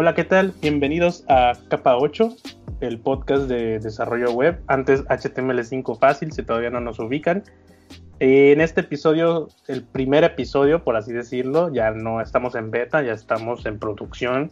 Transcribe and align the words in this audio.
Hola, 0.00 0.14
¿qué 0.14 0.24
tal? 0.24 0.54
Bienvenidos 0.62 1.26
a 1.28 1.52
Capa 1.68 1.98
8, 1.98 2.34
el 2.80 3.00
podcast 3.00 3.42
de 3.48 3.78
desarrollo 3.80 4.32
web. 4.32 4.58
Antes 4.66 5.04
HTML5 5.04 5.98
fácil, 5.98 6.32
si 6.32 6.42
todavía 6.42 6.70
no 6.70 6.80
nos 6.80 6.98
ubican. 6.98 7.44
En 8.18 8.62
este 8.62 8.80
episodio, 8.80 9.48
el 9.68 9.84
primer 9.84 10.24
episodio, 10.24 10.84
por 10.84 10.96
así 10.96 11.12
decirlo, 11.12 11.70
ya 11.70 11.90
no 11.90 12.22
estamos 12.22 12.54
en 12.54 12.70
beta, 12.70 13.02
ya 13.02 13.12
estamos 13.12 13.66
en 13.66 13.78
producción. 13.78 14.50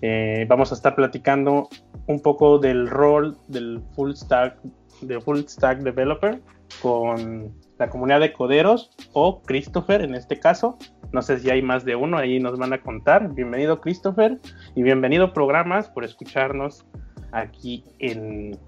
Eh, 0.00 0.46
vamos 0.48 0.72
a 0.72 0.74
estar 0.74 0.94
platicando 0.94 1.68
un 2.06 2.22
poco 2.22 2.58
del 2.58 2.88
rol 2.88 3.36
del 3.48 3.82
full 3.94 4.12
stack, 4.14 4.56
de 5.02 5.20
full 5.20 5.40
stack 5.40 5.80
developer 5.80 6.40
con 6.80 7.52
la 7.78 7.90
comunidad 7.90 8.20
de 8.20 8.32
coderos 8.32 8.90
o 9.12 9.42
Christopher 9.42 10.00
en 10.00 10.14
este 10.14 10.40
caso. 10.40 10.78
No 11.12 11.20
sé 11.20 11.38
si 11.38 11.50
hay 11.50 11.60
más 11.60 11.84
de 11.84 11.94
uno, 11.94 12.16
ahí 12.16 12.40
nos 12.40 12.58
van 12.58 12.72
a 12.72 12.80
contar. 12.80 13.34
Bienvenido 13.34 13.82
Christopher 13.82 14.40
y 14.74 14.82
bienvenido 14.82 15.34
programas 15.34 15.88
por 15.88 16.04
escucharnos 16.04 16.86
aquí 17.32 17.84
en, 17.98 18.58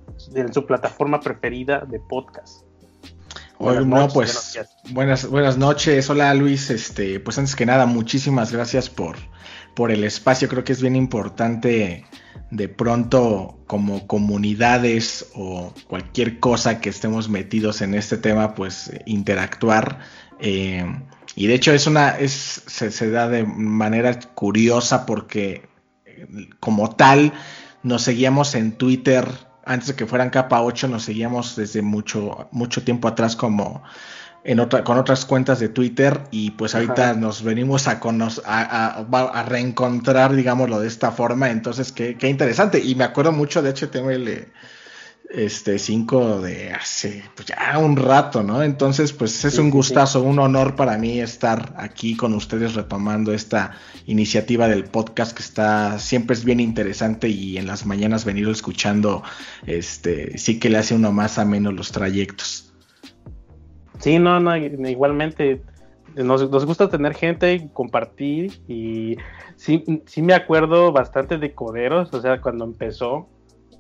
su 0.53 0.67
plataforma 0.67 1.21
preferida 1.21 1.87
de 1.89 2.01
podcast. 2.01 2.67
Bueno, 3.59 4.09
pues 4.13 4.59
buenas, 4.91 5.27
buenas 5.27 5.57
noches. 5.57 6.11
Hola 6.11 6.35
Luis, 6.35 6.69
este, 6.69 7.19
pues 7.19 7.39
antes 7.39 7.57
que 7.57 7.65
nada, 7.65 7.87
muchísimas 7.87 8.53
gracias 8.53 8.91
por, 8.91 9.17
por 9.75 9.91
el 9.91 10.05
espacio. 10.05 10.47
Creo 10.47 10.65
que 10.65 10.73
es 10.73 10.83
bien 10.83 10.97
importante 10.97 12.05
de 12.51 12.69
pronto 12.69 13.59
como 13.67 14.07
comunidades 14.07 15.31
o 15.35 15.73
cualquier 15.89 16.41
cosa 16.41 16.83
que 16.83 16.91
estemos 16.91 17.31
metidos 17.31 17.81
en 17.81 17.95
este 17.95 18.19
tema, 18.19 18.55
pues 18.55 18.93
interactuar. 19.07 20.01
Eh, 20.41 20.85
y 21.37 21.47
de 21.47 21.55
hecho 21.55 21.73
es 21.73 21.87
una, 21.87 22.11
es, 22.11 22.63
se, 22.67 23.11
da 23.11 23.29
de 23.29 23.45
manera 23.45 24.19
curiosa 24.35 25.07
porque 25.07 25.69
como 26.61 26.91
tal 26.91 27.33
nos 27.83 28.03
seguíamos 28.03 28.55
en 28.55 28.73
Twitter 28.73 29.27
antes 29.67 29.89
de 29.89 29.95
que 29.95 30.07
fueran 30.07 30.31
capa 30.31 30.63
8, 30.63 30.89
nos 30.89 31.05
seguíamos 31.05 31.57
desde 31.57 31.83
mucho, 31.83 32.49
mucho 32.53 32.83
tiempo 32.83 33.09
atrás 33.09 33.35
como 33.35 33.83
en 34.45 34.61
otra, 34.61 34.85
con 34.85 34.99
otras 34.99 35.25
cuentas 35.25 35.59
de 35.59 35.71
Twitter 35.71 36.21
y 36.31 36.51
pues 36.51 36.75
ahorita 36.75 37.15
nos 37.15 37.43
venimos 37.43 37.89
a, 37.89 37.99
a, 38.45 38.99
a, 38.99 39.43
reencontrar, 39.45 40.35
digámoslo 40.35 40.81
de 40.81 40.89
esta 40.89 41.13
forma, 41.13 41.51
entonces 41.51 41.93
qué, 41.93 42.17
qué 42.19 42.29
interesante. 42.29 42.79
Y 42.79 42.95
me 42.95 43.05
acuerdo 43.05 43.33
mucho 43.33 43.63
de 43.63 43.73
HTML 43.73 44.53
este 45.31 45.79
5 45.79 46.41
de 46.43 46.71
hace 46.73 47.25
pues 47.35 47.49
ya 47.49 47.79
un 47.79 47.97
rato, 47.97 48.43
¿no? 48.43 48.63
Entonces 48.63 49.13
pues 49.13 49.45
es 49.45 49.59
un 49.59 49.71
gustazo, 49.71 50.23
un 50.23 50.39
honor 50.39 50.77
para 50.77 50.97
mí 50.99 51.21
estar 51.21 51.75
aquí 51.77 52.17
con 52.17 52.35
ustedes 52.35 52.75
retomando 52.75 53.33
esta 53.33 53.73
iniciativa 54.07 54.69
del 54.69 54.85
podcast 54.85 55.37
que 55.37 55.43
está 55.43 55.99
siempre 55.99 56.35
es 56.35 56.45
bien 56.45 56.61
interesante 56.61 57.29
y 57.29 57.57
en 57.59 57.67
las 57.67 57.87
mañanas 57.87 58.25
venir 58.25 58.49
escuchando, 58.49 59.23
este 59.67 60.39
sí 60.39 60.59
que 60.59 60.71
le 60.71 60.79
hace 60.79 60.95
uno 60.95 61.13
más 61.13 61.39
a 61.39 61.45
menos 61.45 61.75
los 61.75 61.91
trayectos. 61.91 62.73
Sí, 63.99 64.19
no, 64.19 64.39
no, 64.41 64.57
igualmente 64.57 65.63
nos, 66.17 66.49
gusta 66.65 66.89
tener 66.89 67.15
gente 67.15 67.71
compartir 67.73 68.61
y 68.69 69.17
sí, 69.57 69.85
sí 70.07 70.23
me 70.23 70.35
acuerdo 70.35 70.93
bastante 70.93 71.39
de 71.39 71.55
Coderos, 71.55 72.13
o 72.13 72.21
sea, 72.21 72.41
cuando 72.41 72.65
empezó 72.65 73.29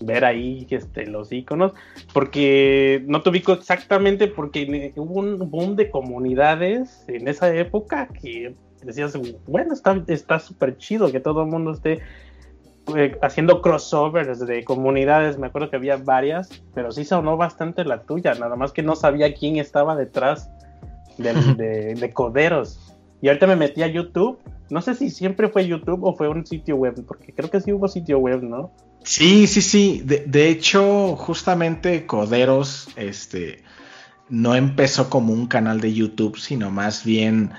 ver 0.00 0.24
ahí 0.24 0.66
este, 0.70 1.06
los 1.06 1.32
iconos, 1.32 1.72
porque 2.12 3.02
no 3.06 3.22
te 3.22 3.30
ubico 3.30 3.52
exactamente 3.52 4.28
porque 4.28 4.92
hubo 4.96 5.20
un 5.20 5.50
boom 5.50 5.76
de 5.76 5.90
comunidades 5.90 7.04
en 7.08 7.28
esa 7.28 7.54
época 7.54 8.08
que 8.08 8.54
decías, 8.82 9.18
bueno, 9.46 9.74
está 10.08 10.38
súper 10.38 10.76
chido 10.76 11.10
que 11.10 11.20
todo 11.20 11.42
el 11.42 11.48
mundo 11.48 11.72
esté 11.72 12.02
eh, 12.94 13.16
haciendo 13.22 13.62
crossovers 13.62 14.46
de 14.46 14.62
comunidades, 14.62 15.38
me 15.38 15.46
acuerdo 15.46 15.70
que 15.70 15.76
había 15.76 15.96
varias, 15.96 16.50
pero 16.74 16.92
sí 16.92 17.06
sonó 17.06 17.38
bastante 17.38 17.82
la 17.82 18.02
tuya, 18.02 18.34
nada 18.34 18.56
más 18.56 18.72
que 18.72 18.82
no 18.82 18.94
sabía 18.94 19.32
quién 19.32 19.56
estaba 19.56 19.96
detrás 19.96 20.50
de, 21.18 21.94
de, 21.94 22.12
coderos. 22.12 22.94
Y 23.22 23.28
ahorita 23.28 23.46
me 23.46 23.56
metí 23.56 23.82
a 23.82 23.86
YouTube, 23.86 24.38
no 24.68 24.82
sé 24.82 24.94
si 24.94 25.08
siempre 25.08 25.48
fue 25.48 25.66
YouTube 25.66 26.04
o 26.04 26.14
fue 26.14 26.28
un 26.28 26.44
sitio 26.44 26.76
web, 26.76 27.02
porque 27.06 27.32
creo 27.32 27.48
que 27.48 27.60
sí 27.62 27.72
hubo 27.72 27.88
sitio 27.88 28.18
web, 28.18 28.42
¿no? 28.42 28.70
Sí, 29.04 29.46
sí, 29.46 29.60
sí. 29.62 30.02
De, 30.04 30.48
hecho, 30.48 31.14
justamente 31.16 32.06
Coderos, 32.06 32.88
este, 32.96 33.62
no 34.30 34.54
empezó 34.54 35.10
como 35.10 35.32
un 35.32 35.46
canal 35.46 35.80
de 35.80 35.92
YouTube, 35.92 36.38
sino 36.38 36.70
más 36.70 37.04
bien 37.04 37.52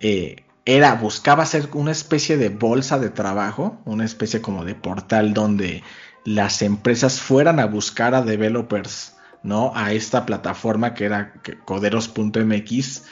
eh, 0.00 0.44
era, 0.64 0.94
buscaba 0.94 1.46
ser 1.46 1.68
una 1.74 1.92
especie 1.92 2.36
de 2.36 2.48
bolsa 2.48 2.98
de 2.98 3.10
trabajo, 3.10 3.80
una 3.84 4.04
especie 4.04 4.40
como 4.40 4.64
de 4.64 4.76
portal 4.76 5.34
donde 5.34 5.82
las 6.24 6.62
empresas 6.62 7.20
fueran 7.20 7.58
a 7.58 7.66
buscar 7.66 8.14
a 8.14 8.22
developers, 8.22 9.16
¿no? 9.42 9.72
A 9.74 9.92
esta 9.92 10.24
plataforma 10.24 10.94
que 10.94 11.06
era 11.06 11.34
coderos.mx, 11.64 13.04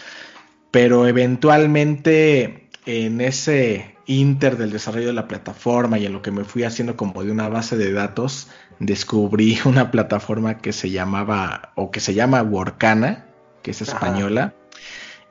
pero 0.70 1.06
eventualmente 1.08 2.68
en 2.86 3.20
ese 3.20 3.91
inter 4.06 4.56
del 4.56 4.72
desarrollo 4.72 5.08
de 5.08 5.12
la 5.12 5.28
plataforma 5.28 5.98
y 5.98 6.06
en 6.06 6.12
lo 6.12 6.22
que 6.22 6.30
me 6.30 6.44
fui 6.44 6.64
haciendo 6.64 6.96
como 6.96 7.22
de 7.22 7.30
una 7.30 7.48
base 7.48 7.76
de 7.76 7.92
datos, 7.92 8.48
descubrí 8.78 9.58
una 9.64 9.90
plataforma 9.90 10.58
que 10.58 10.72
se 10.72 10.90
llamaba 10.90 11.72
o 11.74 11.90
que 11.90 12.00
se 12.00 12.14
llama 12.14 12.42
Workana, 12.42 13.26
que 13.62 13.70
es 13.70 13.82
española. 13.82 14.54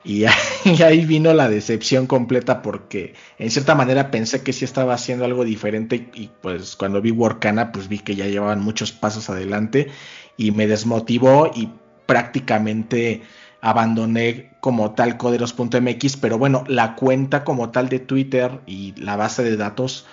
Y 0.04 0.24
ahí 0.84 1.04
vino 1.04 1.32
la 1.32 1.48
decepción 1.48 2.06
completa 2.06 2.62
porque 2.62 3.14
en 3.38 3.50
cierta 3.50 3.74
manera 3.74 4.10
pensé 4.10 4.42
que 4.42 4.52
sí 4.52 4.64
estaba 4.64 4.94
haciendo 4.94 5.24
algo 5.24 5.44
diferente 5.44 6.10
y 6.14 6.30
pues 6.40 6.74
cuando 6.74 7.00
vi 7.00 7.12
Workana 7.12 7.70
pues 7.70 7.88
vi 7.88 8.00
que 8.00 8.16
ya 8.16 8.26
llevaban 8.26 8.60
muchos 8.60 8.90
pasos 8.90 9.30
adelante 9.30 9.88
y 10.36 10.50
me 10.50 10.66
desmotivó 10.66 11.50
y 11.54 11.70
prácticamente 12.06 13.22
abandoné 13.62 14.52
como 14.60 14.92
tal 14.92 15.16
coderos.mx, 15.16 16.18
pero 16.18 16.36
bueno, 16.36 16.64
la 16.68 16.94
cuenta 16.94 17.44
como 17.44 17.70
tal 17.70 17.88
de 17.88 18.00
Twitter 18.00 18.60
y 18.66 18.94
la 19.00 19.16
base 19.16 19.42
de 19.42 19.56
datos 19.56 20.04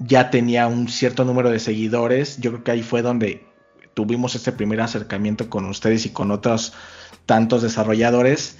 ya 0.00 0.30
tenía 0.30 0.66
un 0.66 0.88
cierto 0.88 1.24
número 1.24 1.50
de 1.50 1.60
seguidores. 1.60 2.40
Yo 2.40 2.50
creo 2.50 2.64
que 2.64 2.70
ahí 2.72 2.82
fue 2.82 3.02
donde 3.02 3.46
tuvimos 3.94 4.34
ese 4.34 4.50
primer 4.50 4.80
acercamiento 4.80 5.48
con 5.48 5.64
ustedes 5.66 6.04
y 6.06 6.10
con 6.10 6.32
otros 6.32 6.72
tantos 7.26 7.62
desarrolladores 7.62 8.58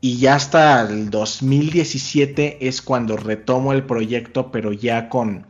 y 0.00 0.18
ya 0.18 0.36
hasta 0.36 0.82
el 0.82 1.10
2017 1.10 2.68
es 2.68 2.82
cuando 2.82 3.16
retomo 3.16 3.72
el 3.72 3.82
proyecto, 3.82 4.52
pero 4.52 4.72
ya 4.72 5.08
con, 5.08 5.46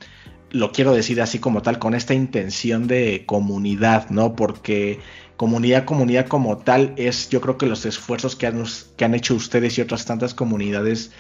lo 0.51 0.73
quiero 0.73 0.95
decir 0.95 1.21
así 1.21 1.39
como 1.39 1.61
tal, 1.61 1.79
con 1.79 1.95
esta 1.95 2.15
intención 2.15 2.87
de 2.87 3.25
comunidad, 3.27 4.09
¿no? 4.09 4.35
Porque 4.35 5.01
comunidad, 5.39 5.87
comunidad 5.87 6.27
como 6.27 6.59
tal 6.59 6.93
es 6.97 7.31
yo 7.31 7.41
creo 7.41 7.57
que 7.57 7.65
los 7.65 7.87
esfuerzos 7.87 8.37
que 8.37 8.47
han, 8.47 9.15
hecho 9.15 9.35
ustedes 9.35 9.79
y 9.79 9.81
otras 9.81 10.05
tantas 10.05 10.35
comunidades 10.35 11.13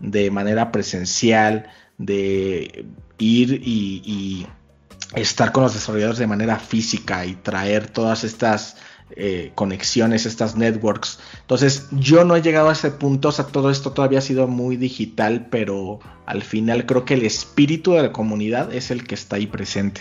de 0.00 0.30
manera 0.30 0.72
presencial, 0.72 1.66
de 1.98 2.86
ir 3.18 3.60
y, 3.62 4.02
y 4.06 4.46
estar 5.14 5.52
con 5.52 5.64
los 5.64 5.74
desarrolladores 5.74 6.18
de 6.18 6.26
manera 6.26 6.58
física 6.58 7.26
y 7.26 7.34
traer 7.34 7.88
todas 7.88 8.24
estas 8.24 8.76
eh, 9.16 9.52
conexiones, 9.54 10.24
estas 10.24 10.56
networks. 10.56 11.20
Entonces, 11.42 11.88
yo 11.90 12.24
no 12.24 12.36
he 12.36 12.42
llegado 12.42 12.70
a 12.70 12.72
ese 12.72 12.90
punto, 12.90 13.28
o 13.28 13.32
sea, 13.32 13.46
todo 13.46 13.70
esto 13.70 13.92
todavía 13.92 14.18
ha 14.18 14.22
sido 14.22 14.48
muy 14.48 14.76
digital, 14.76 15.48
pero 15.50 16.00
al 16.26 16.42
final 16.42 16.86
creo 16.86 17.04
que 17.04 17.14
el 17.14 17.24
espíritu 17.24 17.92
de 17.92 18.02
la 18.02 18.12
comunidad 18.12 18.72
es 18.72 18.90
el 18.90 19.06
que 19.06 19.14
está 19.14 19.36
ahí 19.36 19.46
presente. 19.46 20.00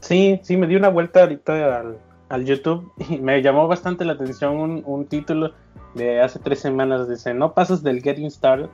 Sí, 0.00 0.40
sí, 0.42 0.56
me 0.56 0.66
di 0.66 0.76
una 0.76 0.88
vuelta 0.88 1.22
ahorita 1.22 1.80
al, 1.80 1.98
YouTube 2.40 2.92
y 3.08 3.18
me 3.18 3.40
llamó 3.42 3.68
bastante 3.68 4.04
la 4.04 4.14
atención 4.14 4.82
un, 4.84 5.06
título 5.06 5.54
de 5.94 6.20
hace 6.20 6.38
tres 6.38 6.60
semanas. 6.60 7.08
Dice, 7.08 7.34
no 7.34 7.54
pasas 7.54 7.82
del 7.82 8.02
Getting 8.02 8.30
Started. 8.30 8.68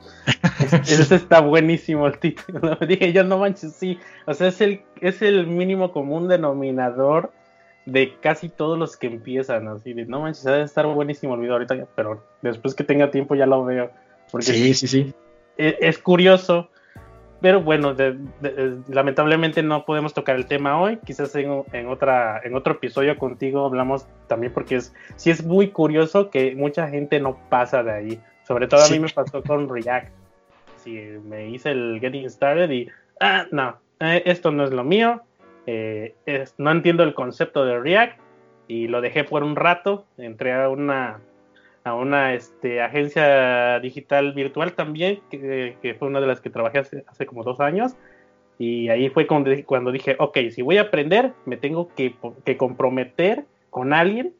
Ese 0.83 1.15
está 1.15 1.41
buenísimo 1.41 2.07
el 2.07 2.17
título. 2.17 2.75
Dije, 2.87 3.13
yo 3.13 3.23
no 3.23 3.37
manches, 3.37 3.73
sí. 3.73 3.99
O 4.25 4.33
sea, 4.33 4.47
es 4.47 4.61
el, 4.61 4.81
es 5.01 5.21
el 5.21 5.47
mínimo 5.47 5.91
común 5.91 6.27
denominador 6.27 7.31
de 7.85 8.15
casi 8.21 8.49
todos 8.49 8.77
los 8.77 8.97
que 8.97 9.07
empiezan, 9.07 9.67
así 9.67 9.93
de, 9.93 10.05
no 10.05 10.21
manches, 10.21 10.43
debe 10.43 10.61
estar 10.61 10.85
buenísimo 10.85 11.33
el 11.33 11.41
video 11.41 11.53
ahorita, 11.53 11.87
pero 11.95 12.23
después 12.41 12.75
que 12.75 12.83
tenga 12.83 13.09
tiempo 13.09 13.35
ya 13.35 13.45
lo 13.45 13.65
veo. 13.65 13.89
Porque 14.31 14.45
sí, 14.45 14.73
sí, 14.73 14.87
sí. 14.87 15.13
E, 15.57 15.77
es, 15.81 15.97
curioso, 15.97 16.69
pero 17.41 17.61
bueno, 17.61 17.95
lamentablemente 18.87 19.63
no 19.63 19.85
podemos 19.85 20.13
tocar 20.13 20.35
el 20.35 20.45
tema 20.45 20.79
hoy, 20.79 20.97
quizás 21.05 21.35
en, 21.35 21.63
en, 21.73 21.87
otra, 21.87 22.41
en 22.43 22.55
otro 22.55 22.73
episodio 22.73 23.17
contigo 23.17 23.65
hablamos 23.65 24.07
también 24.27 24.53
porque 24.53 24.75
es, 24.75 24.93
sí 25.15 25.29
es 25.29 25.43
muy 25.45 25.69
curioso 25.69 26.29
que 26.29 26.55
mucha 26.55 26.87
gente 26.89 27.19
no 27.19 27.37
pasa 27.49 27.83
de 27.83 27.91
ahí, 27.91 28.21
sobre 28.47 28.67
todo 28.67 28.83
a 28.83 28.89
mí 28.89 28.99
me 28.99 29.09
pasó 29.09 29.41
con 29.43 29.69
React, 29.69 30.11
si 30.77 30.91
me 31.25 31.49
hice 31.49 31.71
el 31.71 31.99
Getting 31.99 32.29
Started 32.29 32.69
y, 32.71 32.89
ah, 33.19 33.45
no, 33.51 33.77
eh, 33.99 34.23
esto 34.25 34.51
no 34.51 34.63
es 34.63 34.71
lo 34.71 34.83
mío, 34.83 35.21
eh, 35.65 36.15
no 36.57 36.71
entiendo 36.71 37.03
el 37.03 37.13
concepto 37.13 37.65
de 37.65 37.79
React 37.79 38.19
y 38.67 38.87
lo 38.87 39.01
dejé 39.01 39.23
por 39.23 39.43
un 39.43 39.55
rato. 39.55 40.05
Entré 40.17 40.53
a 40.53 40.69
una, 40.69 41.19
a 41.83 41.93
una 41.93 42.33
este, 42.33 42.81
agencia 42.81 43.79
digital 43.79 44.33
virtual 44.33 44.73
también, 44.73 45.21
que, 45.29 45.95
fue 45.97 46.07
una 46.07 46.21
de 46.21 46.27
las 46.27 46.41
que 46.41 46.49
trabajé 46.49 46.79
hace, 46.79 47.25
como 47.25 47.43
dos 47.43 47.59
años. 47.59 47.95
Y 48.57 48.89
ahí 48.89 49.09
fue 49.09 49.25
cuando, 49.25 49.51
cuando 49.65 49.91
dije, 49.91 50.15
ok, 50.19 50.37
si 50.51 50.61
voy 50.61 50.77
a 50.77 50.81
aprender, 50.81 51.33
me 51.45 51.57
tengo 51.57 51.89
que, 51.95 52.15
comprometer 52.57 53.45
con 53.69 53.93
alguien 53.93 54.33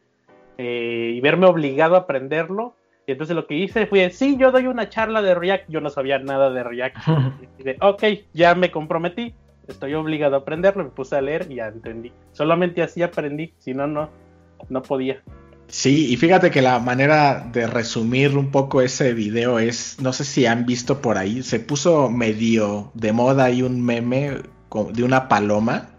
eh, 0.57 1.13
y 1.15 1.21
verme 1.21 1.45
obligado 1.45 1.95
a 1.95 1.99
aprenderlo. 1.99 2.75
Y 3.07 3.13
entonces 3.13 3.35
lo 3.35 3.47
que 3.47 3.55
hice 3.55 3.87
fue, 3.87 4.09
sí, 4.11 4.35
yo 4.37 4.51
doy 4.51 4.67
una 4.67 4.89
charla 4.89 5.21
de 5.21 5.33
React, 5.33 5.69
yo 5.69 5.81
no 5.81 5.89
sabía 5.89 6.19
nada 6.19 6.51
de 6.51 6.63
React. 6.63 6.97
y 7.59 7.63
de, 7.63 7.77
ok, 7.79 8.03
ya 8.33 8.53
me 8.55 8.69
comprometí, 8.69 9.33
estoy 9.67 9.93
obligado 9.93 10.35
a 10.35 10.39
aprenderlo, 10.39 10.83
me 10.83 10.89
puse 10.89 11.15
a 11.15 11.21
leer 11.21 11.47
y 11.49 11.55
ya 11.55 11.67
entendí. 11.67 12.11
Solamente 12.33 12.83
así 12.83 13.01
aprendí, 13.01 13.53
si 13.57 13.73
no, 13.73 13.87
no, 13.87 14.09
no 14.69 14.81
podía. 14.81 15.23
Sí, 15.71 16.07
y 16.11 16.17
fíjate 16.17 16.49
que 16.49 16.61
la 16.63 16.79
manera 16.79 17.47
de 17.51 17.67
resumir 17.67 18.35
un 18.37 18.49
poco 18.51 18.81
ese 18.81 19.13
video 19.13 19.59
es, 19.59 19.97
no 20.01 20.13
sé 20.13 20.23
si 20.25 20.47
han 20.47 20.65
visto 20.65 20.99
por 21.01 21.17
ahí, 21.17 21.43
se 21.43 21.59
puso 21.59 22.09
medio 22.09 22.91
de 22.95 23.11
moda 23.13 23.45
ahí 23.45 23.61
un 23.61 23.85
meme 23.85 24.41
de 24.93 25.03
una 25.03 25.27
paloma, 25.27 25.91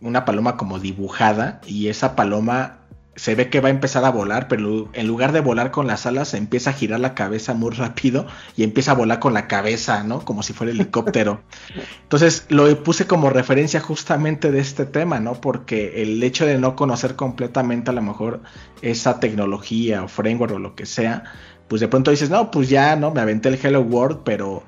una 0.00 0.26
paloma 0.26 0.56
como 0.58 0.78
dibujada, 0.78 1.60
y 1.66 1.88
esa 1.88 2.14
paloma 2.16 2.75
se 3.16 3.34
ve 3.34 3.48
que 3.48 3.60
va 3.60 3.68
a 3.68 3.70
empezar 3.70 4.04
a 4.04 4.10
volar, 4.10 4.46
pero 4.46 4.90
en 4.92 5.06
lugar 5.06 5.32
de 5.32 5.40
volar 5.40 5.70
con 5.70 5.86
las 5.86 6.04
alas, 6.04 6.34
empieza 6.34 6.70
a 6.70 6.72
girar 6.74 7.00
la 7.00 7.14
cabeza 7.14 7.54
muy 7.54 7.70
rápido 7.70 8.26
y 8.56 8.62
empieza 8.62 8.92
a 8.92 8.94
volar 8.94 9.18
con 9.18 9.32
la 9.32 9.48
cabeza, 9.48 10.04
¿no? 10.04 10.20
Como 10.20 10.42
si 10.42 10.52
fuera 10.52 10.72
helicóptero. 10.72 11.40
Entonces 12.02 12.44
lo 12.50 12.82
puse 12.82 13.06
como 13.06 13.30
referencia 13.30 13.80
justamente 13.80 14.52
de 14.52 14.60
este 14.60 14.84
tema, 14.84 15.18
¿no? 15.18 15.40
Porque 15.40 16.02
el 16.02 16.22
hecho 16.22 16.44
de 16.44 16.58
no 16.58 16.76
conocer 16.76 17.16
completamente 17.16 17.90
a 17.90 17.94
lo 17.94 18.02
mejor 18.02 18.42
esa 18.82 19.18
tecnología 19.18 20.04
o 20.04 20.08
framework 20.08 20.52
o 20.52 20.58
lo 20.58 20.74
que 20.74 20.84
sea, 20.84 21.24
pues 21.68 21.80
de 21.80 21.88
pronto 21.88 22.10
dices, 22.10 22.28
no, 22.28 22.50
pues 22.50 22.68
ya, 22.68 22.96
¿no? 22.96 23.12
Me 23.12 23.22
aventé 23.22 23.48
el 23.48 23.58
Hello 23.60 23.80
World, 23.80 24.20
pero 24.24 24.62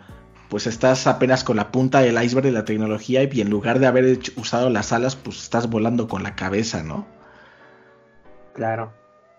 pues 0.49 0.67
estás 0.67 1.07
apenas 1.07 1.45
con 1.45 1.57
la 1.57 1.71
punta 1.71 2.01
del 2.01 2.23
iceberg 2.23 2.47
de 2.47 2.53
la 2.53 2.65
tecnología 2.65 3.23
y 3.31 3.41
en 3.43 3.51
lugar 3.51 3.79
de 3.79 3.87
haber 3.87 4.19
usado 4.37 4.71
las 4.71 4.93
alas, 4.95 5.17
pues 5.17 5.43
estás 5.43 5.69
volando 5.69 6.09
con 6.09 6.23
la 6.23 6.35
cabeza, 6.35 6.83
¿no? 6.83 7.18
Claro. 8.59 8.93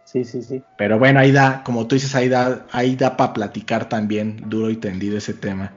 Sí, 0.06 0.24
sí, 0.24 0.42
sí. 0.42 0.64
Pero 0.78 0.98
bueno, 0.98 1.20
ahí 1.20 1.34
da, 1.34 1.62
como 1.66 1.86
tú 1.86 1.96
dices, 1.96 2.16
ahí 2.16 2.30
da, 2.30 2.66
ahí 2.72 2.96
da 2.96 3.18
para 3.18 3.34
platicar 3.34 3.90
también 3.90 4.38
duro 4.46 4.70
y 4.70 4.78
tendido 4.78 5.18
ese 5.18 5.34
tema. 5.34 5.74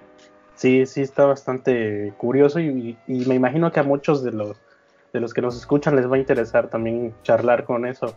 Sí, 0.55 0.87
sí, 0.87 1.03
está 1.03 1.27
bastante 1.27 2.15
curioso 2.19 2.61
y, 2.61 2.97
me 3.09 3.35
imagino 3.35 3.73
que 3.73 3.81
a 3.81 3.83
muchos 3.83 4.23
de 4.23 4.31
los, 4.31 4.57
de 5.13 5.19
los 5.19 5.35
que 5.35 5.43
nos 5.43 5.57
escuchan 5.57 5.97
les 5.97 6.09
va 6.09 6.15
a 6.15 6.21
interesar 6.21 6.69
también 6.71 7.13
charlar 7.25 7.65
con 7.65 7.85
eso. 7.85 8.15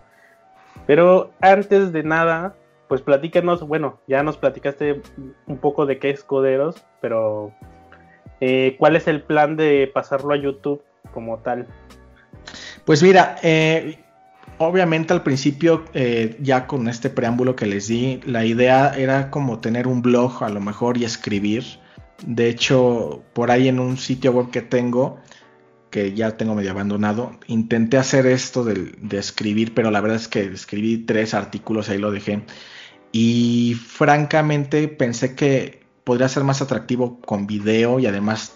Pero 0.85 1.31
antes 1.41 1.91
de 1.91 2.03
nada, 2.03 2.55
pues 2.87 3.01
platícanos, 3.01 3.67
bueno, 3.67 3.99
ya 4.07 4.21
nos 4.21 4.37
platicaste 4.37 5.01
un 5.47 5.57
poco 5.57 5.87
de 5.87 5.97
qué 5.97 6.11
es 6.11 6.23
Coderos, 6.23 6.85
pero 7.01 7.51
eh, 8.41 8.75
¿cuál 8.77 8.95
es 8.95 9.07
el 9.07 9.23
plan 9.23 9.57
de 9.57 9.89
pasarlo 9.91 10.35
a 10.35 10.37
YouTube 10.37 10.83
como 11.15 11.39
tal? 11.39 11.65
Pues 12.85 13.01
mira, 13.01 13.37
eh, 13.41 14.04
obviamente 14.57 15.13
al 15.13 15.23
principio, 15.23 15.85
eh, 15.93 16.37
ya 16.41 16.67
con 16.67 16.87
este 16.87 17.09
preámbulo 17.09 17.55
que 17.55 17.65
les 17.65 17.87
di, 17.87 18.19
la 18.25 18.45
idea 18.45 18.93
era 18.95 19.29
como 19.31 19.59
tener 19.59 19.87
un 19.87 20.01
blog 20.01 20.43
a 20.43 20.49
lo 20.49 20.61
mejor 20.61 20.97
y 20.97 21.05
escribir. 21.05 21.63
De 22.25 22.49
hecho, 22.49 23.23
por 23.33 23.51
ahí 23.51 23.67
en 23.67 23.79
un 23.79 23.97
sitio 23.97 24.31
web 24.31 24.51
que 24.51 24.61
tengo, 24.61 25.19
que 25.89 26.13
ya 26.13 26.37
tengo 26.37 26.55
medio 26.55 26.71
abandonado, 26.71 27.39
intenté 27.47 27.97
hacer 27.97 28.25
esto 28.25 28.63
de, 28.63 28.95
escribir, 29.17 29.73
pero 29.73 29.91
la 29.91 30.01
verdad 30.01 30.17
es 30.17 30.27
que 30.27 30.43
escribí 30.43 30.97
tres 30.99 31.33
artículos, 31.33 31.89
ahí 31.89 31.97
lo 31.97 32.11
dejé. 32.11 32.43
Y 33.11 33.75
francamente 33.75 34.87
pensé 34.87 35.35
que 35.35 35.85
podría 36.03 36.27
ser 36.29 36.43
más 36.43 36.61
atractivo 36.61 37.19
con 37.21 37.47
video 37.47 37.99
y 37.99 38.07
además 38.07 38.53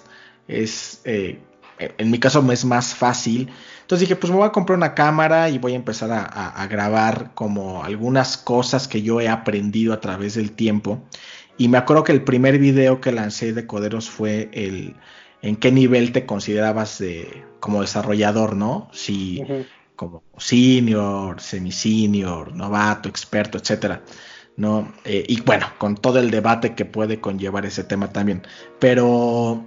es, 0.47 1.01
eh, 1.05 1.39
en 1.79 2.11
mi 2.11 2.19
caso 2.19 2.45
es 2.51 2.65
más 2.65 2.93
fácil 2.93 3.49
entonces 3.89 4.07
dije, 4.07 4.17
pues 4.17 4.29
me 4.29 4.37
voy 4.37 4.45
a 4.45 4.51
comprar 4.51 4.77
una 4.77 4.93
cámara 4.93 5.49
y 5.49 5.57
voy 5.57 5.73
a 5.73 5.75
empezar 5.75 6.11
a, 6.11 6.67
grabar 6.67 7.31
como 7.33 7.83
algunas 7.83 8.37
cosas 8.37 8.87
que 8.87 9.01
yo 9.01 9.19
he 9.19 9.27
aprendido 9.27 9.93
a 9.93 9.99
través 9.99 10.35
del 10.35 10.51
tiempo. 10.51 11.01
Y 11.57 11.69
me 11.69 11.79
acuerdo 11.79 12.03
que 12.03 12.11
el 12.11 12.23
primer 12.23 12.59
video 12.59 13.01
que 13.01 13.11
lancé 13.11 13.51
de 13.51 13.65
Coderos 13.65 14.07
fue 14.07 14.51
el 14.53 14.95
en 15.41 15.55
qué 15.55 15.71
nivel 15.71 16.11
te 16.11 16.27
considerabas 16.27 16.99
de, 16.99 17.43
como 17.59 17.81
desarrollador, 17.81 18.55
¿no? 18.55 18.89
Si 18.93 19.41
como 19.95 20.21
senior, 20.37 21.41
semi-senior, 21.41 22.55
novato, 22.55 23.09
experto, 23.09 23.57
etcétera. 23.57 24.03
¿no? 24.55 24.93
Eh, 25.03 25.25
y 25.27 25.41
bueno, 25.41 25.65
con 25.79 25.95
todo 25.95 26.19
el 26.19 26.29
debate 26.29 26.75
que 26.75 26.85
puede 26.85 27.19
conllevar 27.19 27.65
ese 27.65 27.83
tema 27.83 28.13
también. 28.13 28.43
Pero 28.77 29.65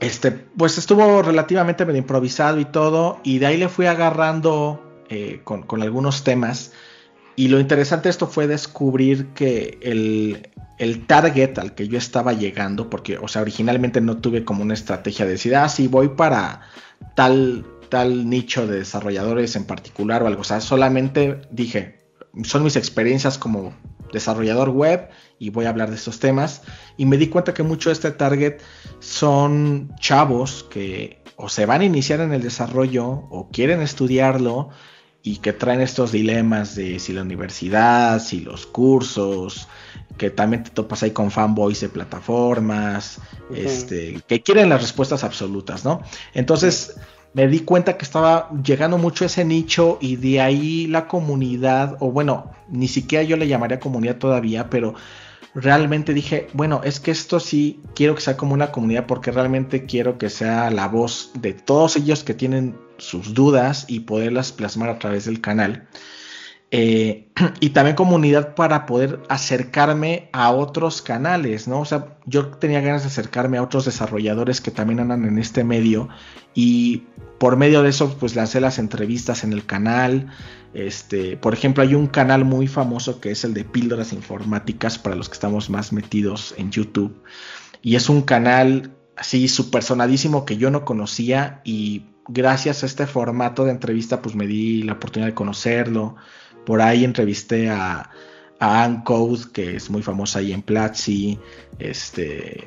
este, 0.00 0.32
pues 0.32 0.78
estuvo 0.78 1.22
relativamente 1.22 1.84
bien 1.84 1.96
improvisado 1.96 2.60
y 2.60 2.64
todo, 2.64 3.20
y 3.24 3.38
de 3.38 3.46
ahí 3.46 3.56
le 3.56 3.68
fui 3.68 3.86
agarrando 3.86 5.04
eh, 5.08 5.40
con, 5.44 5.64
algunos 5.82 6.24
temas. 6.24 6.72
Y 7.36 7.48
lo 7.48 7.60
interesante 7.60 8.04
de 8.04 8.10
esto 8.10 8.26
fue 8.26 8.46
descubrir 8.46 9.28
que 9.28 9.78
el, 9.82 10.48
el, 10.78 11.06
target 11.06 11.58
al 11.58 11.74
que 11.74 11.86
yo 11.86 11.98
estaba 11.98 12.32
llegando, 12.32 12.90
porque, 12.90 13.16
o 13.18 13.28
sea, 13.28 13.42
originalmente 13.42 14.00
no 14.00 14.18
tuve 14.18 14.44
como 14.44 14.62
una 14.62 14.74
estrategia 14.74 15.24
de 15.24 15.32
decir, 15.32 15.54
ah, 15.54 15.68
sí, 15.68 15.86
voy 15.86 16.08
para 16.08 16.62
tal, 17.14 17.64
tal 17.88 18.28
nicho 18.28 18.66
de 18.66 18.78
desarrolladores 18.78 19.54
en 19.54 19.64
particular 19.64 20.22
o 20.22 20.26
algo. 20.26 20.40
O 20.40 20.44
sea, 20.44 20.60
solamente 20.60 21.40
dije, 21.50 21.98
son 22.42 22.64
mis 22.64 22.76
experiencias 22.76 23.38
como 23.38 23.72
desarrollador 24.12 24.70
web 24.70 25.08
y 25.38 25.50
voy 25.50 25.66
a 25.66 25.70
hablar 25.70 25.90
de 25.90 25.96
estos 25.96 26.18
temas. 26.18 26.62
Y 26.96 27.06
me 27.06 27.16
di 27.16 27.28
cuenta 27.28 27.54
que 27.54 27.62
mucho 27.62 27.90
de 27.90 27.94
este 27.94 28.10
target 28.10 28.60
son 29.00 29.94
chavos 30.00 30.66
que 30.70 31.22
o 31.36 31.48
se 31.48 31.66
van 31.66 31.82
a 31.82 31.84
iniciar 31.84 32.20
en 32.20 32.32
el 32.32 32.42
desarrollo 32.42 33.06
o 33.06 33.48
quieren 33.52 33.80
estudiarlo 33.80 34.70
y 35.22 35.36
que 35.36 35.52
traen 35.52 35.80
estos 35.80 36.10
dilemas 36.10 36.74
de 36.74 36.98
si 36.98 37.12
la 37.12 37.22
universidad, 37.22 38.20
si 38.20 38.40
los 38.40 38.66
cursos, 38.66 39.68
que 40.16 40.30
también 40.30 40.64
te 40.64 40.70
topas 40.70 41.02
ahí 41.02 41.12
con 41.12 41.30
fanboys 41.30 41.80
de 41.80 41.88
plataformas, 41.88 43.20
este, 43.54 44.20
que 44.26 44.42
quieren 44.42 44.68
las 44.68 44.80
respuestas 44.80 45.22
absolutas, 45.22 45.84
¿no? 45.84 46.02
Entonces, 46.34 46.96
me 47.34 47.46
di 47.46 47.60
cuenta 47.60 47.96
que 47.96 48.04
estaba 48.04 48.50
llegando 48.64 48.98
mucho 48.98 49.24
ese 49.24 49.44
nicho 49.44 49.98
y 50.00 50.16
de 50.16 50.40
ahí 50.40 50.86
la 50.86 51.06
comunidad, 51.06 51.96
o 52.00 52.10
bueno, 52.10 52.50
ni 52.68 52.88
siquiera 52.88 53.22
yo 53.22 53.36
le 53.36 53.48
llamaría 53.48 53.78
comunidad 53.78 54.16
todavía, 54.16 54.70
pero 54.70 54.94
realmente 55.60 56.14
dije, 56.14 56.48
bueno, 56.52 56.80
es 56.84 57.00
que 57.00 57.10
esto 57.10 57.40
sí 57.40 57.80
quiero 57.94 58.14
que 58.14 58.20
sea 58.20 58.36
como 58.36 58.54
una 58.54 58.70
comunidad 58.70 59.06
porque 59.06 59.32
realmente 59.32 59.86
quiero 59.86 60.16
que 60.16 60.30
sea 60.30 60.70
la 60.70 60.88
voz 60.88 61.32
de 61.34 61.52
todos 61.52 61.96
ellos 61.96 62.22
que 62.22 62.34
tienen 62.34 62.76
sus 62.98 63.34
dudas 63.34 63.84
y 63.88 64.00
poderlas 64.00 64.52
plasmar 64.52 64.88
a 64.88 64.98
través 64.98 65.24
del 65.24 65.40
canal. 65.40 65.88
Eh, 66.70 67.28
y 67.60 67.70
también 67.70 67.96
comunidad 67.96 68.54
para 68.54 68.86
poder 68.86 69.20
acercarme 69.28 70.28
a 70.32 70.50
otros 70.50 71.02
canales, 71.02 71.66
¿no? 71.66 71.80
O 71.80 71.84
sea, 71.84 72.18
yo 72.26 72.48
tenía 72.48 72.80
ganas 72.80 73.02
de 73.02 73.08
acercarme 73.08 73.58
a 73.58 73.62
otros 73.62 73.84
desarrolladores 73.84 74.60
que 74.60 74.70
también 74.70 75.00
andan 75.00 75.24
en 75.24 75.38
este 75.38 75.64
medio 75.64 76.08
y 76.54 77.04
por 77.38 77.56
medio 77.56 77.82
de 77.82 77.90
eso 77.90 78.16
pues 78.18 78.36
lancé 78.36 78.60
las 78.60 78.78
entrevistas 78.78 79.44
en 79.44 79.52
el 79.52 79.64
canal. 79.64 80.28
Este, 80.74 81.36
por 81.36 81.54
ejemplo, 81.54 81.82
hay 81.82 81.94
un 81.94 82.06
canal 82.06 82.44
muy 82.44 82.66
famoso 82.66 83.20
que 83.20 83.30
es 83.30 83.44
el 83.44 83.54
de 83.54 83.64
Píldoras 83.64 84.12
Informáticas 84.12 84.98
para 84.98 85.16
los 85.16 85.28
que 85.28 85.34
estamos 85.34 85.70
más 85.70 85.92
metidos 85.92 86.54
en 86.58 86.70
YouTube 86.70 87.22
y 87.80 87.96
es 87.96 88.08
un 88.08 88.22
canal 88.22 88.94
así 89.16 89.48
súper 89.48 89.82
sonadísimo 89.82 90.44
que 90.44 90.58
yo 90.58 90.70
no 90.70 90.84
conocía 90.84 91.62
y 91.64 92.06
gracias 92.28 92.82
a 92.82 92.86
este 92.86 93.06
formato 93.06 93.64
de 93.64 93.70
entrevista 93.70 94.20
pues 94.20 94.34
me 94.34 94.46
di 94.46 94.82
la 94.82 94.92
oportunidad 94.92 95.28
de 95.28 95.34
conocerlo 95.34 96.16
por 96.68 96.82
ahí 96.82 97.02
entrevisté 97.02 97.70
a, 97.70 98.10
a 98.60 99.02
Code, 99.04 99.44
que 99.52 99.76
es 99.76 99.88
muy 99.88 100.02
famosa 100.02 100.40
ahí 100.40 100.52
en 100.52 100.60
Platzi, 100.60 101.38
este, 101.78 102.64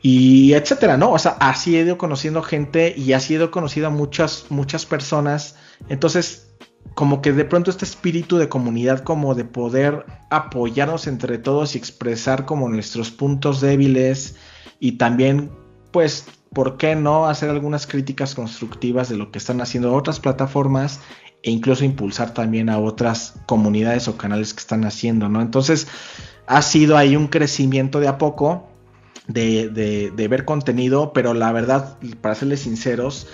y 0.00 0.54
etcétera, 0.54 0.96
¿no? 0.96 1.12
O 1.12 1.18
sea, 1.18 1.32
así 1.40 1.76
he 1.76 1.82
ido 1.82 1.98
conociendo 1.98 2.42
gente 2.42 2.94
y 2.96 3.12
así 3.12 3.34
he 3.34 3.36
ido 3.36 3.50
conociendo 3.50 3.88
a 3.88 3.90
muchas, 3.90 4.46
muchas 4.48 4.86
personas. 4.86 5.56
Entonces, 5.88 6.43
como 6.92 7.22
que 7.22 7.32
de 7.32 7.44
pronto 7.44 7.70
este 7.70 7.84
espíritu 7.84 8.36
de 8.36 8.48
comunidad, 8.48 9.00
como 9.00 9.34
de 9.34 9.44
poder 9.44 10.04
apoyarnos 10.30 11.06
entre 11.06 11.38
todos 11.38 11.74
y 11.74 11.78
expresar 11.78 12.44
como 12.44 12.68
nuestros 12.68 13.10
puntos 13.10 13.60
débiles 13.60 14.36
y 14.78 14.92
también, 14.92 15.50
pues, 15.90 16.26
¿por 16.52 16.76
qué 16.76 16.94
no 16.94 17.26
hacer 17.26 17.50
algunas 17.50 17.86
críticas 17.86 18.34
constructivas 18.34 19.08
de 19.08 19.16
lo 19.16 19.32
que 19.32 19.38
están 19.38 19.60
haciendo 19.60 19.94
otras 19.94 20.20
plataformas 20.20 21.00
e 21.42 21.50
incluso 21.50 21.84
impulsar 21.84 22.32
también 22.32 22.68
a 22.68 22.78
otras 22.78 23.34
comunidades 23.46 24.08
o 24.08 24.16
canales 24.16 24.54
que 24.54 24.60
están 24.60 24.84
haciendo, 24.84 25.28
¿no? 25.28 25.42
Entonces 25.42 25.88
ha 26.46 26.62
sido 26.62 26.96
ahí 26.96 27.16
un 27.16 27.28
crecimiento 27.28 28.00
de 28.00 28.08
a 28.08 28.18
poco 28.18 28.68
de, 29.26 30.12
ver 30.28 30.44
contenido, 30.44 31.12
pero 31.12 31.34
la 31.34 31.52
verdad, 31.52 31.98
para 32.20 32.34
serles 32.34 32.60
sinceros, 32.60 33.26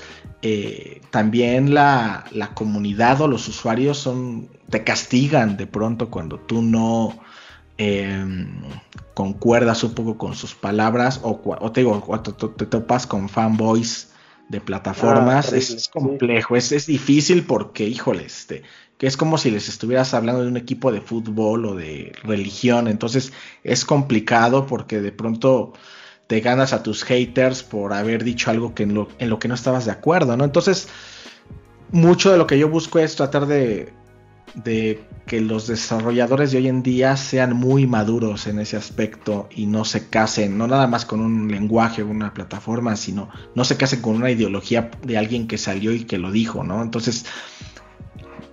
eh, 0.42 1.00
también 1.10 1.74
la, 1.74 2.24
comunidad 2.54 3.20
o 3.20 3.28
los 3.28 3.48
usuarios 3.48 3.98
son 3.98 4.48
te 4.70 4.84
castigan 4.84 5.56
de 5.56 5.66
pronto 5.66 6.10
cuando 6.10 6.38
tú 6.38 6.62
no 6.62 7.18
em, 7.76 8.62
concuerdas 9.14 9.82
un 9.82 9.94
poco 9.94 10.16
con 10.16 10.34
sus 10.34 10.54
palabras 10.54 11.20
o, 11.22 11.70
te 11.72 11.80
digo, 11.80 12.00
cuando 12.00 12.34
te 12.34 12.66
topas 12.66 13.06
con 13.06 13.28
fanboys 13.28 14.10
de 14.48 14.60
plataformas, 14.60 15.52
ah, 15.52 15.56
es, 15.56 15.88
complejo, 15.92 16.56
es, 16.56 16.72
es, 16.72 16.86
difícil 16.86 17.44
porque, 17.44 17.86
híjole, 17.86 18.24
este, 18.24 18.62
que 19.00 19.06
es 19.06 19.16
como 19.16 19.38
si 19.38 19.50
les 19.50 19.70
estuvieras 19.70 20.12
hablando 20.12 20.42
de 20.42 20.48
un 20.48 20.58
equipo 20.58 20.92
de 20.92 21.00
fútbol 21.00 21.64
o 21.64 21.74
de 21.74 22.12
religión, 22.22 22.86
entonces 22.86 23.32
es 23.64 23.86
complicado 23.86 24.66
porque 24.66 25.00
de 25.00 25.10
pronto 25.10 25.72
te 26.26 26.40
ganas 26.40 26.74
a 26.74 26.82
tus 26.82 27.02
haters 27.04 27.62
por 27.62 27.94
haber 27.94 28.24
dicho 28.24 28.50
algo 28.50 28.74
que 28.74 28.82
en 28.82 28.92
lo, 28.92 29.08
en 29.18 29.30
lo 29.30 29.38
que 29.38 29.48
no 29.48 29.54
estabas 29.54 29.86
de 29.86 29.92
acuerdo, 29.92 30.36
¿no? 30.36 30.44
Entonces, 30.44 30.86
mucho 31.90 32.30
de 32.30 32.36
lo 32.36 32.46
que 32.46 32.58
yo 32.58 32.68
busco 32.68 32.98
es 32.98 33.16
tratar 33.16 33.46
de 33.46 33.90
de 34.54 35.04
que 35.26 35.40
los 35.40 35.66
desarrolladores 35.66 36.50
de 36.50 36.58
hoy 36.58 36.68
en 36.68 36.82
día 36.82 37.16
sean 37.16 37.54
muy 37.54 37.86
maduros 37.86 38.46
en 38.46 38.58
ese 38.58 38.76
aspecto 38.76 39.48
y 39.54 39.66
no 39.66 39.84
se 39.84 40.08
casen, 40.08 40.58
no 40.58 40.66
nada 40.66 40.86
más 40.86 41.04
con 41.04 41.20
un 41.20 41.48
lenguaje 41.50 42.02
o 42.02 42.08
una 42.08 42.34
plataforma, 42.34 42.96
sino 42.96 43.28
no 43.54 43.64
se 43.64 43.76
casen 43.76 44.02
con 44.02 44.16
una 44.16 44.30
ideología 44.30 44.90
de 45.02 45.18
alguien 45.18 45.46
que 45.46 45.58
salió 45.58 45.92
y 45.92 46.04
que 46.04 46.18
lo 46.18 46.32
dijo, 46.32 46.64
¿no? 46.64 46.82
Entonces, 46.82 47.26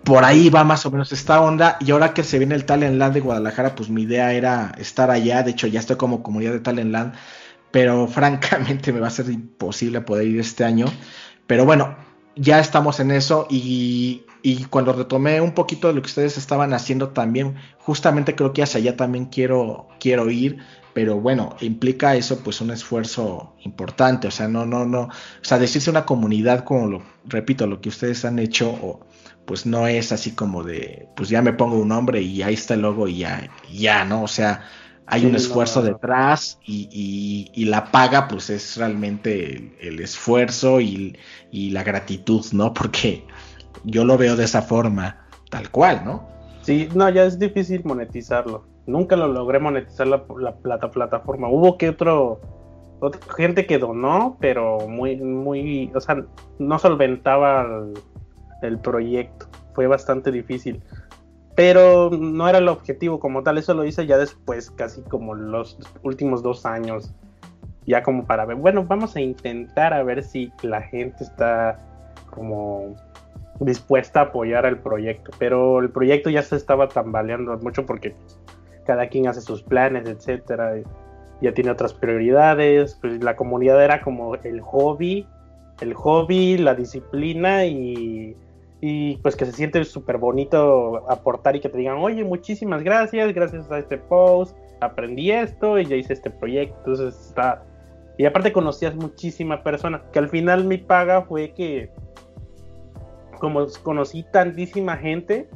por 0.07 0.23
ahí 0.23 0.49
va 0.49 0.63
más 0.63 0.85
o 0.85 0.91
menos 0.91 1.11
esta 1.11 1.41
onda. 1.41 1.77
Y 1.81 1.91
ahora 1.91 2.13
que 2.13 2.23
se 2.23 2.39
viene 2.39 2.55
el 2.55 2.63
Talent 2.63 2.95
Land 2.95 3.15
de 3.15 3.19
Guadalajara, 3.19 3.75
pues 3.75 3.89
mi 3.89 4.03
idea 4.03 4.31
era 4.31 4.73
estar 4.77 5.11
allá. 5.11 5.43
De 5.43 5.51
hecho, 5.51 5.67
ya 5.67 5.81
estoy 5.81 5.97
como 5.97 6.23
comunidad 6.23 6.53
de 6.53 6.61
Talent 6.61 6.91
Land, 6.91 7.13
pero 7.71 8.07
francamente 8.07 8.93
me 8.93 9.01
va 9.01 9.07
a 9.07 9.11
ser 9.11 9.29
imposible 9.29 9.99
poder 9.99 10.27
ir 10.27 10.39
este 10.39 10.63
año. 10.63 10.85
Pero 11.45 11.65
bueno, 11.65 11.97
ya 12.37 12.59
estamos 12.59 13.01
en 13.01 13.11
eso 13.11 13.47
y 13.49 14.23
y 14.49 14.63
cuando 14.65 14.93
retomé 14.93 15.41
un 15.41 15.51
poquito 15.51 15.89
de 15.89 15.93
lo 15.93 16.01
que 16.01 16.07
ustedes 16.07 16.37
estaban 16.37 16.73
haciendo 16.73 17.09
también, 17.09 17.55
justamente 17.79 18.33
creo 18.33 18.53
que 18.53 18.63
hacia 18.63 18.79
allá 18.79 18.95
también 18.95 19.25
quiero, 19.25 19.89
quiero 19.99 20.29
ir, 20.29 20.59
pero 20.93 21.19
bueno, 21.19 21.55
implica 21.59 22.15
eso 22.15 22.39
pues 22.39 22.61
un 22.61 22.71
esfuerzo 22.71 23.55
importante, 23.65 24.27
o 24.27 24.31
sea, 24.31 24.47
no, 24.47 24.65
no, 24.65 24.85
no, 24.85 25.01
o 25.01 25.09
sea, 25.41 25.59
decirse 25.59 25.89
una 25.89 26.05
comunidad 26.05 26.63
como 26.63 26.87
lo, 26.87 27.03
repito, 27.25 27.67
lo 27.67 27.81
que 27.81 27.89
ustedes 27.89 28.23
han 28.25 28.39
hecho, 28.39 28.69
o, 28.69 29.05
pues 29.47 29.65
no 29.65 29.87
es 29.87 30.11
así 30.11 30.35
como 30.35 30.61
de, 30.61 31.07
pues 31.15 31.29
ya 31.29 31.41
me 31.41 31.53
pongo 31.53 31.77
un 31.77 31.87
nombre 31.87 32.21
y 32.21 32.43
ahí 32.43 32.53
está 32.53 32.73
el 32.73 32.81
logo 32.81 33.07
y 33.07 33.19
ya, 33.19 33.49
ya, 33.71 34.03
¿no? 34.03 34.23
O 34.23 34.27
sea, 34.27 34.63
hay 35.05 35.25
un 35.25 35.35
esfuerzo 35.35 35.81
detrás 35.81 36.59
y, 36.65 37.49
y, 37.55 37.65
la 37.65 37.89
paga 37.89 38.27
pues 38.27 38.49
es 38.49 38.75
realmente 38.75 39.73
el, 39.79 40.01
esfuerzo 40.01 40.81
y, 40.81 41.17
y, 41.49 41.69
la 41.69 41.83
gratitud, 41.83 42.45
¿no? 42.51 42.73
Porque 42.73 43.25
yo 43.85 44.03
lo 44.03 44.17
veo 44.17 44.35
de 44.35 44.43
esa 44.43 44.61
forma, 44.61 45.25
tal 45.49 45.71
cual, 45.71 46.03
¿no? 46.03 46.27
Sí, 46.61 46.89
no, 46.93 47.07
ya 47.07 47.23
es 47.23 47.39
difícil 47.39 47.83
monetizarlo. 47.85 48.65
Nunca 48.85 49.15
lo 49.15 49.29
logré 49.29 49.59
monetizar 49.59 50.07
la, 50.07 50.25
plata, 50.25 50.91
plataforma. 50.91 51.47
Hubo 51.47 51.77
que 51.77 51.87
otro, 51.87 52.41
otra 52.99 53.21
gente 53.33 53.65
que 53.65 53.77
donó, 53.77 54.35
pero 54.41 54.89
muy, 54.89 55.15
muy, 55.15 55.89
o 55.95 56.01
sea, 56.01 56.17
no 56.59 56.79
solventaba 56.79 57.61
el, 57.61 57.93
el 58.61 58.79
proyecto. 58.79 59.47
Fue 59.73 59.87
bastante 59.87 60.31
difícil. 60.31 60.81
Pero 61.55 62.09
no 62.11 62.47
era 62.47 62.59
el 62.59 62.67
objetivo 62.67 63.19
como 63.19 63.41
tal, 63.41 63.57
eso 63.57 63.73
lo 63.73 63.83
hice 63.83 64.05
ya 64.05 64.17
después, 64.17 64.69
casi 64.71 65.01
como 65.01 65.33
los 65.33 65.79
últimos 66.03 66.43
dos 66.43 66.65
años. 66.65 67.13
Ya 67.85 68.03
como 68.03 68.25
para 68.25 68.45
ver, 68.45 68.57
bueno, 68.57 68.83
vamos 68.83 69.15
a 69.15 69.21
intentar 69.21 69.93
a 69.93 70.03
ver 70.03 70.23
si 70.23 70.51
la 70.61 70.81
gente 70.81 71.23
está 71.23 71.79
como 72.29 72.95
dispuesta 73.59 74.19
a 74.19 74.23
apoyar 74.23 74.65
el 74.65 74.77
proyecto, 74.77 75.31
pero 75.39 75.79
el 75.79 75.89
proyecto 75.89 76.29
ya 76.29 76.43
se 76.43 76.55
estaba 76.55 76.89
tambaleando 76.89 77.57
mucho 77.57 77.85
porque 77.85 78.15
cada 78.85 79.07
quien 79.07 79.27
hace 79.27 79.41
sus 79.41 79.63
planes, 79.63 80.07
etcétera, 80.07 80.75
ya 81.41 81.53
tiene 81.53 81.71
otras 81.71 81.93
prioridades, 81.93 82.97
pues 83.01 83.23
la 83.23 83.35
comunidad 83.35 83.83
era 83.83 84.01
como 84.01 84.35
el 84.35 84.61
hobby, 84.61 85.27
el 85.81 85.93
hobby, 85.93 86.57
la 86.57 86.75
disciplina 86.75 87.65
y, 87.65 88.35
y 88.81 89.17
pues 89.17 89.35
que 89.35 89.45
se 89.45 89.53
siente 89.53 89.83
súper 89.85 90.17
bonito 90.17 91.09
aportar 91.09 91.55
y 91.55 91.59
que 91.59 91.69
te 91.69 91.77
digan, 91.77 91.97
oye, 91.97 92.23
muchísimas 92.23 92.83
gracias, 92.83 93.33
gracias 93.33 93.71
a 93.71 93.79
este 93.79 93.97
post, 93.97 94.55
aprendí 94.81 95.31
esto 95.31 95.79
y 95.79 95.85
ya 95.85 95.95
hice 95.95 96.13
este 96.13 96.29
proyecto, 96.29 96.77
entonces 96.79 97.29
está... 97.29 97.63
Y 98.19 98.25
aparte 98.25 98.51
conocías 98.51 98.95
muchísima 98.95 99.63
persona, 99.63 100.03
que 100.11 100.19
al 100.19 100.29
final 100.29 100.65
mi 100.65 100.77
paga 100.77 101.23
fue 101.23 101.53
que 101.53 101.91
como 103.39 103.65
conocí 103.83 104.23
tantísima 104.23 104.97
gente, 104.97 105.47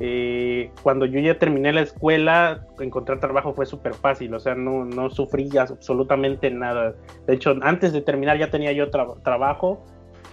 eh, 0.00 0.70
cuando 0.82 1.06
yo 1.06 1.20
ya 1.20 1.38
terminé 1.38 1.72
la 1.72 1.82
escuela, 1.82 2.66
encontrar 2.80 3.20
trabajo 3.20 3.54
fue 3.54 3.64
súper 3.64 3.94
fácil, 3.94 4.34
o 4.34 4.40
sea, 4.40 4.54
no, 4.54 4.84
no 4.84 5.08
sufrí 5.08 5.48
absolutamente 5.56 6.50
nada. 6.50 6.94
De 7.26 7.34
hecho, 7.34 7.54
antes 7.62 7.92
de 7.92 8.02
terminar 8.02 8.38
ya 8.38 8.50
tenía 8.50 8.72
yo 8.72 8.90
trabajo 8.90 9.84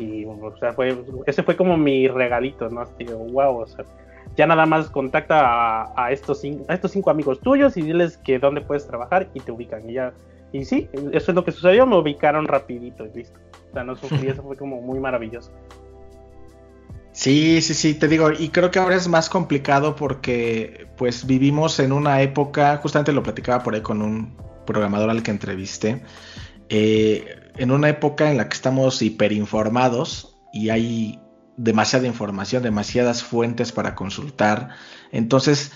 y, 0.01 0.25
o 0.25 0.57
sea, 0.57 0.73
fue, 0.73 0.97
ese 1.25 1.43
fue 1.43 1.55
como 1.55 1.77
mi 1.77 2.07
regalito, 2.07 2.69
¿no? 2.69 2.81
Así, 2.81 3.05
wow, 3.05 3.57
o 3.57 3.67
sea, 3.67 3.85
ya 4.35 4.47
nada 4.47 4.65
más 4.65 4.89
contacta 4.89 5.93
a, 5.95 6.11
estos 6.11 6.41
cinco, 6.41 6.65
a 6.67 6.73
estos 6.73 6.91
cinco 6.91 7.09
amigos 7.09 7.39
tuyos 7.41 7.77
y 7.77 7.81
diles 7.81 8.17
que 8.17 8.39
dónde 8.39 8.61
puedes 8.61 8.87
trabajar 8.87 9.29
y 9.33 9.39
te 9.39 9.51
ubican. 9.51 9.89
Y 9.89 9.93
ya, 9.93 10.13
y 10.51 10.65
sí, 10.65 10.89
eso 11.11 11.31
es 11.31 11.35
lo 11.35 11.43
que 11.43 11.51
sucedió, 11.51 11.85
me 11.85 11.97
ubicaron 11.97 12.47
rapidito 12.47 13.05
y 13.05 13.17
listo. 13.17 13.39
O 13.69 13.73
sea, 13.73 13.83
no 13.83 13.95
sufrí, 13.95 14.27
eso 14.29 14.43
fue 14.43 14.57
como 14.57 14.81
muy 14.81 14.99
maravilloso. 14.99 15.51
Sí, 17.13 17.61
sí, 17.61 17.73
sí, 17.73 17.93
te 17.93 18.07
digo, 18.07 18.31
y 18.31 18.49
creo 18.49 18.71
que 18.71 18.79
ahora 18.79 18.95
es 18.95 19.07
más 19.09 19.29
complicado 19.29 19.97
porque 19.97 20.87
pues 20.95 21.27
vivimos 21.27 21.79
en 21.79 21.91
una 21.91 22.21
época, 22.21 22.77
justamente 22.77 23.11
lo 23.11 23.21
platicaba 23.21 23.61
por 23.63 23.75
ahí 23.75 23.81
con 23.81 24.01
un 24.01 24.37
programador 24.65 25.09
al 25.09 25.21
que 25.21 25.31
entrevisté, 25.31 26.01
eh, 26.69 27.40
en 27.57 27.71
una 27.71 27.89
época 27.89 28.29
en 28.31 28.37
la 28.37 28.49
que 28.49 28.55
estamos 28.55 29.01
hiperinformados 29.01 30.35
y 30.53 30.69
hay 30.69 31.19
demasiada 31.57 32.07
información, 32.07 32.63
demasiadas 32.63 33.23
fuentes 33.23 33.71
para 33.71 33.93
consultar, 33.93 34.69
entonces 35.11 35.71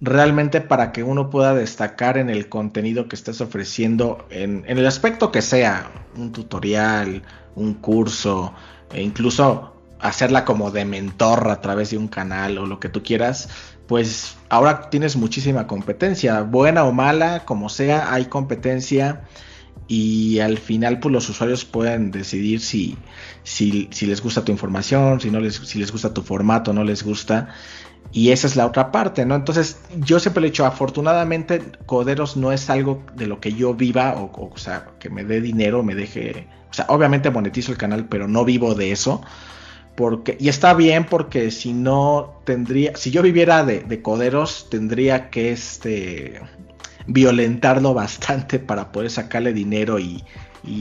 realmente 0.00 0.60
para 0.60 0.92
que 0.92 1.02
uno 1.02 1.30
pueda 1.30 1.54
destacar 1.54 2.18
en 2.18 2.30
el 2.30 2.48
contenido 2.48 3.08
que 3.08 3.16
estés 3.16 3.40
ofreciendo, 3.40 4.26
en, 4.30 4.64
en 4.66 4.78
el 4.78 4.86
aspecto 4.86 5.30
que 5.30 5.42
sea, 5.42 5.90
un 6.16 6.32
tutorial, 6.32 7.22
un 7.54 7.74
curso, 7.74 8.52
e 8.92 9.02
incluso 9.02 9.74
hacerla 10.00 10.44
como 10.44 10.70
de 10.70 10.84
mentor 10.84 11.48
a 11.50 11.60
través 11.60 11.90
de 11.90 11.98
un 11.98 12.08
canal 12.08 12.58
o 12.58 12.66
lo 12.66 12.80
que 12.80 12.88
tú 12.88 13.02
quieras, 13.02 13.48
pues 13.86 14.36
ahora 14.48 14.88
tienes 14.90 15.16
muchísima 15.16 15.66
competencia, 15.66 16.42
buena 16.42 16.84
o 16.84 16.92
mala, 16.92 17.44
como 17.44 17.68
sea, 17.68 18.12
hay 18.12 18.26
competencia 18.26 19.22
y 19.88 20.38
al 20.38 20.58
final 20.58 21.00
pues 21.00 21.12
los 21.12 21.28
usuarios 21.28 21.64
pueden 21.64 22.10
decidir 22.10 22.60
si, 22.60 22.96
si, 23.42 23.88
si 23.90 24.06
les 24.06 24.22
gusta 24.22 24.44
tu 24.44 24.52
información, 24.52 25.20
si, 25.20 25.30
no 25.30 25.40
les, 25.40 25.56
si 25.56 25.78
les 25.78 25.90
gusta 25.90 26.14
tu 26.14 26.22
formato, 26.22 26.72
no 26.72 26.84
les 26.84 27.02
gusta. 27.02 27.48
Y 28.12 28.30
esa 28.30 28.46
es 28.46 28.56
la 28.56 28.66
otra 28.66 28.90
parte, 28.90 29.24
¿no? 29.24 29.36
Entonces, 29.36 29.80
yo 29.98 30.18
siempre 30.18 30.40
le 30.40 30.48
he 30.48 30.50
dicho, 30.50 30.66
afortunadamente, 30.66 31.62
Coderos 31.86 32.36
no 32.36 32.50
es 32.50 32.68
algo 32.68 33.04
de 33.14 33.28
lo 33.28 33.40
que 33.40 33.52
yo 33.52 33.74
viva, 33.74 34.14
o, 34.16 34.24
o, 34.24 34.52
o 34.52 34.58
sea, 34.58 34.88
que 34.98 35.10
me 35.10 35.24
dé 35.24 35.40
dinero, 35.40 35.84
me 35.84 35.94
deje. 35.94 36.48
O 36.70 36.74
sea, 36.74 36.86
obviamente 36.88 37.30
monetizo 37.30 37.70
el 37.70 37.78
canal, 37.78 38.06
pero 38.06 38.26
no 38.26 38.44
vivo 38.44 38.74
de 38.74 38.90
eso 38.90 39.22
y 40.38 40.48
está 40.48 40.72
bien 40.74 41.04
porque 41.04 41.50
si 41.50 41.72
no 41.72 42.40
tendría, 42.44 42.96
si 42.96 43.10
yo 43.10 43.22
viviera 43.22 43.64
de, 43.64 44.02
coderos, 44.02 44.68
tendría 44.70 45.28
que 45.30 45.52
este 45.52 46.40
violentarlo 47.06 47.94
bastante 47.94 48.58
para 48.58 48.92
poder 48.92 49.10
sacarle 49.10 49.52
dinero 49.52 49.98
y, 49.98 50.22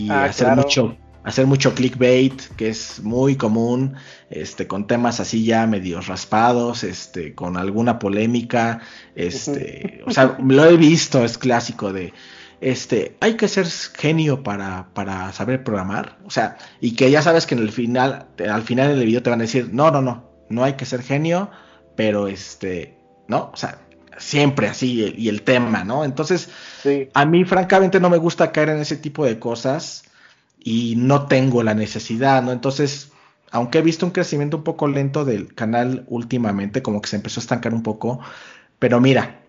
ah, 0.10 0.26
hacer 0.26 0.56
mucho 0.56 0.98
hacer 1.24 1.46
mucho 1.46 1.76
clickbait 1.76 2.42
que 2.56 2.70
es 2.70 3.02
muy 3.04 3.36
común 3.36 3.96
este 4.30 4.68
con 4.68 4.88
temas 4.88 5.20
así 5.20 5.44
ya 5.44 5.68
medio 5.68 6.00
raspados 6.00 6.86
este 6.86 7.36
con 7.36 7.58
alguna 7.58 8.00
polémica 8.00 8.80
este 9.16 10.02
o 10.06 10.12
sea 10.12 10.38
lo 10.42 10.66
he 10.66 10.78
visto 10.78 11.26
es 11.26 11.38
clásico 11.38 11.92
de 11.92 12.14
este, 12.62 13.16
hay 13.22 13.36
que 13.36 13.48
ser 13.48 13.68
genio 13.68 14.44
para, 14.44 14.90
para 14.94 15.32
saber 15.32 15.64
programar. 15.64 16.18
O 16.26 16.30
sea, 16.30 16.58
y 16.82 16.96
que 16.96 17.10
ya 17.10 17.22
sabes 17.22 17.46
que 17.46 17.56
en 17.56 17.62
el 17.62 17.72
final, 17.72 18.28
al 18.52 18.64
final 18.64 18.90
del 18.90 19.06
video 19.06 19.24
te 19.24 19.30
van 19.30 19.40
a 19.40 19.44
decir, 19.44 19.70
no, 19.72 19.92
no, 19.92 20.02
no, 20.02 20.30
no 20.50 20.64
hay 20.64 20.74
que 20.74 20.86
ser 20.86 21.02
genio, 21.02 21.50
pero 21.96 22.28
este, 22.28 22.98
¿no? 23.28 23.52
O 23.54 23.56
sea, 23.56 23.80
siempre 24.20 24.68
así, 24.68 25.14
y 25.18 25.30
el 25.30 25.42
tema, 25.42 25.84
¿no? 25.84 26.06
Entonces, 26.06 26.50
a 27.14 27.26
mí 27.26 27.46
francamente 27.46 28.00
no 28.00 28.10
me 28.10 28.18
gusta 28.18 28.52
caer 28.52 28.70
en 28.70 28.80
ese 28.80 28.98
tipo 28.98 29.26
de 29.26 29.40
cosas 29.40 30.04
y 30.60 30.96
no 30.98 31.28
tengo 31.28 31.64
la 31.64 31.74
necesidad, 31.74 32.44
¿no? 32.44 32.52
Entonces, 32.52 33.12
aunque 33.52 33.80
he 33.80 33.82
visto 33.82 34.06
un 34.06 34.12
crecimiento 34.12 34.58
un 34.58 34.64
poco 34.64 34.88
lento 34.88 35.26
del 35.26 35.54
canal 35.56 36.06
últimamente, 36.08 36.82
como 36.82 37.02
que 37.02 37.10
se 37.10 37.16
empezó 37.16 37.40
a 37.40 37.44
estancar 37.44 37.74
un 37.74 37.84
poco, 37.84 38.20
pero 38.78 39.00
mira, 39.00 39.42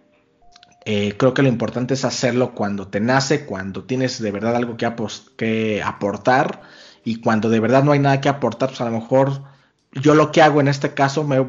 eh, 0.84 1.14
creo 1.18 1.34
que 1.34 1.42
lo 1.42 1.48
importante 1.48 1.94
es 1.94 2.04
hacerlo 2.04 2.54
cuando 2.54 2.88
te 2.88 3.00
nace, 3.00 3.44
cuando 3.44 3.84
tienes 3.84 4.20
de 4.20 4.30
verdad 4.30 4.56
algo 4.56 4.76
que, 4.76 4.90
que, 5.36 5.82
aportar 5.82 6.62
y 7.04 7.16
cuando 7.20 7.50
de 7.50 7.60
verdad 7.60 7.84
no 7.84 7.92
hay 7.92 7.98
nada 7.98 8.20
que 8.20 8.28
aportar, 8.30 8.70
pues 8.70 8.80
a 8.80 8.86
lo 8.86 8.92
mejor 8.92 9.42
yo 9.92 10.14
lo 10.14 10.30
que 10.30 10.42
hago 10.42 10.60
en 10.60 10.68
este 10.68 10.94
caso 10.94 11.24
me, 11.24 11.40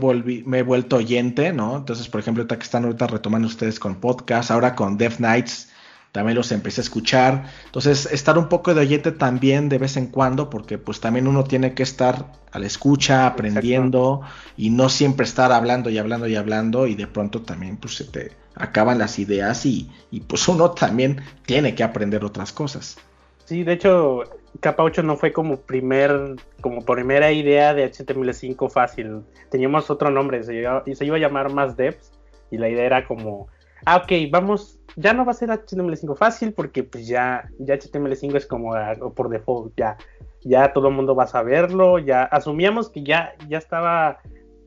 me 0.45 0.59
he 0.59 0.63
vuelto 0.63 0.97
oyente, 0.97 1.53
¿no? 1.53 1.77
Entonces, 1.77 2.07
por 2.07 2.21
ejemplo, 2.21 2.41
ahorita 2.41 2.57
que 2.57 2.63
están 2.63 2.85
ahorita 2.85 3.07
retomando 3.07 3.47
ustedes 3.47 3.79
con 3.79 3.95
podcast, 3.95 4.49
ahora 4.49 4.75
con 4.75 4.97
Death 4.97 5.19
Nights, 5.19 5.69
también 6.11 6.35
los 6.35 6.51
empecé 6.51 6.81
a 6.81 6.83
escuchar. 6.83 7.45
Entonces, 7.65 8.07
estar 8.11 8.37
un 8.37 8.49
poco 8.49 8.73
de 8.73 8.81
oyente 8.81 9.11
también 9.11 9.69
de 9.69 9.77
vez 9.77 9.95
en 9.95 10.07
cuando, 10.07 10.49
porque 10.49 10.77
pues 10.77 10.99
también 10.99 11.27
uno 11.27 11.43
tiene 11.43 11.73
que 11.73 11.83
estar 11.83 12.33
a 12.51 12.59
la 12.59 12.65
escucha, 12.65 13.27
aprendiendo 13.27 14.21
y 14.57 14.71
no 14.71 14.89
siempre 14.89 15.25
estar 15.25 15.51
hablando 15.51 15.89
y 15.89 15.97
hablando 15.99 16.27
y 16.27 16.35
hablando 16.35 16.87
y 16.87 16.95
de 16.95 17.07
pronto 17.07 17.43
también 17.43 17.77
pues 17.77 17.95
se 17.95 18.05
te 18.05 18.31
acaban 18.55 18.97
las 18.97 19.19
ideas 19.19 19.65
y, 19.65 19.89
y 20.09 20.21
pues 20.21 20.47
uno 20.47 20.71
también 20.71 21.21
tiene 21.45 21.75
que 21.75 21.83
aprender 21.83 22.25
otras 22.25 22.51
cosas. 22.51 22.97
Sí, 23.45 23.63
de 23.63 23.73
hecho, 23.73 24.23
capa 24.59 24.83
8 24.83 25.03
no 25.03 25.15
fue 25.15 25.31
como 25.31 25.57
primer, 25.57 26.35
como 26.61 26.81
primera 26.81 27.31
idea 27.31 27.73
de 27.73 27.89
HTML5 27.91 28.69
fácil. 28.69 29.21
Teníamos 29.49 29.89
otro 29.89 30.09
nombre, 30.09 30.43
se 30.43 30.55
iba, 30.55 30.83
se 30.85 31.05
iba 31.05 31.15
a 31.15 31.19
llamar 31.19 31.51
más 31.51 31.77
devs 31.77 32.11
y 32.49 32.57
la 32.57 32.69
idea 32.69 32.85
era 32.85 33.07
como, 33.07 33.47
ah, 33.85 33.97
ok, 33.97 34.11
vamos, 34.29 34.79
ya 34.95 35.13
no 35.13 35.25
va 35.25 35.31
a 35.31 35.35
ser 35.35 35.49
HTML5 35.49 36.17
fácil 36.17 36.53
porque 36.53 36.83
pues 36.83 37.07
ya, 37.07 37.49
ya 37.59 37.75
HTML5 37.75 38.35
es 38.35 38.45
como 38.45 38.73
por 39.15 39.29
default, 39.29 39.73
ya, 39.77 39.97
ya 40.43 40.73
todo 40.73 40.89
el 40.89 40.95
mundo 40.95 41.15
va 41.15 41.23
a 41.23 41.27
saberlo, 41.27 41.97
ya 41.99 42.23
asumíamos 42.23 42.89
que 42.89 43.03
ya, 43.03 43.33
ya 43.47 43.57
estaba 43.57 44.19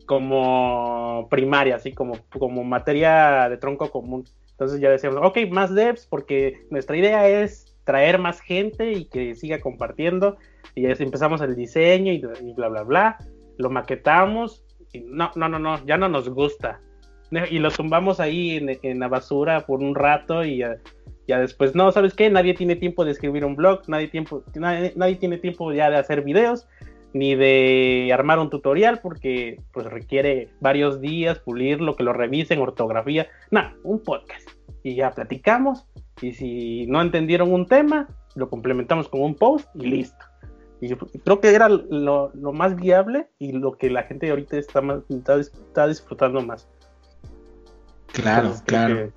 como 0.07 1.29
primaria, 1.31 1.77
así 1.77 1.93
como, 1.93 2.19
como 2.39 2.65
materia 2.65 3.49
de 3.49 3.57
tronco 3.57 3.91
común. 3.91 4.25
Entonces 4.53 4.81
ya 4.81 4.91
decíamos, 4.91 5.21
ok, 5.23 5.39
más 5.51 5.75
devs 5.75 6.07
porque 6.07 6.67
nuestra 6.71 6.97
idea 6.97 7.29
es 7.29 7.74
traer 7.85 8.19
más 8.19 8.41
gente 8.41 8.93
y 8.93 9.05
que 9.07 9.35
siga 9.35 9.61
compartiendo. 9.61 10.37
Y 10.75 10.87
empezamos 10.87 11.41
el 11.41 11.55
diseño 11.55 12.13
y, 12.13 12.19
bla, 12.55 12.69
bla, 12.69 12.83
bla. 12.83 13.19
Lo 13.59 13.71
maquetamos. 13.71 14.65
Y 14.93 15.01
no, 15.01 15.31
no, 15.37 15.49
no, 15.49 15.59
no, 15.59 15.85
ya 15.87 15.97
no 15.97 16.09
nos 16.09 16.29
gusta. 16.29 16.81
Y 17.51 17.59
lo 17.59 17.71
tumbamos 17.71 18.21
ahí 18.21 18.65
en, 18.83 19.01
la 19.01 19.09
basura 19.09 19.67
por 19.67 19.81
un 19.81 19.95
rato 19.95 20.45
y 20.45 20.59
ya, 21.27 21.41
después, 21.41 21.75
no, 21.75 21.91
¿sabes 21.91 22.15
qué? 22.15 22.31
Nadie 22.31 22.55
tiene 22.55 22.77
tiempo 22.77 23.05
de 23.05 23.11
escribir 23.11 23.45
un 23.45 23.57
blog, 23.57 23.89
nadie, 23.89 24.09
tiempo, 24.09 24.45
nadie, 24.55 25.17
tiene 25.17 25.39
tiempo 25.39 25.73
ya 25.73 25.91
de 25.91 25.97
hacer 25.97 26.23
videos, 26.23 26.69
ni 27.13 27.35
de 27.35 28.11
armar 28.13 28.39
un 28.39 28.51
tutorial 28.51 29.01
porque 29.01 29.59
pues 29.73 29.87
requiere 29.87 30.51
varios 30.61 31.01
días 31.01 31.39
pulirlo, 31.39 31.97
que 31.97 32.05
lo 32.05 32.13
revisen, 32.13 32.61
ortografía. 32.61 33.27
No, 33.51 33.63
un 33.83 34.03
podcast. 34.03 34.49
Y 34.83 34.95
ya 34.95 35.11
platicamos 35.11 35.87
y 36.21 36.33
si 36.33 36.87
no 36.87 37.01
entendieron 37.01 37.53
un 37.53 37.67
tema, 37.67 38.09
lo 38.35 38.49
complementamos 38.49 39.09
con 39.09 39.23
un 39.23 39.35
post 39.35 39.69
y 39.75 39.87
listo. 39.87 40.25
Y 40.81 40.95
creo 41.21 41.41
que 41.41 41.55
era 41.55 41.69
lo, 41.69 42.33
más 42.53 42.77
viable 42.77 43.29
y 43.39 43.53
lo 43.53 43.73
que 43.73 43.91
la 43.91 44.03
gente 44.03 44.29
ahorita 44.29 44.59
está, 44.59 44.83
está, 45.09 45.87
disfrutando 45.87 46.43
más. 46.43 46.69
Claro, 48.13 48.53
claro. 48.67 49.11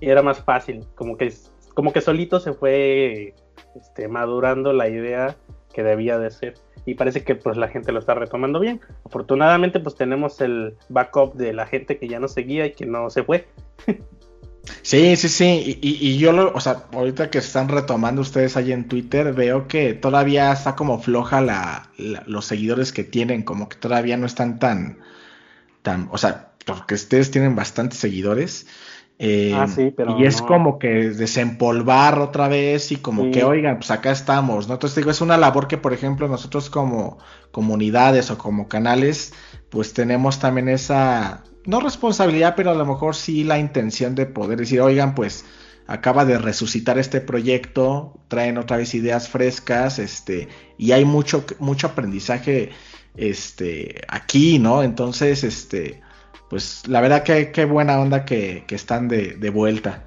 Y 0.00 0.08
era 0.08 0.22
más 0.22 0.42
fácil, 0.42 0.84
como 0.96 1.16
que, 1.16 1.32
como 1.74 1.92
que 1.92 2.00
solito 2.00 2.40
se 2.40 2.52
fue 2.54 3.34
este, 3.76 4.08
madurando 4.08 4.72
la 4.72 4.88
idea 4.88 5.36
que 5.72 5.82
debía 5.82 6.18
de 6.18 6.30
ser. 6.30 6.54
Y 6.84 6.94
parece 6.94 7.22
que 7.22 7.36
pues 7.36 7.56
la 7.56 7.68
gente 7.68 7.92
lo 7.92 8.00
está 8.00 8.14
retomando 8.14 8.58
bien. 8.58 8.80
Afortunadamente 9.04 9.78
pues 9.78 9.94
tenemos 9.94 10.40
el 10.40 10.76
backup 10.88 11.34
de 11.34 11.52
la 11.52 11.66
gente 11.66 11.98
que 11.98 12.08
ya 12.08 12.18
no 12.18 12.26
seguía 12.26 12.66
y 12.66 12.72
que 12.72 12.86
no 12.86 13.08
se 13.10 13.22
fue. 13.22 13.46
Sí, 14.82 15.16
sí, 15.16 15.28
sí. 15.28 15.78
Y, 15.82 16.18
yo, 16.18 16.32
lo, 16.32 16.52
o 16.52 16.60
sea, 16.60 16.84
ahorita 16.92 17.30
que 17.30 17.38
están 17.38 17.68
retomando 17.68 18.22
ustedes 18.22 18.56
ahí 18.56 18.72
en 18.72 18.88
Twitter, 18.88 19.32
veo 19.32 19.66
que 19.66 19.94
todavía 19.94 20.52
está 20.52 20.76
como 20.76 21.00
floja 21.00 21.40
la, 21.40 21.90
los 22.26 22.44
seguidores 22.44 22.92
que 22.92 23.04
tienen, 23.04 23.42
como 23.42 23.68
que 23.68 23.76
todavía 23.76 24.16
no 24.16 24.26
están 24.26 24.58
tan, 24.58 24.98
tan, 25.82 26.08
o 26.12 26.18
sea, 26.18 26.52
porque 26.64 26.94
ustedes 26.94 27.30
tienen 27.30 27.56
bastantes 27.56 27.98
seguidores. 27.98 28.66
Eh, 29.18 29.52
ah, 29.54 29.68
sí, 29.68 29.92
pero 29.96 30.18
y 30.18 30.26
es 30.26 30.42
como 30.42 30.78
que 30.78 31.10
desempolvar 31.10 32.18
otra 32.18 32.48
vez 32.48 32.90
y 32.90 32.96
como 32.96 33.30
que, 33.30 33.44
oigan, 33.44 33.76
pues 33.76 33.90
acá 33.90 34.10
estamos, 34.10 34.66
¿no? 34.66 34.74
Entonces 34.74 34.96
digo, 34.96 35.10
es 35.10 35.20
una 35.20 35.36
labor 35.36 35.68
que, 35.68 35.78
por 35.78 35.92
ejemplo, 35.92 36.26
nosotros 36.28 36.70
como 36.70 37.18
comunidades 37.52 38.30
o 38.30 38.38
como 38.38 38.68
canales, 38.68 39.32
pues 39.70 39.92
tenemos 39.92 40.40
también 40.40 40.68
esa 40.68 41.44
no 41.64 41.80
responsabilidad, 41.80 42.54
pero 42.56 42.70
a 42.70 42.74
lo 42.74 42.84
mejor 42.84 43.14
sí 43.14 43.44
la 43.44 43.58
intención 43.58 44.14
de 44.14 44.26
poder 44.26 44.58
decir, 44.58 44.80
oigan, 44.80 45.14
pues 45.14 45.44
acaba 45.86 46.24
de 46.24 46.38
resucitar 46.38 46.98
este 46.98 47.20
proyecto, 47.20 48.14
traen 48.28 48.58
otra 48.58 48.76
vez 48.76 48.94
ideas 48.94 49.28
frescas, 49.28 49.98
este, 49.98 50.48
y 50.78 50.92
hay 50.92 51.04
mucho, 51.04 51.44
mucho 51.58 51.88
aprendizaje, 51.88 52.70
este, 53.16 54.00
aquí, 54.08 54.58
¿no? 54.58 54.82
Entonces, 54.82 55.44
este, 55.44 56.00
pues 56.48 56.86
la 56.88 57.00
verdad 57.00 57.22
que 57.22 57.52
qué 57.52 57.64
buena 57.64 58.00
onda 58.00 58.24
que, 58.24 58.64
que 58.66 58.74
están 58.74 59.08
de, 59.08 59.36
de, 59.36 59.50
vuelta. 59.50 60.04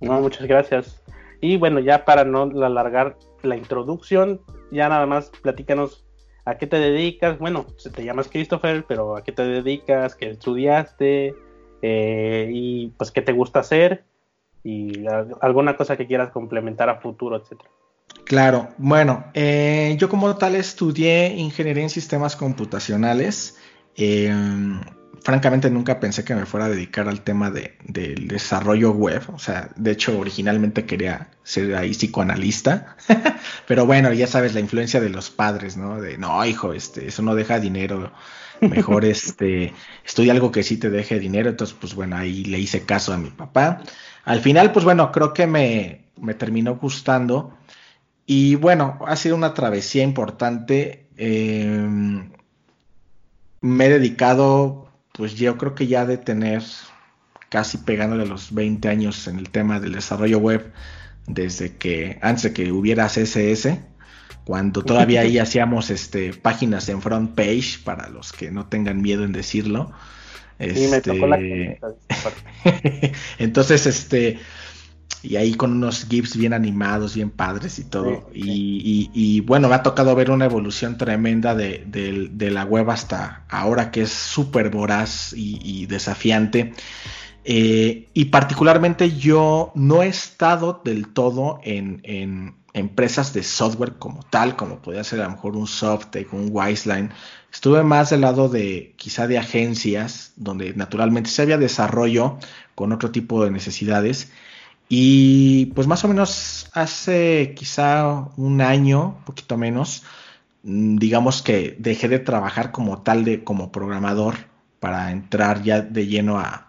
No, 0.00 0.20
muchas 0.20 0.46
gracias. 0.46 1.02
Y 1.40 1.56
bueno, 1.56 1.80
ya 1.80 2.04
para 2.04 2.24
no 2.24 2.42
alargar 2.64 3.16
la 3.42 3.56
introducción, 3.56 4.40
ya 4.70 4.88
nada 4.88 5.06
más 5.06 5.30
platícanos 5.42 6.04
¿A 6.50 6.58
qué 6.58 6.66
te 6.66 6.80
dedicas? 6.80 7.38
Bueno, 7.38 7.64
te 7.94 8.04
llamas 8.04 8.26
Christopher, 8.26 8.84
pero 8.88 9.16
¿a 9.16 9.22
qué 9.22 9.30
te 9.30 9.44
dedicas? 9.44 10.16
¿Qué 10.16 10.30
estudiaste? 10.30 11.32
Eh, 11.80 12.50
y 12.52 12.88
pues 12.98 13.12
qué 13.12 13.22
te 13.22 13.32
gusta 13.32 13.60
hacer 13.60 14.02
y 14.64 15.04
alguna 15.40 15.76
cosa 15.76 15.96
que 15.96 16.08
quieras 16.08 16.30
complementar 16.30 16.88
a 16.88 16.96
futuro, 16.96 17.36
etcétera. 17.36 17.70
Claro, 18.24 18.68
bueno, 18.78 19.26
eh, 19.32 19.94
yo 19.96 20.08
como 20.08 20.36
tal 20.36 20.56
estudié 20.56 21.28
ingeniería 21.36 21.84
en 21.84 21.90
sistemas 21.90 22.34
computacionales. 22.34 23.56
Eh, 23.96 24.34
francamente 25.22 25.70
nunca 25.70 26.00
pensé 26.00 26.24
que 26.24 26.34
me 26.34 26.46
fuera 26.46 26.66
a 26.66 26.70
dedicar 26.70 27.08
al 27.08 27.22
tema 27.22 27.50
de, 27.50 27.76
del 27.84 28.28
desarrollo 28.28 28.92
web. 28.92 29.22
O 29.32 29.38
sea, 29.38 29.70
de 29.76 29.92
hecho, 29.92 30.18
originalmente 30.18 30.86
quería 30.86 31.30
ser 31.42 31.74
ahí 31.74 31.90
psicoanalista. 31.90 32.96
Pero 33.66 33.86
bueno, 33.86 34.12
ya 34.12 34.26
sabes, 34.26 34.54
la 34.54 34.60
influencia 34.60 35.00
de 35.00 35.10
los 35.10 35.30
padres, 35.30 35.76
¿no? 35.76 36.00
De 36.00 36.18
no, 36.18 36.44
hijo, 36.44 36.72
este, 36.72 37.08
eso 37.08 37.22
no 37.22 37.34
deja 37.34 37.60
dinero. 37.60 38.12
Mejor 38.60 39.04
este, 39.06 39.74
estudia 40.04 40.32
algo 40.32 40.52
que 40.52 40.62
sí 40.62 40.76
te 40.76 40.90
deje 40.90 41.18
dinero. 41.18 41.50
Entonces, 41.50 41.76
pues 41.78 41.94
bueno, 41.94 42.16
ahí 42.16 42.44
le 42.44 42.58
hice 42.58 42.84
caso 42.84 43.12
a 43.12 43.18
mi 43.18 43.30
papá. 43.30 43.82
Al 44.24 44.40
final, 44.40 44.72
pues 44.72 44.84
bueno, 44.84 45.12
creo 45.12 45.32
que 45.32 45.46
me, 45.46 46.04
me 46.20 46.34
terminó 46.34 46.76
gustando. 46.76 47.56
Y 48.26 48.54
bueno, 48.54 48.98
ha 49.06 49.16
sido 49.16 49.36
una 49.36 49.54
travesía 49.54 50.02
importante. 50.02 51.08
Em, 51.16 52.30
me 53.60 53.86
he 53.86 53.88
dedicado 53.88 54.89
pues 55.20 55.34
yo 55.34 55.58
creo 55.58 55.74
que 55.74 55.86
ya 55.86 56.06
de 56.06 56.16
tener 56.16 56.62
casi 57.50 57.76
pegándole 57.76 58.24
los 58.24 58.54
20 58.54 58.88
años 58.88 59.28
en 59.28 59.38
el 59.38 59.50
tema 59.50 59.78
del 59.78 59.92
desarrollo 59.92 60.38
web, 60.38 60.72
desde 61.26 61.76
que 61.76 62.18
antes 62.22 62.44
de 62.44 62.52
que 62.54 62.72
hubiera 62.72 63.06
CSS, 63.06 63.80
cuando 64.44 64.82
todavía 64.82 65.20
ahí 65.20 65.36
hacíamos 65.36 65.90
este, 65.90 66.32
páginas 66.32 66.88
en 66.88 67.02
front 67.02 67.34
page, 67.34 67.80
para 67.84 68.08
los 68.08 68.32
que 68.32 68.50
no 68.50 68.68
tengan 68.68 69.02
miedo 69.02 69.24
en 69.24 69.32
decirlo. 69.32 69.92
Sí, 70.58 70.88
me 70.90 71.02
tocó 71.02 71.26
la 71.26 71.36
este, 71.36 71.78
Entonces, 73.38 73.84
este, 73.84 74.38
y 75.22 75.36
ahí 75.36 75.54
con 75.54 75.72
unos 75.72 76.06
GIFs 76.08 76.36
bien 76.36 76.52
animados, 76.52 77.14
bien 77.14 77.30
padres 77.30 77.78
y 77.78 77.84
todo. 77.84 78.28
Y, 78.32 79.40
bueno, 79.40 79.68
me 79.68 79.74
ha 79.74 79.82
tocado 79.82 80.14
ver 80.14 80.30
una 80.30 80.46
evolución 80.46 80.96
tremenda 80.96 81.54
de, 81.54 82.50
la 82.50 82.64
web 82.64 82.90
hasta 82.90 83.44
ahora 83.48 83.90
que 83.90 84.02
es 84.02 84.10
súper 84.10 84.70
voraz 84.70 85.32
y, 85.36 85.86
desafiante. 85.86 86.72
Eh, 87.44 88.08
y 88.12 88.26
particularmente 88.26 89.16
yo 89.16 89.72
no 89.74 90.02
he 90.02 90.08
estado 90.08 90.82
del 90.84 91.08
todo 91.08 91.60
en, 91.62 92.54
empresas 92.72 93.32
de 93.34 93.42
software 93.42 93.94
como 93.98 94.22
tal, 94.22 94.54
como 94.54 94.80
podría 94.80 95.02
ser 95.02 95.20
a 95.20 95.24
lo 95.24 95.30
mejor 95.30 95.56
un 95.56 95.66
Softec, 95.66 96.32
un 96.32 96.50
Wiseline. 96.52 97.10
Estuve 97.52 97.82
más 97.82 98.10
del 98.10 98.20
lado 98.20 98.48
de 98.48 98.94
quizá 98.96 99.26
de 99.26 99.38
agencias, 99.38 100.32
donde 100.36 100.72
naturalmente 100.74 101.30
se 101.30 101.42
había 101.42 101.58
desarrollo 101.58 102.38
con 102.76 102.92
otro 102.92 103.10
tipo 103.10 103.44
de 103.44 103.50
necesidades 103.50 104.30
y 104.92 105.66
pues 105.66 105.86
más 105.86 106.04
o 106.04 106.08
menos 106.08 106.68
hace 106.72 107.54
quizá 107.56 108.28
un 108.36 108.60
año, 108.60 109.22
poquito 109.24 109.56
menos, 109.56 110.02
mm, 110.64 110.96
digamos 110.96 111.42
que 111.42 111.76
dejé 111.78 112.08
de 112.08 112.18
trabajar 112.18 112.72
como 112.72 113.00
tal 113.02 113.24
de 113.24 113.44
como 113.44 113.70
programador 113.70 114.34
para 114.80 115.12
entrar 115.12 115.62
ya 115.62 115.80
de 115.80 116.06
lleno 116.08 116.40
a, 116.40 116.66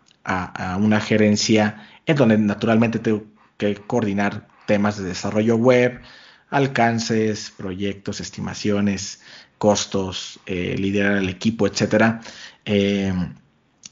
una 0.79 1.01
gerencia 1.01 1.87
en 2.05 2.15
donde 2.15 2.37
naturalmente 2.37 2.99
tengo 2.99 3.23
que 3.57 3.75
coordinar 3.75 4.47
temas 4.67 4.97
de 4.97 5.05
desarrollo 5.05 5.55
web, 5.55 6.01
alcances, 6.51 7.51
proyectos, 7.57 8.21
estimaciones, 8.21 9.21
costos, 9.57 10.39
eh, 10.45 10.75
liderar 10.77 11.17
el 11.17 11.29
equipo, 11.29 11.65
etcétera. 11.65 12.21
Eh, 12.65 13.13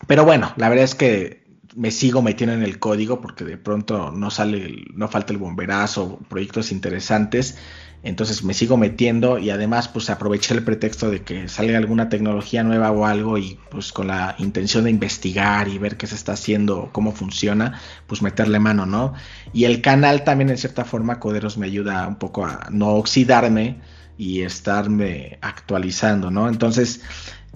pero 0.08 0.24
bueno, 0.24 0.54
la 0.58 0.70
verdad 0.70 0.86
es 0.86 0.96
que 0.96 1.38
me 1.75 1.91
sigo 1.91 2.21
metiendo 2.21 2.55
en 2.55 2.63
el 2.63 2.79
código 2.79 3.21
porque 3.21 3.43
de 3.43 3.58
pronto 3.58 4.12
no 4.12 4.32
sale, 4.32 4.86
no 4.93 5.08
falta 5.08 5.34
el 5.34 5.39
bomberazo, 5.39 6.19
proyectos 6.29 6.71
interesantes. 6.71 7.58
Entonces 8.01 8.43
me 8.45 8.53
sigo 8.53 8.77
metiendo 8.77 9.39
y 9.39 9.49
además 9.49 9.89
pues 9.89 10.10
aproveché 10.10 10.53
el 10.53 10.63
pretexto 10.63 11.12
de 11.12 11.21
que 11.21 11.49
salga 11.49 11.77
alguna 11.77 12.08
tecnología 12.08 12.63
nueva 12.63 12.91
o 12.91 13.05
algo 13.05 13.38
y 13.38 13.60
pues 13.69 13.91
con 13.91 14.08
la 14.08 14.36
intención 14.39 14.86
de 14.86 14.89
investigar 14.89 15.67
y 15.67 15.77
ver 15.77 15.97
qué 15.97 16.08
se 16.08 16.15
está 16.15 16.32
haciendo, 16.32 16.89
cómo 16.93 17.12
funciona, 17.12 17.82
pues 18.08 18.21
meterle 18.21 18.60
mano, 18.60 18.86
¿no? 18.86 19.13
Y 19.51 19.65
el 19.65 19.82
canal 19.82 20.23
también 20.23 20.49
en 20.49 20.58
cierta 20.58 20.86
forma 20.86 21.19
Coderos 21.19 21.58
me 21.58 21.65
ayuda 21.65 22.08
un 22.08 22.15
poco 22.15 22.45
a 22.45 22.67
no 22.71 22.91
oxidarme 22.95 23.82
y 24.17 24.41
estarme 24.41 25.38
actualizando, 25.41 26.32
¿no? 26.32 26.47
Entonces, 26.47 27.01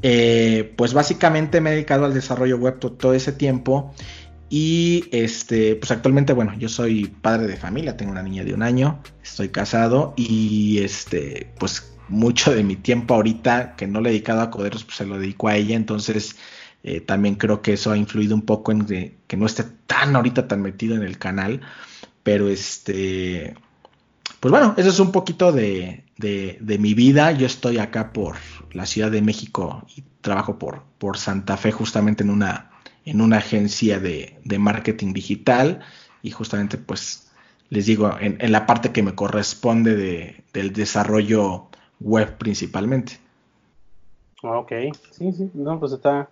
eh, 0.03 0.73
pues 0.75 0.93
básicamente 0.93 1.61
me 1.61 1.71
he 1.71 1.73
dedicado 1.73 2.05
al 2.05 2.13
desarrollo 2.13 2.57
web 2.57 2.77
todo 2.79 3.13
ese 3.13 3.31
tiempo. 3.31 3.93
Y 4.49 5.05
este, 5.11 5.75
pues 5.77 5.89
actualmente, 5.89 6.33
bueno, 6.33 6.53
yo 6.59 6.69
soy 6.69 7.05
padre 7.05 7.47
de 7.47 7.57
familia, 7.57 7.97
tengo 7.97 8.11
una 8.11 8.21
niña 8.21 8.43
de 8.43 8.53
un 8.53 8.61
año, 8.61 9.01
estoy 9.23 9.49
casado 9.49 10.13
y 10.15 10.77
este, 10.83 11.51
pues 11.57 11.91
mucho 12.07 12.53
de 12.53 12.63
mi 12.63 12.75
tiempo 12.75 13.15
ahorita 13.15 13.75
que 13.75 13.87
no 13.87 13.99
le 13.99 14.09
he 14.09 14.11
dedicado 14.11 14.41
a 14.41 14.51
coderos, 14.51 14.83
pues 14.83 14.97
se 14.97 15.05
lo 15.05 15.17
dedico 15.17 15.47
a 15.47 15.55
ella, 15.55 15.75
entonces 15.75 16.35
eh, 16.83 17.01
también 17.01 17.35
creo 17.35 17.61
que 17.63 17.73
eso 17.73 17.91
ha 17.91 17.97
influido 17.97 18.35
un 18.35 18.43
poco 18.43 18.71
en 18.71 18.85
que, 18.85 19.37
no 19.37 19.47
esté 19.47 19.63
tan 19.87 20.15
ahorita 20.15 20.47
tan 20.47 20.61
metido 20.61 20.95
en 20.95 21.01
el 21.01 21.17
canal, 21.17 21.61
pero 22.21 22.49
este, 22.49 23.55
pues 24.43 24.51
bueno, 24.51 24.73
eso 24.75 24.89
es 24.89 24.99
un 24.99 25.13
poquito 25.13 25.53
de, 25.53 26.03
de, 26.17 26.77
mi 26.77 26.93
vida. 26.93 27.31
Yo 27.31 27.45
estoy 27.45 27.77
acá 27.77 28.11
por 28.11 28.35
la 28.73 28.85
Ciudad 28.85 29.09
de 29.09 29.21
México 29.21 29.87
y 29.95 30.03
trabajo 30.19 30.59
por, 30.59 30.81
por 30.97 31.17
Santa 31.17 31.55
Fe 31.55 31.71
justamente 31.71 32.25
en 32.25 32.29
una 32.29 32.69
en 33.05 33.21
una 33.21 33.37
agencia 33.37 34.01
de, 34.01 34.41
marketing 34.59 35.13
digital 35.13 35.79
y 36.21 36.31
justamente 36.31 36.77
pues 36.77 37.31
les 37.69 37.85
digo 37.85 38.17
en, 38.19 38.51
la 38.51 38.65
parte 38.65 38.91
que 38.91 39.01
me 39.01 39.15
corresponde 39.15 39.95
de, 39.95 40.43
del 40.51 40.73
desarrollo 40.73 41.69
web 42.01 42.37
principalmente. 42.37 43.21
Ah, 44.43 44.57
ok, 44.57 44.73
sí, 45.11 45.31
sí, 45.31 45.51
no, 45.53 45.79
pues 45.79 45.93
está, 45.93 46.29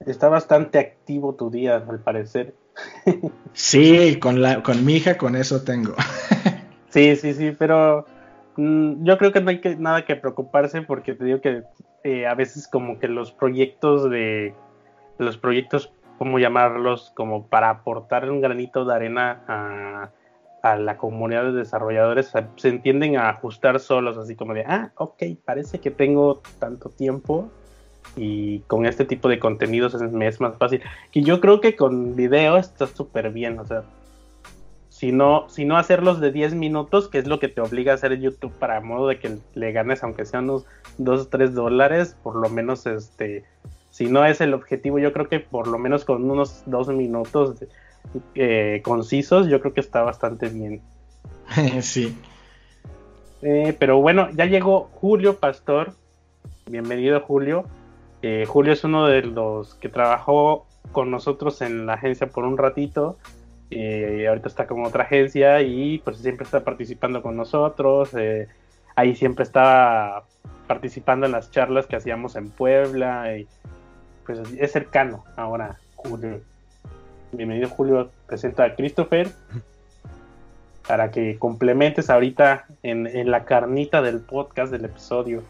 está 0.00 0.28
bastante 0.28 0.78
activo 0.78 1.34
tu 1.34 1.48
día 1.48 1.76
al 1.76 2.00
parecer. 2.00 2.54
sí, 3.54 4.18
con, 4.20 4.42
la, 4.42 4.62
con 4.62 4.84
mi 4.84 4.96
hija 4.96 5.16
con 5.16 5.36
eso 5.36 5.62
tengo. 5.62 5.94
sí, 6.90 7.16
sí, 7.16 7.34
sí, 7.34 7.54
pero 7.58 8.06
mm, 8.56 9.04
yo 9.04 9.18
creo 9.18 9.32
que 9.32 9.40
no 9.40 9.50
hay 9.50 9.60
que, 9.60 9.76
nada 9.76 10.04
que 10.04 10.16
preocuparse 10.16 10.82
porque 10.82 11.14
te 11.14 11.24
digo 11.24 11.40
que 11.40 11.62
eh, 12.04 12.26
a 12.26 12.34
veces 12.34 12.68
como 12.68 12.98
que 12.98 13.08
los 13.08 13.32
proyectos 13.32 14.08
de 14.10 14.54
los 15.18 15.36
proyectos, 15.36 15.92
¿cómo 16.16 16.38
llamarlos? 16.38 17.12
Como 17.14 17.46
para 17.46 17.70
aportar 17.70 18.30
un 18.30 18.40
granito 18.40 18.84
de 18.84 18.94
arena 18.94 19.42
a, 19.48 20.10
la 20.76 20.98
comunidad 20.98 21.44
de 21.44 21.52
desarrolladores, 21.52 22.32
se 22.56 22.68
entienden 22.68 23.16
a 23.16 23.30
ajustar 23.30 23.80
solos, 23.80 24.18
así 24.18 24.34
como 24.34 24.52
de, 24.52 24.64
ah, 24.66 24.92
ok, 24.96 25.22
parece 25.42 25.80
que 25.80 25.90
tengo 25.90 26.42
tanto 26.58 26.90
tiempo 26.90 27.48
y 28.16 28.60
con 28.60 28.84
este 28.84 29.04
tipo 29.04 29.28
de 29.28 29.38
contenidos 29.38 30.00
me 30.12 30.26
es 30.26 30.40
más 30.40 30.56
fácil. 30.56 30.82
Y 31.12 31.22
yo 31.22 31.40
creo 31.40 31.60
que 31.60 31.76
con 31.76 32.16
video 32.16 32.56
está 32.56 32.86
súper 32.86 33.30
bien, 33.30 33.58
o 33.58 33.66
sea, 33.66 33.82
si 34.98 35.12
no, 35.12 35.48
si 35.48 35.64
no 35.64 35.76
hacerlos 35.76 36.18
de 36.18 36.32
10 36.32 36.54
minutos, 36.54 37.06
que 37.06 37.18
es 37.18 37.28
lo 37.28 37.38
que 37.38 37.46
te 37.46 37.60
obliga 37.60 37.92
a 37.92 37.94
hacer 37.94 38.18
YouTube 38.18 38.52
para 38.58 38.80
modo 38.80 39.06
de 39.06 39.20
que 39.20 39.38
le 39.54 39.70
ganes, 39.70 40.02
aunque 40.02 40.24
sean 40.24 40.50
unos 40.50 40.66
2 40.98 41.20
o 41.20 41.28
3 41.28 41.54
dólares, 41.54 42.16
por 42.20 42.34
lo 42.34 42.48
menos 42.48 42.84
este 42.84 43.44
si 43.90 44.06
no 44.06 44.24
es 44.24 44.40
el 44.40 44.54
objetivo, 44.54 44.98
yo 44.98 45.12
creo 45.12 45.28
que 45.28 45.38
por 45.38 45.68
lo 45.68 45.78
menos 45.78 46.04
con 46.04 46.28
unos 46.28 46.64
dos 46.66 46.88
minutos 46.88 47.64
eh, 48.34 48.82
concisos, 48.84 49.46
yo 49.46 49.60
creo 49.60 49.72
que 49.72 49.80
está 49.80 50.02
bastante 50.02 50.48
bien. 50.48 50.82
sí. 51.80 52.18
Eh, 53.42 53.76
pero 53.78 54.00
bueno, 54.00 54.30
ya 54.32 54.46
llegó 54.46 54.90
Julio 54.94 55.36
Pastor. 55.36 55.92
Bienvenido, 56.66 57.20
Julio. 57.20 57.66
Eh, 58.22 58.46
Julio 58.48 58.72
es 58.72 58.82
uno 58.82 59.06
de 59.06 59.22
los 59.22 59.76
que 59.76 59.88
trabajó 59.88 60.66
con 60.90 61.12
nosotros 61.12 61.62
en 61.62 61.86
la 61.86 61.94
agencia 61.94 62.26
por 62.26 62.44
un 62.44 62.58
ratito. 62.58 63.16
Ahorita 63.70 64.48
está 64.48 64.66
con 64.66 64.84
otra 64.84 65.04
agencia 65.04 65.60
y 65.62 65.98
pues 65.98 66.18
siempre 66.18 66.44
está 66.44 66.64
participando 66.64 67.22
con 67.22 67.36
nosotros. 67.36 68.10
ahí 68.96 69.14
siempre 69.14 69.44
está 69.44 70.22
participando 70.66 71.26
en 71.26 71.32
las 71.32 71.50
charlas 71.50 71.86
que 71.86 71.96
hacíamos 71.96 72.36
en 72.36 72.50
Puebla. 72.50 73.36
Y, 73.36 73.48
pues 74.28 74.40
es 74.58 74.72
cercano 74.72 75.24
ahora 75.36 75.78
Julio. 75.96 76.40
Bienvenido 77.32 77.68
Julio, 77.68 78.10
presenta 78.26 78.64
a 78.64 78.74
Christopher 78.76 79.30
para 80.86 81.10
que 81.10 81.38
complementes 81.38 82.10
ahorita 82.10 82.66
en, 82.82 83.30
la 83.30 83.44
carnita 83.44 84.02
del 84.02 84.20
podcast 84.20 84.70
del 84.70 84.84
episodio. 84.84 85.42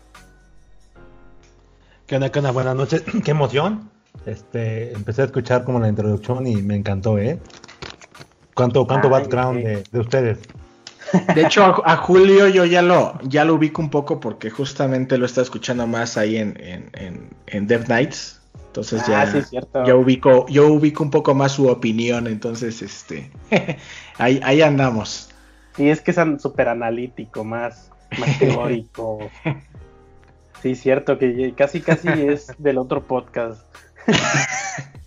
¿Qué 2.07 2.15
onda, 2.15 2.31
qué 2.31 2.39
onda? 2.39 2.53
Buenas 2.53 2.77
noches, 2.77 3.05
qué 3.25 3.33
emoción. 3.33 3.91
Este, 4.27 4.93
empecé 4.93 5.23
a 5.23 5.25
escuchar 5.27 5.65
como 5.65 5.81
la 5.81 5.89
introducción 5.89 6.47
y 6.47 6.57
me 6.63 6.77
encantó, 6.77 7.19
¿eh? 7.19 7.39
¿Cuánto, 8.59 8.87
cuánto 8.87 9.09
background 9.09 9.65
de, 9.91 10.01
ustedes? 10.01 10.39
De 11.35 11.43
hecho, 11.43 11.83
a, 11.87 11.97
Julio 11.97 12.49
yo 12.49 12.65
ya 12.67 12.83
lo, 12.83 13.19
ya 13.23 13.45
lo 13.45 13.55
ubico 13.55 13.81
un 13.81 13.89
poco 13.89 14.21
porque 14.21 14.51
justamente 14.51 15.17
lo 15.17 15.25
está 15.27 15.41
escuchando 15.41 15.87
más 15.87 16.19
ahí 16.19 16.37
en, 16.37 16.55
en, 16.61 17.31
en 17.47 17.67
Dev 17.67 17.89
Nights 17.89 18.39
entonces 18.69 19.03
ah, 19.09 19.27
ya, 19.87 19.97
ubico, 19.97 20.47
yo 20.49 20.69
ubico 20.69 21.03
un 21.03 21.11
poco 21.11 21.35
más 21.35 21.53
su 21.53 21.69
opinión, 21.69 22.27
entonces 22.27 22.81
este 22.83 23.31
ahí, 24.19 24.41
ahí 24.45 24.63
andamos. 24.63 25.31
Sí, 25.75 25.89
es 25.89 26.01
que 26.01 26.11
es 26.11 26.19
súper 26.41 26.69
analítico, 26.69 27.45
más, 27.45 27.91
más 28.19 28.39
teórico. 28.39 29.31
sí, 30.63 30.75
cierto, 30.75 31.19
que 31.19 31.55
casi 31.57 31.81
casi 31.81 32.09
es 32.09 32.53
del 32.59 32.79
otro 32.79 33.03
podcast. 33.03 33.63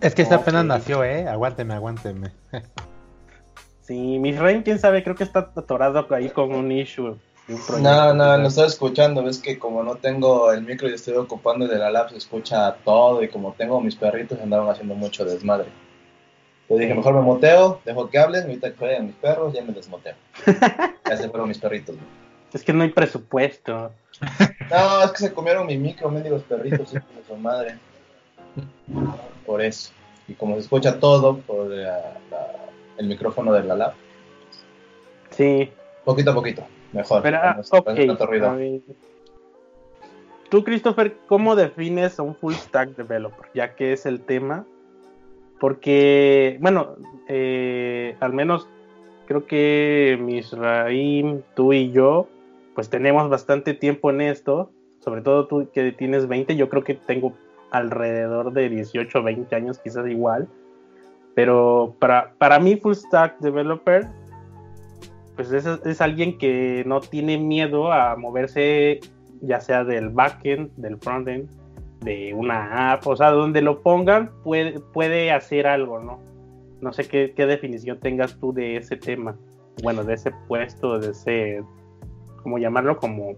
es 0.00 0.14
que 0.14 0.22
esta 0.22 0.36
apenas 0.36 0.64
nació, 0.64 1.04
eh, 1.04 1.28
aguánteme, 1.28 1.74
aguánteme. 1.74 2.30
sí, 3.82 4.18
mi 4.18 4.32
rey, 4.32 4.62
quién 4.62 4.78
sabe, 4.78 5.02
creo 5.02 5.16
que 5.16 5.24
está 5.24 5.50
atorado 5.54 6.06
ahí 6.10 6.30
con 6.30 6.54
un 6.54 6.72
issue. 6.72 7.16
No, 7.80 8.14
no, 8.14 8.36
lo 8.36 8.48
estoy 8.48 8.66
escuchando. 8.66 9.24
Ves 9.24 9.38
que 9.38 9.58
como 9.58 9.82
no 9.82 9.96
tengo 9.96 10.52
el 10.52 10.62
micro 10.62 10.88
y 10.88 10.94
estoy 10.94 11.14
ocupando 11.16 11.64
el 11.64 11.70
de 11.70 11.78
la 11.78 11.90
lab, 11.90 12.10
se 12.10 12.16
escucha 12.16 12.76
todo. 12.84 13.22
Y 13.22 13.28
como 13.28 13.52
tengo 13.54 13.80
mis 13.80 13.96
perritos, 13.96 14.38
andaron 14.40 14.68
haciendo 14.68 14.94
mucho 14.94 15.24
desmadre. 15.24 15.66
Yo 16.68 16.76
dije, 16.76 16.94
mejor 16.94 17.14
me 17.14 17.22
moteo, 17.22 17.80
dejo 17.84 18.08
que 18.08 18.18
hablen, 18.18 18.42
ahorita 18.44 18.72
que 18.72 18.84
vayan 18.84 19.06
mis 19.06 19.16
perros, 19.16 19.52
ya 19.52 19.62
me 19.62 19.72
desmoteo. 19.72 20.14
ya 20.46 21.16
se 21.16 21.28
fueron 21.28 21.48
mis 21.48 21.58
perritos. 21.58 21.96
Es 22.52 22.62
que 22.62 22.72
no 22.72 22.84
hay 22.84 22.90
presupuesto. 22.90 23.90
No, 24.70 25.04
es 25.04 25.10
que 25.10 25.18
se 25.18 25.32
comieron 25.32 25.66
mi 25.66 25.76
micro, 25.76 26.08
mendigos 26.10 26.42
perritos, 26.44 26.94
hijos 26.94 27.08
de 27.16 27.24
su 27.26 27.36
madre. 27.36 27.78
Por 29.46 29.62
eso. 29.62 29.92
Y 30.28 30.34
como 30.34 30.54
se 30.54 30.60
escucha 30.60 31.00
todo 31.00 31.38
por 31.38 31.72
el 31.72 33.06
micrófono 33.06 33.52
de 33.52 33.64
la 33.64 33.74
lab. 33.74 33.94
Sí. 35.30 35.70
Poquito 36.04 36.30
a 36.30 36.34
poquito. 36.34 36.64
Mejor. 36.92 37.26
Ah, 37.34 37.60
Tú, 40.48 40.64
Christopher, 40.64 41.16
¿cómo 41.28 41.54
defines 41.54 42.18
a 42.18 42.24
un 42.24 42.34
full 42.34 42.54
stack 42.54 42.96
developer? 42.96 43.46
Ya 43.54 43.76
que 43.76 43.92
es 43.92 44.04
el 44.04 44.20
tema. 44.20 44.66
Porque, 45.60 46.58
bueno, 46.60 46.96
eh, 47.28 48.16
al 48.18 48.32
menos 48.32 48.68
creo 49.26 49.46
que 49.46 50.18
Misraim, 50.20 51.42
tú 51.54 51.72
y 51.72 51.92
yo, 51.92 52.26
pues 52.74 52.90
tenemos 52.90 53.28
bastante 53.28 53.74
tiempo 53.74 54.10
en 54.10 54.22
esto. 54.22 54.72
Sobre 54.98 55.22
todo 55.22 55.46
tú 55.46 55.68
que 55.72 55.92
tienes 55.92 56.26
20, 56.26 56.56
yo 56.56 56.68
creo 56.68 56.82
que 56.82 56.94
tengo 56.94 57.34
alrededor 57.70 58.52
de 58.52 58.68
18 58.68 59.22
20 59.22 59.54
años, 59.54 59.78
quizás 59.78 60.06
igual. 60.08 60.48
Pero 61.34 61.94
para, 61.98 62.34
para 62.38 62.58
mí, 62.58 62.76
full 62.76 62.94
stack 62.94 63.38
developer 63.38 64.08
pues 65.48 65.52
es, 65.86 66.00
alguien 66.02 66.36
que 66.36 66.84
no 66.86 67.00
tiene 67.00 67.38
miedo 67.38 67.92
a 67.92 68.14
moverse 68.14 69.00
ya 69.40 69.58
sea 69.58 69.84
del 69.84 70.10
backend, 70.10 70.70
del 70.76 70.98
frontend, 70.98 71.48
de 72.00 72.34
una 72.34 72.92
app, 72.92 73.06
o 73.06 73.16
sea, 73.16 73.30
donde 73.30 73.62
lo 73.62 73.82
pongan 73.82 74.30
puede, 74.44 74.80
puede 74.92 75.32
hacer 75.32 75.66
algo, 75.66 75.98
¿no? 75.98 76.20
No 76.82 76.92
sé 76.92 77.08
qué, 77.08 77.32
definición 77.46 77.98
tengas 78.00 78.38
tú 78.38 78.52
de 78.52 78.76
ese 78.76 78.96
tema, 78.96 79.34
bueno, 79.82 80.04
de 80.04 80.14
ese 80.14 80.30
puesto, 80.46 80.98
de 80.98 81.12
ese, 81.12 81.62
¿cómo 82.42 82.58
llamarlo? 82.58 82.98
Como, 82.98 83.32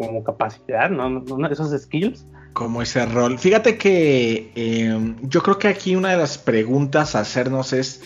como 0.00 0.24
capacidad, 0.24 0.88
¿no? 0.88 1.46
Esos 1.48 1.78
skills. 1.78 2.24
Como 2.54 2.80
ese 2.80 3.04
rol. 3.04 3.38
Fíjate 3.38 3.76
que 3.76 4.50
eh, 4.54 5.14
yo 5.22 5.42
creo 5.42 5.58
que 5.58 5.68
aquí 5.68 5.94
una 5.94 6.08
de 6.08 6.16
las 6.16 6.38
preguntas 6.38 7.14
a 7.14 7.20
hacernos 7.20 7.74
es, 7.74 8.02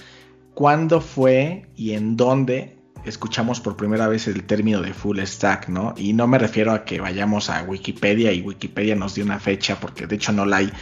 cuándo 0.54 1.00
fue 1.00 1.66
y 1.76 1.92
en 1.92 2.16
dónde 2.16 2.76
escuchamos 3.04 3.60
por 3.60 3.76
primera 3.76 4.08
vez 4.08 4.26
el 4.26 4.42
término 4.44 4.82
de 4.82 4.92
full 4.92 5.20
stack, 5.20 5.68
¿no? 5.68 5.94
Y 5.96 6.14
no 6.14 6.26
me 6.26 6.38
refiero 6.38 6.72
a 6.72 6.84
que 6.84 7.00
vayamos 7.00 7.48
a 7.48 7.62
Wikipedia 7.62 8.32
y 8.32 8.40
Wikipedia 8.40 8.96
nos 8.96 9.14
dio 9.14 9.24
una 9.24 9.38
fecha, 9.38 9.78
porque 9.78 10.08
de 10.08 10.16
hecho 10.16 10.32
no 10.32 10.46
la 10.46 10.56
hay. 10.56 10.72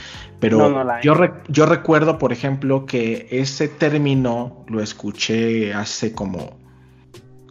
Pero 0.40 1.00
Yo, 1.02 1.14
yo 1.48 1.66
recuerdo, 1.66 2.18
por 2.18 2.32
ejemplo, 2.32 2.86
que 2.86 3.28
ese 3.30 3.68
término 3.68 4.64
lo 4.66 4.80
escuché 4.80 5.74
hace 5.74 6.14
como 6.14 6.58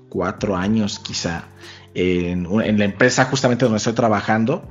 cuatro 0.10 0.56
años 0.56 1.00
quizá, 1.00 1.46
en, 1.94 2.48
en 2.62 2.80
la 2.80 2.86
empresa 2.86 3.26
justamente 3.26 3.66
donde 3.66 3.78
estoy 3.78 3.94
trabajando, 3.94 4.64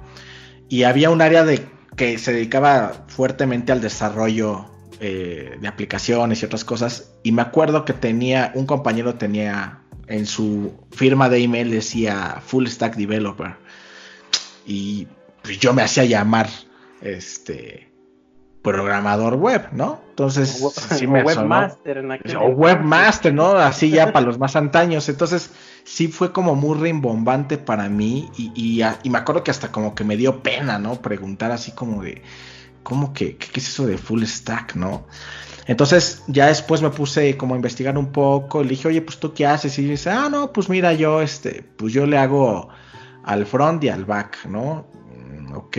y 0.68 0.84
había 0.84 1.10
un 1.10 1.20
área 1.20 1.44
de 1.44 1.66
que 1.96 2.18
se 2.18 2.32
dedicaba 2.32 3.04
fuertemente 3.08 3.72
al 3.72 3.80
desarrollo 3.80 4.66
eh, 5.00 5.56
de 5.60 5.66
aplicaciones 5.68 6.42
y 6.42 6.44
otras 6.44 6.64
cosas. 6.64 7.12
Y 7.22 7.32
me 7.32 7.42
acuerdo 7.42 7.84
que 7.84 7.92
tenía, 7.92 8.52
un 8.54 8.66
compañero 8.66 9.14
tenía 9.14 9.80
en 10.06 10.26
su 10.26 10.74
firma 10.90 11.28
de 11.28 11.42
email 11.42 11.70
decía 11.70 12.42
Full 12.44 12.66
Stack 12.66 12.96
Developer. 12.96 13.56
Y 14.66 15.08
pues, 15.42 15.58
yo 15.58 15.72
me 15.72 15.82
hacía 15.82 16.04
llamar 16.04 16.48
este 17.00 17.90
programador 18.62 19.36
web, 19.36 19.68
¿no? 19.72 20.02
Entonces, 20.10 20.62
sí 20.90 21.06
me 21.06 21.22
webmaster 21.22 22.04
O 22.38 22.48
webmaster, 22.48 23.32
¿no? 23.32 23.52
Así 23.52 23.90
ya 23.90 24.12
para 24.12 24.26
los 24.26 24.38
más 24.38 24.54
antaños. 24.54 25.08
Entonces, 25.08 25.50
sí 25.90 26.06
fue 26.06 26.32
como 26.32 26.54
muy 26.54 26.78
rimbombante 26.78 27.58
para 27.58 27.88
mí 27.88 28.30
y, 28.36 28.52
y, 28.54 29.10
me 29.10 29.18
acuerdo 29.18 29.42
que 29.42 29.50
hasta 29.50 29.72
como 29.72 29.94
que 29.94 30.04
me 30.04 30.16
dio 30.16 30.40
pena, 30.40 30.78
¿no? 30.78 31.02
Preguntar 31.02 31.50
así 31.50 31.72
como 31.72 32.02
de, 32.02 32.22
¿cómo 32.84 33.12
que 33.12 33.36
qué, 33.36 33.58
es 33.58 33.68
eso 33.68 33.86
de 33.86 33.98
full 33.98 34.22
stack, 34.22 34.76
no? 34.76 35.06
Entonces 35.66 36.22
ya 36.28 36.46
después 36.46 36.80
me 36.80 36.90
puse 36.90 37.36
como 37.36 37.54
a 37.54 37.56
investigar 37.56 37.98
un 37.98 38.12
poco, 38.12 38.62
le 38.62 38.70
dije, 38.70 38.86
oye, 38.86 39.02
pues 39.02 39.18
tú 39.18 39.34
qué 39.34 39.46
haces? 39.46 39.76
Y 39.80 39.84
dice, 39.84 40.10
ah, 40.10 40.28
no, 40.30 40.52
pues 40.52 40.68
mira, 40.68 40.92
yo, 40.92 41.22
este, 41.22 41.64
pues 41.76 41.92
yo 41.92 42.06
le 42.06 42.18
hago 42.18 42.68
al 43.24 43.44
front 43.44 43.82
y 43.82 43.88
al 43.88 44.04
back, 44.04 44.46
¿no? 44.46 44.86
Mm, 45.12 45.54
ok, 45.54 45.76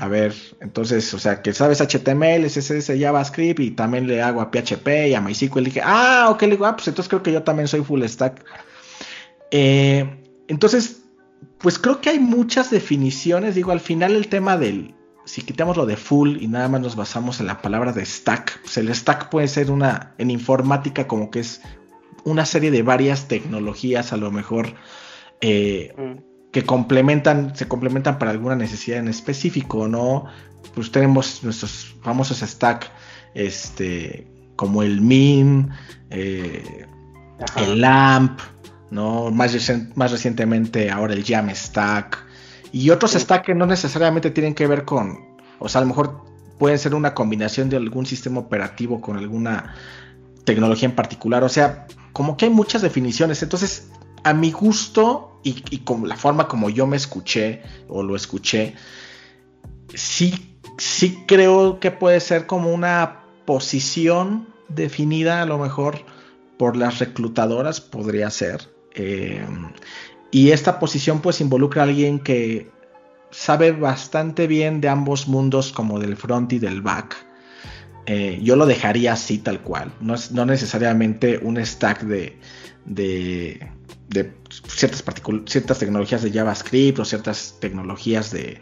a 0.00 0.08
ver, 0.08 0.34
entonces, 0.60 1.14
o 1.14 1.20
sea, 1.20 1.40
que 1.40 1.52
sabes 1.54 1.80
HTML, 1.80 2.46
CSS, 2.46 2.98
JavaScript 2.98 3.60
y 3.60 3.70
también 3.70 4.08
le 4.08 4.22
hago 4.22 4.40
a 4.40 4.50
PHP 4.50 4.88
y 5.08 5.14
a 5.14 5.20
MySQL. 5.20 5.60
Le 5.60 5.66
dije, 5.66 5.82
ah, 5.84 6.28
ok, 6.30 6.42
le 6.42 6.48
digo, 6.50 6.66
ah, 6.66 6.74
pues 6.74 6.88
entonces 6.88 7.08
creo 7.08 7.22
que 7.22 7.32
yo 7.32 7.44
también 7.44 7.68
soy 7.68 7.82
full 7.82 8.02
stack. 8.04 8.44
Eh, 9.52 10.18
entonces, 10.48 11.02
pues 11.58 11.78
creo 11.78 12.00
que 12.00 12.10
hay 12.10 12.18
muchas 12.18 12.70
definiciones. 12.70 13.54
Digo, 13.54 13.70
al 13.70 13.80
final 13.80 14.16
el 14.16 14.26
tema 14.28 14.56
del, 14.56 14.94
si 15.24 15.42
quitamos 15.42 15.76
lo 15.76 15.86
de 15.86 15.96
full 15.96 16.38
y 16.40 16.48
nada 16.48 16.68
más 16.68 16.80
nos 16.80 16.96
basamos 16.96 17.38
en 17.38 17.46
la 17.46 17.62
palabra 17.62 17.92
de 17.92 18.04
stack, 18.04 18.62
pues 18.62 18.76
el 18.78 18.92
stack 18.92 19.28
puede 19.28 19.46
ser 19.46 19.70
una, 19.70 20.14
en 20.18 20.30
informática 20.30 21.06
como 21.06 21.30
que 21.30 21.40
es 21.40 21.60
una 22.24 22.46
serie 22.46 22.70
de 22.70 22.82
varias 22.82 23.28
tecnologías 23.28 24.12
a 24.12 24.16
lo 24.16 24.30
mejor 24.30 24.74
eh, 25.40 25.94
mm. 25.96 26.50
que 26.50 26.64
complementan, 26.64 27.54
se 27.54 27.68
complementan 27.68 28.18
para 28.18 28.30
alguna 28.30 28.56
necesidad 28.56 28.98
en 28.98 29.08
específico, 29.08 29.86
¿no? 29.86 30.26
Pues 30.74 30.90
tenemos 30.90 31.42
nuestros 31.42 31.94
famosos 32.02 32.40
stack, 32.40 32.90
este, 33.34 34.26
como 34.56 34.82
el 34.82 35.00
min, 35.00 35.70
eh, 36.10 36.86
el 37.56 37.80
lamp, 37.80 38.40
¿no? 38.92 39.30
Más, 39.30 39.56
más 39.94 40.12
recientemente 40.12 40.90
ahora 40.90 41.14
el 41.14 41.24
Jamstack 41.24 42.26
y 42.72 42.90
otros 42.90 43.12
stack 43.12 43.46
que 43.46 43.54
no 43.54 43.66
necesariamente 43.66 44.30
tienen 44.30 44.54
que 44.54 44.66
ver 44.66 44.84
con, 44.84 45.18
o 45.58 45.68
sea, 45.68 45.80
a 45.80 45.84
lo 45.84 45.88
mejor 45.88 46.24
pueden 46.58 46.78
ser 46.78 46.94
una 46.94 47.14
combinación 47.14 47.70
de 47.70 47.76
algún 47.76 48.04
sistema 48.04 48.40
operativo 48.40 49.00
con 49.00 49.16
alguna 49.16 49.74
tecnología 50.44 50.88
en 50.88 50.94
particular. 50.94 51.42
O 51.42 51.48
sea, 51.48 51.86
como 52.12 52.36
que 52.36 52.44
hay 52.44 52.50
muchas 52.50 52.82
definiciones. 52.82 53.42
Entonces, 53.42 53.90
a 54.24 54.34
mi 54.34 54.52
gusto 54.52 55.40
y, 55.42 55.64
y 55.70 55.78
con 55.78 56.06
la 56.06 56.16
forma 56.16 56.46
como 56.46 56.68
yo 56.68 56.86
me 56.86 56.96
escuché 56.96 57.62
o 57.88 58.02
lo 58.02 58.14
escuché, 58.14 58.74
sí, 59.94 60.58
sí 60.76 61.24
creo 61.26 61.80
que 61.80 61.90
puede 61.90 62.20
ser 62.20 62.46
como 62.46 62.72
una 62.72 63.22
posición 63.46 64.48
definida 64.68 65.42
a 65.42 65.46
lo 65.46 65.58
mejor 65.58 65.98
por 66.58 66.76
las 66.76 66.98
reclutadoras, 67.00 67.80
podría 67.80 68.30
ser. 68.30 68.71
Eh, 68.94 69.44
y 70.30 70.50
esta 70.50 70.78
posición 70.78 71.20
pues 71.20 71.40
involucra 71.40 71.82
a 71.82 71.84
alguien 71.86 72.18
que 72.18 72.70
sabe 73.30 73.72
bastante 73.72 74.46
bien 74.46 74.80
de 74.80 74.88
ambos 74.88 75.28
mundos 75.28 75.72
como 75.72 75.98
del 75.98 76.16
front 76.16 76.52
y 76.52 76.58
del 76.58 76.82
back. 76.82 77.16
Eh, 78.06 78.40
yo 78.42 78.56
lo 78.56 78.66
dejaría 78.66 79.12
así 79.12 79.38
tal 79.38 79.60
cual. 79.60 79.92
No, 80.00 80.14
es, 80.14 80.32
no 80.32 80.44
necesariamente 80.44 81.38
un 81.38 81.64
stack 81.64 82.02
de, 82.02 82.38
de, 82.84 83.68
ciertas, 84.66 85.04
ciertas 85.46 85.78
tecnologías 85.78 86.22
de 86.22 86.32
JavaScript 86.32 86.98
o 86.98 87.04
ciertas 87.04 87.56
tecnologías 87.60 88.30
de, 88.32 88.60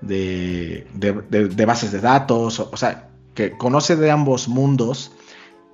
de, 0.00 1.64
bases 1.66 1.92
de 1.92 2.00
datos. 2.00 2.60
o, 2.60 2.76
sea, 2.76 3.08
que 3.34 3.52
conoce 3.52 3.94
de 3.96 4.10
ambos 4.10 4.48
mundos 4.48 5.12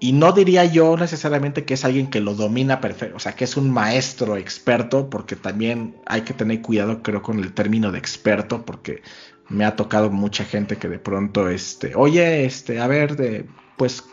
y 0.05 0.13
no 0.13 0.33
diría 0.33 0.67
yo 0.67 0.99
necesariamente 0.99 1.65
que 1.65 1.73
es 1.73 1.85
alguien 1.87 2.09
que 2.09 2.21
lo 2.21 2.35
domina 2.35 2.79
perfecto, 2.83 3.17
o 3.17 3.19
sea, 3.19 3.35
que 3.35 3.45
es 3.45 3.57
un 3.57 3.71
maestro 3.71 4.37
experto, 4.37 5.09
porque 5.09 5.35
también 5.35 5.97
hay 6.05 6.21
que 6.21 6.35
tener 6.35 6.61
cuidado, 6.61 7.03
creo, 7.03 7.23
con 7.23 7.39
el 7.39 7.55
término 7.55 7.91
de 7.91 8.01
experto, 8.01 8.67
porque 8.67 9.01
me 9.49 9.65
ha 9.65 9.77
tocado 9.77 10.11
mucha 10.11 10.45
gente 10.45 10.77
que 10.77 10.91
de 10.91 10.99
pronto, 10.99 11.49
este, 11.49 11.95
oye, 11.95 12.45
este, 12.45 12.83
a 12.83 12.87
ver, 12.87 13.17
de, 13.17 13.47
pues, 13.79 14.05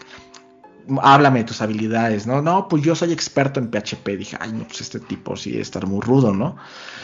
háblame 1.01 1.39
de 1.39 1.45
tus 1.45 1.61
habilidades, 1.61 2.25
¿no? 2.25 2.41
No, 2.41 2.69
pues 2.69 2.83
yo 2.83 2.95
soy 2.95 3.11
experto 3.11 3.59
en 3.59 3.69
PHP. 3.69 4.15
Dije, 4.17 4.37
ay, 4.39 4.53
no, 4.53 4.65
pues 4.65 4.79
este 4.79 5.01
tipo 5.01 5.35
sí 5.35 5.51
debe 5.51 5.61
estar 5.61 5.85
muy 5.87 5.99
rudo, 5.99 6.31
¿no? 6.33 6.55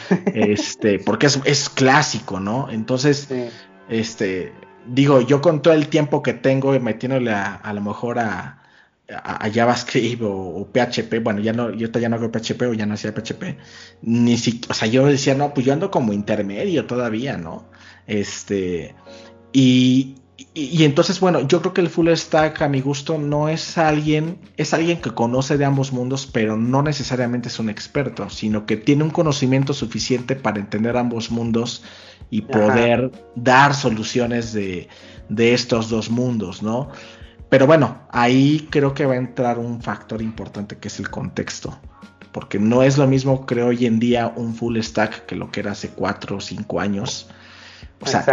este, 0.34 0.98
porque 0.98 1.26
es, 1.26 1.38
es 1.44 1.68
clásico, 1.68 2.40
¿no? 2.40 2.70
Entonces, 2.70 3.28
este, 3.90 4.54
digo, 4.86 5.20
yo 5.20 5.42
con 5.42 5.60
todo 5.60 5.74
el 5.74 5.88
tiempo 5.88 6.22
que 6.22 6.32
tengo 6.32 6.72
metiéndole 6.80 7.32
a, 7.32 7.54
a 7.56 7.74
lo 7.74 7.82
mejor 7.82 8.18
a, 8.18 8.57
a, 9.08 9.48
JavaScript 9.50 10.22
o, 10.22 10.68
PHP, 10.72 11.22
bueno, 11.22 11.40
ya 11.40 11.52
no, 11.52 11.70
yo 11.70 11.88
ya 11.88 12.08
no 12.08 12.16
hago 12.16 12.30
PHP 12.30 12.62
o 12.62 12.74
ya 12.74 12.86
no 12.86 12.94
hacía 12.94 13.14
PHP, 13.14 13.56
ni 14.02 14.36
si, 14.36 14.60
o 14.68 14.74
sea, 14.74 14.88
yo 14.88 15.06
decía, 15.06 15.34
no, 15.34 15.54
pues 15.54 15.64
yo 15.66 15.72
ando 15.72 15.90
como 15.90 16.12
intermedio 16.12 16.86
todavía, 16.86 17.36
¿no? 17.36 17.70
Este, 18.06 18.94
y, 19.52 20.16
y, 20.54 20.84
entonces, 20.84 21.20
bueno, 21.20 21.46
yo 21.46 21.60
creo 21.60 21.72
que 21.72 21.80
el 21.80 21.88
full 21.88 22.08
stack 22.10 22.60
a 22.62 22.68
mi 22.68 22.80
gusto 22.80 23.18
no 23.18 23.48
es 23.48 23.78
alguien, 23.78 24.38
es 24.56 24.74
alguien 24.74 25.00
que 25.00 25.10
conoce 25.10 25.56
de 25.56 25.64
ambos 25.64 25.92
mundos, 25.92 26.28
pero 26.30 26.56
no 26.56 26.82
necesariamente 26.82 27.48
es 27.48 27.58
un 27.58 27.70
experto, 27.70 28.28
sino 28.28 28.66
que 28.66 28.76
tiene 28.76 29.04
un 29.04 29.10
conocimiento 29.10 29.72
suficiente 29.72 30.36
para 30.36 30.60
entender 30.60 30.96
ambos 30.96 31.30
mundos 31.30 31.82
y 32.30 32.42
poder 32.42 33.10
dar 33.36 33.74
soluciones 33.74 34.52
de, 34.52 34.88
de 35.30 35.54
estos 35.54 35.88
dos 35.88 36.10
mundos, 36.10 36.62
¿no? 36.62 36.90
Pero 37.48 37.66
bueno, 37.66 37.98
ahí 38.10 38.68
creo 38.70 38.94
que 38.94 39.06
va 39.06 39.14
a 39.14 39.18
entrar 39.18 39.58
un 39.58 39.80
factor 39.80 40.20
importante 40.20 40.76
que 40.76 40.88
es 40.88 40.98
el 40.98 41.10
contexto. 41.10 41.78
Porque 42.32 42.58
no 42.58 42.82
es 42.82 42.98
lo 42.98 43.06
mismo, 43.06 43.46
creo, 43.46 43.68
hoy 43.68 43.86
en 43.86 43.98
día 43.98 44.32
un 44.36 44.54
full 44.54 44.78
stack 44.78 45.26
que 45.26 45.34
lo 45.34 45.50
que 45.50 45.60
era 45.60 45.72
hace 45.72 45.90
cuatro 45.90 46.36
o 46.36 46.40
cinco 46.40 46.80
años. 46.80 47.28
O 48.00 48.06
sea, 48.06 48.24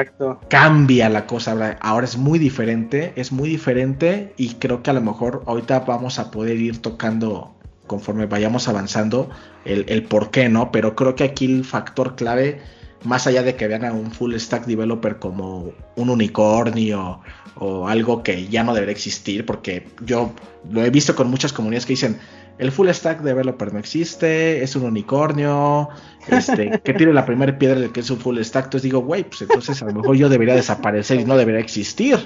cambia 0.49 1.09
la 1.09 1.25
cosa. 1.25 1.77
Ahora 1.81 2.05
es 2.05 2.17
muy 2.17 2.37
diferente, 2.37 3.13
es 3.15 3.31
muy 3.31 3.49
diferente 3.49 4.33
y 4.37 4.55
creo 4.55 4.83
que 4.83 4.91
a 4.91 4.93
lo 4.93 5.01
mejor 5.01 5.43
ahorita 5.47 5.79
vamos 5.81 6.19
a 6.19 6.29
poder 6.29 6.57
ir 6.57 6.81
tocando 6.81 7.55
conforme 7.87 8.25
vayamos 8.25 8.67
avanzando 8.67 9.29
el, 9.63 9.85
el 9.87 10.03
por 10.03 10.31
qué, 10.31 10.49
¿no? 10.49 10.71
Pero 10.71 10.95
creo 10.95 11.15
que 11.15 11.23
aquí 11.23 11.45
el 11.45 11.63
factor 11.63 12.15
clave, 12.15 12.61
más 13.03 13.27
allá 13.27 13.43
de 13.43 13.55
que 13.55 13.67
vean 13.67 13.85
a 13.85 13.93
un 13.93 14.11
full 14.11 14.35
stack 14.35 14.65
developer 14.65 15.17
como 15.19 15.71
un 15.95 16.09
unicornio 16.09 17.21
o 17.55 17.87
algo 17.87 18.23
que 18.23 18.47
ya 18.47 18.63
no 18.63 18.73
debería 18.73 18.93
existir, 18.93 19.45
porque 19.45 19.87
yo 20.01 20.31
lo 20.69 20.83
he 20.83 20.89
visto 20.89 21.15
con 21.15 21.29
muchas 21.29 21.53
comunidades 21.53 21.85
que 21.85 21.93
dicen, 21.93 22.19
el 22.57 22.71
full 22.71 22.89
stack 22.89 23.21
developer 23.21 23.73
no 23.73 23.79
existe, 23.79 24.63
es 24.63 24.75
un 24.75 24.83
unicornio, 24.83 25.89
este, 26.27 26.79
que 26.83 26.93
tiene 26.93 27.13
la 27.13 27.25
primera 27.25 27.57
piedra 27.57 27.79
de 27.79 27.91
que 27.91 27.99
es 27.99 28.09
un 28.09 28.17
full 28.17 28.39
stack, 28.41 28.65
entonces 28.65 28.83
digo, 28.83 28.99
güey, 28.99 29.23
pues 29.23 29.41
entonces 29.41 29.81
a 29.81 29.85
lo 29.85 29.93
mejor 29.93 30.15
yo 30.15 30.29
debería 30.29 30.55
desaparecer 30.55 31.19
y 31.19 31.25
no 31.25 31.37
debería 31.37 31.61
existir, 31.61 32.17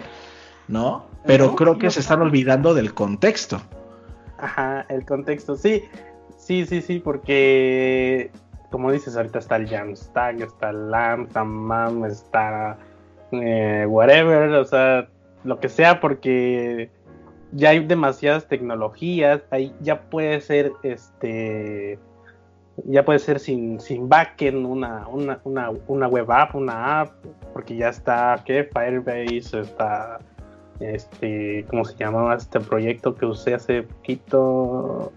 ¿no? 0.67 1.07
Pero 1.25 1.55
creo 1.55 1.77
que 1.77 1.91
se 1.91 1.99
están 1.99 2.21
olvidando 2.21 2.73
del 2.73 2.93
contexto. 2.93 3.61
Ajá, 4.37 4.85
el 4.89 5.05
contexto, 5.05 5.57
sí, 5.57 5.83
sí, 6.37 6.65
sí, 6.65 6.81
sí, 6.81 6.99
porque 6.99 8.31
como 8.69 8.91
dices, 8.91 9.15
ahorita 9.15 9.39
está 9.39 9.55
el 9.55 9.67
Jamstack, 9.67 10.41
está 10.41 10.69
el 10.69 10.91
LAMP, 10.91 11.27
está 11.27 11.43
MAM, 11.43 12.05
está 12.05 12.77
eh, 13.31 13.85
whatever, 13.87 14.49
o 14.51 14.65
sea, 14.65 15.07
lo 15.43 15.59
que 15.59 15.69
sea, 15.69 15.99
porque 15.99 16.89
ya 17.51 17.69
hay 17.69 17.85
demasiadas 17.85 18.47
tecnologías, 18.47 19.41
ahí 19.51 19.73
ya 19.81 20.01
puede 20.01 20.41
ser 20.41 20.71
este 20.83 21.99
ya 22.85 23.03
puede 23.03 23.19
ser 23.19 23.39
sin, 23.39 23.79
sin 23.81 24.07
backend 24.07 24.65
una, 24.65 25.05
una, 25.09 25.41
una, 25.43 25.69
una 25.87 26.07
web 26.07 26.31
app, 26.31 26.55
una 26.55 27.01
app, 27.01 27.11
porque 27.51 27.75
ya 27.75 27.89
está 27.89 28.41
que 28.45 28.63
Firebase, 28.63 29.59
está 29.59 30.19
este, 30.79 31.65
¿cómo 31.69 31.83
se 31.83 31.97
llamaba 31.97 32.35
este 32.35 32.61
proyecto 32.61 33.15
que 33.15 33.25
usé 33.25 33.55
hace 33.55 33.83
poquito? 33.83 35.11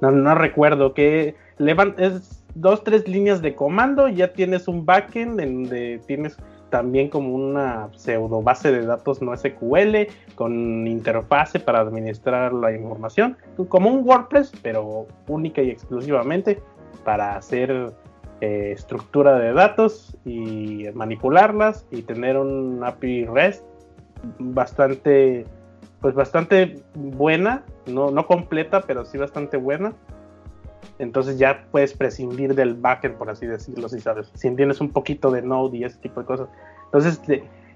no, 0.00 0.10
no 0.10 0.34
recuerdo, 0.34 0.94
que 0.94 1.34
levan, 1.58 1.94
es 1.98 2.33
dos, 2.54 2.84
tres 2.84 3.08
líneas 3.08 3.42
de 3.42 3.54
comando, 3.54 4.08
ya 4.08 4.32
tienes 4.32 4.68
un 4.68 4.84
backend 4.84 5.40
en 5.40 5.62
donde 5.62 6.00
tienes 6.06 6.36
también 6.70 7.08
como 7.08 7.34
una 7.34 7.88
pseudo 7.94 8.42
base 8.42 8.72
de 8.72 8.84
datos 8.84 9.22
no 9.22 9.36
SQL 9.36 10.08
con 10.34 10.86
interfase 10.86 11.60
para 11.60 11.80
administrar 11.80 12.52
la 12.52 12.72
información, 12.72 13.36
como 13.68 13.90
un 13.90 14.06
WordPress, 14.06 14.52
pero 14.62 15.06
única 15.28 15.62
y 15.62 15.70
exclusivamente 15.70 16.60
para 17.04 17.36
hacer 17.36 17.92
eh, 18.40 18.72
estructura 18.72 19.38
de 19.38 19.52
datos 19.52 20.16
y 20.24 20.86
manipularlas 20.94 21.86
y 21.90 22.02
tener 22.02 22.36
un 22.36 22.82
API 22.82 23.26
REST 23.26 23.64
bastante 24.38 25.44
pues 26.00 26.14
bastante 26.14 26.82
buena, 26.94 27.62
no, 27.86 28.10
no 28.10 28.26
completa, 28.26 28.82
pero 28.82 29.06
sí 29.06 29.16
bastante 29.16 29.56
buena. 29.56 29.94
Entonces 30.98 31.38
ya 31.38 31.66
puedes 31.70 31.94
prescindir 31.94 32.54
del 32.54 32.74
backend, 32.74 33.16
por 33.16 33.30
así 33.30 33.46
decirlo, 33.46 33.88
si 33.88 34.00
sabes, 34.00 34.30
si 34.34 34.48
entiendes 34.48 34.80
un 34.80 34.90
poquito 34.90 35.30
de 35.30 35.42
Node 35.42 35.78
y 35.78 35.84
ese 35.84 35.98
tipo 35.98 36.20
de 36.20 36.26
cosas. 36.26 36.48
Entonces 36.86 37.20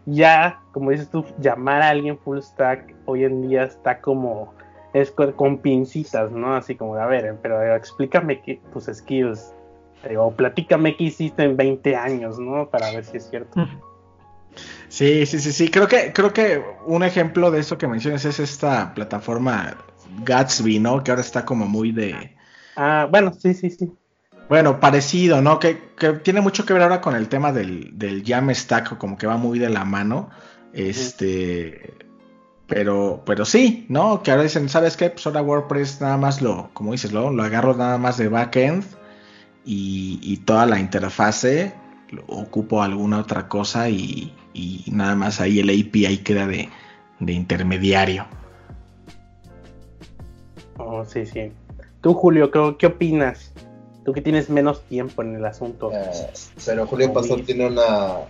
ya, 0.06 0.60
como 0.72 0.90
dices 0.90 1.10
tú, 1.10 1.24
llamar 1.38 1.82
a 1.82 1.90
alguien 1.90 2.18
full 2.18 2.38
stack 2.40 2.94
hoy 3.04 3.24
en 3.24 3.48
día 3.48 3.64
está 3.64 4.00
como, 4.00 4.54
es 4.92 5.10
con, 5.10 5.58
pincitas, 5.58 6.30
¿no? 6.30 6.54
Así 6.54 6.74
como, 6.74 6.94
a 6.94 7.06
ver, 7.06 7.36
pero 7.42 7.74
explícame 7.74 8.40
tus 8.72 8.86
skills, 8.86 9.52
eh, 10.04 10.16
o 10.16 10.30
platícame 10.30 10.96
qué 10.96 11.04
hiciste 11.04 11.42
en 11.42 11.56
20 11.56 11.96
años, 11.96 12.38
¿no? 12.38 12.70
Para 12.70 12.90
ver 12.92 13.04
si 13.04 13.18
es 13.18 13.28
cierto. 13.28 13.66
Sí, 14.88 15.26
sí, 15.26 15.38
sí, 15.38 15.52
sí. 15.52 15.70
Creo 15.70 15.88
que, 15.88 16.12
creo 16.12 16.32
que 16.32 16.62
un 16.86 17.02
ejemplo 17.02 17.50
de 17.50 17.60
eso 17.60 17.76
que 17.78 17.86
mencionas 17.86 18.24
es 18.24 18.40
esta 18.40 18.94
plataforma 18.94 19.76
Gatsby, 20.24 20.78
¿no? 20.78 21.04
Que 21.04 21.10
ahora 21.10 21.20
está 21.20 21.44
como 21.44 21.66
muy 21.66 21.92
de. 21.92 22.37
Ah, 22.80 23.08
bueno, 23.10 23.32
sí, 23.32 23.54
sí, 23.54 23.70
sí. 23.70 23.92
Bueno, 24.48 24.80
parecido, 24.80 25.42
¿no? 25.42 25.58
Que, 25.58 25.74
tiene 26.22 26.40
mucho 26.40 26.64
que 26.64 26.72
ver 26.72 26.82
ahora 26.82 27.00
con 27.00 27.14
el 27.14 27.28
tema 27.28 27.52
del, 27.52 27.98
del 27.98 28.24
Jamstack, 28.24 28.96
como 28.96 29.18
que 29.18 29.26
va 29.26 29.36
muy 29.36 29.58
de 29.58 29.68
la 29.68 29.84
mano. 29.84 30.30
Este. 30.72 31.94
Pero, 32.66 33.22
pero 33.26 33.44
sí, 33.44 33.86
¿no? 33.88 34.22
Que 34.22 34.30
ahora 34.30 34.44
dicen, 34.44 34.68
¿sabes 34.68 34.96
qué? 34.96 35.10
Pues 35.10 35.26
ahora 35.26 35.42
WordPress 35.42 36.00
nada 36.00 36.18
más 36.18 36.40
lo, 36.40 36.70
como 36.74 36.92
dices, 36.92 37.12
lo, 37.12 37.30
lo 37.30 37.42
agarro 37.42 37.74
nada 37.74 37.98
más 37.98 38.18
de 38.18 38.28
backend 38.28 38.84
y, 39.64 40.20
y 40.22 40.36
toda 40.38 40.66
la 40.66 40.78
interfase 40.78 41.74
ocupo 42.26 42.82
alguna 42.82 43.18
otra 43.18 43.48
cosa 43.48 43.88
y, 43.88 44.32
nada 44.90 45.14
más 45.14 45.40
ahí 45.40 45.60
el 45.60 45.70
API 45.70 46.18
queda 46.18 46.46
de, 46.46 46.68
intermediario. 47.20 48.26
Oh, 50.78 51.04
sí, 51.04 51.26
sí. 51.26 51.52
Tú, 52.00 52.14
Julio, 52.14 52.50
¿qué, 52.78 52.86
opinas? 52.86 53.52
Tú 54.04 54.12
que 54.12 54.22
tienes 54.22 54.48
menos 54.48 54.82
tiempo 54.82 55.22
en 55.22 55.34
el 55.34 55.44
asunto. 55.44 55.90
Eh, 55.92 56.30
pero 56.64 56.86
Julio 56.86 57.12
Pastor 57.12 57.42
tiene 57.42 57.66
una 57.66 58.20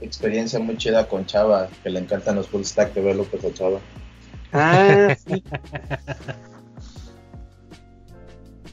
experiencia 0.00 0.58
muy 0.58 0.76
chida 0.76 1.08
con 1.08 1.26
Chava, 1.26 1.68
que 1.82 1.90
le 1.90 2.00
encantan 2.00 2.36
los 2.36 2.48
full 2.48 2.62
stack 2.62 2.94
developers 2.94 3.44
a 3.44 3.52
Chava. 3.52 3.78
Ah, 4.52 5.16
sí. 5.26 5.42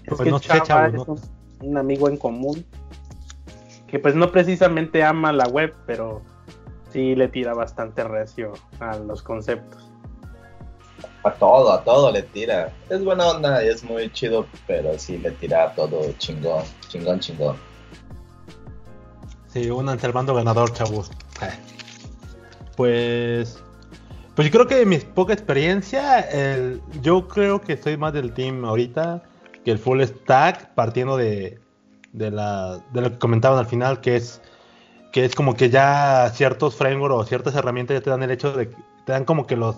es 0.03 0.17
pues 0.17 0.41
que 0.41 0.61
Chava 0.61 0.87
es 0.87 1.03
un 1.61 1.77
amigo 1.77 2.07
en 2.07 2.17
común 2.17 2.65
que 3.89 3.99
pues 3.99 4.15
no 4.15 4.31
precisamente 4.31 5.03
ama 5.03 5.33
la 5.33 5.47
web, 5.47 5.73
pero 5.85 6.21
sí 6.91 7.15
le 7.15 7.27
tira 7.27 7.53
bastante 7.53 8.03
recio 8.03 8.53
a 8.79 8.97
los 8.97 9.23
conceptos. 9.23 9.88
A 11.23 11.31
todo, 11.31 11.71
a 11.71 11.83
todo 11.83 12.11
le 12.11 12.23
tira. 12.23 12.71
Es 12.89 13.03
buena 13.03 13.27
onda 13.27 13.63
y 13.63 13.67
es 13.67 13.83
muy 13.83 14.11
chido, 14.11 14.45
pero 14.67 14.97
sí 14.97 15.17
le 15.17 15.31
tira 15.31 15.65
a 15.65 15.75
todo 15.75 16.11
chingón, 16.17 16.63
chingón, 16.87 17.19
chingón. 17.19 17.57
Sí, 19.47 19.69
un 19.69 19.85
bando 20.13 20.33
ganador, 20.33 20.71
chavos. 20.73 21.11
Pues, 22.77 23.61
pues 24.35 24.47
yo 24.47 24.51
creo 24.51 24.67
que 24.67 24.85
mi 24.85 24.97
poca 24.99 25.33
experiencia, 25.33 26.19
el, 26.21 26.81
yo 27.01 27.27
creo 27.27 27.59
que 27.59 27.73
estoy 27.73 27.97
más 27.97 28.13
del 28.13 28.33
team 28.33 28.63
ahorita 28.63 29.23
que 29.65 29.71
el 29.71 29.79
full 29.79 30.01
stack, 30.01 30.73
partiendo 30.75 31.17
de, 31.17 31.59
de, 32.13 32.31
la, 32.31 32.79
de 32.93 33.01
lo 33.01 33.11
que 33.11 33.17
comentaban 33.17 33.59
al 33.59 33.65
final, 33.65 33.99
que 34.01 34.15
es 34.15 34.41
que 35.11 35.25
es 35.25 35.35
como 35.35 35.55
que 35.55 35.69
ya 35.69 36.29
ciertos 36.33 36.75
frameworks 36.75 37.15
o 37.15 37.25
ciertas 37.25 37.55
herramientas 37.55 37.97
ya 37.97 38.01
te 38.01 38.09
dan 38.09 38.23
el 38.23 38.31
hecho 38.31 38.53
de 38.53 38.67
te 39.05 39.11
dan 39.11 39.25
como 39.25 39.47
que 39.47 39.55
los 39.55 39.75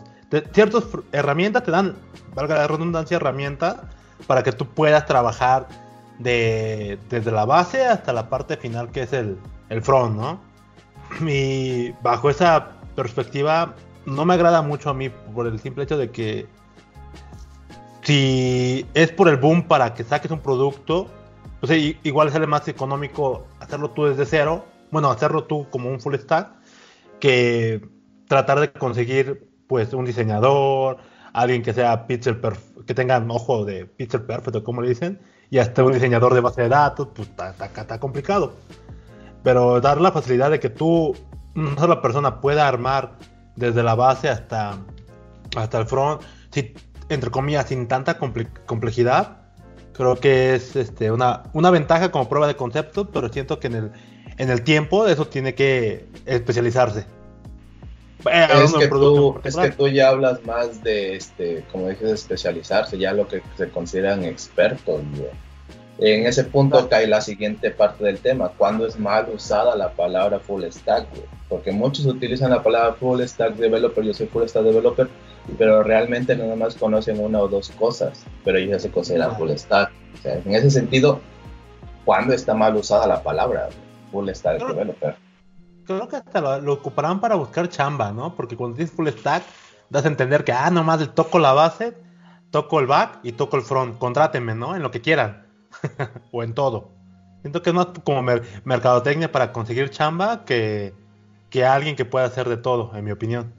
ciertas 0.54 0.86
herramientas 1.12 1.64
te 1.64 1.72
dan 1.72 1.96
valga 2.34 2.56
la 2.56 2.68
redundancia 2.68 3.18
herramientas 3.18 3.78
para 4.28 4.44
que 4.44 4.52
tú 4.52 4.66
puedas 4.66 5.06
trabajar 5.06 5.68
de, 6.20 6.98
desde 7.10 7.32
la 7.32 7.46
base 7.46 7.86
hasta 7.86 8.14
la 8.14 8.30
parte 8.30 8.58
final 8.58 8.90
que 8.92 9.04
es 9.04 9.14
el, 9.14 9.38
el 9.70 9.82
front, 9.82 10.16
¿no? 10.16 10.40
Y 11.28 11.92
bajo 12.02 12.30
esa 12.30 12.70
perspectiva 12.96 13.76
no 14.06 14.26
me 14.26 14.34
agrada 14.34 14.62
mucho 14.62 14.90
a 14.90 14.94
mí 14.94 15.10
por 15.10 15.48
el 15.48 15.60
simple 15.60 15.84
hecho 15.84 15.98
de 15.98 16.12
que 16.12 16.48
si 18.04 18.86
es 18.94 19.12
por 19.12 19.28
el 19.28 19.38
boom 19.38 19.64
para 19.64 19.94
que 19.94 20.04
saques 20.04 20.32
un 20.32 20.40
producto, 20.40 21.08
pues 21.60 21.72
igual 22.04 22.32
sale 22.32 22.48
más 22.48 22.68
económico 22.68 23.46
hacerlo 23.60 23.92
tú 23.92 24.06
desde 24.06 24.26
cero, 24.26 24.66
bueno, 24.90 25.12
hacerlo 25.12 25.44
tú 25.44 25.68
como 25.70 25.90
un 25.90 26.00
full 26.00 26.16
stack, 26.16 26.50
que 27.20 27.88
tratar 28.28 28.60
de 28.60 28.72
conseguir 28.72 29.51
pues 29.72 29.94
un 29.94 30.04
diseñador, 30.04 30.98
alguien 31.32 31.64
que 31.64 31.72
sea 31.72 32.06
pixel 32.06 32.42
que 32.86 32.94
tenga 32.94 33.26
ojo 33.30 33.64
de 33.64 33.86
pixel 33.86 34.24
perfecto, 34.24 34.66
como 34.66 34.82
le 34.82 34.90
dicen, 34.90 35.22
y 35.50 35.60
hasta 35.60 35.82
un 35.82 35.94
diseñador 35.94 36.34
de 36.34 36.42
base 36.42 36.64
de 36.64 36.68
datos, 36.68 37.08
pues 37.16 37.30
está, 37.30 37.98
complicado. 37.98 38.52
Pero 39.44 39.80
dar 39.80 40.02
la 40.02 40.12
facilidad 40.12 40.52
de 40.52 40.60
que 40.60 40.70
tú, 40.70 41.16
una 41.56 41.78
sola 41.78 42.02
persona 42.02 42.42
pueda 42.42 42.68
armar 42.68 43.14
desde 43.56 43.82
la 43.82 43.96
base 43.96 44.28
hasta, 44.28 44.78
hasta 45.56 45.80
el 45.80 45.86
front, 45.86 46.22
entre 47.08 47.32
comillas, 47.32 47.70
sin 47.70 47.88
tanta 47.88 48.18
complejidad, 48.18 49.38
Creo 49.94 50.18
que 50.18 50.56
es 50.56 50.76
este, 50.76 51.12
una, 51.12 51.44
una 51.54 51.70
ventaja 51.70 52.12
como 52.12 52.28
prueba 52.28 52.48
de 52.48 52.58
concepto, 52.58 53.10
pero 53.10 53.30
siento 53.30 53.60
que 53.60 53.68
en 53.68 53.76
el, 53.76 53.92
en 54.38 54.50
el 54.50 54.64
tiempo 54.64 55.08
eso 55.08 55.28
tiene 55.28 55.56
que 55.56 56.10
especializarse. 56.26 57.06
Eh, 58.30 58.48
es, 58.64 58.74
que 58.74 58.88
tú, 58.88 59.40
es, 59.44 59.56
que 59.56 59.72
tú, 59.72 59.88
ya 59.88 60.10
hablas 60.10 60.44
más 60.46 60.84
de, 60.84 61.16
este, 61.16 61.64
como 61.72 61.90
dices, 61.90 62.12
especializarse, 62.12 62.98
ya 62.98 63.14
lo 63.14 63.28
que 63.28 63.42
se 63.58 63.70
consideran 63.70 64.24
expertos. 64.24 65.02
En 65.98 66.26
ese 66.26 66.44
punto 66.44 66.90
cae 66.90 67.06
la 67.08 67.22
siguiente 67.22 67.70
parte 67.70 68.04
del 68.04 68.18
tema, 68.20 68.50
¿cuándo 68.58 68.88
es 68.88 68.98
mal 68.98 69.28
usada 69.34 69.76
la 69.76 69.92
palabra 69.92 70.40
full 70.40 70.64
stack? 70.64 71.06
Porque 71.48 71.72
muchos 71.72 72.06
utilizan 72.06 72.50
la 72.50 72.64
palabra 72.64 72.94
full 72.94 73.22
stack 73.22 73.56
developer, 73.56 74.04
yo 74.04 74.14
soy 74.14 74.28
full 74.28 74.48
stack 74.48 74.64
developer, 74.64 75.08
pero 75.58 75.84
realmente 75.84 76.36
nada 76.36 76.56
más 76.56 76.76
conocen 76.76 77.20
una 77.20 77.40
o 77.40 77.48
dos 77.48 77.70
cosas, 77.72 78.24
pero 78.44 78.58
ellos 78.58 78.72
ya 78.72 78.80
se 78.80 78.92
consideran 78.92 79.38
full 79.38 79.52
stack. 79.52 79.92
en 80.24 80.56
ese 80.56 80.72
sentido, 80.72 81.20
¿cuándo 82.04 82.34
está 82.34 82.54
mal 82.54 82.76
usada 82.76 83.06
la 83.06 83.22
palabra 83.22 83.70
full 84.12 84.30
stack 84.30 84.66
developer? 84.66 85.16
Creo 85.86 86.08
que 86.08 86.18
hasta 86.18 86.60
lo, 86.60 86.74
ocuparán 86.74 87.20
para 87.20 87.36
buscar 87.36 87.70
chamba, 87.70 88.12
¿no? 88.12 88.36
Porque 88.36 88.56
cuando 88.56 88.78
dices 88.78 88.96
full 88.96 89.08
stack, 89.08 89.44
das 89.90 90.06
a 90.06 90.08
entender 90.08 90.44
que, 90.44 90.52
ah, 90.52 90.70
nomás 90.70 91.14
toco 91.14 91.40
la 91.40 91.54
base, 91.54 91.98
toco 92.50 92.80
el 92.80 92.88
back 92.88 93.20
y 93.24 93.34
toco 93.34 93.58
el 93.58 93.64
front. 93.64 93.98
Contrátenme, 93.98 94.56
¿no? 94.56 94.76
En 94.76 94.84
lo 94.84 94.92
que 94.92 95.02
quieran. 95.02 95.48
o 96.32 96.44
en 96.44 96.54
todo. 96.54 96.92
Siento 97.42 97.62
que 97.62 97.72
es 97.72 97.76
más 97.76 97.88
como 98.04 98.22
mercadotecnia 98.64 99.32
para 99.32 99.52
conseguir 99.52 99.90
chamba 99.90 100.46
que, 100.46 100.94
que 101.50 101.66
alguien 101.66 101.96
que 101.96 102.06
pueda 102.06 102.26
hacer 102.26 102.48
de 102.48 102.58
todo, 102.58 102.96
en 102.96 103.04
mi 103.04 103.12
opinión. 103.12 103.54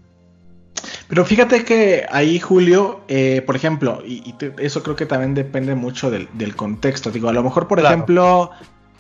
Pero 1.09 1.25
fíjate 1.25 1.65
que 1.65 2.07
ahí, 2.11 2.41
Julio, 2.41 3.03
eh, 3.09 3.43
por 3.45 3.57
ejemplo, 3.57 4.03
y, 4.05 4.35
eso 4.59 4.83
creo 4.83 4.97
que 4.97 5.05
también 5.05 5.35
depende 5.35 5.75
mucho 5.75 6.11
del, 6.11 6.57
contexto. 6.57 7.11
Digo, 7.11 7.29
a 7.29 7.33
lo 7.33 7.43
mejor, 7.43 7.69
por 7.69 7.81
ejemplo, 7.81 8.51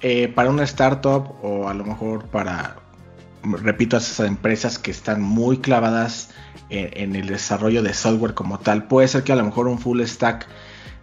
eh, 0.02 0.28
para 0.28 0.50
una 0.50 0.64
startup 0.64 1.32
o 1.42 1.68
a 1.68 1.74
lo 1.74 1.84
mejor 1.84 2.26
para, 2.26 2.81
repito, 3.44 3.96
esas 3.96 4.26
empresas 4.26 4.78
que 4.78 4.90
están 4.90 5.22
muy 5.22 5.58
clavadas 5.58 6.30
en, 6.70 7.16
el 7.16 7.26
desarrollo 7.26 7.82
de 7.82 7.94
software 7.94 8.34
como 8.34 8.58
tal, 8.58 8.84
puede 8.84 9.08
ser 9.08 9.24
que 9.24 9.32
a 9.32 9.36
lo 9.36 9.44
mejor 9.44 9.68
un 9.68 9.78
full 9.78 10.02
stack 10.02 10.46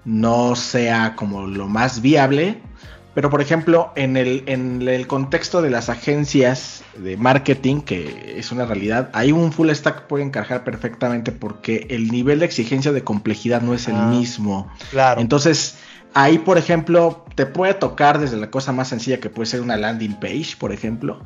no 0.05 0.55
sea 0.55 1.15
como 1.15 1.45
lo 1.47 1.67
más 1.67 2.01
viable, 2.01 2.61
pero 3.13 3.29
por 3.29 3.41
ejemplo, 3.41 3.91
en 3.95 4.17
el, 4.17 4.43
en 4.47 4.87
el 4.87 5.07
contexto 5.07 5.61
de 5.61 5.69
las 5.69 5.89
agencias 5.89 6.83
de 6.97 7.17
marketing, 7.17 7.81
que 7.81 8.35
es 8.37 8.51
una 8.51 8.65
realidad, 8.65 9.09
ahí 9.13 9.31
un 9.31 9.51
full 9.51 9.69
stack 9.71 10.07
puede 10.07 10.23
encajar 10.23 10.63
perfectamente 10.63 11.31
porque 11.31 11.87
el 11.89 12.09
nivel 12.09 12.39
de 12.39 12.45
exigencia 12.45 12.91
de 12.91 13.03
complejidad 13.03 13.61
no 13.61 13.73
es 13.73 13.87
el 13.87 13.95
ah, 13.95 14.07
mismo. 14.07 14.71
Claro. 14.91 15.21
Entonces, 15.21 15.77
ahí 16.14 16.38
por 16.39 16.57
ejemplo, 16.57 17.26
te 17.36 17.45
puede 17.45 17.74
tocar 17.74 18.20
desde 18.20 18.38
la 18.38 18.51
cosa 18.51 18.72
más 18.72 18.89
sencilla 18.89 19.20
que 19.20 19.30
puede 19.30 19.47
ser 19.47 19.62
una 19.62 19.78
landing 19.78 20.20
page, 20.20 20.55
por 20.60 20.72
ejemplo, 20.72 21.22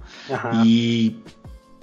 y 0.64 1.18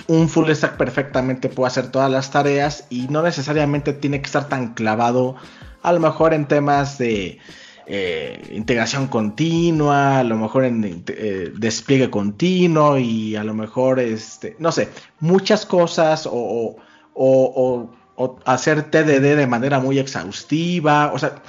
un 0.07 0.29
full 0.29 0.51
stack 0.51 0.77
perfectamente 0.77 1.49
puede 1.49 1.69
hacer 1.69 1.91
todas 1.91 2.11
las 2.11 2.31
tareas 2.31 2.87
y 2.91 3.09
no 3.09 3.23
necesariamente 3.23 3.93
tiene 3.93 4.21
que 4.21 4.27
estar 4.27 4.49
tan 4.49 4.75
clavado 4.75 5.37
a 5.83 5.93
lo 5.93 6.01
mejor 6.01 6.35
en 6.35 6.47
temas 6.47 6.99
de 6.99 7.39
eh, 7.87 8.51
integración 8.53 9.09
continua, 9.09 10.21
a 10.21 10.25
lo 10.25 10.37
mejor 10.37 10.65
en 10.65 11.05
eh, 11.09 11.53
despliegue 11.57 12.11
continuo 12.11 12.99
y 12.99 13.37
a 13.37 13.45
lo 13.45 13.55
mejor, 13.55 13.99
este, 13.99 14.57
no 14.59 14.73
sé, 14.73 14.91
muchas 15.19 15.67
cosas 15.67 16.27
o, 16.27 16.77
o, 17.15 17.91
o 18.17 18.39
hacer 18.45 18.91
TDD 18.91 19.37
de 19.37 19.47
manera 19.47 19.81
muy 19.81 19.99
exhaustiva, 19.99 21.13
o 21.13 21.19
sea, 21.19 21.43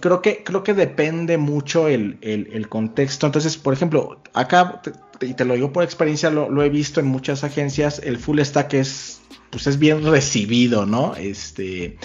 creo 0.00 0.22
que, 0.22 0.42
creo 0.42 0.62
que 0.62 0.74
depende 0.74 1.38
mucho 1.38 1.88
el, 1.88 2.18
el, 2.22 2.68
contexto. 2.68 3.26
Entonces, 3.26 3.56
por 3.56 3.74
ejemplo, 3.74 4.20
acá, 4.32 4.82
y 5.20 5.34
te 5.34 5.44
lo 5.44 5.54
digo 5.54 5.72
por 5.72 5.84
experiencia, 5.84 6.30
lo, 6.30 6.50
lo, 6.50 6.62
he 6.62 6.70
visto 6.70 7.00
en 7.00 7.06
muchas 7.06 7.44
agencias, 7.44 8.00
el 8.02 8.18
full 8.18 8.40
stack 8.40 8.74
es, 8.74 9.20
pues 9.50 9.66
es 9.66 9.78
bien 9.78 10.04
recibido, 10.04 10.86
¿no? 10.86 11.14
Este, 11.16 11.98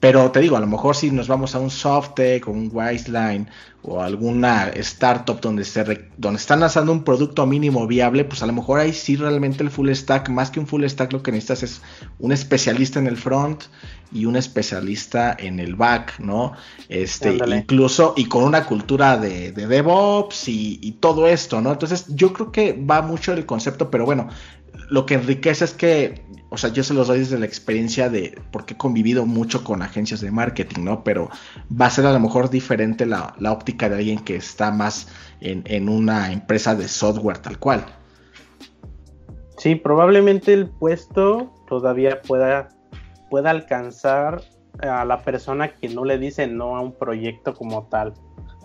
pero 0.00 0.30
te 0.30 0.40
digo, 0.40 0.56
a 0.56 0.60
lo 0.60 0.66
mejor 0.66 0.94
si 0.94 1.10
nos 1.10 1.26
vamos 1.26 1.54
a 1.54 1.58
un 1.58 1.70
Softtech 1.70 2.46
o 2.46 2.52
un 2.52 2.70
Wiseline 2.72 3.48
o 3.82 4.00
alguna 4.00 4.68
startup 4.76 5.40
donde, 5.40 5.64
se 5.64 5.82
donde 6.16 6.38
están 6.38 6.60
lanzando 6.60 6.92
un 6.92 7.02
producto 7.02 7.46
mínimo 7.46 7.86
viable, 7.86 8.24
pues 8.24 8.42
a 8.42 8.46
lo 8.46 8.52
mejor 8.52 8.78
ahí 8.78 8.92
sí 8.92 9.16
realmente 9.16 9.62
el 9.62 9.70
full 9.70 9.90
stack, 9.90 10.28
más 10.28 10.50
que 10.50 10.60
un 10.60 10.66
full 10.66 10.84
stack, 10.84 11.12
lo 11.12 11.22
que 11.22 11.32
necesitas 11.32 11.62
es 11.64 11.82
un 12.20 12.30
especialista 12.30 13.00
en 13.00 13.08
el 13.08 13.16
front 13.16 13.64
y 14.12 14.24
un 14.24 14.36
especialista 14.36 15.36
en 15.38 15.58
el 15.58 15.74
back, 15.74 16.20
¿no? 16.20 16.52
Este, 16.88 17.36
incluso 17.48 18.14
y 18.16 18.26
con 18.26 18.44
una 18.44 18.66
cultura 18.66 19.16
de, 19.16 19.52
DevOps 19.52 20.48
y, 20.48 20.78
y, 20.80 20.92
todo 20.92 21.26
esto, 21.26 21.60
¿no? 21.60 21.72
Entonces 21.72 22.06
yo 22.08 22.32
creo 22.32 22.52
que 22.52 22.72
va 22.72 23.02
mucho 23.02 23.32
el 23.32 23.46
concepto, 23.46 23.90
pero 23.90 24.04
bueno, 24.04 24.28
lo 24.90 25.06
que 25.06 25.14
enriquece 25.14 25.64
es 25.64 25.72
que 25.72 26.24
o 26.50 26.56
sea, 26.56 26.70
yo 26.70 26.82
se 26.82 26.94
los 26.94 27.08
doy 27.08 27.18
desde 27.18 27.38
la 27.38 27.44
experiencia 27.44 28.08
de, 28.08 28.40
porque 28.50 28.74
he 28.74 28.76
convivido 28.76 29.26
mucho 29.26 29.64
con 29.64 29.82
agencias 29.82 30.20
de 30.20 30.30
marketing, 30.30 30.84
¿no? 30.84 31.04
Pero 31.04 31.28
va 31.70 31.86
a 31.86 31.90
ser 31.90 32.06
a 32.06 32.12
lo 32.12 32.20
mejor 32.20 32.48
diferente 32.48 33.04
la, 33.04 33.34
óptica 33.50 33.88
de 33.88 33.96
alguien 33.96 34.18
que 34.20 34.36
está 34.36 34.70
más 34.70 35.08
en, 35.40 35.88
una 35.88 36.32
empresa 36.32 36.74
de 36.74 36.88
software 36.88 37.38
tal 37.38 37.58
cual. 37.58 37.84
Sí, 39.58 39.74
probablemente 39.74 40.54
el 40.54 40.68
puesto 40.70 41.52
todavía 41.68 42.22
pueda, 42.22 42.68
pueda 43.28 43.50
alcanzar 43.50 44.42
a 44.80 45.04
la 45.04 45.22
persona 45.22 45.68
que 45.68 45.88
no 45.88 46.04
le 46.04 46.16
dice 46.16 46.46
no 46.46 46.76
a 46.76 46.80
un 46.80 46.92
proyecto 46.92 47.52
como 47.52 47.88
tal, 47.88 48.14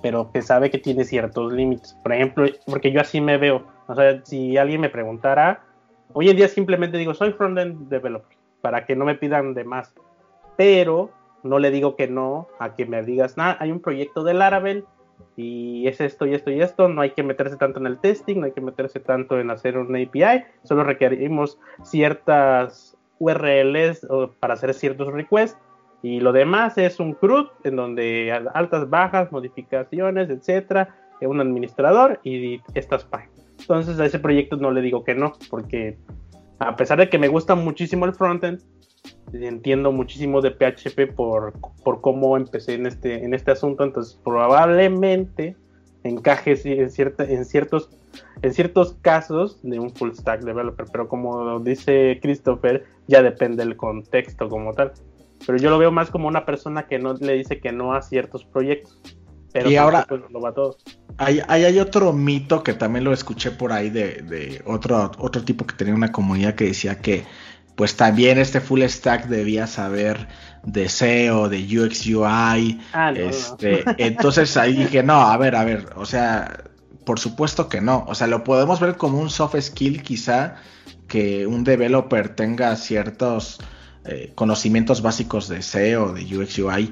pero 0.01 0.31
que 0.31 0.41
sabe 0.41 0.71
que 0.71 0.77
tiene 0.77 1.03
ciertos 1.03 1.51
límites. 1.51 1.97
Por 2.01 2.13
ejemplo, 2.13 2.45
porque 2.65 2.93
yo 2.93 3.01
así 3.01 3.19
me 3.19 3.37
veo. 3.37 3.67
O 3.87 3.95
sea, 3.95 4.21
si 4.23 4.55
alguien 4.55 4.79
me 4.79 4.89
preguntara, 4.89 5.65
Hoy 6.13 6.29
en 6.29 6.37
día 6.37 6.47
simplemente 6.47 6.97
digo, 6.97 7.13
soy 7.13 7.31
frontend 7.33 7.89
developer, 7.89 8.37
para 8.61 8.85
que 8.85 8.95
no 8.95 9.05
me 9.05 9.15
pidan 9.15 9.53
de 9.53 9.63
más. 9.63 9.93
Pero 10.55 11.11
no 11.43 11.59
le 11.59 11.71
digo 11.71 11.95
que 11.95 12.07
no 12.07 12.47
a 12.59 12.75
que 12.75 12.85
me 12.85 13.03
digas, 13.03 13.37
nada, 13.37 13.57
hay 13.59 13.71
un 13.71 13.79
proyecto 13.81 14.23
de 14.23 14.33
Laravel 14.33 14.85
y 15.35 15.87
es 15.87 15.99
esto 16.01 16.25
y 16.25 16.33
esto 16.33 16.51
y 16.51 16.61
esto, 16.61 16.87
no 16.87 17.01
hay 17.01 17.11
que 17.11 17.23
meterse 17.23 17.57
tanto 17.57 17.79
en 17.79 17.87
el 17.87 17.99
testing, 17.99 18.39
no 18.39 18.45
hay 18.45 18.51
que 18.51 18.61
meterse 18.61 18.99
tanto 18.99 19.39
en 19.39 19.49
hacer 19.49 19.77
un 19.77 19.95
API, 19.95 20.43
solo 20.63 20.83
requerimos 20.83 21.59
ciertas 21.81 22.97
URLs 23.19 24.07
para 24.39 24.53
hacer 24.53 24.73
ciertos 24.73 25.11
requests 25.11 25.57
y 26.01 26.19
lo 26.19 26.31
demás 26.31 26.77
es 26.77 26.99
un 26.99 27.13
CRUD 27.13 27.47
en 27.63 27.75
donde 27.75 28.31
altas, 28.53 28.89
bajas, 28.89 29.31
modificaciones, 29.31 30.29
etcétera, 30.29 30.95
un 31.27 31.39
administrador 31.39 32.19
y 32.23 32.61
estas 32.73 33.03
páginas. 33.05 33.32
Entonces 33.59 33.99
a 33.99 34.05
ese 34.05 34.19
proyecto 34.19 34.57
no 34.57 34.71
le 34.71 34.81
digo 34.81 35.03
que 35.03 35.15
no, 35.15 35.33
porque 35.49 35.97
a 36.59 36.75
pesar 36.75 36.99
de 36.99 37.09
que 37.09 37.17
me 37.17 37.27
gusta 37.27 37.55
muchísimo 37.55 38.05
el 38.05 38.13
frontend, 38.13 38.61
entiendo 39.33 39.91
muchísimo 39.91 40.41
de 40.41 40.51
PHP 40.51 41.13
por, 41.15 41.53
por 41.83 42.01
cómo 42.01 42.37
empecé 42.37 42.75
en 42.75 42.85
este, 42.85 43.23
en 43.23 43.33
este 43.33 43.51
asunto, 43.51 43.83
entonces 43.83 44.19
probablemente 44.23 45.55
encaje 46.03 46.57
en, 46.65 46.89
cierta, 46.89 47.23
en, 47.23 47.45
ciertos, 47.45 47.89
en 48.41 48.53
ciertos 48.53 48.97
casos 49.01 49.59
de 49.63 49.79
un 49.79 49.89
full 49.91 50.11
stack 50.11 50.41
developer, 50.41 50.85
pero 50.91 51.07
como 51.07 51.59
dice 51.59 52.19
Christopher, 52.21 52.85
ya 53.07 53.23
depende 53.23 53.63
del 53.63 53.75
contexto 53.75 54.49
como 54.49 54.73
tal. 54.73 54.93
Pero 55.45 55.57
yo 55.57 55.69
lo 55.69 55.77
veo 55.77 55.91
más 55.91 56.09
como 56.09 56.27
una 56.27 56.45
persona 56.45 56.87
que 56.87 56.99
no 56.99 57.13
le 57.13 57.33
dice 57.33 57.59
que 57.59 57.71
no 57.71 57.93
a 57.93 58.01
ciertos 58.01 58.45
proyectos. 58.45 59.01
Pero 59.53 59.69
y 59.69 59.75
ahora 59.77 60.05
lo 60.09 60.41
va 60.41 60.53
todo. 60.53 60.77
Hay, 61.17 61.41
hay, 61.47 61.79
otro 61.79 62.11
mito 62.11 62.63
que 62.63 62.73
también 62.73 63.05
lo 63.05 63.13
escuché 63.13 63.51
por 63.51 63.71
ahí 63.71 63.91
de, 63.91 64.61
otro, 64.65 65.11
otro 65.19 65.43
tipo 65.43 65.65
que 65.65 65.75
tenía 65.75 65.93
una 65.93 66.11
comunidad 66.11 66.55
que 66.55 66.65
decía 66.65 66.99
que 66.99 67.23
pues 67.75 67.95
también 67.95 68.39
este 68.39 68.59
full 68.59 68.81
stack 68.81 69.27
debía 69.27 69.67
saber 69.67 70.27
de 70.63 70.89
SEO, 70.89 71.49
de 71.49 71.59
UX 71.59 72.05
UI. 72.07 72.81
Ah, 72.93 73.11
este, 73.15 73.83
Entonces 73.97 74.57
ahí 74.57 74.73
dije, 74.75 75.03
no, 75.03 75.21
a 75.21 75.37
ver, 75.37 75.55
a 75.55 75.63
ver, 75.63 75.89
o 75.95 76.05
sea, 76.05 76.63
por 77.05 77.19
supuesto 77.19 77.69
que 77.69 77.81
no. 77.81 78.05
O 78.07 78.15
sea, 78.15 78.27
lo 78.27 78.43
podemos 78.43 78.79
ver 78.79 78.97
como 78.97 79.19
un 79.19 79.29
soft 79.29 79.59
skill 79.59 80.01
quizá 80.01 80.55
que 81.07 81.45
un 81.45 81.63
developer 81.63 82.35
tenga 82.35 82.75
ciertos 82.75 83.59
eh, 84.05 84.31
conocimientos 84.35 85.01
básicos 85.01 85.47
de 85.47 85.61
SEO, 85.61 86.13
de 86.13 86.23
UX 86.37 86.57
UI, 86.59 86.91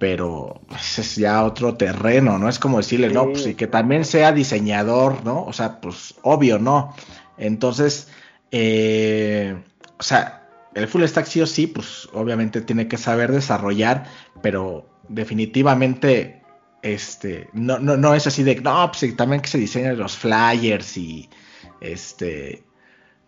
pero 0.00 0.62
pues, 0.66 0.98
es 0.98 1.16
ya 1.16 1.44
otro 1.44 1.76
terreno, 1.76 2.38
¿no? 2.38 2.48
Es 2.48 2.58
como 2.58 2.78
decirle, 2.78 3.10
no, 3.10 3.26
pues 3.26 3.46
y 3.46 3.54
que 3.54 3.66
también 3.66 4.06
sea 4.06 4.32
diseñador, 4.32 5.22
¿no? 5.26 5.44
O 5.44 5.52
sea, 5.52 5.78
pues 5.78 6.14
obvio, 6.22 6.58
¿no? 6.58 6.96
Entonces, 7.36 8.08
eh, 8.50 9.54
o 9.98 10.02
sea, 10.02 10.48
el 10.74 10.88
full 10.88 11.04
stack 11.04 11.26
sí 11.26 11.42
o 11.42 11.46
sí, 11.46 11.66
pues 11.66 12.08
obviamente 12.14 12.62
tiene 12.62 12.88
que 12.88 12.96
saber 12.96 13.30
desarrollar, 13.30 14.06
pero 14.40 14.88
definitivamente, 15.06 16.40
este, 16.80 17.50
no, 17.52 17.78
no, 17.78 17.98
no 17.98 18.14
es 18.14 18.26
así 18.26 18.42
de, 18.42 18.56
no, 18.56 18.90
pues 18.90 19.14
también 19.16 19.42
que 19.42 19.48
se 19.48 19.58
diseñen 19.58 19.98
los 19.98 20.16
flyers 20.16 20.96
y, 20.96 21.28
este, 21.82 22.64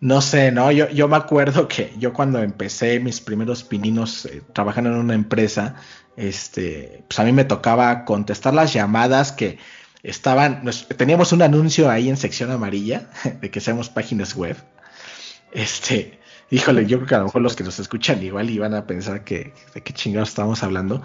no 0.03 0.19
sé, 0.19 0.51
¿no? 0.51 0.69
Yo, 0.69 0.89
yo 0.89 1.07
me 1.07 1.15
acuerdo 1.15 1.69
que 1.69 1.93
yo 1.97 2.11
cuando 2.11 2.43
empecé 2.43 2.99
mis 2.99 3.21
primeros 3.21 3.63
pininos 3.63 4.25
eh, 4.25 4.41
trabajando 4.51 4.89
en 4.89 4.97
una 4.97 5.13
empresa, 5.13 5.75
este, 6.17 7.05
pues 7.07 7.19
a 7.19 7.23
mí 7.23 7.31
me 7.31 7.45
tocaba 7.45 8.03
contestar 8.03 8.53
las 8.53 8.73
llamadas 8.73 9.31
que 9.31 9.59
estaban, 10.03 10.69
teníamos 10.97 11.31
un 11.31 11.41
anuncio 11.41 11.89
ahí 11.89 12.09
en 12.09 12.17
sección 12.17 12.51
amarilla 12.51 13.09
de 13.41 13.49
que 13.49 13.61
seamos 13.61 13.87
páginas 13.87 14.35
web. 14.35 14.57
Este, 15.53 16.19
híjole, 16.49 16.85
yo 16.85 16.97
creo 16.97 17.07
que 17.07 17.15
a 17.15 17.19
lo 17.19 17.25
mejor 17.25 17.41
los 17.41 17.55
que 17.55 17.63
nos 17.63 17.79
escuchan 17.79 18.21
igual 18.21 18.49
iban 18.49 18.73
a 18.73 18.85
pensar 18.85 19.23
que 19.23 19.53
de 19.73 19.83
qué 19.83 19.93
chingados 19.93 20.27
estábamos 20.27 20.63
hablando, 20.63 21.01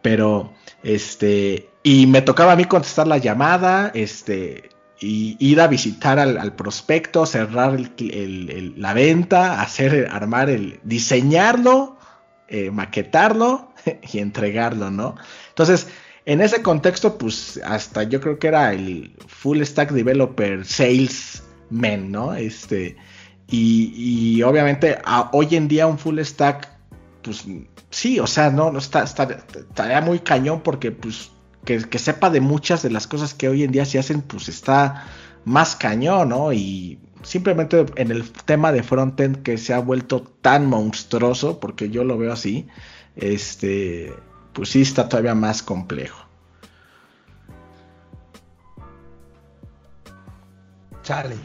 pero 0.00 0.54
este, 0.82 1.68
y 1.82 2.06
me 2.06 2.22
tocaba 2.22 2.52
a 2.52 2.56
mí 2.56 2.64
contestar 2.64 3.08
la 3.08 3.18
llamada, 3.18 3.90
este, 3.92 4.70
y 5.00 5.36
ir 5.38 5.60
a 5.60 5.68
visitar 5.68 6.18
al, 6.18 6.54
prospecto, 6.54 7.24
cerrar 7.24 7.78
la 7.98 8.94
venta, 8.94 9.60
hacer, 9.60 10.08
armar 10.10 10.50
el, 10.50 10.80
diseñarlo, 10.82 11.96
eh, 12.48 12.70
maquetarlo 12.70 13.72
y 14.12 14.18
entregarlo, 14.18 14.90
¿no? 14.90 15.14
Entonces, 15.50 15.88
en 16.24 16.40
ese 16.40 16.62
contexto, 16.62 17.16
pues 17.16 17.60
hasta 17.64 18.02
yo 18.02 18.20
creo 18.20 18.38
que 18.38 18.48
era 18.48 18.72
el 18.72 19.14
full 19.26 19.62
stack 19.62 19.92
developer 19.92 20.64
salesman, 20.64 22.10
¿no? 22.10 22.34
Este, 22.34 22.96
y, 23.50 24.42
obviamente 24.42 24.98
hoy 25.32 25.56
en 25.56 25.68
día 25.68 25.86
un 25.86 25.98
full 25.98 26.20
stack, 26.20 26.68
pues 27.22 27.44
sí, 27.90 28.20
o 28.20 28.26
sea, 28.26 28.50
no, 28.50 28.70
no 28.70 28.78
está, 28.78 29.04
está, 29.04 29.24
estaría 29.24 30.00
muy 30.02 30.18
cañón 30.18 30.60
porque 30.60 30.90
pues 30.90 31.30
que, 31.64 31.98
sepa 31.98 32.30
de 32.30 32.40
muchas 32.40 32.82
de 32.82 32.90
las 32.90 33.06
cosas 33.06 33.34
que 33.34 33.48
hoy 33.48 33.64
en 33.64 33.72
día 33.72 33.84
se 33.84 33.98
hacen, 33.98 34.22
pues 34.22 34.48
está 34.48 35.06
más 35.44 35.76
cañón, 35.76 36.30
¿no? 36.30 36.52
Y 36.52 36.98
simplemente 37.22 37.86
en 37.96 38.10
el 38.10 38.30
tema 38.30 38.72
de 38.72 38.82
frontend 38.82 39.42
que 39.42 39.58
se 39.58 39.74
ha 39.74 39.80
vuelto 39.80 40.22
tan 40.40 40.66
monstruoso, 40.66 41.60
porque 41.60 41.90
yo 41.90 42.04
lo 42.04 42.16
veo 42.16 42.32
así, 42.32 42.68
este, 43.16 44.12
pues 44.52 44.70
sí 44.70 44.82
está 44.82 45.08
todavía 45.08 45.34
más 45.34 45.62
complejo. 45.62 46.26
Charlie. 51.02 51.36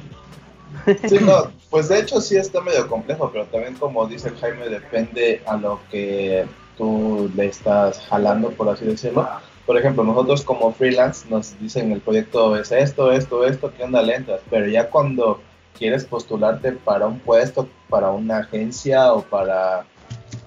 Sí, 1.08 1.20
no, 1.22 1.52
pues 1.70 1.88
de 1.88 2.00
hecho 2.00 2.20
sí 2.20 2.36
está 2.36 2.60
medio 2.60 2.88
complejo, 2.88 3.30
pero 3.32 3.46
también 3.46 3.76
como 3.76 4.08
dice 4.08 4.32
Jaime, 4.42 4.68
depende 4.70 5.44
a 5.46 5.56
lo 5.56 5.80
que 5.92 6.46
tú 6.76 7.32
le 7.36 7.46
estás 7.46 8.00
jalando, 8.08 8.50
por 8.50 8.70
así 8.70 8.84
decirlo 8.84 9.30
por 9.66 9.78
ejemplo, 9.78 10.04
nosotros 10.04 10.44
como 10.44 10.74
freelance 10.74 11.30
nos 11.30 11.58
dicen 11.60 11.92
el 11.92 12.02
proyecto 12.02 12.56
es 12.58 12.72
esto, 12.72 13.12
esto, 13.12 13.46
esto, 13.46 13.72
¿qué 13.76 13.84
onda 13.84 14.02
lentas? 14.02 14.42
Pero 14.50 14.68
ya 14.68 14.90
cuando 14.90 15.40
quieres 15.78 16.06
postularte 16.06 16.74
para 16.74 17.08
un 17.08 17.20
puesto, 17.20 17.68
para 17.90 18.12
una 18.12 18.40
agencia 18.40 19.14
o 19.14 19.22
para 19.22 19.86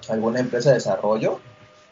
alguna 0.09 0.39
empresa 0.39 0.69
de 0.69 0.75
desarrollo 0.75 1.39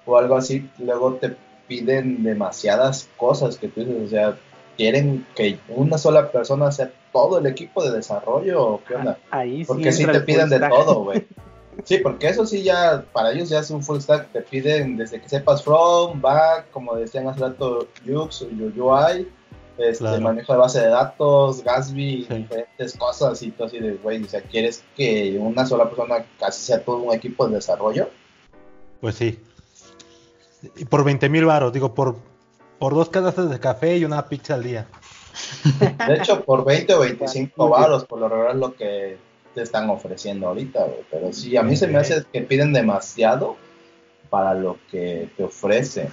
o 0.06 0.18
algo 0.18 0.36
así, 0.36 0.70
luego 0.78 1.16
te 1.16 1.36
piden 1.68 2.24
demasiadas 2.24 3.10
cosas 3.18 3.58
que 3.58 3.70
tú 3.70 3.82
dices, 3.82 4.06
o 4.06 4.10
sea, 4.10 4.38
quieren 4.78 5.26
que 5.36 5.58
una 5.70 5.98
sola 5.98 6.32
persona 6.32 6.72
sea 6.72 6.92
todo 7.12 7.40
el 7.40 7.48
equipo 7.48 7.84
de 7.84 7.96
desarrollo 7.96 8.64
o 8.64 8.82
qué 8.88 8.96
onda. 8.96 9.18
Ahí 9.32 9.66
Porque 9.66 9.92
sí 9.92 10.06
te 10.06 10.22
piden 10.22 10.50
de 10.50 10.60
todo, 10.60 11.04
güey. 11.04 11.26
Sí, 11.84 11.98
porque 12.00 12.28
eso 12.30 12.46
sí 12.46 12.64
ya, 12.64 13.06
para 13.12 13.32
ellos 13.32 13.50
ya 13.50 13.60
es 13.60 13.70
un 13.70 13.84
full 13.84 14.00
stack, 14.00 14.32
te 14.32 14.42
piden 14.42 14.98
desde 14.98 15.22
que 15.22 15.30
sepas 15.30 15.64
from, 15.64 16.22
back, 16.22 16.72
como 16.72 16.96
decían 16.96 17.28
hace 17.28 17.42
rato, 17.42 17.88
Ux 18.08 18.42
o 18.42 18.46
UI, 18.48 19.28
este, 19.78 19.98
Claro. 19.98 20.22
manejo 20.22 20.54
de 20.54 20.60
base 20.60 20.80
de 20.80 20.88
datos, 20.88 21.64
Gatsby, 21.64 22.26
Sí. 22.28 22.34
diferentes 22.34 22.98
cosas 22.98 23.42
y 23.44 23.52
todo 23.52 23.68
así 23.68 23.80
de, 23.80 23.94
güey, 23.96 24.24
o 24.24 24.28
sea, 24.28 24.42
¿quieres 24.42 24.84
que 24.96 25.38
una 25.40 25.66
sola 25.66 25.90
persona 25.90 26.26
casi 26.40 26.62
sea 26.64 26.82
todo 26.84 26.98
un 26.98 27.14
equipo 27.14 27.48
de 27.48 27.56
desarrollo? 27.56 28.10
Pues 29.02 29.16
sí. 29.16 29.40
Y 30.78 30.86
por 30.86 31.04
20 31.04 31.30
mil 31.30 31.46
baros, 31.46 31.74
digo, 31.74 31.94
por, 31.94 32.16
por 32.80 32.96
dos 32.96 33.10
canastas 33.10 33.50
de 33.50 33.60
café 33.60 33.98
y 33.98 34.06
una 34.06 34.28
pizza 34.28 34.56
al 34.56 34.64
día. 34.64 34.88
De 36.08 36.16
hecho, 36.16 36.44
por 36.46 36.64
20 36.64 36.94
o 36.94 37.00
25 37.02 37.70
varos, 37.70 38.06
por 38.06 38.20
lo 38.20 38.30
regular 38.30 38.56
es 38.56 38.60
lo 38.62 38.74
que 38.74 39.18
te 39.56 39.62
están 39.64 39.89
ofreciendo 39.89 40.47
ahorita, 40.49 40.84
güey. 40.84 40.99
Pero 41.10 41.34
sí, 41.34 41.58
a 41.58 41.64
mí 41.64 41.76
se 41.76 41.88
me 41.88 41.97
hace 41.97 42.24
que 42.32 42.41
piden 42.41 42.74
demasiado 42.74 43.56
para 44.30 44.53
lo 44.53 44.78
que 44.91 45.30
te 45.38 45.43
ofrecen 45.45 46.10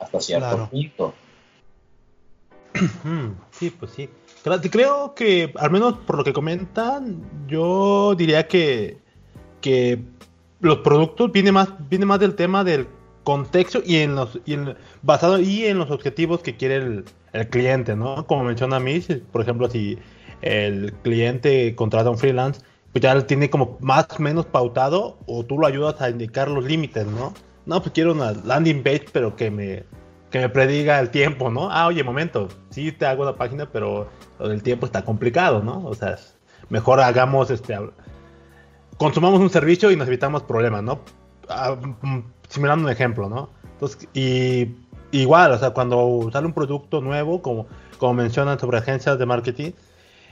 hasta 0.00 0.18
cierto 0.20 0.48
Claro. 0.48 0.68
punto. 0.70 1.14
Mm, 3.04 3.28
Sí, 3.52 3.70
pues 3.70 3.92
sí. 3.92 4.08
Cre- 4.44 4.68
Creo 4.70 5.14
que, 5.14 5.52
al 5.56 5.70
menos 5.70 5.94
por 6.06 6.16
lo 6.18 6.24
que 6.24 6.32
comentan, 6.32 7.22
yo 7.46 8.14
diría 8.16 8.46
que, 8.48 8.98
que 9.60 9.98
los 10.60 10.78
productos 10.78 11.32
viene 11.32 11.52
más, 11.52 11.68
viene 11.88 12.04
más 12.06 12.20
del 12.20 12.34
tema 12.34 12.64
del 12.64 12.86
contexto 13.24 13.80
y 13.84 13.96
en 13.96 14.14
los 14.14 14.38
y 14.44 14.54
en- 14.54 14.76
basado 15.02 15.40
y 15.40 15.64
en 15.66 15.78
los 15.78 15.90
objetivos 15.90 16.40
que 16.40 16.56
quiere 16.56 16.76
el, 16.76 17.04
el 17.32 17.48
cliente, 17.48 17.96
¿no? 17.96 18.26
Como 18.26 18.44
menciona 18.44 18.78
Mish, 18.78 19.20
por 19.32 19.40
ejemplo, 19.40 19.68
si 19.70 19.98
el 20.42 20.92
cliente 21.02 21.74
contrata 21.74 22.10
un 22.10 22.18
freelance, 22.18 22.60
pues 22.96 23.02
ya 23.02 23.26
tiene 23.26 23.50
como 23.50 23.76
más 23.82 24.06
o 24.18 24.22
menos 24.22 24.46
pautado 24.46 25.18
o 25.26 25.44
tú 25.44 25.58
lo 25.58 25.66
ayudas 25.66 26.00
a 26.00 26.08
indicar 26.08 26.48
los 26.48 26.64
límites, 26.64 27.06
¿no? 27.06 27.34
No, 27.66 27.82
pues 27.82 27.92
quiero 27.92 28.12
una 28.12 28.32
landing 28.32 28.82
page, 28.82 29.08
pero 29.12 29.36
que 29.36 29.50
me, 29.50 29.84
que 30.30 30.38
me 30.38 30.48
prediga 30.48 30.98
el 30.98 31.10
tiempo, 31.10 31.50
¿no? 31.50 31.70
Ah, 31.70 31.88
oye, 31.88 32.02
momento, 32.02 32.48
sí 32.70 32.92
te 32.92 33.04
hago 33.04 33.26
la 33.26 33.36
página, 33.36 33.68
pero 33.70 34.08
del 34.38 34.62
tiempo 34.62 34.86
está 34.86 35.04
complicado, 35.04 35.62
¿no? 35.62 35.84
O 35.84 35.94
sea, 35.94 36.16
mejor 36.70 37.00
hagamos 37.00 37.50
este. 37.50 37.76
Consumamos 38.96 39.40
un 39.40 39.50
servicio 39.50 39.90
y 39.90 39.96
nos 39.96 40.08
evitamos 40.08 40.44
problemas, 40.44 40.82
¿no? 40.82 41.00
Ah, 41.50 41.76
mm, 42.00 42.20
simulando 42.48 42.86
un 42.86 42.90
ejemplo, 42.90 43.28
¿no? 43.28 43.50
Entonces, 43.72 44.08
y 44.14 44.74
igual, 45.10 45.52
o 45.52 45.58
sea, 45.58 45.68
cuando 45.72 46.30
sale 46.32 46.46
un 46.46 46.54
producto 46.54 47.02
nuevo, 47.02 47.42
como, 47.42 47.66
como 47.98 48.14
mencionan 48.14 48.58
sobre 48.58 48.78
agencias 48.78 49.18
de 49.18 49.26
marketing, 49.26 49.72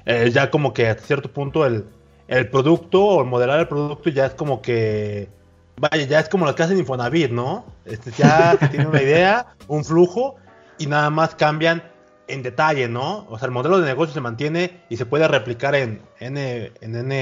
eh, 0.07 0.31
ya 0.33 0.51
como 0.51 0.73
que 0.73 0.89
hasta 0.89 1.03
cierto 1.03 1.31
punto 1.31 1.67
el, 1.67 1.85
el 2.29 2.49
producto 2.51 3.03
o 3.05 3.21
el 3.23 3.27
modelar 3.29 3.61
el 3.61 3.69
producto 3.69 4.11
ya 4.11 4.27
es 4.27 4.35
como 4.35 4.61
que 4.63 5.29
Vaya, 5.77 6.05
ya 6.05 6.21
es 6.21 6.29
como 6.29 6.47
lo 6.47 6.55
que 6.55 6.63
hacen 6.63 6.79
Infonavit, 6.79 7.33
¿no? 7.33 7.65
Este, 7.85 8.13
ya 8.13 8.57
tienen 8.71 8.89
una 8.89 9.03
idea, 9.03 9.55
un 9.67 9.85
flujo 9.85 10.37
y 10.79 10.87
nada 10.87 11.11
más 11.11 11.35
cambian 11.35 11.83
en 12.29 12.43
detalle, 12.45 12.89
¿no? 12.89 13.27
O 13.29 13.39
sea, 13.39 13.47
el 13.47 13.53
modelo 13.53 13.81
de 13.81 13.87
negocio 13.87 14.15
se 14.15 14.21
mantiene 14.21 14.85
y 14.89 14.97
se 14.97 15.05
puede 15.05 15.27
replicar 15.27 15.75
en 15.75 16.01
N, 16.21 16.73
en 16.81 16.95
N 16.97 17.13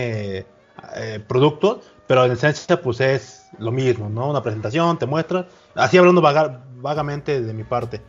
eh, 0.96 1.20
productos, 1.26 1.78
pero 2.06 2.26
en 2.26 2.32
esencia 2.32 2.80
pues 2.82 3.00
es 3.00 3.46
lo 3.58 3.72
mismo, 3.72 4.10
¿no? 4.10 4.28
Una 4.28 4.42
presentación, 4.42 4.98
te 4.98 5.06
muestras, 5.06 5.46
así 5.74 5.96
hablando 5.96 6.20
vaga- 6.20 6.62
vagamente 6.76 7.40
de 7.40 7.54
mi 7.54 7.64
parte. 7.64 8.02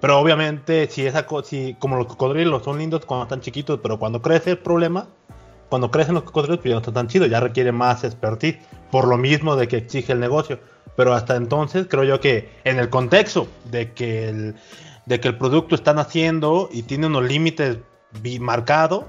Pero 0.00 0.18
obviamente 0.18 0.88
si 0.88 1.06
esa 1.06 1.26
co- 1.26 1.42
si 1.42 1.76
como 1.78 1.96
los 1.96 2.06
cocodrilos 2.06 2.64
son 2.64 2.78
lindos 2.78 3.04
cuando 3.04 3.24
están 3.24 3.42
chiquitos, 3.42 3.80
pero 3.82 3.98
cuando 3.98 4.22
crece 4.22 4.52
el 4.52 4.58
problema, 4.58 5.08
cuando 5.70 5.90
crecen 5.90 6.14
los 6.14 6.24
cocodrilos, 6.24 6.58
pues 6.58 6.68
ya 6.68 6.74
no 6.74 6.80
está 6.80 6.92
tan 6.92 7.06
chido, 7.06 7.26
ya 7.26 7.40
requiere 7.40 7.72
más 7.72 8.04
expertise, 8.04 8.58
por 8.90 9.06
lo 9.06 9.16
mismo 9.16 9.56
de 9.56 9.68
que 9.68 9.78
exige 9.78 10.12
el 10.12 10.20
negocio. 10.20 10.58
Pero 10.96 11.14
hasta 11.14 11.36
entonces 11.36 11.86
creo 11.88 12.04
yo 12.04 12.20
que 12.20 12.50
en 12.64 12.78
el 12.78 12.90
contexto 12.90 13.46
de 13.70 13.92
que 13.92 14.28
el, 14.28 14.56
de 15.06 15.20
que 15.20 15.28
el 15.28 15.38
producto 15.38 15.76
está 15.76 15.94
naciendo 15.94 16.68
y 16.72 16.82
tiene 16.82 17.06
unos 17.06 17.24
límites 17.24 17.78
marcados, 18.40 19.04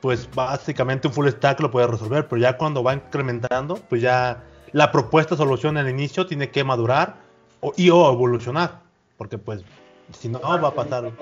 pues 0.00 0.28
básicamente 0.34 1.06
un 1.06 1.14
full 1.14 1.28
stack 1.28 1.60
lo 1.60 1.70
puede 1.70 1.86
resolver, 1.86 2.26
pero 2.26 2.40
ya 2.40 2.56
cuando 2.56 2.82
va 2.82 2.94
incrementando, 2.94 3.76
pues 3.88 4.00
ya 4.00 4.42
la 4.72 4.90
propuesta 4.90 5.36
solución 5.36 5.76
al 5.76 5.88
inicio 5.88 6.26
tiene 6.26 6.50
que 6.50 6.64
madurar 6.64 7.16
o, 7.60 7.74
y 7.76 7.90
o 7.90 8.10
evolucionar, 8.10 8.80
porque 9.18 9.36
pues 9.36 9.62
si 10.18 10.28
no 10.28 10.40
va 10.40 10.68
a 10.68 10.74
pasar. 10.74 11.12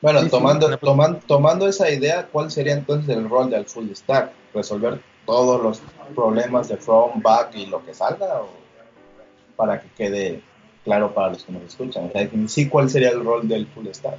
Bueno, 0.00 0.20
Sí, 0.20 0.26
sí, 0.26 0.30
tomando, 0.30 1.20
tomando 1.26 1.68
esa 1.68 1.90
idea, 1.90 2.28
¿cuál 2.30 2.50
sería 2.50 2.74
entonces 2.74 3.16
el 3.16 3.28
rol 3.28 3.50
del 3.50 3.66
full 3.66 3.90
stack? 3.92 4.30
¿Resolver 4.54 5.00
todos 5.26 5.62
los 5.62 5.82
problemas 6.14 6.68
de 6.68 6.76
front, 6.76 7.22
back 7.22 7.54
y 7.54 7.66
lo 7.66 7.84
que 7.84 7.94
salga? 7.94 8.40
¿O 8.40 8.48
para 9.56 9.80
que 9.80 9.88
quede 9.96 10.42
claro 10.84 11.12
para 11.12 11.30
los 11.30 11.42
que 11.42 11.52
nos 11.52 11.62
escuchan? 11.62 12.06
O 12.06 12.10
sea, 12.12 12.22
en 12.22 12.48
sí, 12.48 12.68
¿cuál 12.68 12.88
sería 12.88 13.10
el 13.10 13.24
rol 13.24 13.48
del 13.48 13.66
full 13.66 13.88
stack? 13.92 14.18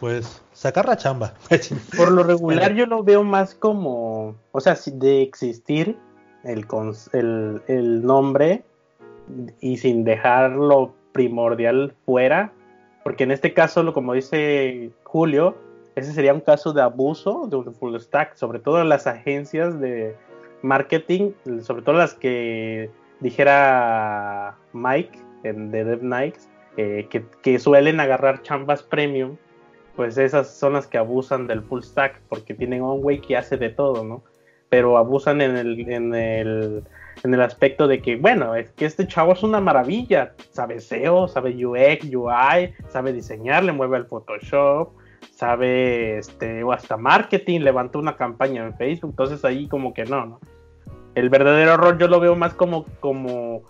Pues 0.00 0.42
sacar 0.52 0.86
la 0.86 0.96
chamba. 0.96 1.34
Por 1.96 2.10
lo 2.10 2.24
regular 2.24 2.74
yo 2.74 2.86
lo 2.86 3.04
veo 3.04 3.22
más 3.22 3.54
como, 3.54 4.34
o 4.50 4.60
sea, 4.60 4.76
de 4.86 5.22
existir 5.22 5.96
el, 6.42 6.66
el, 7.12 7.62
el 7.68 8.02
nombre 8.04 8.64
y 9.60 9.78
sin 9.78 10.04
dejarlo 10.04 10.94
primordial 11.12 11.94
fuera, 12.04 12.52
porque 13.04 13.24
en 13.24 13.30
este 13.30 13.54
caso, 13.54 13.92
como 13.92 14.14
dice 14.14 14.90
Julio, 15.04 15.56
ese 15.94 16.12
sería 16.12 16.34
un 16.34 16.40
caso 16.40 16.72
de 16.72 16.82
abuso 16.82 17.46
de 17.48 17.56
un 17.56 17.74
full 17.74 17.96
stack, 17.96 18.34
sobre 18.34 18.58
todo 18.58 18.82
las 18.82 19.06
agencias 19.06 19.78
de 19.80 20.16
marketing, 20.62 21.30
sobre 21.60 21.82
todo 21.82 21.94
las 21.96 22.14
que 22.14 22.90
dijera 23.20 24.56
Mike 24.72 25.16
en, 25.44 25.70
de 25.70 25.84
Dev 25.84 26.02
Nights, 26.02 26.48
eh, 26.76 27.06
que, 27.08 27.24
que 27.42 27.60
suelen 27.60 28.00
agarrar 28.00 28.42
chambas 28.42 28.82
premium 28.82 29.36
pues 29.96 30.18
esas 30.18 30.52
son 30.52 30.72
las 30.72 30.86
que 30.86 30.98
abusan 30.98 31.46
del 31.46 31.62
full 31.62 31.82
stack 31.82 32.20
porque 32.28 32.54
tienen 32.54 32.82
un 32.82 33.00
güey 33.00 33.20
que 33.20 33.36
hace 33.36 33.56
de 33.56 33.70
todo, 33.70 34.04
¿no? 34.04 34.22
Pero 34.68 34.98
abusan 34.98 35.40
en 35.40 35.56
el, 35.56 35.88
en 35.88 36.14
el, 36.14 36.84
en 37.22 37.34
el 37.34 37.40
aspecto 37.40 37.86
de 37.86 38.02
que, 38.02 38.16
bueno, 38.16 38.54
es 38.54 38.70
que 38.70 38.84
este 38.84 39.06
chavo 39.06 39.32
es 39.32 39.42
una 39.42 39.60
maravilla, 39.60 40.34
sabe 40.50 40.80
SEO, 40.80 41.28
sabe 41.28 41.54
UX, 41.64 42.04
UI, 42.04 42.74
sabe 42.88 43.12
diseñar, 43.12 43.64
le 43.64 43.72
mueve 43.72 43.98
el 43.98 44.06
Photoshop, 44.06 44.92
sabe 45.30 46.18
este, 46.18 46.62
o 46.62 46.72
hasta 46.72 46.96
marketing, 46.96 47.60
levantó 47.60 47.98
una 47.98 48.16
campaña 48.16 48.64
en 48.66 48.74
Facebook, 48.76 49.10
entonces 49.10 49.44
ahí 49.44 49.68
como 49.68 49.94
que 49.94 50.04
no, 50.04 50.26
¿no? 50.26 50.40
El 51.14 51.30
verdadero 51.30 51.76
rol 51.76 51.98
yo 51.98 52.08
lo 52.08 52.18
veo 52.18 52.34
más 52.34 52.54
como, 52.54 52.84
como 53.00 53.62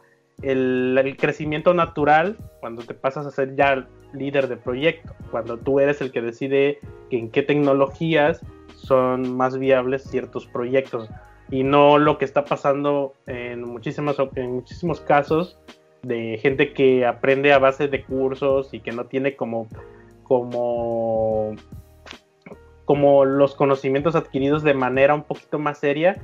el, 0.43 0.99
el 0.99 1.17
crecimiento 1.17 1.75
natural 1.75 2.39
cuando 2.61 2.83
te 2.83 2.95
pasas 2.95 3.27
a 3.27 3.31
ser 3.31 3.55
ya 3.55 3.87
líder 4.15 4.49
de 4.49 4.57
proyecto, 4.57 5.15
cuando 5.31 5.59
tú 5.59 5.81
eres 5.81 6.01
el 6.01 6.11
que 6.11 6.23
decide 6.23 6.79
en 7.11 7.31
qué 7.31 7.43
tecnologías 7.43 8.41
son 8.75 9.37
más 9.37 9.59
viables 9.59 10.05
ciertos 10.05 10.47
proyectos 10.47 11.09
y 11.51 11.63
no 11.63 11.99
lo 11.99 12.19
que 12.19 12.25
está 12.25 12.45
pasando 12.45 13.15
en, 13.27 13.63
muchísimas, 13.63 14.17
en 14.37 14.53
muchísimos 14.53 15.01
casos 15.01 15.59
de 16.03 16.39
gente 16.41 16.73
que 16.73 17.07
aprende 17.07 17.53
a 17.53 17.59
base 17.59 17.89
de 17.89 18.05
cursos 18.05 18.73
y 18.73 18.81
que 18.81 18.93
no 18.93 19.07
tiene 19.07 19.37
como, 19.37 19.69
como, 20.23 21.55
como 22.85 23.25
los 23.25 23.55
conocimientos 23.55 24.15
adquiridos 24.15 24.63
de 24.63 24.75
manera 24.75 25.15
un 25.15 25.25
poquito 25.25 25.59
más 25.59 25.79
seria, 25.79 26.21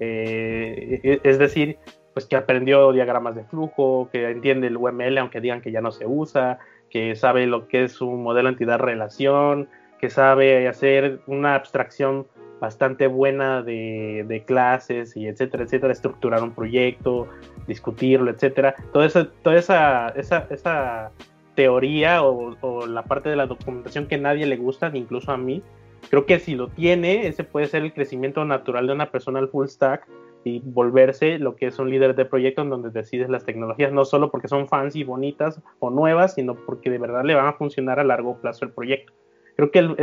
eh, 0.00 1.20
es 1.22 1.38
decir, 1.38 1.78
pues 2.12 2.26
que 2.26 2.36
aprendió 2.36 2.92
diagramas 2.92 3.34
de 3.34 3.44
flujo, 3.44 4.08
que 4.12 4.30
entiende 4.30 4.68
el 4.68 4.76
UML 4.76 5.18
aunque 5.18 5.40
digan 5.40 5.60
que 5.60 5.72
ya 5.72 5.80
no 5.80 5.90
se 5.90 6.06
usa, 6.06 6.58
que 6.90 7.16
sabe 7.16 7.46
lo 7.46 7.66
que 7.66 7.84
es 7.84 8.00
un 8.00 8.22
modelo 8.22 8.48
entidad-relación, 8.48 9.68
que 10.00 10.10
sabe 10.10 10.68
hacer 10.68 11.20
una 11.26 11.56
abstracción 11.56 12.26
bastante 12.60 13.06
buena 13.06 13.62
de, 13.62 14.42
clases 14.46 15.16
y 15.16 15.26
etcétera, 15.26 15.64
etcétera, 15.64 15.92
estructurar 15.92 16.42
un 16.42 16.52
proyecto, 16.52 17.28
discutirlo, 17.66 18.30
etcétera. 18.30 18.74
Toda 18.92 19.06
esa, 19.06 19.30
toda 19.42 19.56
esa, 19.56 20.08
esa, 20.08 21.10
teoría 21.54 22.24
o, 22.24 22.56
o, 22.62 22.86
la 22.86 23.04
parte 23.04 23.28
de 23.28 23.36
la 23.36 23.46
documentación 23.46 24.06
que 24.08 24.18
nadie 24.18 24.44
le 24.44 24.56
gusta, 24.56 24.90
incluso 24.92 25.30
a 25.30 25.36
mí, 25.36 25.62
creo 26.10 26.26
que 26.26 26.40
si 26.40 26.56
lo 26.56 26.68
tiene, 26.68 27.28
ese 27.28 27.44
puede 27.44 27.66
ser 27.66 27.84
el 27.84 27.92
crecimiento 27.92 28.44
natural 28.44 28.88
de 28.88 28.92
una 28.92 29.12
persona 29.12 29.38
al 29.38 29.48
full 29.48 29.66
stack 29.66 30.04
y 30.44 30.60
volverse 30.60 31.38
lo 31.38 31.56
que 31.56 31.66
es 31.66 31.78
un 31.78 31.90
líder 31.90 32.14
de 32.14 32.24
proyecto 32.24 32.62
en 32.62 32.70
donde 32.70 32.90
decides 32.90 33.30
las 33.30 33.44
tecnologías, 33.44 33.92
no 33.92 34.04
solo 34.04 34.30
porque 34.30 34.48
son 34.48 34.68
fancy, 34.68 35.04
bonitas 35.04 35.60
o 35.78 35.90
nuevas, 35.90 36.34
sino 36.34 36.54
porque 36.54 36.90
de 36.90 36.98
verdad 36.98 37.24
le 37.24 37.34
van 37.34 37.46
a 37.46 37.54
funcionar 37.54 37.98
a 37.98 38.04
largo 38.04 38.36
plazo 38.38 38.64
el 38.64 38.72
proyecto. 38.72 39.12
Creo 39.56 39.70
que 39.70 39.96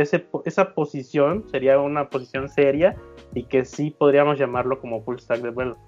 esa 0.44 0.74
posición 0.74 1.44
sería 1.50 1.78
una 1.78 2.08
posición 2.08 2.48
seria 2.48 2.96
y 3.34 3.44
que 3.44 3.64
sí 3.64 3.94
podríamos 3.96 4.38
llamarlo 4.38 4.80
como 4.80 5.02
full 5.04 5.18
stack 5.18 5.40
developer. 5.40 5.82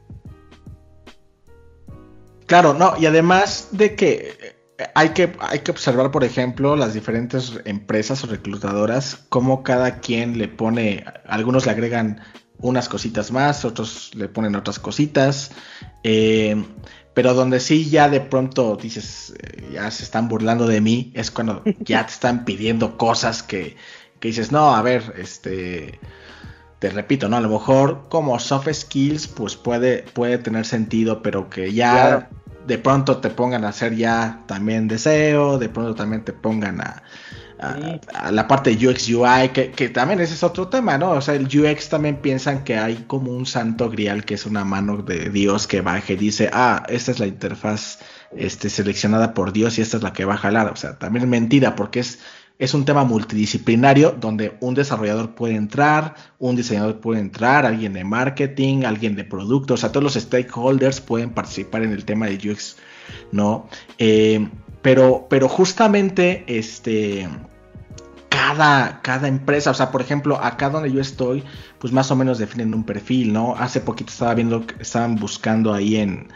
Claro, 2.46 2.74
no, 2.74 2.92
y 2.98 3.06
además 3.06 3.68
de 3.72 3.96
que 3.96 4.54
hay 4.94 5.10
que, 5.10 5.32
hay 5.38 5.60
que 5.60 5.70
observar, 5.70 6.10
por 6.10 6.24
ejemplo, 6.24 6.76
las 6.76 6.94
diferentes 6.94 7.60
empresas 7.64 8.22
o 8.24 8.26
reclutadoras, 8.26 9.24
cómo 9.28 9.62
cada 9.62 10.00
quien 10.00 10.36
le 10.36 10.48
pone, 10.48 11.04
algunos 11.26 11.64
le 11.64 11.72
agregan 11.72 12.20
unas 12.58 12.88
cositas 12.88 13.30
más, 13.30 13.64
otros 13.64 14.14
le 14.14 14.28
ponen 14.28 14.56
otras 14.56 14.78
cositas. 14.78 15.52
Eh, 16.02 16.62
pero 17.14 17.32
donde 17.32 17.60
sí 17.60 17.88
ya 17.88 18.08
de 18.08 18.20
pronto 18.20 18.76
dices, 18.76 19.34
eh, 19.40 19.70
ya 19.72 19.90
se 19.90 20.02
están 20.02 20.28
burlando 20.28 20.66
de 20.66 20.80
mí, 20.80 21.12
es 21.14 21.30
cuando 21.30 21.62
ya 21.80 22.04
te 22.04 22.12
están 22.12 22.44
pidiendo 22.44 22.96
cosas 22.96 23.42
que, 23.42 23.76
que 24.20 24.28
dices, 24.28 24.52
no, 24.52 24.74
a 24.74 24.82
ver, 24.82 25.14
este, 25.16 26.00
te 26.80 26.90
repito, 26.90 27.28
¿no? 27.28 27.36
A 27.36 27.40
lo 27.40 27.48
mejor 27.48 28.08
como 28.08 28.38
soft 28.38 28.68
skills, 28.72 29.28
pues 29.28 29.56
puede, 29.56 30.02
puede 30.12 30.38
tener 30.38 30.66
sentido, 30.66 31.22
pero 31.22 31.48
que 31.48 31.72
ya 31.72 32.28
de 32.66 32.78
pronto 32.78 33.18
te 33.18 33.30
pongan 33.30 33.64
a 33.64 33.68
hacer 33.68 33.94
ya 33.94 34.42
también 34.46 34.88
deseo, 34.88 35.58
de 35.58 35.68
pronto 35.68 35.94
también 35.94 36.24
te 36.24 36.32
pongan 36.32 36.80
a, 36.80 37.02
a, 38.12 38.30
la 38.30 38.48
parte 38.48 38.74
de 38.74 38.88
UX 38.88 39.08
UI, 39.08 39.48
que, 39.50 39.88
también 39.88 40.20
ese 40.20 40.34
es 40.34 40.42
otro 40.42 40.68
tema, 40.68 40.98
¿no? 40.98 41.12
O 41.12 41.20
sea, 41.20 41.34
el 41.34 41.46
UX 41.46 41.88
también 41.88 42.16
piensan 42.16 42.64
que 42.64 42.76
hay 42.76 43.04
como 43.06 43.32
un 43.32 43.46
santo 43.46 43.90
grial 43.90 44.24
que 44.24 44.34
es 44.34 44.46
una 44.46 44.64
mano 44.64 44.98
de 44.98 45.30
Dios 45.30 45.66
que 45.66 45.80
baja 45.80 46.12
y 46.12 46.16
dice, 46.16 46.50
ah, 46.52 46.84
esta 46.88 47.10
es 47.10 47.18
la 47.18 47.26
interfaz 47.26 47.98
este, 48.36 48.68
seleccionada 48.70 49.34
por 49.34 49.52
Dios 49.52 49.78
y 49.78 49.82
esta 49.82 49.96
es 49.96 50.02
la 50.02 50.12
que 50.12 50.24
va 50.24 50.34
a 50.34 50.38
jalar. 50.38 50.72
O 50.72 50.76
sea, 50.76 50.98
también 50.98 51.24
es 51.24 51.28
mentira 51.28 51.74
porque 51.76 52.00
es, 52.00 52.20
es 52.58 52.74
un 52.74 52.84
tema 52.84 53.04
multidisciplinario 53.04 54.12
donde 54.12 54.56
un 54.60 54.74
desarrollador 54.74 55.34
puede 55.34 55.54
entrar, 55.54 56.14
un 56.38 56.56
diseñador 56.56 57.00
puede 57.00 57.20
entrar, 57.20 57.66
alguien 57.66 57.92
de 57.92 58.04
marketing, 58.04 58.84
alguien 58.84 59.16
de 59.16 59.24
producto, 59.24 59.74
o 59.74 59.76
sea, 59.76 59.90
todos 59.90 60.04
los 60.04 60.14
stakeholders 60.14 61.00
pueden 61.00 61.30
participar 61.30 61.82
en 61.82 61.92
el 61.92 62.04
tema 62.04 62.26
de 62.26 62.50
UX, 62.50 62.76
¿no? 63.32 63.68
Eh, 63.98 64.48
pero, 64.84 65.26
pero 65.30 65.48
justamente, 65.48 66.44
este, 66.46 67.26
cada, 68.44 69.00
cada 69.00 69.28
empresa, 69.28 69.70
o 69.70 69.74
sea, 69.74 69.90
por 69.90 70.02
ejemplo, 70.02 70.38
acá 70.42 70.68
donde 70.68 70.92
yo 70.92 71.00
estoy, 71.00 71.42
pues 71.78 71.92
más 71.92 72.10
o 72.10 72.16
menos 72.16 72.38
definen 72.38 72.74
un 72.74 72.84
perfil, 72.84 73.32
¿no? 73.32 73.56
Hace 73.56 73.80
poquito 73.80 74.10
estaba 74.10 74.34
viendo 74.34 74.66
que 74.66 74.82
estaban 74.82 75.16
buscando 75.16 75.72
ahí 75.72 75.96
en, 75.96 76.28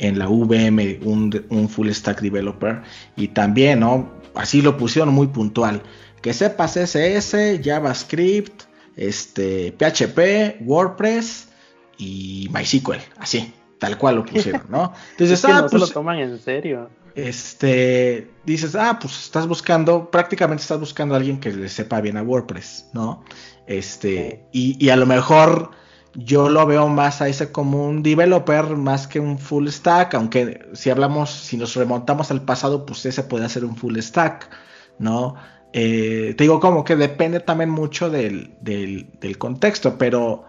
en 0.00 0.18
la 0.18 0.28
VM 0.28 1.00
un, 1.04 1.44
un, 1.50 1.68
full 1.68 1.88
stack 1.90 2.20
developer 2.20 2.82
y 3.16 3.28
también, 3.28 3.80
¿no? 3.80 4.10
Así 4.34 4.60
lo 4.60 4.76
pusieron 4.76 5.14
muy 5.14 5.28
puntual. 5.28 5.82
Que 6.20 6.32
sepas 6.32 6.74
CSS, 6.74 7.60
JavaScript, 7.62 8.64
este, 8.96 9.72
PHP, 9.72 10.62
WordPress 10.62 11.48
y 11.96 12.48
MySQL, 12.52 12.98
así, 13.18 13.52
tal 13.78 13.98
cual 13.98 14.16
lo 14.16 14.24
pusieron, 14.24 14.62
¿no? 14.68 14.92
Entonces, 15.12 15.38
es 15.38 15.46
que 15.46 15.52
ah, 15.52 15.62
no 15.62 15.68
se 15.68 15.76
lo 15.76 15.80
pues, 15.82 15.92
toman 15.92 16.18
en 16.18 16.38
serio 16.40 16.90
este, 17.14 18.30
dices, 18.44 18.74
ah, 18.74 18.98
pues 19.00 19.24
estás 19.24 19.46
buscando, 19.46 20.10
prácticamente 20.10 20.62
estás 20.62 20.80
buscando 20.80 21.14
a 21.14 21.18
alguien 21.18 21.40
que 21.40 21.52
le 21.52 21.68
sepa 21.68 22.00
bien 22.00 22.16
a 22.16 22.22
WordPress, 22.22 22.90
¿no? 22.92 23.24
Este, 23.66 24.46
y, 24.52 24.88
a 24.88 24.96
lo 24.96 25.06
mejor 25.06 25.70
yo 26.14 26.48
lo 26.48 26.66
veo 26.66 26.88
más 26.88 27.22
a 27.22 27.28
ese 27.28 27.52
como 27.52 27.86
un 27.86 28.02
developer 28.02 28.64
más 28.76 29.06
que 29.06 29.20
un 29.20 29.38
full 29.38 29.68
stack, 29.68 30.14
aunque 30.14 30.68
si 30.74 30.90
hablamos, 30.90 31.30
si 31.30 31.56
nos 31.56 31.74
remontamos 31.74 32.30
al 32.30 32.42
pasado, 32.42 32.84
pues 32.86 33.06
ese 33.06 33.22
puede 33.22 33.48
ser 33.48 33.64
un 33.64 33.76
full 33.76 33.98
stack, 33.98 34.50
¿no? 34.98 35.34
Eh, 35.72 36.34
te 36.36 36.44
digo 36.44 36.60
como 36.60 36.84
que 36.84 36.96
depende 36.96 37.40
también 37.40 37.70
mucho 37.70 38.10
del, 38.10 38.54
del, 38.60 39.10
del 39.20 39.38
contexto, 39.38 39.96
pero 39.96 40.44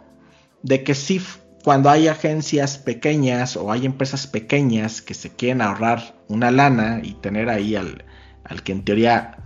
de 0.64 0.84
que 0.84 0.95
sí 0.95 1.22
cuando 1.64 1.89
hay 1.89 2.07
agencias 2.07 2.78
pequeñas 2.78 3.55
o 3.55 3.72
hay 3.72 3.86
empresas 3.86 4.28
pequeñas 4.28 5.01
que 5.01 5.14
se 5.14 5.30
quieren 5.30 5.61
ahorrar 5.61 6.16
una 6.28 6.51
lana 6.51 6.99
y 7.01 7.14
tener 7.14 7.49
ahí 7.49 7.76
al, 7.76 8.03
que 8.64 8.74
en 8.74 8.84
teoría 8.84 9.38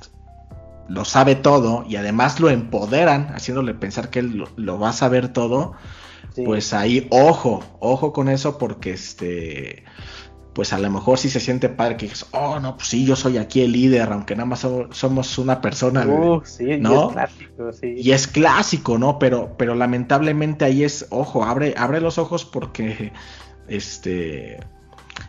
lo 0.89 1.05
sabe 1.05 1.35
todo 1.35 1.85
y 1.87 1.95
además 1.95 2.39
lo 2.39 2.49
empoderan 2.49 3.27
haciéndole 3.35 3.73
pensar 3.75 4.09
que 4.09 4.19
él 4.19 4.45
lo, 4.55 4.79
va 4.79 4.89
a 4.89 4.93
saber 4.93 5.31
todo, 5.31 5.73
pues 6.43 6.73
ahí 6.73 7.07
ojo, 7.11 7.63
ojo 7.79 8.13
con 8.13 8.29
eso 8.29 8.57
porque 8.57 8.91
este 8.91 9.83
pues 10.57 10.73
a 10.73 10.79
lo 10.79 10.89
mejor 10.89 11.19
sí 11.19 11.29
se 11.29 11.39
siente 11.39 11.69
padre 11.69 11.97
que 11.97 12.07
dices, 12.07 12.25
oh, 12.31 12.59
no, 12.59 12.77
pues 12.77 12.87
sí, 12.87 13.05
yo 13.05 13.15
soy 13.15 13.37
aquí 13.37 13.61
el 13.61 13.73
líder, 13.73 14.11
aunque 14.11 14.35
nada 14.35 14.47
más 14.47 14.65
somos 14.89 15.37
una 15.37 15.61
persona, 15.61 16.03
¿no? 16.03 16.41
Y 16.59 16.71
es 16.71 16.79
clásico, 17.13 17.73
sí. 17.73 17.93
Y 17.95 18.11
es 18.11 18.25
clásico, 18.25 18.97
¿no? 18.97 19.19
Pero, 19.19 19.53
pero 19.55 19.75
lamentablemente 19.75 20.65
ahí 20.65 20.83
es, 20.83 21.05
ojo, 21.11 21.43
abre, 21.43 21.75
abre 21.77 22.01
los 22.01 22.17
ojos 22.17 22.43
porque, 22.43 23.13
este, 23.67 24.59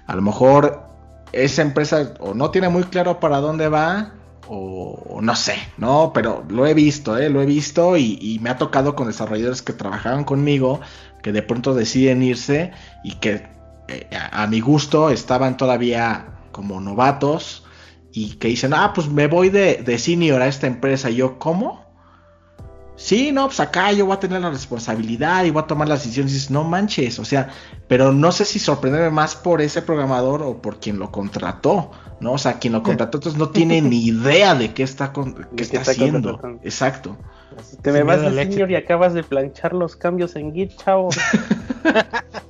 a 0.07 0.17
lo 0.17 0.23
mejor 0.23 0.85
esa 1.33 1.61
empresa 1.61 2.15
o 2.21 2.33
no 2.33 2.51
tiene 2.51 2.71
muy 2.71 2.85
claro 2.85 3.21
para 3.21 3.37
dónde 3.43 3.69
va, 3.69 4.15
o, 4.49 5.19
no 5.21 5.37
sé, 5.37 5.57
¿no? 5.77 6.13
Pero 6.15 6.43
lo 6.49 6.67
he 6.67 6.73
visto, 6.73 7.19
¿eh? 7.19 7.29
Lo 7.29 7.43
he 7.43 7.47
visto 7.47 7.99
y, 7.99 8.19
y 8.19 8.39
me 8.39 8.49
ha 8.49 8.57
tocado 8.57 8.97
con 8.97 9.09
desarrolladores 9.09 9.61
que 9.61 9.75
trabajaban 9.75 10.25
conmigo, 10.25 10.81
que 11.23 11.33
de 11.33 11.43
pronto 11.43 11.75
deciden 11.75 12.23
irse 12.23 12.73
y 13.05 13.17
que 13.17 13.58
eh, 13.89 14.07
a, 14.13 14.47
mi 14.47 14.61
gusto 14.61 15.11
estaban 15.11 15.57
todavía 15.57 16.41
como 16.53 16.81
novatos 16.81 17.65
y 18.13 18.35
que 18.35 18.49
dicen, 18.49 18.75
ah, 18.75 18.93
pues 18.95 19.09
me 19.09 19.27
voy 19.27 19.49
de, 19.49 19.83
de 19.83 19.99
senior 19.99 20.43
a 20.43 20.49
esta 20.49 20.67
empresa. 20.67 21.11
Y 21.11 21.17
yo, 21.17 21.39
¿cómo? 21.39 21.89
Sí, 22.99 23.31
no, 23.31 23.47
pues 23.47 23.61
acá 23.61 23.93
yo 23.93 24.07
voy 24.07 24.17
a 24.17 24.19
tener 24.19 24.41
la 24.41 24.51
responsabilidad 24.51 25.45
y 25.45 25.51
voy 25.51 25.63
a 25.63 25.67
tomar 25.69 25.87
las 25.87 26.03
decisiones. 26.03 26.33
Y 26.33 26.35
dices, 26.35 26.51
no 26.51 26.65
manches, 26.65 27.21
o 27.21 27.25
sea, 27.25 27.49
pero 27.87 28.13
no 28.13 28.33
sé 28.33 28.45
si 28.45 28.59
sorprenderme 28.59 29.11
más 29.11 29.37
por 29.37 29.63
ese 29.63 29.83
programador 29.83 30.43
o 30.43 30.61
por 30.61 30.81
quien 30.81 30.99
lo 30.99 31.13
contrató, 31.13 31.93
¿no? 32.19 32.33
O 32.33 32.39
sea, 32.39 32.59
quien 32.59 32.73
lo 32.73 32.83
contrató, 32.83 33.19
entonces 33.19 33.39
no 33.39 33.51
tiene 33.51 33.81
ni 33.83 34.05
idea 34.05 34.57
de 34.57 34.75
qué 34.75 34.83
está, 34.83 35.13
qué 35.13 35.63
está, 35.63 35.83
haciendo. 35.83 36.41
Exacto. 36.65 37.17
Te 37.83 37.93
me 37.93 38.03
vas 38.03 38.21
de 38.21 38.35
senior 38.35 38.69
y 38.69 38.75
acabas 38.75 39.15
de 39.15 39.23
planchar 39.23 39.75
los 39.75 39.95
cambios 39.95 40.35
en 40.35 40.53
Git, 40.53 40.77
chavo. 40.77 41.11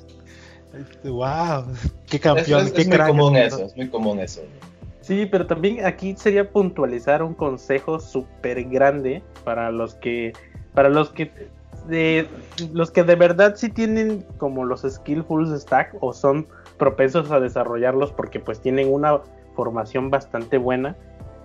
wow, 1.04 1.64
qué 2.06 2.18
campeón. 2.18 2.66
Es, 2.66 2.86
muy 2.86 2.98
común 2.98 3.36
eso, 3.36 3.64
es 3.64 3.76
muy 3.76 3.88
común 3.88 4.20
eso. 4.20 4.42
Sí, 5.00 5.26
pero 5.26 5.46
también 5.46 5.86
aquí 5.86 6.14
sería 6.16 6.50
puntualizar 6.50 7.22
un 7.22 7.34
consejo 7.34 7.98
súper 7.98 8.64
grande 8.64 9.22
para 9.44 9.70
los 9.70 9.94
que, 9.94 10.34
para 10.74 10.90
los 10.90 11.10
que, 11.10 11.32
de, 11.86 12.26
los 12.72 12.90
que 12.90 13.04
de 13.04 13.14
verdad 13.14 13.54
sí 13.56 13.70
tienen 13.70 14.24
como 14.36 14.64
los 14.64 14.82
skillfuls 14.82 15.58
stack 15.62 15.96
o 16.00 16.12
son 16.12 16.46
propensos 16.76 17.30
a 17.30 17.40
desarrollarlos 17.40 18.12
porque 18.12 18.38
pues 18.38 18.60
tienen 18.60 18.92
una 18.92 19.20
formación 19.56 20.10
bastante 20.10 20.58
buena, 20.58 20.94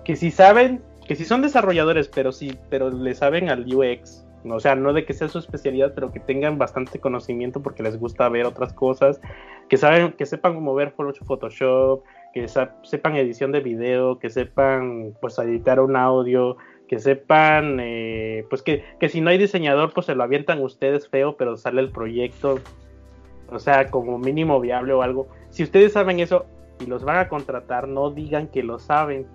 que 0.04 0.16
si 0.16 0.30
saben, 0.30 0.82
que 1.06 1.16
si 1.16 1.24
son 1.24 1.40
desarrolladores, 1.40 2.08
pero 2.08 2.32
sí, 2.32 2.58
pero 2.68 2.90
le 2.90 3.14
saben 3.14 3.48
al 3.48 3.64
UX 3.74 4.23
o 4.44 4.60
sea, 4.60 4.74
no 4.74 4.92
de 4.92 5.04
que 5.04 5.14
sea 5.14 5.28
su 5.28 5.38
especialidad, 5.38 5.92
pero 5.94 6.12
que 6.12 6.20
tengan 6.20 6.58
bastante 6.58 7.00
conocimiento 7.00 7.62
porque 7.62 7.82
les 7.82 7.98
gusta 7.98 8.28
ver 8.28 8.46
otras 8.46 8.72
cosas, 8.72 9.20
que 9.68 9.76
saben, 9.76 10.12
que 10.12 10.26
sepan 10.26 10.54
cómo 10.54 10.74
ver 10.74 10.92
Photoshop, 10.92 12.02
que 12.34 12.46
sepan 12.48 13.16
edición 13.16 13.52
de 13.52 13.60
video, 13.60 14.18
que 14.18 14.28
sepan 14.28 15.14
pues 15.20 15.38
editar 15.38 15.80
un 15.80 15.96
audio, 15.96 16.56
que 16.88 16.98
sepan 16.98 17.78
eh, 17.80 18.44
pues 18.50 18.62
que, 18.62 18.84
que 19.00 19.08
si 19.08 19.20
no 19.20 19.30
hay 19.30 19.38
diseñador 19.38 19.92
pues 19.94 20.06
se 20.06 20.14
lo 20.14 20.22
avientan 20.22 20.60
ustedes 20.60 21.08
feo, 21.08 21.36
pero 21.36 21.56
sale 21.56 21.80
el 21.80 21.90
proyecto, 21.90 22.58
o 23.50 23.58
sea, 23.58 23.90
como 23.90 24.18
mínimo 24.18 24.60
viable 24.60 24.92
o 24.92 25.02
algo. 25.02 25.28
Si 25.50 25.62
ustedes 25.62 25.92
saben 25.92 26.20
eso 26.20 26.46
y 26.80 26.86
los 26.86 27.04
van 27.04 27.18
a 27.18 27.28
contratar, 27.28 27.88
no 27.88 28.10
digan 28.10 28.48
que 28.48 28.62
lo 28.62 28.78
saben. 28.78 29.26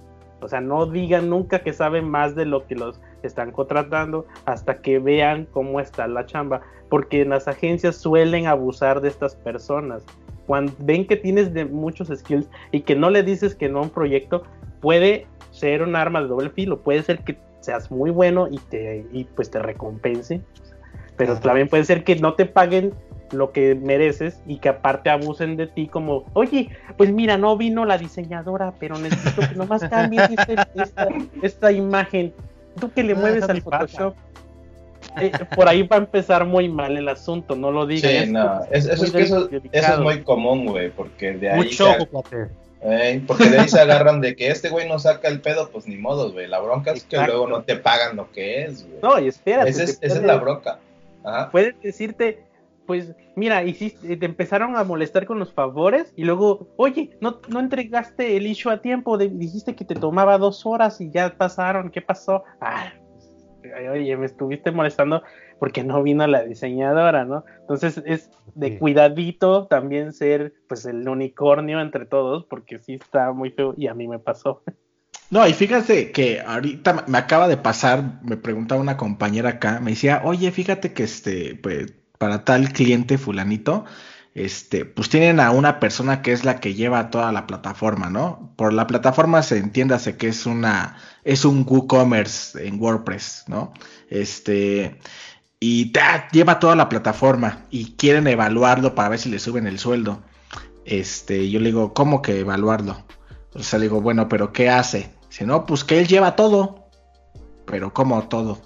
O 0.41 0.47
sea, 0.47 0.61
no 0.61 0.85
digan 0.85 1.29
nunca 1.29 1.59
que 1.59 1.73
saben 1.73 2.09
más 2.09 2.35
de 2.35 2.45
lo 2.45 2.65
que 2.65 2.75
los 2.75 3.01
están 3.27 3.51
contratando 3.51 4.25
hasta 4.45 4.81
que 4.81 4.99
vean 4.99 5.47
cómo 5.51 5.79
está 5.79 6.07
la 6.07 6.25
chamba, 6.25 6.61
porque 6.89 7.25
las 7.25 7.47
agencias 7.47 7.95
suelen 7.95 8.47
abusar 8.47 9.01
de 9.01 9.09
estas 9.09 9.35
personas. 9.35 10.03
Cuando 10.47 10.73
ven 10.79 11.05
que 11.05 11.15
tienes 11.15 11.53
de 11.53 11.65
muchos 11.65 12.07
skills 12.07 12.49
y 12.71 12.81
que 12.81 12.95
no 12.95 13.09
le 13.09 13.23
dices 13.23 13.53
que 13.55 13.69
no 13.69 13.79
a 13.79 13.83
un 13.83 13.89
proyecto, 13.89 14.43
puede 14.81 15.27
ser 15.51 15.81
un 15.81 15.95
arma 15.95 16.21
de 16.21 16.27
doble 16.27 16.49
filo, 16.49 16.79
puede 16.79 17.03
ser 17.03 17.19
que 17.19 17.37
seas 17.59 17.91
muy 17.91 18.09
bueno 18.09 18.47
y 18.49 18.57
te 18.57 19.05
y 19.11 19.25
pues 19.25 19.51
te 19.51 19.59
recompense, 19.59 20.41
pero 21.17 21.37
también 21.39 21.67
puede 21.67 21.83
ser 21.83 22.03
que 22.03 22.15
no 22.15 22.33
te 22.33 22.45
paguen 22.45 22.93
lo 23.33 23.51
que 23.51 23.75
mereces 23.75 24.41
y 24.47 24.57
que 24.57 24.69
aparte 24.69 25.09
abusen 25.09 25.55
de 25.57 25.67
ti 25.67 25.87
como, 25.87 26.25
oye, 26.33 26.69
pues 26.97 27.11
mira, 27.11 27.37
no 27.37 27.57
vino 27.57 27.85
la 27.85 27.97
diseñadora, 27.97 28.73
pero 28.79 28.97
necesito 28.97 29.47
que 29.47 29.55
nomás 29.55 29.83
cambies 29.87 30.29
esta, 30.75 31.07
esta 31.41 31.71
imagen 31.71 32.33
tú 32.79 32.91
que 32.91 33.03
le 33.03 33.13
ah, 33.13 33.17
mueves 33.17 33.43
al 33.43 33.61
Photoshop. 33.61 34.15
Eh, 35.19 35.31
por 35.55 35.67
ahí 35.67 35.83
va 35.83 35.95
a 35.95 35.99
empezar 35.99 36.45
muy 36.45 36.69
mal 36.69 36.95
el 36.97 37.07
asunto, 37.07 37.55
no 37.55 37.71
lo 37.71 37.85
digas. 37.85 38.11
Sí, 38.11 38.31
no, 38.31 38.61
eso, 38.71 38.91
es 38.91 39.11
que 39.11 39.21
eso, 39.21 39.49
es 39.71 39.99
muy 39.99 40.23
común, 40.23 40.65
güey, 40.65 40.89
porque 40.91 41.33
de 41.33 41.49
ahí. 41.49 41.57
Mucho, 41.57 41.85
se, 41.97 42.07
porque 43.27 43.49
de 43.49 43.59
ahí 43.59 43.67
se 43.67 43.79
agarran 43.79 44.21
de 44.21 44.35
que 44.35 44.49
este 44.49 44.69
güey 44.69 44.87
no 44.87 44.99
saca 44.99 45.27
el 45.27 45.41
pedo, 45.41 45.69
pues 45.69 45.87
ni 45.87 45.97
modo, 45.97 46.31
güey. 46.31 46.47
La 46.47 46.59
bronca 46.59 46.91
es 46.91 47.03
que 47.03 47.17
luego 47.17 47.47
no 47.47 47.63
te 47.63 47.75
pagan 47.75 48.15
lo 48.15 48.31
que 48.31 48.63
es, 48.63 48.85
güey. 48.87 48.99
No, 49.01 49.19
y 49.19 49.27
espérate. 49.27 49.69
Esa 49.69 49.83
es, 49.83 50.21
la 50.21 50.37
bronca. 50.37 50.79
Ajá. 51.23 51.49
Pueden 51.51 51.75
decirte, 51.81 52.39
pues 52.89 53.13
mira, 53.35 53.63
hiciste, 53.63 54.17
te 54.17 54.25
empezaron 54.25 54.75
a 54.75 54.83
molestar 54.83 55.27
con 55.27 55.37
los 55.37 55.53
favores 55.53 56.11
y 56.15 56.23
luego, 56.23 56.69
oye, 56.75 57.11
no, 57.21 57.39
no 57.47 57.59
entregaste 57.59 58.35
el 58.35 58.47
issue 58.47 58.71
a 58.71 58.81
tiempo, 58.81 59.15
dijiste 59.15 59.75
que 59.75 59.85
te 59.85 59.93
tomaba 59.93 60.39
dos 60.39 60.65
horas 60.65 60.99
y 60.99 61.11
ya 61.11 61.37
pasaron, 61.37 61.91
¿qué 61.91 62.01
pasó? 62.01 62.43
Ah, 62.59 62.91
oye, 63.91 64.17
me 64.17 64.25
estuviste 64.25 64.71
molestando 64.71 65.21
porque 65.59 65.83
no 65.83 66.01
vino 66.01 66.25
la 66.25 66.41
diseñadora, 66.41 67.25
¿no? 67.25 67.45
Entonces 67.59 68.01
es 68.07 68.31
de 68.55 68.79
cuidadito 68.79 69.67
también 69.67 70.11
ser 70.11 70.55
pues 70.67 70.87
el 70.87 71.07
unicornio 71.07 71.81
entre 71.81 72.07
todos, 72.07 72.45
porque 72.45 72.79
sí 72.79 72.95
está 72.95 73.31
muy 73.33 73.51
feo 73.51 73.75
y 73.77 73.85
a 73.85 73.93
mí 73.93 74.07
me 74.07 74.17
pasó. 74.17 74.63
No, 75.31 75.47
y 75.47 75.53
fíjate 75.53 76.11
que 76.11 76.41
ahorita 76.41 77.05
me 77.07 77.19
acaba 77.19 77.47
de 77.47 77.57
pasar, 77.57 78.19
me 78.23 78.35
preguntaba 78.35 78.81
una 78.81 78.97
compañera 78.97 79.49
acá, 79.49 79.79
me 79.79 79.91
decía, 79.91 80.23
oye, 80.23 80.49
fíjate 80.49 80.91
que 80.91 81.03
este, 81.03 81.53
pues, 81.53 81.93
para 82.19 82.45
tal 82.45 82.71
cliente 82.71 83.17
fulanito, 83.17 83.85
este, 84.35 84.85
pues 84.85 85.09
tienen 85.09 85.39
a 85.39 85.49
una 85.49 85.79
persona 85.79 86.21
que 86.21 86.31
es 86.31 86.45
la 86.45 86.59
que 86.59 86.75
lleva 86.75 87.09
toda 87.09 87.31
la 87.31 87.47
plataforma, 87.47 88.11
¿no? 88.11 88.53
Por 88.55 88.73
la 88.73 88.85
plataforma 88.85 89.41
se 89.41 89.57
entiéndase 89.57 90.17
que 90.17 90.27
es 90.27 90.45
una, 90.45 90.97
es 91.23 91.45
un 91.45 91.65
WooCommerce 91.67 92.67
en 92.67 92.79
WordPress, 92.79 93.45
¿no? 93.47 93.73
Este, 94.09 94.99
y 95.59 95.91
lleva 96.31 96.59
toda 96.59 96.75
la 96.75 96.89
plataforma 96.89 97.65
y 97.71 97.93
quieren 97.95 98.27
evaluarlo 98.27 98.95
para 98.95 99.09
ver 99.09 99.19
si 99.19 99.29
le 99.29 99.39
suben 99.39 99.65
el 99.65 99.79
sueldo. 99.79 100.21
Este, 100.85 101.49
yo 101.49 101.59
le 101.59 101.67
digo, 101.67 101.93
¿cómo 101.93 102.21
que 102.21 102.39
evaluarlo? 102.39 103.05
O 103.53 103.63
sea, 103.63 103.79
le 103.79 103.85
digo, 103.85 104.01
bueno, 104.01 104.29
pero 104.29 104.53
¿qué 104.53 104.69
hace? 104.69 105.11
Si 105.29 105.45
no, 105.45 105.65
pues 105.65 105.83
que 105.83 105.99
él 105.99 106.07
lleva 106.07 106.35
todo. 106.35 106.89
Pero 107.65 107.93
¿cómo 107.93 108.27
todo? 108.29 108.61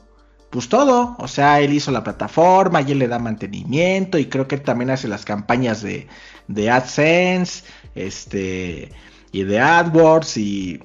Pues 0.54 0.70
todo. 0.70 1.16
O 1.18 1.28
sea, 1.28 1.62
él 1.62 1.74
hizo 1.74 1.90
la 1.90 2.04
plataforma 2.04 2.82
y 2.82 2.92
él 2.92 3.00
le 3.00 3.08
da 3.08 3.18
mantenimiento. 3.18 4.20
Y 4.20 4.28
creo 4.28 4.48
que 4.48 4.54
él 4.56 4.62
también 4.62 4.92
hace 4.92 5.08
las 5.08 5.26
campañas 5.26 5.82
de, 5.82 6.08
de 6.48 6.70
AdSense. 6.70 7.64
Este. 7.96 8.92
Y 9.32 9.44
de 9.46 9.60
AdWords. 9.60 10.38
Y, 10.38 10.80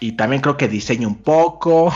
y 0.00 0.12
también 0.12 0.40
creo 0.40 0.56
que 0.56 0.68
diseña 0.68 1.06
un 1.06 1.18
poco. 1.22 1.92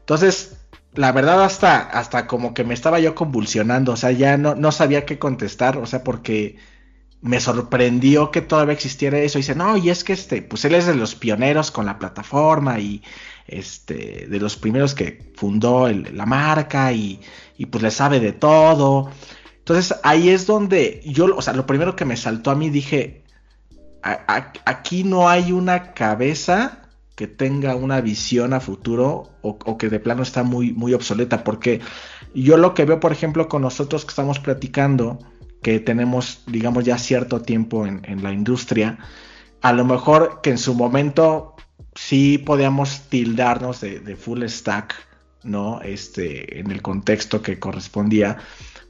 Entonces, 0.00 0.56
la 0.94 1.12
verdad 1.12 1.44
hasta, 1.44 1.80
hasta 1.80 2.26
como 2.26 2.54
que 2.54 2.64
me 2.64 2.72
estaba 2.72 3.00
yo 3.00 3.14
convulsionando, 3.14 3.92
o 3.92 3.96
sea, 3.96 4.10
ya 4.12 4.36
no, 4.38 4.54
no 4.54 4.72
sabía 4.72 5.04
qué 5.06 5.18
contestar, 5.18 5.76
o 5.76 5.86
sea, 5.86 6.02
porque 6.02 6.56
me 7.20 7.38
sorprendió 7.40 8.30
que 8.30 8.40
todavía 8.40 8.74
existiera 8.74 9.18
eso. 9.18 9.38
Dice, 9.38 9.54
no, 9.54 9.76
y 9.76 9.90
es 9.90 10.04
que 10.04 10.14
este, 10.14 10.42
pues 10.42 10.64
él 10.64 10.74
es 10.74 10.86
de 10.86 10.94
los 10.94 11.14
pioneros 11.14 11.70
con 11.70 11.86
la 11.86 11.98
plataforma 11.98 12.80
y 12.80 13.02
este, 13.50 14.26
de 14.28 14.40
los 14.40 14.56
primeros 14.56 14.94
que 14.94 15.32
fundó 15.36 15.88
la 15.88 16.26
marca 16.26 16.92
y, 16.92 17.20
pues 17.70 17.82
le 17.82 17.90
sabe 17.90 18.20
de 18.20 18.32
todo. 18.32 19.10
Entonces 19.58 19.98
ahí 20.02 20.30
es 20.30 20.46
donde 20.46 21.02
yo, 21.04 21.36
o 21.36 21.42
sea, 21.42 21.52
lo 21.52 21.66
primero 21.66 21.96
que 21.96 22.04
me 22.04 22.16
saltó 22.16 22.50
a 22.50 22.54
mí 22.54 22.70
dije, 22.70 23.24
aquí 24.02 25.04
no 25.04 25.28
hay 25.28 25.52
una 25.52 25.92
cabeza 25.92 26.88
que 27.14 27.26
tenga 27.26 27.76
una 27.76 28.00
visión 28.00 28.54
a 28.54 28.60
futuro 28.60 29.30
o, 29.42 29.58
o, 29.64 29.76
que 29.76 29.90
de 29.90 30.00
plano 30.00 30.22
está 30.22 30.42
muy, 30.42 30.72
muy 30.72 30.94
obsoleta. 30.94 31.44
Porque 31.44 31.80
yo 32.34 32.56
lo 32.56 32.72
que 32.72 32.86
veo, 32.86 32.98
por 32.98 33.12
ejemplo, 33.12 33.48
con 33.48 33.60
nosotros 33.60 34.06
que 34.06 34.10
estamos 34.10 34.38
platicando, 34.38 35.18
que 35.62 35.80
tenemos, 35.80 36.42
digamos, 36.46 36.84
ya 36.84 36.98
cierto 36.98 37.42
tiempo 37.42 37.86
en, 37.86 38.22
la 38.22 38.32
industria, 38.32 38.98
a 39.60 39.72
lo 39.72 39.84
mejor 39.84 40.40
que 40.42 40.50
en 40.50 40.58
su 40.58 40.74
momento 40.74 41.49
sí 41.94 42.38
podíamos 42.38 43.08
tildarnos 43.08 43.80
de, 43.80 44.16
full 44.16 44.44
stack, 44.46 44.94
¿no? 45.42 45.80
Este, 45.82 46.58
en 46.60 46.70
el 46.70 46.82
contexto 46.82 47.42
que 47.42 47.58
correspondía, 47.58 48.38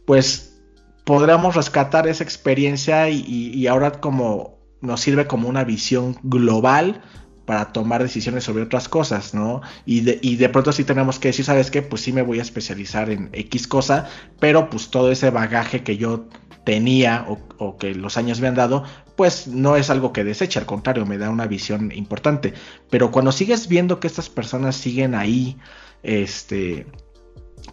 pues 0.07 0.63
podríamos 1.05 1.57
rescatar 1.57 2.07
esa 2.09 2.25
experiencia 2.25 3.09
y, 3.09 3.67
ahora 3.67 3.93
como 3.93 4.59
nos 4.81 5.01
sirve 5.01 5.27
como 5.27 5.49
una 5.49 5.65
visión 5.65 6.17
global 6.23 7.03
para 7.45 7.73
tomar 7.73 8.03
decisiones 8.03 8.45
sobre 8.45 8.63
otras 8.63 8.89
cosas, 8.89 9.35
¿no? 9.35 9.61
Y 9.85 10.01
de, 10.01 10.19
y 10.23 10.37
de 10.37 10.49
pronto 10.49 10.73
sí 10.73 10.85
tenemos 10.85 11.19
que 11.19 11.29
decir, 11.29 11.45
¿sabes 11.45 11.71
qué? 11.71 11.83
Pues 11.83 12.03
sí 12.03 12.13
me 12.13 12.23
voy 12.23 12.39
a 12.39 12.43
especializar 12.43 13.11
en 13.11 13.29
X 13.33 13.67
cosa, 13.67 14.09
pero 14.39 14.71
pues 14.71 14.91
todo 14.91 15.11
ese 15.11 15.31
bagaje 15.31 15.83
que 15.83 15.97
yo 15.97 16.29
tenía 16.65 17.27
o, 17.59 17.77
que 17.79 17.95
los 17.95 18.17
años 18.17 18.41
me 18.41 18.49
han 18.49 18.55
dado, 18.55 18.85
pues 19.21 19.47
no 19.47 19.77
es 19.77 19.91
algo 19.91 20.15
que 20.15 20.25
deseche, 20.25 20.59
al 20.59 20.65
contrario, 20.65 21.05
me 21.05 21.19
da 21.19 21.29
una 21.29 21.47
visión 21.47 21.93
importante. 21.93 22.55
Pero 22.89 23.11
cuando 23.11 23.33
sigues 23.33 23.69
viendo 23.69 24.01
que 24.01 24.07
estas 24.07 24.31
personas 24.31 24.77
siguen 24.77 25.15
ahí, 25.15 25.59
este, 26.03 26.87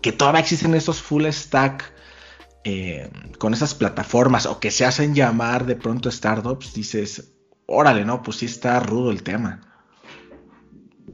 que 0.01 0.11
todavía 0.11 0.41
existen 0.41 0.75
esos 0.75 1.01
full 1.01 1.25
stack 1.27 1.89
eh, 2.65 3.09
con 3.39 3.53
esas 3.53 3.75
plataformas 3.75 4.45
o 4.45 4.59
que 4.59 4.71
se 4.71 4.83
hacen 4.83 5.15
llamar 5.15 5.65
de 5.65 5.77
pronto 5.77 6.11
startups, 6.11 6.73
dices, 6.73 7.33
órale, 7.65 8.03
no, 8.03 8.21
pues 8.23 8.39
sí 8.39 8.45
está 8.47 8.81
rudo 8.81 9.09
el 9.09 9.23
tema. 9.23 9.61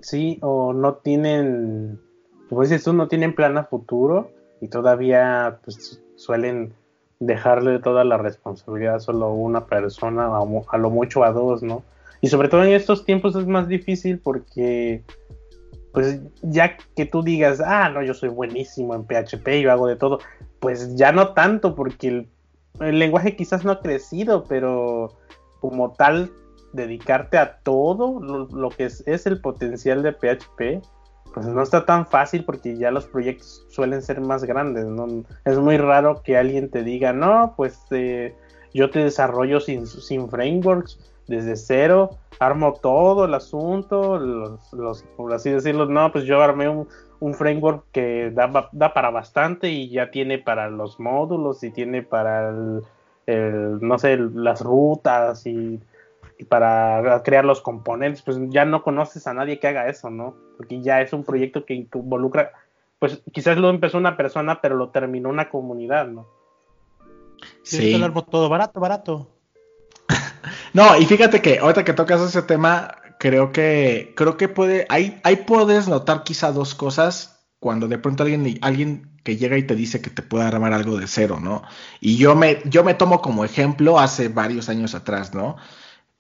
Sí, 0.02 0.40
o 0.42 0.74
no 0.74 0.96
tienen, 0.96 2.02
como 2.50 2.64
dices 2.64 2.88
no 2.88 3.08
tienen 3.08 3.36
plan 3.36 3.56
a 3.60 3.66
futuro 3.66 4.32
y 4.62 4.68
todavía 4.68 5.60
pues 5.64 6.02
suelen 6.16 6.74
dejarle 7.26 7.80
toda 7.80 8.04
la 8.04 8.18
responsabilidad 8.18 9.00
solo 9.00 9.26
a 9.26 9.34
una 9.34 9.66
persona, 9.66 10.28
a, 10.28 10.78
lo 10.78 10.90
mucho 10.90 11.24
a 11.24 11.32
dos, 11.32 11.64
¿no? 11.64 11.84
Y 12.22 12.28
sobre 12.28 12.48
todo 12.48 12.64
en 12.64 12.74
estos 12.74 13.06
tiempos 13.06 13.36
es 13.36 13.46
más 13.48 13.68
difícil 13.68 14.20
porque, 14.20 15.04
pues 15.92 16.22
ya 16.42 16.78
que 16.96 17.06
tú 17.06 17.24
digas, 17.24 17.62
ah, 17.62 17.90
no, 17.90 18.02
yo 18.02 18.14
soy 18.14 18.30
buenísimo 18.30 18.96
en 18.96 19.06
PHP, 19.06 19.62
yo 19.62 19.72
hago 19.72 19.88
de 19.88 19.96
todo, 19.96 20.20
pues 20.60 20.96
ya 20.96 21.12
no 21.12 21.34
tanto 21.34 21.76
porque 21.76 22.28
el, 22.80 23.00
lenguaje 23.00 23.36
quizás 23.36 23.66
no 23.66 23.72
ha 23.72 23.82
crecido, 23.82 24.46
pero 24.46 25.14
como 25.60 25.92
tal, 25.94 26.32
dedicarte 26.74 27.38
a 27.38 27.60
todo 27.60 28.20
lo, 28.22 28.70
que 28.70 28.86
es 28.86 29.26
el 29.26 29.40
potencial 29.42 30.02
de 30.02 30.14
PHP, 30.14 30.82
pues 31.34 31.48
no 31.48 31.62
está 31.62 31.86
tan 31.86 32.06
fácil 32.06 32.46
porque 32.46 32.78
ya 32.78 32.92
los 32.92 33.06
proyectos 33.06 33.66
suelen 33.70 34.02
ser 34.02 34.22
más 34.22 34.44
grandes, 34.44 34.86
¿no? 34.86 35.24
Es 35.46 35.58
muy 35.58 35.78
raro 35.78 36.22
que 36.24 36.38
alguien 36.38 36.70
te 36.70 36.84
diga, 36.84 37.12
no, 37.12 37.54
pues 37.58 37.80
eh, 37.92 38.36
yo 38.74 38.90
te 38.90 39.00
desarrollo 39.00 39.60
sin, 39.60 39.88
sin 39.88 40.30
frameworks, 40.30 41.00
desde 41.28 41.56
cero, 41.56 42.12
armo 42.40 42.74
todo 42.74 43.26
el 43.26 43.34
asunto, 43.34 44.20
los, 44.20 45.04
por 45.16 45.34
así 45.34 45.50
decirlo, 45.50 45.86
no, 45.86 46.12
pues 46.12 46.26
yo 46.26 46.42
armé 46.42 46.70
un, 46.70 46.88
framework 47.34 47.86
que 47.94 48.32
da, 48.32 48.70
da, 48.74 48.94
para 48.94 49.10
bastante 49.10 49.70
y 49.70 49.90
ya 49.90 50.12
tiene 50.12 50.40
para 50.40 50.70
los 50.70 51.00
módulos 51.00 51.64
y 51.64 51.72
tiene 51.72 52.04
para 52.04 52.50
el, 52.50 53.80
no 53.80 53.98
sé, 53.98 54.18
las 54.18 54.60
rutas 54.60 55.48
y 55.48 55.80
para 56.50 57.22
crear 57.24 57.46
los 57.46 57.62
componentes, 57.62 58.22
pues 58.22 58.38
ya 58.50 58.66
no 58.66 58.84
conoces 58.84 59.28
a 59.28 59.34
nadie 59.34 59.60
que 59.60 59.68
haga 59.68 59.88
eso, 59.88 60.10
¿no? 60.10 60.36
Porque 60.58 60.82
ya 60.82 61.02
es 61.02 61.14
un 61.14 61.24
proyecto 61.24 61.66
que 61.66 61.74
involucra, 61.74 62.52
pues 63.00 63.22
quizás 63.32 63.58
lo 63.58 63.70
empezó 63.70 63.98
una 63.98 64.18
persona, 64.18 64.62
pero 64.62 64.76
lo 64.76 64.90
terminó 64.90 65.30
una 65.30 65.50
comunidad, 65.50 66.08
¿no? 66.08 66.28
Sí. 67.64 68.02
todo 68.30 68.50
barato, 68.50 68.80
barato. 68.80 69.28
no, 70.74 70.98
y 70.98 71.06
fíjate 71.06 71.42
que 71.42 71.60
ahorita 71.60 71.84
que 71.84 71.94
tocas 71.94 72.22
ese 72.22 72.42
tema, 72.42 72.96
creo 73.20 73.52
que 73.52 74.14
creo 74.16 74.38
que 74.38 74.50
puede, 74.50 74.86
ahí, 74.90 75.20
ahí 75.24 75.38
puedes 75.38 75.88
notar 75.88 76.24
quizá 76.24 76.52
dos 76.52 76.76
cosas 76.76 77.46
cuando 77.60 77.88
de 77.88 77.98
pronto 77.98 78.24
alguien, 78.24 78.60
alguien 78.62 79.14
que 79.24 79.38
llega 79.38 79.58
y 79.58 79.64
te 79.64 79.76
dice 79.76 80.02
que 80.02 80.10
te 80.10 80.22
puede 80.22 80.46
armar 80.46 80.74
algo 80.74 80.98
de 80.98 81.08
cero, 81.08 81.40
¿no? 81.42 81.64
Y 82.02 82.18
yo 82.18 82.36
me, 82.36 82.62
yo 82.66 82.84
me 82.84 82.94
tomo 82.94 83.22
como 83.22 83.46
ejemplo 83.46 84.00
hace 84.00 84.28
varios 84.28 84.68
años 84.68 84.96
atrás, 84.96 85.34
¿no? 85.34 85.56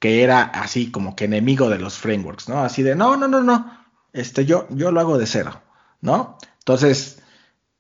Que 0.04 0.22
era 0.22 0.42
así 0.42 0.92
como 0.92 1.16
que 1.16 1.24
enemigo 1.24 1.70
de 1.70 1.80
los 1.80 1.98
frameworks, 1.98 2.50
¿no? 2.50 2.62
Así 2.62 2.84
de, 2.84 2.94
no, 2.94 3.16
no, 3.16 3.30
no, 3.30 3.42
no, 3.42 3.72
este, 4.12 4.46
yo, 4.46 4.68
yo 4.70 4.92
lo 4.92 5.00
hago 5.00 5.18
de 5.18 5.26
cero, 5.26 5.62
¿no? 6.02 6.38
Entonces, 6.60 7.22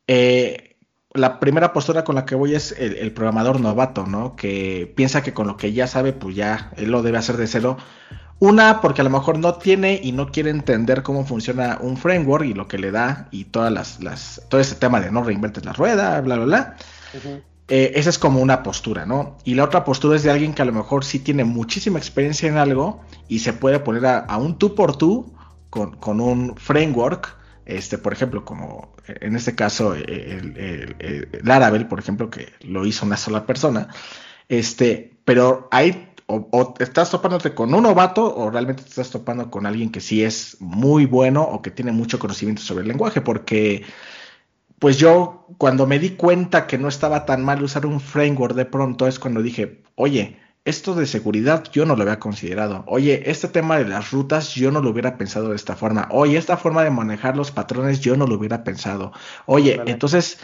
eh, 0.07 0.78
la 1.13 1.41
primera 1.41 1.74
postura 1.74 2.05
con 2.05 2.15
la 2.15 2.26
que 2.26 2.36
voy 2.36 2.55
es 2.55 2.71
el, 2.80 3.11
programador 3.11 3.59
novato, 3.59 4.07
¿no? 4.07 4.38
Que 4.38 4.89
piensa 4.95 5.21
que 5.21 5.34
con 5.34 5.47
lo 5.47 5.57
que 5.57 5.74
ya 5.74 5.86
sabe, 5.86 6.13
pues 6.13 6.34
ya 6.34 6.71
él 6.78 6.91
lo 6.91 7.03
debe 7.03 7.17
hacer 7.17 7.36
de 7.36 7.45
cero. 7.45 7.76
Una, 8.39 8.80
porque 8.80 9.01
a 9.01 9.03
lo 9.03 9.09
mejor 9.09 9.38
no 9.38 9.55
tiene 9.55 9.99
y 10.01 10.13
no 10.13 10.32
quiere 10.32 10.49
entender 10.49 11.03
cómo 11.03 11.26
funciona 11.26 11.78
un 11.82 11.97
framework 11.97 12.45
y 12.45 12.53
lo 12.53 12.69
que 12.69 12.78
le 12.78 12.91
da 12.91 13.28
y 13.32 13.43
todas 13.43 13.74
las, 13.74 14.01
las 14.01 14.41
todo 14.47 14.61
ese 14.61 14.76
tema 14.76 15.01
de 15.01 15.11
no 15.11 15.26
reinventes 15.26 15.65
la 15.65 15.74
rueda, 15.74 16.21
bla, 16.21 16.38
bla, 16.38 16.45
bla. 16.45 16.78
Eh, 17.70 17.93
esa 17.95 18.09
es 18.09 18.20
como 18.20 18.41
una 18.41 18.61
postura, 18.61 19.05
¿no? 19.05 19.38
Y 19.45 19.53
la 19.53 19.64
otra 19.64 19.86
postura 19.86 20.18
es 20.18 20.24
de 20.24 20.32
alguien 20.32 20.53
que 20.53 20.61
a 20.61 20.66
lo 20.66 20.74
mejor 20.74 21.05
sí 21.05 21.20
tiene 21.20 21.45
muchísima 21.45 21.97
experiencia 21.97 22.49
en 22.49 22.57
algo 22.57 23.01
y 23.30 23.39
se 23.39 23.53
puede 23.53 23.80
poner 23.80 24.05
a, 24.05 24.38
un 24.38 24.57
tú 24.57 24.76
por 24.76 24.97
tú 24.97 25.34
con, 25.70 26.20
un 26.20 26.55
framework, 26.57 27.38
este, 27.66 27.97
por 27.97 28.11
ejemplo, 28.11 28.43
como 28.43 28.93
en 29.07 29.36
este 29.36 29.55
caso 29.55 29.95
el, 29.95 30.95
Laravel, 31.41 31.88
por 31.88 31.99
ejemplo, 31.99 32.30
que 32.30 32.49
lo 32.61 32.86
hizo 32.86 33.05
una 33.05 33.18
sola 33.18 33.45
persona, 33.45 33.88
este, 34.49 35.18
pero 35.24 35.70
ahí 35.72 36.09
o, 36.28 36.74
estás 36.80 37.11
topándote 37.11 37.53
con 37.53 37.74
un 37.74 37.84
novato 37.84 38.36
o 38.36 38.49
realmente 38.49 38.84
te 38.84 38.89
estás 38.89 39.09
topando 39.09 39.49
con 39.49 39.66
alguien 39.66 39.89
que 39.91 40.01
sí 40.01 40.24
es 40.24 40.57
muy 40.59 41.05
bueno 41.05 41.43
o 41.43 41.61
que 41.61 41.72
tiene 41.72 41.91
mucho 41.91 42.20
conocimiento 42.20 42.61
sobre 42.61 42.82
el 42.82 42.89
lenguaje, 42.89 43.22
porque 43.22 43.84
pues 44.84 44.97
yo 44.97 45.47
cuando 45.57 45.88
me 45.88 45.97
di 45.97 46.09
cuenta 46.09 46.67
que 46.67 46.77
no 46.77 46.89
estaba 46.89 47.25
tan 47.25 47.41
mal 47.41 47.63
usar 47.63 47.86
un 47.86 48.01
framework 48.01 48.53
de 48.53 48.65
pronto 48.65 49.07
es 49.07 49.17
cuando 49.17 49.41
dije, 49.41 49.81
oye, 49.95 50.38
esto 50.65 50.93
de 50.93 51.05
seguridad 51.05 51.63
yo 51.71 51.86
no 51.86 51.95
lo 51.95 52.01
había 52.01 52.19
considerado. 52.19 52.84
Oye, 52.88 53.31
este 53.31 53.47
tema 53.47 53.77
de 53.77 53.86
las 53.86 54.11
rutas 54.11 54.55
yo 54.55 54.71
no 54.71 54.81
lo 54.81 54.89
hubiera 54.89 55.17
pensado 55.17 55.51
de 55.51 55.55
esta 55.55 55.77
forma. 55.77 56.09
Oye, 56.11 56.38
esta 56.38 56.57
forma 56.57 56.84
de 56.84 56.89
manejar 56.89 57.38
los 57.38 57.49
patrones 57.49 58.01
yo 58.01 58.17
no 58.17 58.27
lo 58.27 58.36
hubiera 58.36 58.65
pensado. 58.65 59.13
Oye, 59.45 59.79
entonces, 59.86 60.39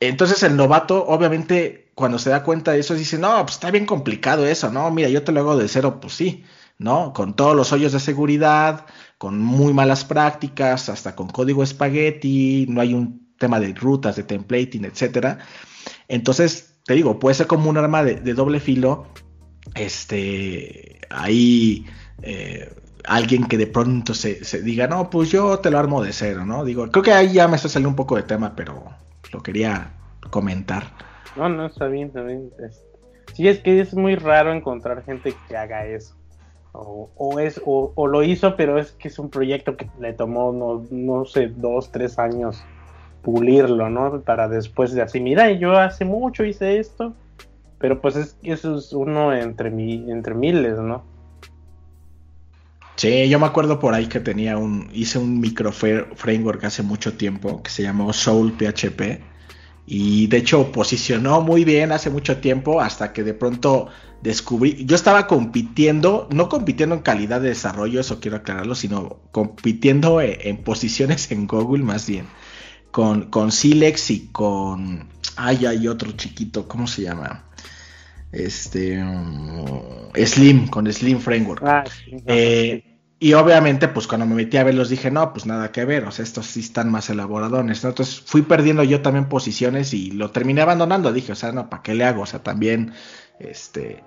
entonces 0.00 0.42
el 0.42 0.56
novato 0.56 1.06
obviamente 1.06 1.92
cuando 1.94 2.18
se 2.18 2.30
da 2.30 2.42
cuenta 2.42 2.72
de 2.72 2.80
eso 2.80 2.94
dice, 2.94 3.16
no, 3.16 3.42
pues 3.42 3.52
está 3.52 3.70
bien 3.70 3.86
complicado 3.86 4.44
eso, 4.44 4.72
¿no? 4.72 4.90
Mira, 4.90 5.08
yo 5.08 5.22
te 5.22 5.30
lo 5.30 5.38
hago 5.38 5.56
de 5.56 5.68
cero, 5.68 6.00
pues 6.00 6.14
sí, 6.14 6.44
¿no? 6.78 7.12
Con 7.12 7.36
todos 7.36 7.54
los 7.54 7.72
hoyos 7.72 7.92
de 7.92 8.00
seguridad, 8.00 8.86
con 9.18 9.38
muy 9.38 9.72
malas 9.72 10.04
prácticas, 10.04 10.88
hasta 10.88 11.14
con 11.14 11.28
código 11.28 11.62
espagueti, 11.62 12.66
no 12.68 12.80
hay 12.80 12.94
un 12.94 13.27
tema 13.38 13.60
de 13.60 13.72
rutas, 13.74 14.16
de 14.16 14.24
templating, 14.24 14.84
etcétera. 14.84 15.38
Entonces, 16.08 16.78
te 16.84 16.94
digo, 16.94 17.18
puede 17.18 17.34
ser 17.34 17.46
como 17.46 17.70
un 17.70 17.76
arma 17.76 18.02
de, 18.02 18.34
doble 18.34 18.60
filo 18.60 19.06
este, 19.74 21.00
ahí 21.10 21.86
eh, 22.22 22.72
alguien 23.04 23.46
que 23.46 23.56
de 23.56 23.66
pronto 23.66 24.14
se, 24.14 24.40
diga, 24.62 24.86
no, 24.86 25.10
pues 25.10 25.30
yo 25.30 25.58
te 25.58 25.70
lo 25.70 25.78
armo 25.78 26.02
de 26.02 26.12
cero, 26.12 26.44
¿no? 26.44 26.64
Digo, 26.64 26.88
creo 26.90 27.02
que 27.02 27.12
ahí 27.12 27.32
ya 27.32 27.48
me 27.48 27.56
está 27.56 27.68
saliendo 27.68 27.90
un 27.90 27.96
poco 27.96 28.16
de 28.16 28.22
tema, 28.22 28.54
pero 28.56 28.84
lo 29.32 29.42
quería 29.42 29.92
comentar. 30.30 30.84
No, 31.36 31.48
no, 31.48 31.66
está 31.66 31.86
bien, 31.86 32.08
está 32.08 32.22
bien. 32.22 32.50
sí, 33.34 33.48
es 33.48 33.60
que 33.60 33.80
es 33.80 33.94
muy 33.94 34.16
raro 34.16 34.52
encontrar 34.52 35.04
gente 35.04 35.34
que 35.48 35.56
haga 35.56 35.86
eso. 35.86 36.14
O, 36.72 37.40
es, 37.40 37.60
o, 37.64 38.06
lo 38.06 38.22
hizo, 38.22 38.54
pero 38.54 38.78
es 38.78 38.92
que 38.92 39.08
es 39.08 39.18
un 39.18 39.30
proyecto 39.30 39.76
que 39.76 39.90
le 40.00 40.12
tomó, 40.12 40.52
no, 40.52 40.86
no 40.90 41.24
sé, 41.24 41.48
dos, 41.48 41.90
tres 41.90 42.18
años 42.18 42.62
pulirlo, 43.30 43.90
¿no? 43.90 44.20
Para 44.20 44.48
después 44.48 44.92
de 44.94 45.02
así, 45.02 45.20
mira, 45.20 45.50
yo 45.52 45.76
hace 45.76 46.04
mucho 46.04 46.44
hice 46.44 46.78
esto 46.78 47.14
pero 47.78 48.00
pues 48.00 48.16
es, 48.16 48.36
eso 48.42 48.76
es 48.76 48.92
uno 48.92 49.32
entre, 49.32 49.70
mi, 49.70 50.10
entre 50.10 50.34
miles, 50.34 50.78
¿no? 50.78 51.04
Sí, 52.96 53.28
yo 53.28 53.38
me 53.38 53.46
acuerdo 53.46 53.78
por 53.78 53.94
ahí 53.94 54.06
que 54.06 54.18
tenía 54.18 54.58
un, 54.58 54.90
hice 54.92 55.18
un 55.18 55.38
micro 55.38 55.70
framework 55.70 56.64
hace 56.64 56.82
mucho 56.82 57.16
tiempo 57.16 57.62
que 57.62 57.70
se 57.70 57.84
llamó 57.84 58.12
Soul 58.12 58.54
PHP 58.54 59.22
y 59.86 60.26
de 60.26 60.36
hecho 60.36 60.72
posicionó 60.72 61.40
muy 61.40 61.64
bien 61.64 61.92
hace 61.92 62.10
mucho 62.10 62.38
tiempo 62.38 62.80
hasta 62.80 63.12
que 63.12 63.22
de 63.22 63.34
pronto 63.34 63.86
descubrí, 64.20 64.84
yo 64.84 64.96
estaba 64.96 65.28
compitiendo, 65.28 66.28
no 66.32 66.48
compitiendo 66.48 66.96
en 66.96 67.02
calidad 67.02 67.40
de 67.40 67.50
desarrollo, 67.50 68.00
eso 68.00 68.18
quiero 68.18 68.38
aclararlo, 68.38 68.74
sino 68.74 69.20
compitiendo 69.30 70.20
e, 70.20 70.48
en, 70.48 70.64
posiciones 70.64 71.30
en 71.30 71.46
Google 71.46 71.84
más 71.84 72.08
bien, 72.08 72.26
con, 72.98 73.30
con 73.30 73.52
Silex 73.52 74.10
y 74.10 74.26
con, 74.32 75.06
ay, 75.36 75.66
hay 75.66 75.86
otro 75.86 76.10
chiquito, 76.10 76.66
¿cómo 76.66 76.88
se 76.88 77.02
llama? 77.02 77.44
este 78.32 79.00
mm, 79.00 80.16
Slim, 80.26 80.66
con 80.66 80.92
Slim 80.92 81.20
Framework. 81.20 81.62
Ah, 81.64 81.84
eh, 82.26 82.82
y 83.20 83.34
obviamente, 83.34 83.86
pues 83.86 84.08
cuando 84.08 84.26
me 84.26 84.34
metí 84.34 84.56
a 84.56 84.64
verlos 84.64 84.88
dije, 84.88 85.12
no, 85.12 85.32
pues 85.32 85.46
nada 85.46 85.70
que 85.70 85.84
ver, 85.84 86.06
o 86.06 86.10
sea, 86.10 86.24
estos 86.24 86.46
sí 86.46 86.58
están 86.58 86.90
más 86.90 87.08
elaboradones, 87.08 87.84
Entonces 87.84 88.20
fui 88.20 88.42
perdiendo 88.42 88.82
yo 88.82 89.00
también 89.00 89.28
posiciones 89.28 89.94
y 89.94 90.10
lo 90.10 90.32
terminé 90.32 90.62
abandonando. 90.62 91.12
Dije, 91.12 91.30
o 91.30 91.36
sea, 91.36 91.52
no, 91.52 91.70
¿para 91.70 91.84
qué 91.84 91.94
le 91.94 92.02
hago? 92.02 92.22
O 92.22 92.26
sea, 92.26 92.42
también, 92.42 92.94
este, 93.38 94.02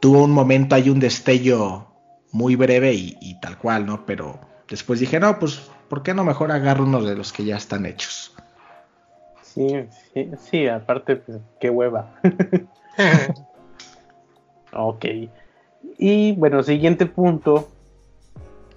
tuvo 0.00 0.24
un 0.24 0.30
momento 0.30 0.76
hay 0.76 0.88
un 0.88 0.98
destello 0.98 1.88
muy 2.32 2.56
breve 2.56 2.94
y, 2.94 3.38
tal 3.42 3.58
cual, 3.58 3.84
¿no? 3.84 4.06
Pero 4.06 4.40
después 4.66 4.98
dije, 4.98 5.20
no, 5.20 5.38
pues, 5.38 5.60
¿por 5.90 6.04
qué 6.04 6.14
no 6.14 6.24
mejor 6.24 6.52
agarro 6.52 6.84
uno 6.84 7.02
de 7.02 7.16
los 7.16 7.32
que 7.32 7.44
ya 7.44 7.56
están 7.56 7.84
hechos? 7.84 8.32
Sí, 9.42 9.84
sí, 10.14 10.30
sí, 10.38 10.68
aparte, 10.68 11.16
pues, 11.16 11.38
qué 11.60 11.68
hueva. 11.68 12.14
Ok. 14.72 15.04
Y 15.98 16.32
bueno, 16.32 16.62
siguiente 16.62 17.04
punto, 17.04 17.68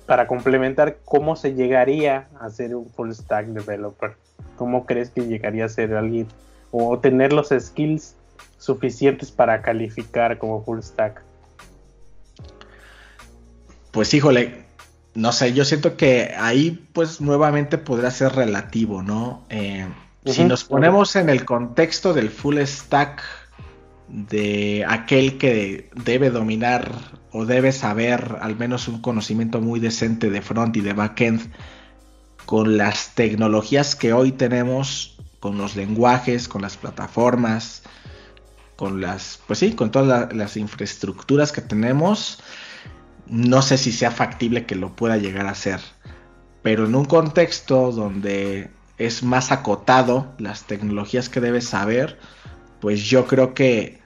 para 0.07 0.25
complementar, 0.25 0.97
¿cómo 1.05 1.35
se 1.35 1.53
llegaría 1.53 2.29
a 2.39 2.49
ser 2.49 2.75
un 2.75 2.89
full 2.89 3.11
stack 3.11 3.45
developer? 3.47 4.15
¿Cómo 4.55 4.87
crees 4.87 5.11
que 5.11 5.21
llegaría 5.21 5.65
a 5.65 5.69
ser 5.69 5.93
alguien 5.95 6.27
o 6.71 6.97
tener 6.97 7.31
los 7.31 7.49
skills 7.49 8.15
suficientes 8.57 9.31
para 9.31 9.61
calificar 9.61 10.39
como 10.39 10.63
full 10.63 10.79
stack? 10.79 11.21
Pues 13.91 14.11
híjole, 14.15 14.62
no 15.15 15.31
sé, 15.31 15.53
yo 15.53 15.65
siento 15.65 15.95
que 15.95 16.33
ahí 16.37 16.87
pues 16.93 17.21
nuevamente 17.21 17.77
podrá 17.77 18.11
ser 18.11 18.33
relativo, 18.33 19.03
¿no? 19.03 19.45
Eh, 19.49 19.87
si 20.25 20.45
nos 20.45 20.63
ponemos 20.63 21.15
en 21.15 21.29
el 21.29 21.45
contexto 21.45 22.13
del 22.13 22.29
full 22.29 22.57
stack 22.59 23.21
de 24.07 24.85
aquel 24.87 25.37
que 25.37 25.89
debe 25.95 26.29
dominar 26.29 26.91
o 27.31 27.45
debe 27.45 27.71
saber 27.71 28.37
al 28.41 28.55
menos 28.55 28.87
un 28.87 29.01
conocimiento 29.01 29.59
muy 29.59 29.79
decente 29.79 30.29
de 30.29 30.41
front 30.41 30.77
y 30.77 30.81
de 30.81 30.93
backend 30.93 31.51
con 32.45 32.77
las 32.77 33.15
tecnologías 33.15 33.95
que 33.95 34.13
hoy 34.13 34.31
tenemos, 34.31 35.17
con 35.39 35.57
los 35.57 35.75
lenguajes, 35.75 36.47
con 36.47 36.61
las 36.61 36.77
plataformas, 36.77 37.83
con 38.75 39.01
las, 39.01 39.39
pues 39.47 39.59
sí, 39.59 39.73
con 39.73 39.91
todas 39.91 40.33
las 40.33 40.57
infraestructuras 40.57 41.51
que 41.51 41.61
tenemos, 41.61 42.39
no 43.27 43.61
sé 43.61 43.77
si 43.77 43.91
sea 43.91 44.11
factible 44.11 44.65
que 44.65 44.75
lo 44.75 44.95
pueda 44.95 45.17
llegar 45.17 45.47
a 45.47 45.51
hacer. 45.51 45.79
Pero 46.61 46.85
en 46.85 46.95
un 46.95 47.05
contexto 47.05 47.91
donde 47.91 48.69
es 48.97 49.23
más 49.23 49.51
acotado 49.51 50.33
las 50.37 50.63
tecnologías 50.63 51.29
que 51.29 51.41
debe 51.41 51.61
saber, 51.61 52.19
pues 52.79 53.03
yo 53.03 53.27
creo 53.27 53.53
que 53.53 54.01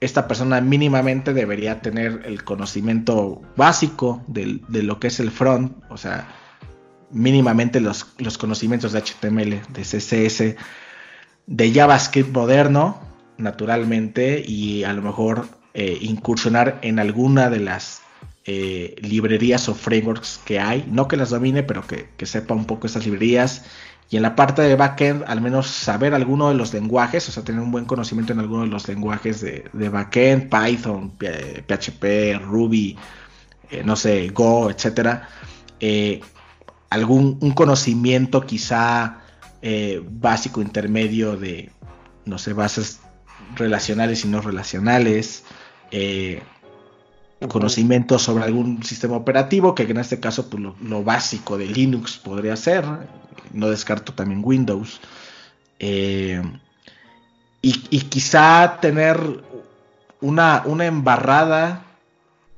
esta 0.00 0.26
persona 0.26 0.60
mínimamente 0.60 1.34
debería 1.34 1.82
tener 1.82 2.22
el 2.24 2.42
conocimiento 2.42 3.42
básico 3.56 4.24
de, 4.26 4.60
lo 4.68 4.98
que 4.98 5.08
es 5.08 5.20
el 5.20 5.30
front, 5.30 5.76
o 5.90 5.98
sea, 5.98 6.26
mínimamente 7.10 7.80
los, 7.80 8.04
conocimientos 8.38 8.92
de 8.92 9.02
HTML, 9.02 9.60
de 9.68 9.82
CSS, 9.82 10.56
de 11.46 11.72
JavaScript 11.72 12.32
moderno, 12.32 12.98
naturalmente, 13.36 14.42
y 14.46 14.84
a 14.84 14.94
lo 14.94 15.02
mejor 15.02 15.59
eh, 15.72 15.98
incursionar 16.00 16.80
en 16.82 16.98
alguna 16.98 17.48
de 17.48 17.60
las 17.60 18.02
eh, 18.44 18.96
librerías 19.02 19.68
o 19.68 19.74
frameworks 19.74 20.40
que 20.44 20.58
hay, 20.58 20.84
no 20.90 21.06
que 21.06 21.16
las 21.16 21.30
domine, 21.30 21.62
pero 21.62 21.86
que, 21.86 22.08
que 22.16 22.26
sepa 22.26 22.54
un 22.54 22.64
poco 22.64 22.88
estas 22.88 23.04
librerías 23.04 23.64
y 24.10 24.16
en 24.16 24.22
la 24.22 24.34
parte 24.34 24.62
de 24.62 24.74
backend, 24.74 25.22
al 25.28 25.40
menos 25.40 25.68
saber 25.68 26.14
alguno 26.14 26.48
de 26.48 26.56
los 26.56 26.74
lenguajes, 26.74 27.28
o 27.28 27.32
sea, 27.32 27.44
tener 27.44 27.62
un 27.62 27.70
buen 27.70 27.84
conocimiento 27.84 28.32
en 28.32 28.40
alguno 28.40 28.62
de 28.62 28.68
los 28.68 28.88
lenguajes 28.88 29.40
de, 29.40 29.88
backend, 29.88 30.50
Python, 30.50 31.12
PHP, 31.16 32.40
Ruby, 32.42 32.98
eh, 33.70 33.82
no 33.84 33.94
sé, 33.94 34.28
Go, 34.30 34.68
etcétera. 34.70 35.28
Algún 36.90 37.38
un 37.40 37.52
conocimiento 37.52 38.40
quizá 38.40 39.20
básico, 40.10 40.60
intermedio 40.60 41.36
de, 41.36 41.70
no 42.24 42.38
sé, 42.38 42.52
bases 42.52 43.00
relacionales 43.54 44.24
y 44.24 44.28
no 44.28 44.40
relacionales. 44.40 45.44
Conocimiento 47.48 48.18
sobre 48.18 48.44
algún 48.44 48.82
sistema 48.82 49.16
operativo, 49.16 49.74
que 49.74 49.84
en 49.84 49.98
este 49.98 50.20
caso 50.20 50.48
pues, 50.50 50.62
lo 50.82 51.04
básico 51.04 51.58
de 51.58 51.66
Linux 51.66 52.18
podría 52.18 52.56
ser, 52.56 52.84
no 53.52 53.68
descarto 53.68 54.12
también 54.12 54.42
Windows. 54.44 55.00
Eh, 55.78 56.42
y, 57.62 57.72
quizá 57.72 58.78
tener 58.80 59.18
una, 60.20 60.62
una 60.64 60.86
embarrada 60.86 61.84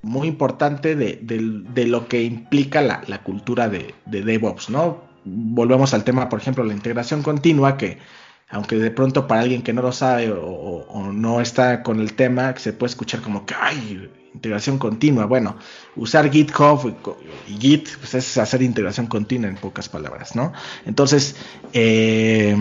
muy 0.02 0.28
importante 0.28 0.96
de, 0.96 1.86
lo 1.86 2.08
que 2.08 2.22
implica 2.22 2.82
la, 2.82 3.22
cultura 3.22 3.68
de, 3.68 3.94
DevOps, 4.06 4.70
¿no? 4.70 5.02
Volvemos 5.24 5.94
al 5.94 6.04
tema, 6.04 6.28
por 6.28 6.40
ejemplo, 6.40 6.64
la 6.64 6.72
integración 6.72 7.22
continua, 7.22 7.76
que 7.76 7.98
aunque 8.52 8.76
de 8.76 8.90
pronto 8.90 9.26
para 9.26 9.40
alguien 9.40 9.62
que 9.62 9.72
no 9.72 9.82
lo 9.82 9.92
sabe 9.92 10.30
o, 10.30 11.10
no 11.12 11.40
está 11.40 11.82
con 11.82 12.00
el 12.00 12.14
tema, 12.14 12.54
se 12.56 12.72
puede 12.72 12.90
escuchar 12.90 13.20
como 13.22 13.44
que, 13.44 13.54
ay, 13.58 14.10
integración 14.34 14.78
continua. 14.78 15.26
Bueno, 15.26 15.56
usar 15.96 16.30
GitHub 16.30 16.94
y 17.48 17.54
Git 17.58 17.88
pues 17.98 18.14
es 18.14 18.38
hacer 18.38 18.62
integración 18.62 19.06
continua 19.06 19.48
en 19.48 19.56
pocas 19.56 19.88
palabras, 19.88 20.36
¿no? 20.36 20.52
Entonces, 20.84 21.36
eh, 21.72 22.56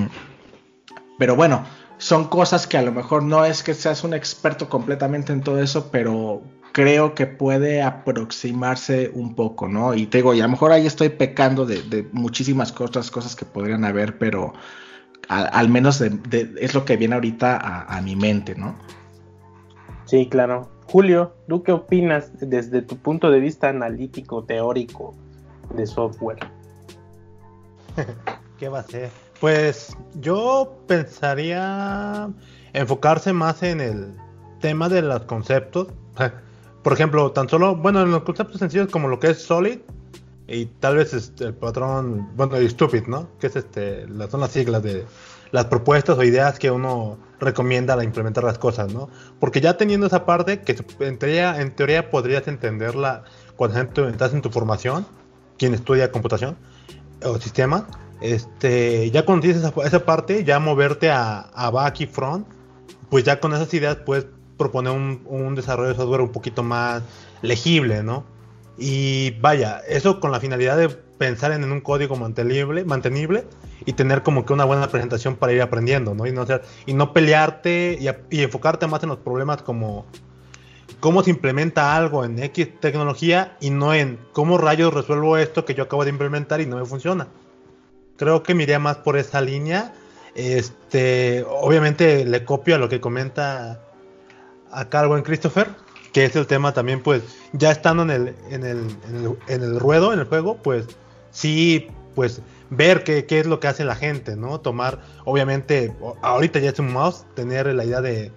pero 1.19 1.35
bueno, 1.35 1.65
son 1.97 2.29
cosas 2.29 2.67
que 2.67 2.77
a 2.77 2.81
lo 2.81 2.91
mejor 2.91 3.23
no 3.23 3.45
es 3.45 3.61
que 3.61 3.73
seas 3.73 4.03
un 4.03 4.13
experto 4.13 4.69
completamente 4.69 5.33
en 5.33 5.41
todo 5.41 5.61
eso, 5.61 5.91
pero 5.91 6.41
creo 6.71 7.15
que 7.15 7.27
puede 7.27 7.81
aproximarse 7.81 9.11
un 9.13 9.35
poco, 9.35 9.67
¿no? 9.67 9.93
Y 9.93 10.07
te 10.07 10.19
digo, 10.19 10.33
y 10.33 10.39
a 10.39 10.43
lo 10.43 10.49
mejor 10.49 10.71
ahí 10.71 10.87
estoy 10.87 11.09
pecando 11.09 11.65
de, 11.65 12.07
muchísimas 12.11 12.73
otras 12.79 13.11
cosas 13.11 13.35
que 13.35 13.45
podrían 13.45 13.83
haber, 13.83 14.17
pero 14.17 14.53
al 15.29 15.69
menos 15.69 16.01
es 16.01 16.73
lo 16.73 16.85
que 16.85 16.97
viene 16.97 17.15
ahorita 17.15 17.57
a, 17.57 17.97
a 17.97 18.01
mi 18.01 18.15
mente, 18.15 18.55
¿no? 18.55 18.75
Sí, 20.05 20.27
claro. 20.27 20.69
Julio, 20.87 21.33
¿tú 21.47 21.63
qué 21.63 21.71
opinas 21.71 22.31
desde 22.41 22.81
tu 22.81 22.97
punto 22.97 23.31
de 23.31 23.39
vista 23.39 23.69
analítico, 23.69 24.43
teórico 24.43 25.15
de 25.73 25.87
software? 25.87 26.39
¿Qué 28.59 28.67
va 28.67 28.79
a 28.79 28.83
ser? 28.83 29.09
Pues 29.39 29.95
yo 30.19 30.83
pensaría 30.87 32.29
enfocarse 32.73 33.31
más 33.31 33.63
en 33.63 33.79
el 33.79 34.13
tema 34.59 34.89
de 34.89 35.01
los 35.01 35.23
conceptos, 35.23 35.87
por 36.83 36.93
ejemplo, 36.93 37.31
tan 37.31 37.47
solo, 37.47 37.75
bueno, 37.77 38.01
en 38.01 38.11
los 38.11 38.23
conceptos 38.23 38.59
sencillos 38.59 38.89
como 38.89 39.07
lo 39.07 39.19
que 39.19 39.31
es 39.31 39.41
Solid 39.41 39.79
y 40.51 40.65
tal 40.65 40.97
vez 40.97 41.13
este, 41.13 41.45
el 41.45 41.53
patrón, 41.53 42.29
bueno, 42.35 42.59
y 42.61 42.69
Stupid, 42.69 43.07
¿no? 43.07 43.29
Que 43.39 43.47
es 43.47 43.55
este, 43.55 44.05
son 44.29 44.41
las 44.41 44.51
siglas 44.51 44.83
de 44.83 45.05
las 45.51 45.65
propuestas 45.65 46.17
o 46.17 46.23
ideas 46.23 46.59
que 46.59 46.71
uno 46.71 47.17
recomienda 47.39 47.95
a 47.95 48.03
implementar 48.03 48.43
las 48.43 48.57
cosas, 48.57 48.93
¿no? 48.93 49.09
Porque 49.39 49.61
ya 49.61 49.77
teniendo 49.77 50.07
esa 50.07 50.25
parte, 50.25 50.61
que 50.61 50.75
en 50.99 51.17
teoría, 51.17 51.61
en 51.61 51.75
teoría 51.75 52.09
podrías 52.09 52.47
entenderla 52.47 53.23
cuando 53.55 53.79
estás 53.79 54.33
en 54.33 54.41
tu 54.41 54.49
formación, 54.49 55.05
quien 55.57 55.73
estudia 55.73 56.11
computación 56.11 56.57
o 57.23 57.37
sistemas, 57.37 57.83
este, 58.21 59.09
ya 59.11 59.25
cuando 59.25 59.43
tienes 59.43 59.63
esa, 59.63 59.73
esa 59.85 60.05
parte, 60.05 60.43
ya 60.43 60.59
moverte 60.59 61.09
a, 61.11 61.39
a 61.39 61.69
back 61.69 62.01
y 62.01 62.05
front, 62.07 62.47
pues 63.09 63.23
ya 63.23 63.39
con 63.39 63.53
esas 63.53 63.73
ideas 63.73 63.97
puedes 63.97 64.25
proponer 64.57 64.93
un, 64.93 65.21
un 65.25 65.55
desarrollo 65.55 65.89
de 65.89 65.95
software 65.95 66.21
un 66.21 66.31
poquito 66.31 66.61
más 66.61 67.03
legible, 67.41 68.03
¿no? 68.03 68.25
Y 68.77 69.31
vaya, 69.41 69.81
eso 69.87 70.19
con 70.19 70.31
la 70.31 70.39
finalidad 70.39 70.77
de 70.77 70.89
pensar 70.89 71.51
en 71.51 71.71
un 71.71 71.81
código 71.81 72.15
mantenible, 72.15 72.83
mantenible 72.83 73.45
y 73.85 73.93
tener 73.93 74.23
como 74.23 74.43
que 74.45 74.53
una 74.53 74.65
buena 74.65 74.87
presentación 74.87 75.35
para 75.35 75.53
ir 75.53 75.61
aprendiendo, 75.61 76.15
¿no? 76.15 76.25
Y 76.25 76.31
no, 76.31 76.45
y 76.85 76.93
no 76.93 77.13
pelearte 77.13 77.99
y, 77.99 78.41
enfocarte 78.41 78.87
más 78.87 79.03
en 79.03 79.09
los 79.09 79.19
problemas 79.19 79.61
como 79.61 80.07
cómo 80.99 81.23
se 81.23 81.29
implementa 81.29 81.95
algo 81.95 82.25
en 82.25 82.39
X 82.39 82.79
tecnología 82.79 83.55
y 83.59 83.69
no 83.69 83.93
en 83.93 84.19
cómo 84.33 84.57
rayos 84.57 84.93
resuelvo 84.93 85.37
esto 85.37 85.65
que 85.65 85.73
yo 85.73 85.83
acabo 85.83 86.03
de 86.03 86.09
implementar 86.09 86.61
y 86.61 86.65
no 86.65 86.77
me 86.77 86.85
funciona. 86.85 87.27
Creo 88.17 88.43
que 88.43 88.55
me 88.55 88.63
iría 88.63 88.79
más 88.79 88.97
por 88.97 89.17
esa 89.17 89.41
línea. 89.41 89.93
Este, 90.33 91.45
obviamente 91.47 92.25
le 92.25 92.45
copio 92.45 92.75
a 92.75 92.77
lo 92.77 92.89
que 92.89 92.99
comenta 92.99 93.79
acá 94.71 95.01
el 95.01 95.07
buen 95.07 95.23
Christopher, 95.23 95.67
que 96.13 96.25
es 96.25 96.35
el 96.35 96.47
tema 96.47 96.73
también, 96.73 97.01
pues, 97.01 97.23
ya 97.53 97.71
estando 97.71 98.03
en 98.03 98.09
el, 98.09 98.35
en 98.49 98.65
el, 98.65 98.79
en 99.09 99.15
el, 99.15 99.37
en 99.47 99.63
el 99.63 99.79
ruedo, 99.79 100.13
en 100.13 100.19
el 100.19 100.25
juego, 100.25 100.57
pues, 100.57 100.87
sí, 101.31 101.87
pues, 102.15 102.41
ver 102.69 103.03
qué, 103.03 103.25
qué, 103.25 103.39
es 103.39 103.45
lo 103.45 103.59
que 103.59 103.67
hace 103.67 103.85
la 103.85 103.95
gente, 103.95 104.35
¿no? 104.35 104.59
Tomar, 104.59 104.99
obviamente, 105.25 105.95
ahorita 106.21 106.59
ya 106.59 106.71
es 106.71 106.79
un 106.79 106.91
mouse, 106.91 107.25
tener 107.33 107.67
la 107.67 107.85
idea 107.85 108.01
de, 108.01 108.31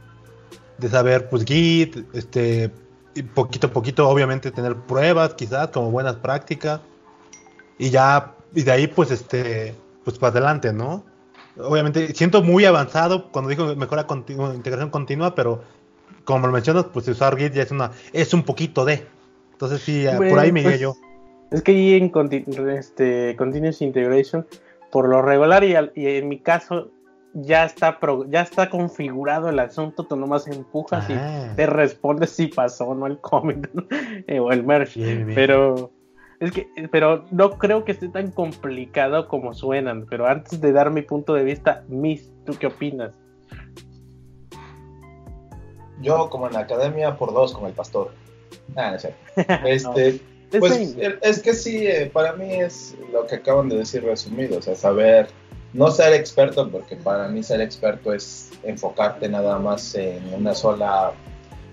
de 0.79 0.89
saber, 0.89 1.29
pues, 1.29 1.45
Git, 1.45 1.97
este, 2.15 2.71
poquito 3.35 3.67
a 3.67 3.71
poquito, 3.71 4.09
obviamente, 4.09 4.51
tener 4.51 4.77
pruebas, 4.77 5.35
quizás, 5.35 5.69
como 5.69 5.91
buenas 5.91 6.17
prácticas, 6.17 6.81
y 7.79 7.91
ya, 7.91 8.35
y 8.55 8.63
de 8.63 8.71
ahí, 8.71 8.87
pues, 8.87 9.11
este, 9.11 9.75
pues, 10.05 10.19
para 10.19 10.31
adelante, 10.31 10.73
¿no? 10.73 11.05
Obviamente, 11.57 12.15
siento 12.15 12.43
muy 12.43 12.65
avanzado 12.65 13.31
cuando 13.31 13.49
digo 13.49 13.77
mejora 13.77 14.07
continua, 14.07 14.55
integración 14.55 14.91
continua, 14.91 15.35
pero 15.37 15.63
como 16.25 16.47
lo 16.47 16.53
mencionas, 16.53 16.87
pues 16.93 17.09
usar 17.09 17.37
Git 17.37 17.53
ya 17.53 17.63
es 17.63 17.71
una, 17.71 17.91
es 18.13 18.33
un 18.35 18.43
poquito 18.43 18.85
de. 18.85 19.07
Entonces 19.53 19.81
sí, 19.81 20.05
por 20.17 20.39
ahí 20.39 20.53
me 20.53 20.63
pues, 20.63 20.81
yo. 20.81 20.95
Es 21.51 21.63
que 21.63 21.73
ahí 21.73 21.95
en 21.95 22.11
este, 22.71 23.37
Continuous 23.37 23.81
Integration, 23.81 24.47
por 24.91 25.09
lo 25.09 25.23
regular 25.23 25.63
y, 25.63 25.75
en 25.95 26.29
mi 26.29 26.41
caso, 26.41 26.91
ya 27.33 27.65
está 27.65 27.99
ya 28.29 28.43
está 28.43 28.71
configurado 28.71 29.49
el 29.49 29.59
asunto, 29.59 30.05
tú 30.05 30.17
nomás 30.17 30.47
empujas 30.47 31.09
y 31.11 31.15
ah. 31.15 31.53
te 31.57 31.67
respondes 31.67 32.31
si 32.31 32.47
pasó 32.47 32.87
o 32.89 32.95
no 32.95 33.07
el 33.07 33.19
comment 33.19 33.67
eh, 34.27 34.39
o 34.41 34.51
el 34.53 34.65
merge. 34.65 35.27
Pero 35.35 35.91
es 36.41 36.53
que, 36.53 36.69
pero 36.91 37.25
no 37.31 37.51
creo 37.59 37.85
que 37.85 37.93
esté 37.93 38.09
tan 38.09 38.31
complicado 38.31 39.29
como 39.29 39.55
suenan. 39.55 40.07
Pero 40.11 40.27
antes 40.27 40.61
de 40.61 40.73
dar 40.73 40.91
mi 40.91 41.03
punto 41.03 41.35
de 41.35 41.45
vista, 41.45 41.85
Miss, 41.89 42.33
¿tú 42.45 42.55
qué 42.59 42.67
opinas? 42.67 43.13
Yo, 46.03 46.29
como 46.31 46.47
en 46.47 46.55
la 46.55 46.61
academia, 46.61 47.17
por 47.17 47.33
dos 47.33 47.53
con 47.53 47.67
el 47.67 47.73
pastor. 47.73 48.11
Ah, 48.77 48.91
no 48.93 48.99
sé. 48.99 49.15
Este, 49.67 50.21
pues 50.59 50.97
es 51.23 51.41
que 51.41 51.55
sí, 51.55 51.87
eh, 51.87 52.11
para 52.13 52.35
mí 52.35 52.53
es 52.55 52.95
lo 53.13 53.27
que 53.27 53.37
acaban 53.37 53.69
de 53.69 53.77
decir 53.77 54.05
resumido, 54.05 54.59
o 54.59 54.63
sea, 54.63 54.77
saber, 54.77 55.29
no 55.73 55.91
ser 55.91 56.13
experto, 56.13 56.71
porque 56.71 56.97
para 56.97 57.29
mí 57.29 57.43
ser 57.43 57.61
experto 57.61 58.13
es 58.13 58.51
enfocarte 58.63 59.29
nada 59.29 59.59
más 59.59 59.95
en 59.95 60.23
una 60.33 60.55
sola 60.55 61.13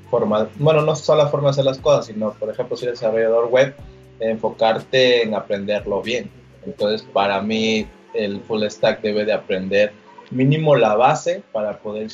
forma, 0.09 0.49
bueno, 0.55 0.81
no 0.81 0.95
sola 0.95 1.27
forma 1.27 1.49
de 1.49 1.51
hacer 1.51 1.65
las 1.65 1.77
cosas, 1.77 2.07
sino, 2.07 2.33
por 2.33 2.49
ejemplo, 2.49 2.75
si 2.75 2.85
eres 2.85 2.99
desarrollador 2.99 3.49
web, 3.49 3.75
enfocarte 4.19 5.23
en 5.23 5.35
aprenderlo 5.35 6.01
bien. 6.01 6.29
Entonces, 6.65 7.03
para 7.13 7.41
mí, 7.41 7.87
el 8.13 8.41
full 8.41 8.63
stack 8.67 9.01
debe 9.01 9.25
de 9.25 9.33
aprender 9.33 9.93
mínimo 10.31 10.75
la 10.75 10.95
base 10.95 11.43
para 11.51 11.77
poder 11.79 12.09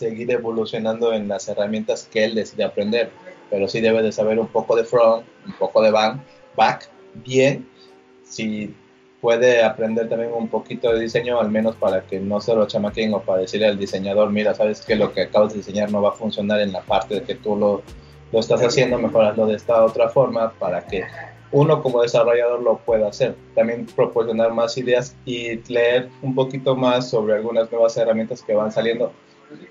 seguir 0.00 0.30
evolucionando 0.30 1.12
en 1.12 1.28
las 1.28 1.46
herramientas 1.48 2.08
que 2.10 2.24
él 2.24 2.34
decide 2.34 2.64
aprender, 2.64 3.10
pero 3.50 3.68
sí 3.68 3.80
debe 3.80 4.02
de 4.02 4.12
saber 4.12 4.38
un 4.38 4.48
poco 4.48 4.74
de 4.74 4.84
front, 4.84 5.26
un 5.46 5.52
poco 5.52 5.82
de 5.82 5.90
back, 5.90 6.88
bien, 7.14 7.68
si 8.24 8.74
puede 9.20 9.62
aprender 9.62 10.08
también 10.08 10.32
un 10.32 10.48
poquito 10.48 10.90
de 10.92 11.00
diseño, 11.00 11.38
al 11.38 11.50
menos 11.50 11.76
para 11.76 12.00
que 12.02 12.18
no 12.18 12.40
se 12.40 12.54
lo 12.54 12.66
chamaquen 12.66 13.12
o 13.12 13.20
para 13.20 13.42
decirle 13.42 13.66
al 13.66 13.78
diseñador, 13.78 14.30
mira, 14.30 14.54
sabes 14.54 14.80
que 14.80 14.96
lo 14.96 15.12
que 15.12 15.22
acabas 15.22 15.52
de 15.52 15.58
diseñar 15.58 15.92
no 15.92 16.00
va 16.00 16.10
a 16.10 16.12
funcionar 16.12 16.60
en 16.60 16.72
la 16.72 16.80
parte 16.80 17.16
de 17.16 17.22
que 17.22 17.34
tú 17.34 17.54
lo, 17.54 17.82
lo 18.32 18.40
estás 18.40 18.62
haciendo, 18.62 18.98
mejorarlo 18.98 19.46
de 19.46 19.56
esta 19.56 19.84
otra 19.84 20.08
forma 20.08 20.52
para 20.58 20.86
que 20.86 21.04
uno 21.52 21.82
como 21.82 22.00
desarrollador 22.00 22.62
lo 22.62 22.78
pueda 22.78 23.08
hacer. 23.08 23.34
También 23.54 23.84
proporcionar 23.84 24.54
más 24.54 24.78
ideas 24.78 25.14
y 25.26 25.56
leer 25.70 26.08
un 26.22 26.34
poquito 26.34 26.74
más 26.74 27.10
sobre 27.10 27.34
algunas 27.34 27.70
nuevas 27.70 27.96
herramientas 27.98 28.42
que 28.42 28.54
van 28.54 28.72
saliendo 28.72 29.12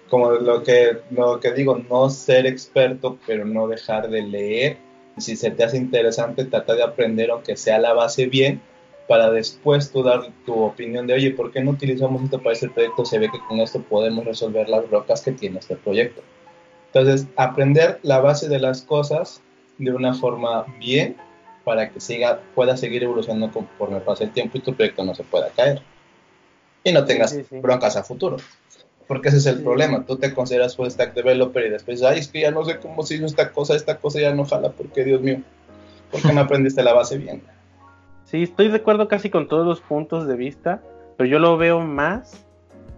como 0.10 0.32
lo 0.32 0.64
que, 0.64 1.00
lo 1.12 1.40
que 1.40 1.54
digo, 1.54 1.78
no 1.90 2.10
ser 2.10 2.46
experto, 2.46 3.18
pero 3.26 3.46
no 3.46 3.68
dejar 3.68 4.10
de 4.10 4.24
leer. 4.24 4.78
Y 5.18 5.22
si 5.22 5.36
se 5.36 5.52
te 5.52 5.64
hace 5.64 5.78
interesante, 5.78 6.46
trata 6.46 6.76
de 6.76 6.84
aprender, 6.84 7.32
aunque 7.32 7.56
sea 7.56 7.80
la 7.80 7.94
base 7.94 8.28
bien, 8.28 8.62
para 9.08 9.32
después 9.32 9.92
tú 9.92 10.04
dar 10.04 10.22
tu 10.46 10.54
opinión 10.54 11.08
de, 11.08 11.16
oye, 11.16 11.32
¿por 11.32 11.52
qué 11.52 11.62
no 11.62 11.72
utilizamos 11.72 12.24
esto 12.24 12.40
para 12.40 12.54
este 12.54 12.70
proyecto? 12.70 13.06
Se 13.06 13.18
ve 13.18 13.30
que 13.32 13.40
con 13.48 13.60
esto 13.60 13.82
podemos 13.82 14.24
resolver 14.26 14.70
las 14.70 14.88
rocas 14.90 15.22
que 15.22 15.32
tiene 15.32 15.60
este 15.60 15.76
proyecto. 15.76 16.22
Entonces, 16.94 17.28
aprender 17.36 18.00
la 18.04 18.20
base 18.20 18.50
de 18.50 18.60
las 18.60 18.82
cosas 18.82 19.42
de 19.78 19.92
una 19.92 20.14
forma 20.14 20.66
bien 20.80 21.18
para 21.64 21.90
que 21.90 22.00
siga, 22.00 22.42
pueda 22.56 22.78
seguir 22.78 23.04
evolucionando 23.04 23.52
conforme 23.52 24.00
pase 24.00 24.26
el 24.26 24.32
tiempo 24.32 24.58
y 24.58 24.62
tu 24.62 24.74
proyecto 24.74 25.04
no 25.04 25.14
se 25.14 25.24
pueda 25.24 25.50
caer. 25.50 25.82
Y 26.84 26.92
no 26.92 27.06
tengas 27.06 27.38
broncas 27.52 27.96
a 27.96 28.04
futuro. 28.04 28.38
Porque 29.10 29.30
ese 29.30 29.40
es 29.40 29.48
el 29.48 29.64
problema. 29.64 30.06
Tú 30.06 30.18
te 30.18 30.36
consideras 30.36 30.76
full 30.76 30.88
stack 30.88 31.16
developer 31.16 31.66
y 31.66 31.72
después, 31.72 32.04
ay, 32.04 32.20
es 32.20 32.28
que 32.28 32.42
ya 32.42 32.52
no 32.52 32.64
sé 32.64 32.78
cómo 32.78 33.02
se 33.02 33.16
hizo 33.16 33.26
esta 33.26 33.50
cosa, 33.52 33.76
esta 33.76 33.98
cosa 33.98 34.20
ya 34.20 34.36
no 34.36 34.46
jala, 34.46 34.70
porque 34.70 35.04
Dios 35.04 35.20
mío, 35.20 35.40
¿por 36.12 36.22
qué 36.22 36.32
no 36.32 36.42
aprendiste 36.42 36.84
la 36.84 36.94
base 36.94 37.18
bien? 37.18 37.42
Sí, 38.26 38.44
estoy 38.44 38.68
de 38.68 38.76
acuerdo 38.76 39.08
casi 39.08 39.32
con 39.32 39.48
todos 39.48 39.66
los 39.66 39.82
puntos 39.82 40.28
de 40.28 40.36
vista, 40.36 40.84
pero 41.18 41.28
yo 41.28 41.40
lo 41.40 41.58
veo 41.58 41.80
más 41.80 42.46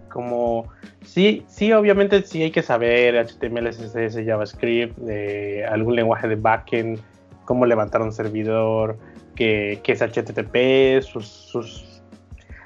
como, 0.10 0.68
sí, 1.06 1.46
sí, 1.48 1.72
obviamente 1.72 2.24
sí 2.24 2.44
hay 2.44 2.52
que 2.52 2.62
saber 2.62 3.16
HTML, 3.16 3.70
CSS, 3.70 4.26
JavaScript, 4.26 4.98
de 4.98 5.66
algún 5.66 5.96
lenguaje 5.96 6.28
de 6.28 6.36
backend, 6.36 7.00
cómo 7.46 7.66
levantar 7.66 8.02
un 8.02 8.12
servidor, 8.12 8.98
qué, 9.38 9.80
qué 9.82 9.94
es 9.94 10.02
HTTP, 10.02 11.02
sus, 11.10 11.26
sus 11.26 11.91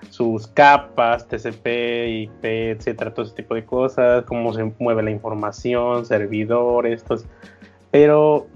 sus 0.09 0.47
capas, 0.47 1.27
TCP, 1.27 1.67
IP, 2.07 2.43
etcétera, 2.43 3.13
todo 3.13 3.25
ese 3.25 3.35
tipo 3.35 3.55
de 3.55 3.65
cosas, 3.65 4.23
cómo 4.25 4.53
se 4.53 4.71
mueve 4.79 5.03
la 5.03 5.11
información, 5.11 6.05
servidores, 6.05 7.01
estos. 7.01 7.25
Pero, 7.91 8.47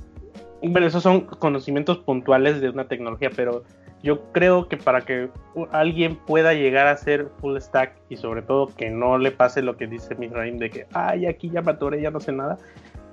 bueno, 0.62 0.88
esos 0.88 1.04
son 1.04 1.22
conocimientos 1.22 1.98
puntuales 2.00 2.62
de 2.62 2.70
una 2.70 2.88
tecnología, 2.88 3.30
pero 3.36 3.64
yo 4.02 4.32
creo 4.32 4.68
que 4.68 4.78
para 4.78 5.02
que 5.02 5.30
alguien 5.72 6.16
pueda 6.16 6.54
llegar 6.54 6.88
a 6.88 6.96
ser 6.96 7.28
full 7.40 7.58
stack 7.58 7.96
y 8.10 8.16
sobre 8.16 8.42
todo 8.42 8.68
que 8.68 8.90
no 8.90 9.18
le 9.18 9.32
pase 9.32 9.62
lo 9.62 9.76
que 9.76 9.88
dice 9.88 10.16
Misraim 10.16 10.58
de 10.58 10.70
que, 10.70 10.88
ay, 10.94 11.26
aquí 11.26 11.50
ya 11.50 11.62
me 11.62 11.72
atoré, 11.72 12.02
ya 12.02 12.12
no 12.12 12.20
sé 12.20 12.32
nada, 12.32 12.58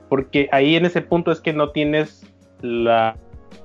porque 0.09 0.49
ahí 0.53 0.77
en 0.77 0.87
ese 0.87 1.03
punto 1.03 1.33
es 1.33 1.41
que 1.41 1.53
no 1.53 1.71
tienes 1.71 2.25
los 2.63 3.15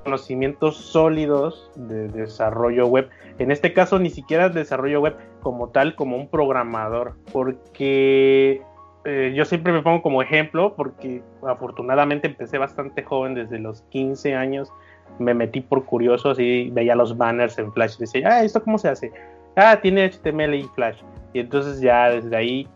conocimientos 0.04 0.78
sólidos 0.78 1.72
de 1.76 2.08
desarrollo 2.08 2.88
web 2.88 3.10
en 3.42 3.52
este 3.52 3.74
caso 3.74 3.98
ni 4.00 4.10
siquiera 4.10 4.50
desarrollo 4.50 5.02
web 5.02 5.16
como 5.42 5.70
tal, 5.70 5.96
como 5.96 6.16
un 6.16 6.28
programador, 6.28 7.16
porque 7.32 8.62
eh, 9.06 9.34
yo 9.36 9.46
siempre 9.46 9.74
me 9.74 9.82
pongo 9.82 10.04
como 10.04 10.22
ejemplo, 10.22 10.76
porque 10.76 11.24
afortunadamente 11.48 12.28
empecé 12.28 12.58
bastante 12.58 13.04
joven, 13.04 13.34
desde 13.34 13.58
los 13.58 13.82
15 13.90 14.36
años, 14.36 14.72
me 15.18 15.34
metí 15.34 15.62
por 15.62 15.86
curioso, 15.86 16.32
así 16.32 16.70
veía 16.72 16.96
los 16.96 17.18
banners 17.18 17.58
en 17.58 17.74
Flash, 17.74 17.96
y 17.98 18.02
decía, 18.02 18.30
ah, 18.30 18.44
¿esto 18.44 18.64
cómo 18.64 18.78
se 18.78 18.90
hace? 18.90 19.12
Ah, 19.56 19.80
tiene 19.82 20.06
HTML 20.06 20.54
y 20.54 20.64
Flash. 20.76 21.02
Y 21.34 21.40
entonces 21.40 21.82
ya 21.82 22.10
desde 22.10 22.36
ahí, 22.36 22.68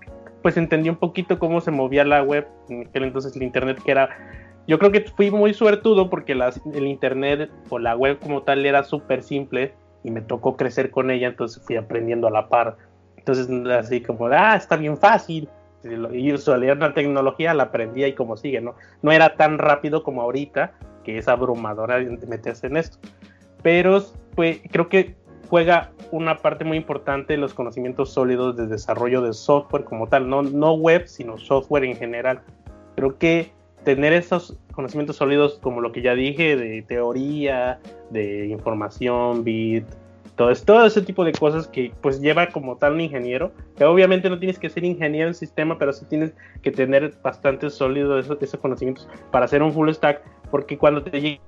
pues 0.42 0.58
entendí 0.58 0.90
un 0.90 0.96
poquito 0.96 1.38
cómo 1.38 1.62
se 1.62 1.72
movía 1.72 2.04
la 2.04 2.24
web, 2.24 2.48
en 2.70 2.88
aquel 2.88 3.04
entonces 3.04 3.36
el 3.36 3.44
Internet, 3.44 3.80
que 3.84 3.92
era 3.92 4.10
yo 4.68 4.80
creo 4.80 4.92
que 4.92 5.02
fui 5.02 5.30
muy 5.32 5.54
suertudo 5.54 6.10
porque 6.10 6.34
el 6.34 6.88
internet 6.88 7.52
o 7.70 7.80
la 7.80 7.96
web 7.96 8.20
como 8.20 8.44
tal 8.44 8.66
era 8.66 8.84
súper 8.84 9.22
simple 9.22 9.74
y 10.04 10.12
me 10.12 10.22
tocó 10.22 10.56
crecer 10.56 10.92
con 10.92 11.12
ella, 11.12 11.28
entonces 11.28 11.64
fui 11.64 11.76
aprendiendo 11.76 12.28
a 12.28 12.32
la 12.32 12.48
par. 12.48 12.78
Entonces, 13.18 13.50
así 13.72 14.02
como, 14.02 14.28
ah, 14.28 14.56
está 14.56 14.76
bien 14.76 14.98
fácil. 14.98 15.50
y 15.84 16.34
usualidad 16.34 16.78
la 16.78 16.94
tecnología 16.94 17.54
la 17.54 17.64
aprendía 17.64 18.08
y 18.08 18.14
como 18.14 18.38
sigue, 18.38 18.62
¿no? 18.62 18.76
No 19.02 19.12
era 19.12 19.36
tan 19.36 19.58
rápido 19.58 20.04
como 20.04 20.22
ahorita, 20.22 20.74
que 21.04 21.18
es 21.18 21.28
abrumadora 21.28 22.00
meterse 22.28 22.68
en 22.68 22.78
esto. 22.78 22.98
Pero 23.62 24.04
pues, 24.36 24.62
creo 24.72 24.90
que 24.90 25.16
juega 25.50 25.92
una 26.12 26.38
parte 26.38 26.66
muy 26.66 26.78
importante 26.78 27.38
los 27.38 27.54
conocimientos 27.54 28.12
sólidos 28.12 28.58
de 28.58 28.68
desarrollo 28.68 29.22
de 29.22 29.34
software 29.34 29.84
como 29.84 30.08
tal, 30.08 30.30
no, 30.30 30.42
no 30.42 30.74
web, 30.74 31.08
sino 31.08 31.38
software 31.38 31.84
en 31.84 31.96
general. 31.96 32.42
Creo 32.96 33.18
que 33.18 33.52
tener 33.86 34.12
esos 34.12 34.58
conocimientos 34.74 35.16
sólidos 35.16 35.60
como 35.62 35.80
lo 35.80 35.94
que 35.94 36.02
ya 36.02 36.14
dije, 36.16 36.58
de 36.58 36.82
teoría, 36.82 37.80
de 38.10 38.48
información, 38.48 39.46
bit, 39.46 39.86
todo, 40.36 40.54
todo 40.56 40.86
ese 40.86 41.02
tipo 41.02 41.24
de 41.24 41.32
cosas 41.32 41.68
que 41.68 41.94
pues 42.02 42.20
lleva 42.20 42.48
como 42.48 42.76
tal 42.76 42.94
un 42.94 43.02
ingeniero, 43.02 43.54
que 43.78 43.86
obviamente 43.86 44.30
no 44.30 44.38
tienes 44.38 44.60
que 44.60 44.70
ser 44.70 44.84
ingeniero 44.84 45.30
en 45.30 45.34
sistema, 45.34 45.78
pero 45.78 45.94
sí 45.94 46.06
tienes 46.10 46.34
que 46.62 46.72
tener 46.72 47.14
bastante 47.24 47.70
sólido 47.70 48.20
esos, 48.20 48.38
esos 48.42 48.60
conocimientos 48.60 49.08
para 49.32 49.46
hacer 49.46 49.64
un 49.64 49.72
full 49.72 49.90
stack, 49.92 50.22
porque 50.52 50.78
cuando 50.78 51.02
te 51.04 51.22
llegue 51.22 51.42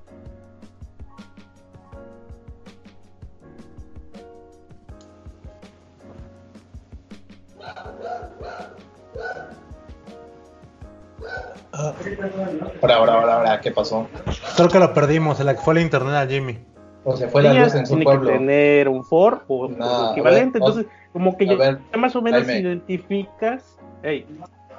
Ahora, 12.81 12.95
ahora, 12.95 13.13
ahora, 13.13 13.33
ahora, 13.37 13.61
¿qué 13.61 13.71
pasó? 13.71 14.07
Creo 14.55 14.69
que 14.69 14.79
lo 14.79 14.93
perdimos, 14.93 15.37
se 15.37 15.43
le 15.43 15.55
fue 15.55 15.73
el 15.75 15.81
internet 15.81 16.13
a 16.15 16.27
Jimmy. 16.27 16.57
O 17.03 17.15
se 17.15 17.27
fue 17.29 17.41
la 17.41 17.53
luz 17.53 17.73
en 17.75 17.85
su 17.85 17.93
tiene 17.93 18.03
pueblo. 18.03 18.31
que 18.31 18.37
tener 18.37 18.89
un 18.89 19.03
for 19.05 19.43
o, 19.47 19.67
No, 19.69 19.85
o 19.85 20.07
a 20.09 20.11
equivalente, 20.11 20.59
ver, 20.59 20.67
entonces 20.67 20.85
como 21.13 21.37
que 21.37 21.47
ya 21.47 21.55
ver, 21.55 21.79
más 21.97 22.15
o 22.15 22.21
menos 22.21 22.43
Jaime. 22.43 22.59
identificas. 22.59 23.77
Ey, 24.03 24.25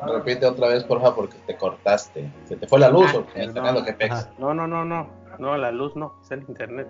Repite 0.07 0.47
otra 0.47 0.69
vez, 0.69 0.85
porfa, 0.85 1.15
porque 1.15 1.37
te 1.47 1.57
cortaste. 1.57 2.31
¿Se 2.45 2.55
te 2.57 2.67
fue 2.69 2.79
la 2.79 2.89
luz 2.91 3.11
Ah, 3.15 3.19
o 3.19 3.27
qué? 3.27 3.33
perdón. 3.41 3.55
Fernando, 3.55 3.85
qué 3.85 3.93
pex. 3.95 4.13
Ajá. 4.15 4.31
no, 4.39 4.55
no, 4.55 4.67
no, 4.69 4.85
no, 4.85 5.09
no, 5.39 5.57
la 5.57 5.73
luz 5.73 5.97
no, 5.97 6.15
es 6.23 6.31
el 6.31 6.45
internet. 6.49 6.87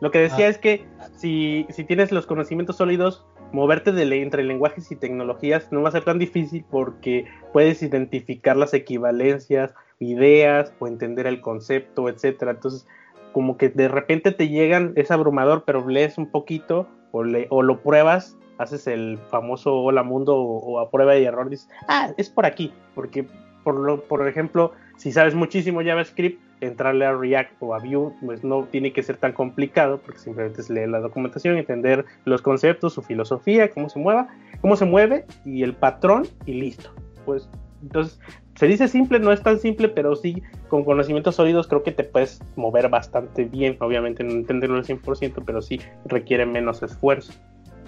Lo 0.00 0.10
que 0.10 0.18
decía 0.18 0.46
Ah. 0.46 0.48
es 0.48 0.58
que 0.58 0.84
si, 1.16 1.66
si 1.70 1.84
tienes 1.84 2.10
los 2.10 2.26
conocimientos 2.26 2.76
sólidos, 2.78 3.24
moverte 3.52 3.92
de 3.92 4.22
entre 4.22 4.42
lenguajes 4.44 4.90
y 4.90 4.96
tecnologías 4.96 5.70
no 5.70 5.82
va 5.82 5.90
a 5.90 5.92
ser 5.92 6.04
tan 6.04 6.18
difícil 6.18 6.64
porque 6.70 7.26
puedes 7.52 7.82
identificar 7.82 8.56
las 8.56 8.72
equivalencias, 8.74 9.72
ideas 10.00 10.72
o 10.80 10.88
entender 10.88 11.26
el 11.26 11.40
concepto, 11.40 12.08
etcétera. 12.08 12.52
Entonces, 12.52 12.86
como 13.32 13.56
que 13.56 13.68
de 13.68 13.86
repente 13.88 14.32
te 14.32 14.48
llegan, 14.48 14.92
es 14.96 15.10
abrumador, 15.10 15.62
pero 15.64 15.86
lees 15.86 16.18
un 16.18 16.30
poquito 16.30 16.88
o, 17.12 17.22
le- 17.22 17.46
o 17.50 17.62
lo 17.62 17.80
pruebas, 17.80 18.36
haces 18.58 18.86
el 18.86 19.18
famoso 19.30 19.76
hola 19.76 20.02
mundo 20.02 20.36
o, 20.36 20.80
a 20.80 20.90
prueba 20.90 21.16
y 21.16 21.24
error, 21.24 21.48
dices, 21.48 21.68
ah, 21.88 22.10
es 22.16 22.28
por 22.28 22.44
aquí, 22.46 22.72
porque 22.94 23.26
por, 23.62 23.76
lo, 23.78 24.02
por 24.02 24.26
ejemplo, 24.26 24.72
si 24.96 25.12
sabes 25.12 25.34
muchísimo 25.34 25.82
JavaScript, 25.82 26.40
entrarle 26.60 27.06
a 27.06 27.14
React 27.14 27.52
o 27.62 27.74
a 27.74 27.78
Vue, 27.78 28.12
pues 28.24 28.44
no 28.44 28.64
tiene 28.64 28.92
que 28.92 29.02
ser 29.02 29.16
tan 29.16 29.32
complicado, 29.32 29.98
porque 29.98 30.18
simplemente 30.18 30.60
es 30.60 30.68
leer 30.68 30.90
la 30.90 31.00
documentación, 31.00 31.56
entender 31.56 32.04
los 32.26 32.42
conceptos, 32.42 32.92
su 32.92 33.00
filosofía, 33.02 33.70
cómo 33.70 33.88
se 33.88 33.98
mueva, 33.98 34.28
cómo 34.60 34.76
se 34.76 34.84
mueve 34.84 35.24
y 35.46 35.62
el 35.62 35.74
patrón 35.74 36.26
y 36.44 36.52
listo. 36.54 36.90
Pues 37.24 37.48
entonces 37.82 38.20
se 38.60 38.66
dice 38.66 38.88
simple, 38.88 39.18
no 39.18 39.32
es 39.32 39.42
tan 39.42 39.58
simple, 39.58 39.88
pero 39.88 40.14
sí 40.14 40.42
con 40.68 40.84
conocimientos 40.84 41.34
sólidos 41.34 41.66
creo 41.66 41.82
que 41.82 41.92
te 41.92 42.04
puedes 42.04 42.42
mover 42.56 42.90
bastante 42.90 43.44
bien. 43.44 43.78
Obviamente 43.80 44.22
no 44.22 44.32
entenderlo 44.32 44.76
al 44.76 44.84
100%, 44.84 45.42
pero 45.46 45.62
sí 45.62 45.80
requiere 46.04 46.44
menos 46.44 46.82
esfuerzo. 46.82 47.32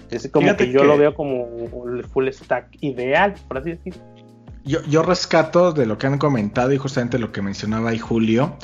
Es 0.09 0.27
como 0.31 0.47
Fíjate 0.47 0.65
que 0.65 0.71
yo 0.71 0.81
que- 0.81 0.87
lo 0.87 0.97
veo 0.97 1.13
como 1.13 1.47
el 1.95 2.03
full 2.05 2.27
stack 2.27 2.69
ideal, 2.81 3.35
por 3.47 3.59
así 3.59 3.69
decirlo. 3.69 4.01
Yo, 4.65 4.79
yo 4.85 5.03
rescato 5.03 5.73
de 5.73 5.85
lo 5.85 5.99
que 5.99 6.07
han 6.07 6.17
comentado 6.17 6.73
y 6.73 6.77
justamente 6.79 7.19
lo 7.19 7.31
que 7.31 7.43
mencionaba 7.43 7.91
ahí 7.91 7.99
Julio. 7.99 8.57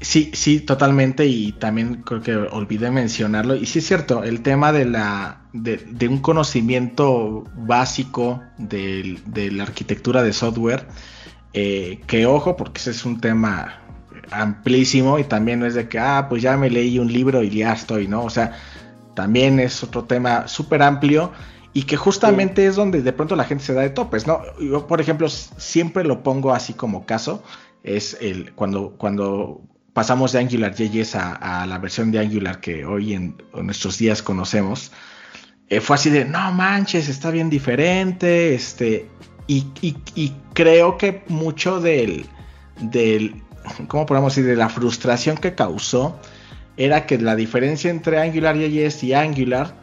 Sí, 0.00 0.30
sí, 0.32 0.60
totalmente. 0.60 1.26
Y 1.26 1.52
también 1.52 1.96
creo 1.96 2.22
que 2.22 2.34
olvidé 2.34 2.90
mencionarlo. 2.90 3.56
Y 3.56 3.66
sí 3.66 3.80
es 3.80 3.86
cierto, 3.86 4.24
el 4.24 4.42
tema 4.42 4.72
de 4.72 4.86
la 4.86 5.42
de, 5.52 5.76
de 5.76 6.08
un 6.08 6.18
conocimiento 6.18 7.44
básico 7.54 8.42
de, 8.56 9.18
la 9.52 9.64
arquitectura 9.64 10.22
de 10.22 10.32
software. 10.32 10.86
Eh, 11.52 12.00
que 12.06 12.26
ojo, 12.26 12.56
porque 12.56 12.80
ese 12.80 12.90
es 12.90 13.04
un 13.04 13.20
tema 13.20 13.80
amplísimo. 14.30 15.18
Y 15.18 15.24
también 15.24 15.60
no 15.60 15.66
es 15.66 15.74
de 15.74 15.88
que, 15.88 15.98
ah, 15.98 16.26
pues 16.28 16.42
ya 16.42 16.56
me 16.56 16.70
leí 16.70 16.98
un 16.98 17.12
libro 17.12 17.42
y 17.42 17.50
ya 17.50 17.72
estoy, 17.72 18.08
¿no? 18.08 18.24
O 18.24 18.30
sea, 18.30 18.58
también 19.14 19.60
es 19.60 19.82
otro 19.82 20.04
tema 20.04 20.48
súper 20.48 20.82
amplio 20.82 21.32
y 21.74 21.84
que 21.84 21.96
justamente 21.96 22.66
es 22.66 22.76
donde 22.76 23.02
de 23.02 23.12
pronto 23.12 23.34
la 23.36 23.44
gente 23.44 23.64
se 23.64 23.74
da 23.74 23.82
de 23.82 23.90
topes, 23.90 24.26
¿no? 24.26 24.40
Yo, 24.60 24.86
por 24.86 25.00
ejemplo, 25.00 25.28
siempre 25.28 26.04
lo 26.04 26.22
pongo 26.22 26.52
así 26.52 26.74
como 26.74 27.06
caso, 27.06 27.42
es 27.82 28.16
el 28.20 28.52
cuando, 28.52 28.94
cuando 28.98 29.62
pasamos 29.92 30.32
de 30.32 30.40
AngularJS 30.40 31.16
a, 31.16 31.62
a 31.62 31.66
la 31.66 31.78
versión 31.78 32.10
de 32.10 32.18
Angular 32.18 32.60
que 32.60 32.84
hoy 32.84 33.14
en, 33.14 33.42
en 33.54 33.66
nuestros 33.66 33.98
días 33.98 34.22
conocemos, 34.22 34.92
eh, 35.68 35.80
fue 35.80 35.96
así 35.96 36.10
de, 36.10 36.26
no 36.26 36.52
manches, 36.52 37.08
está 37.08 37.30
bien 37.30 37.48
diferente, 37.48 38.54
este, 38.54 39.08
y, 39.46 39.66
y- 39.80 39.96
y 40.14 40.32
creo 40.54 40.96
que 40.98 41.22
mucho 41.28 41.80
del, 41.80 42.26
del, 42.80 43.42
¿cómo 43.88 44.06
podemos 44.06 44.34
decir? 44.34 44.48
De 44.48 44.56
la 44.56 44.68
frustración 44.68 45.36
que 45.36 45.54
causó 45.54 46.18
era 46.76 47.06
que 47.06 47.18
la 47.18 47.36
diferencia 47.36 47.90
entre 47.90 48.20
AngularJS 48.20 49.04
y 49.04 49.12
Angular 49.14 49.74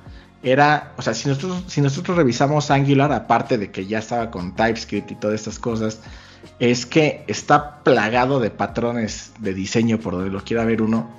era, 0.41 0.93
o 0.97 1.01
sea, 1.01 1.13
si 1.13 1.27
nosotros, 1.29 1.63
si 1.67 1.81
nosotros 1.81 2.15
revisamos 2.17 2.71
Angular, 2.71 3.11
aparte 3.11 3.57
de 3.57 3.71
que 3.71 3.85
ya 3.85 3.99
estaba 3.99 4.31
con 4.31 4.55
TypeScript 4.55 5.11
y 5.11 5.15
todas 5.15 5.35
estas 5.35 5.59
cosas, 5.59 6.01
es 6.59 6.85
que 6.85 7.23
está 7.27 7.83
plagado 7.83 8.39
de 8.39 8.49
patrones 8.49 9.33
de 9.39 9.53
diseño 9.53 9.99
por 9.99 10.13
donde 10.13 10.29
lo 10.29 10.41
quiera 10.43 10.63
ver 10.63 10.81
uno. 10.81 11.09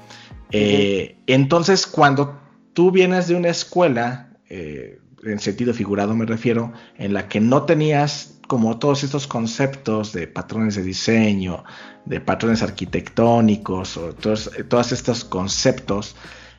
Eh, 0.50 1.18
entonces, 1.26 1.86
cuando 1.86 2.40
tú 2.72 2.90
vienes 2.90 3.28
de 3.28 3.34
una 3.34 3.48
escuela, 3.50 4.30
eh, 4.48 4.98
en 5.24 5.38
sentido 5.38 5.74
figurado 5.74 6.14
me 6.14 6.26
refiero, 6.26 6.72
en 6.98 7.12
la 7.12 7.28
que 7.28 7.40
no 7.40 7.64
tenías 7.64 8.38
como 8.46 8.78
todos 8.78 9.04
estos 9.04 9.26
conceptos 9.26 10.12
de 10.12 10.26
patrones 10.26 10.74
de 10.74 10.82
diseño, 10.82 11.62
de 12.04 12.20
patrones 12.20 12.62
arquitectónicos, 12.62 13.96
o 13.96 14.12
todos, 14.14 14.50
todos 14.68 14.92
estos 14.92 15.24
conceptos, 15.24 16.16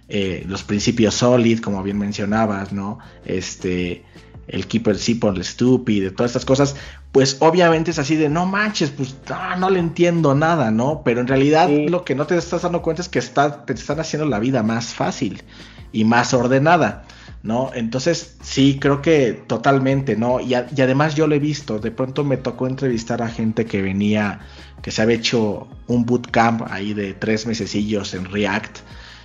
eh, 0.07 0.43
los 0.47 0.64
principios 0.64 1.16
solid, 1.16 1.59
como 1.59 1.84
bien 1.84 1.97
mencionabas, 1.97 2.72
¿no? 2.72 2.99
Este, 3.26 4.05
el 4.47 4.68
keeper 4.68 4.97
por 5.20 5.36
el 5.36 5.43
stupid, 5.43 6.12
todas 6.12 6.32
estas 6.32 6.45
cosas, 6.45 6.76
pues 7.12 7.38
obviamente 7.39 7.91
es 7.91 7.99
así 7.99 8.16
de 8.16 8.30
no 8.30 8.45
manches, 8.45 8.89
pues 8.91 9.16
no, 9.30 9.57
no 9.57 9.70
le 9.70 9.80
entiendo 9.80 10.34
nada, 10.36 10.72
¿no? 10.72 11.01
Pero 11.03 11.22
en 11.22 11.28
realidad 11.28 11.68
Sí. 11.68 11.88
lo 11.88 12.03
que 12.05 12.16
no 12.16 12.26
te 12.26 12.38
estás 12.38 12.62
dando 12.62 12.82
cuenta 12.82 13.01
es 13.01 13.09
que 13.09 13.20
está, 13.20 13.66
te 13.66 13.74
están 13.74 13.99
haciendo 13.99 14.28
la 14.28 14.39
vida 14.39 14.64
más 14.64 14.93
fácil 14.93 15.43
y 15.91 16.05
más 16.05 16.34
ordenada. 16.34 17.05
¿No? 17.43 17.71
Entonces, 17.73 18.37
sí, 18.41 18.77
creo 18.79 19.01
que 19.01 19.33
totalmente, 19.33 20.15
¿no? 20.15 20.39
Y, 20.39 20.53
además 20.53 21.15
yo 21.15 21.27
lo 21.27 21.35
he 21.35 21.39
visto, 21.39 21.79
de 21.79 21.91
pronto 21.91 22.23
me 22.23 22.37
tocó 22.37 22.67
entrevistar 22.67 23.21
a 23.21 23.29
gente 23.29 23.65
que 23.65 23.81
venía, 23.81 24.39
que 24.81 24.91
se 24.91 25.01
había 25.01 25.15
hecho 25.17 25.67
un 25.87 26.05
bootcamp 26.05 26.63
ahí 26.69 26.93
de 26.93 27.13
tres 27.13 27.47
mesecillos 27.47 28.13
en 28.13 28.25
React. 28.25 28.79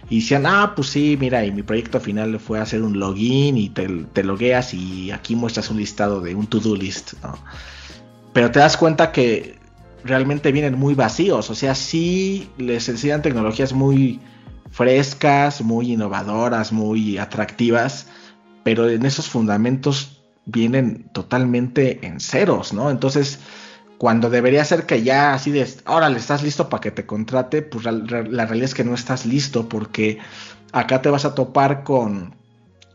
Y 0.08 0.20
decían, 0.20 0.46
ah, 0.46 0.72
pues 0.76 0.88
sí, 0.88 1.16
mira, 1.18 1.44
y 1.44 1.50
mi 1.50 1.62
proyecto 1.62 2.00
final 2.00 2.38
fue 2.38 2.60
hacer 2.60 2.82
un 2.82 2.98
login 2.98 3.58
y 3.58 3.70
te, 3.70 3.88
te 4.12 4.22
logueas 4.22 4.72
y 4.72 5.10
aquí 5.10 5.34
muestras 5.34 5.68
un 5.70 5.78
listado 5.78 6.20
de 6.20 6.34
un 6.34 6.46
to-do 6.46 6.76
list, 6.76 7.14
¿no? 7.24 7.36
Pero 8.32 8.50
te 8.50 8.60
das 8.60 8.76
cuenta 8.76 9.10
que 9.10 9.58
realmente 10.04 10.52
vienen 10.52 10.78
muy 10.78 10.94
vacíos, 10.94 11.50
o 11.50 11.54
sea, 11.54 11.74
sí 11.74 12.48
les 12.56 12.88
enseñan 12.88 13.22
tecnologías 13.22 13.72
muy 13.72 14.20
frescas, 14.76 15.62
muy 15.62 15.92
innovadoras, 15.92 16.70
muy 16.70 17.16
atractivas, 17.16 18.08
pero 18.62 18.90
en 18.90 19.06
esos 19.06 19.26
fundamentos 19.26 20.22
vienen 20.44 21.08
totalmente 21.14 22.06
en 22.06 22.20
ceros, 22.20 22.74
¿no? 22.74 22.90
Entonces, 22.90 23.38
cuando 23.96 24.28
debería 24.28 24.62
ser 24.66 24.84
que 24.84 25.02
ya 25.02 25.32
así 25.32 25.50
de, 25.50 25.66
ahora 25.86 26.10
le 26.10 26.18
estás 26.18 26.42
listo 26.42 26.68
para 26.68 26.82
que 26.82 26.90
te 26.90 27.06
contrate, 27.06 27.62
pues 27.62 27.86
la, 27.86 27.92
la 27.92 28.44
realidad 28.44 28.66
es 28.66 28.74
que 28.74 28.84
no 28.84 28.92
estás 28.94 29.24
listo 29.24 29.66
porque 29.66 30.18
acá 30.72 31.00
te 31.00 31.08
vas 31.08 31.24
a 31.24 31.34
topar 31.34 31.82
con 31.82 32.34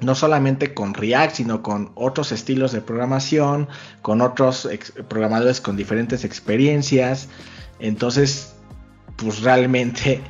no 0.02 0.14
solamente 0.14 0.76
con 0.76 0.94
React, 0.94 1.36
sino 1.36 1.64
con 1.64 1.94
otros 1.96 2.32
estilos 2.32 2.74
de 2.74 2.82
programación, 2.82 3.68
con 4.04 4.22
otros 4.22 4.70
programadores 5.08 5.62
con 5.62 5.78
diferentes 5.78 6.26
experiencias. 6.26 7.28
Entonces, 7.80 8.54
pues 9.16 9.42
realmente 9.42 10.22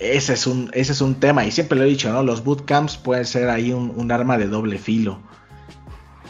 ese 0.00 0.32
es 0.32 0.46
un, 0.46 0.70
ese 0.72 0.92
es 0.92 1.00
un 1.00 1.14
tema. 1.14 1.44
Y 1.44 1.50
siempre 1.50 1.78
lo 1.78 1.84
he 1.84 1.88
dicho, 1.88 2.10
¿no? 2.12 2.22
Los 2.22 2.42
bootcamps 2.42 2.96
pueden 2.96 3.26
ser 3.26 3.48
ahí 3.48 3.72
un, 3.72 3.92
un 3.94 4.10
arma 4.10 4.38
de 4.38 4.46
doble 4.46 4.78
filo. 4.78 5.20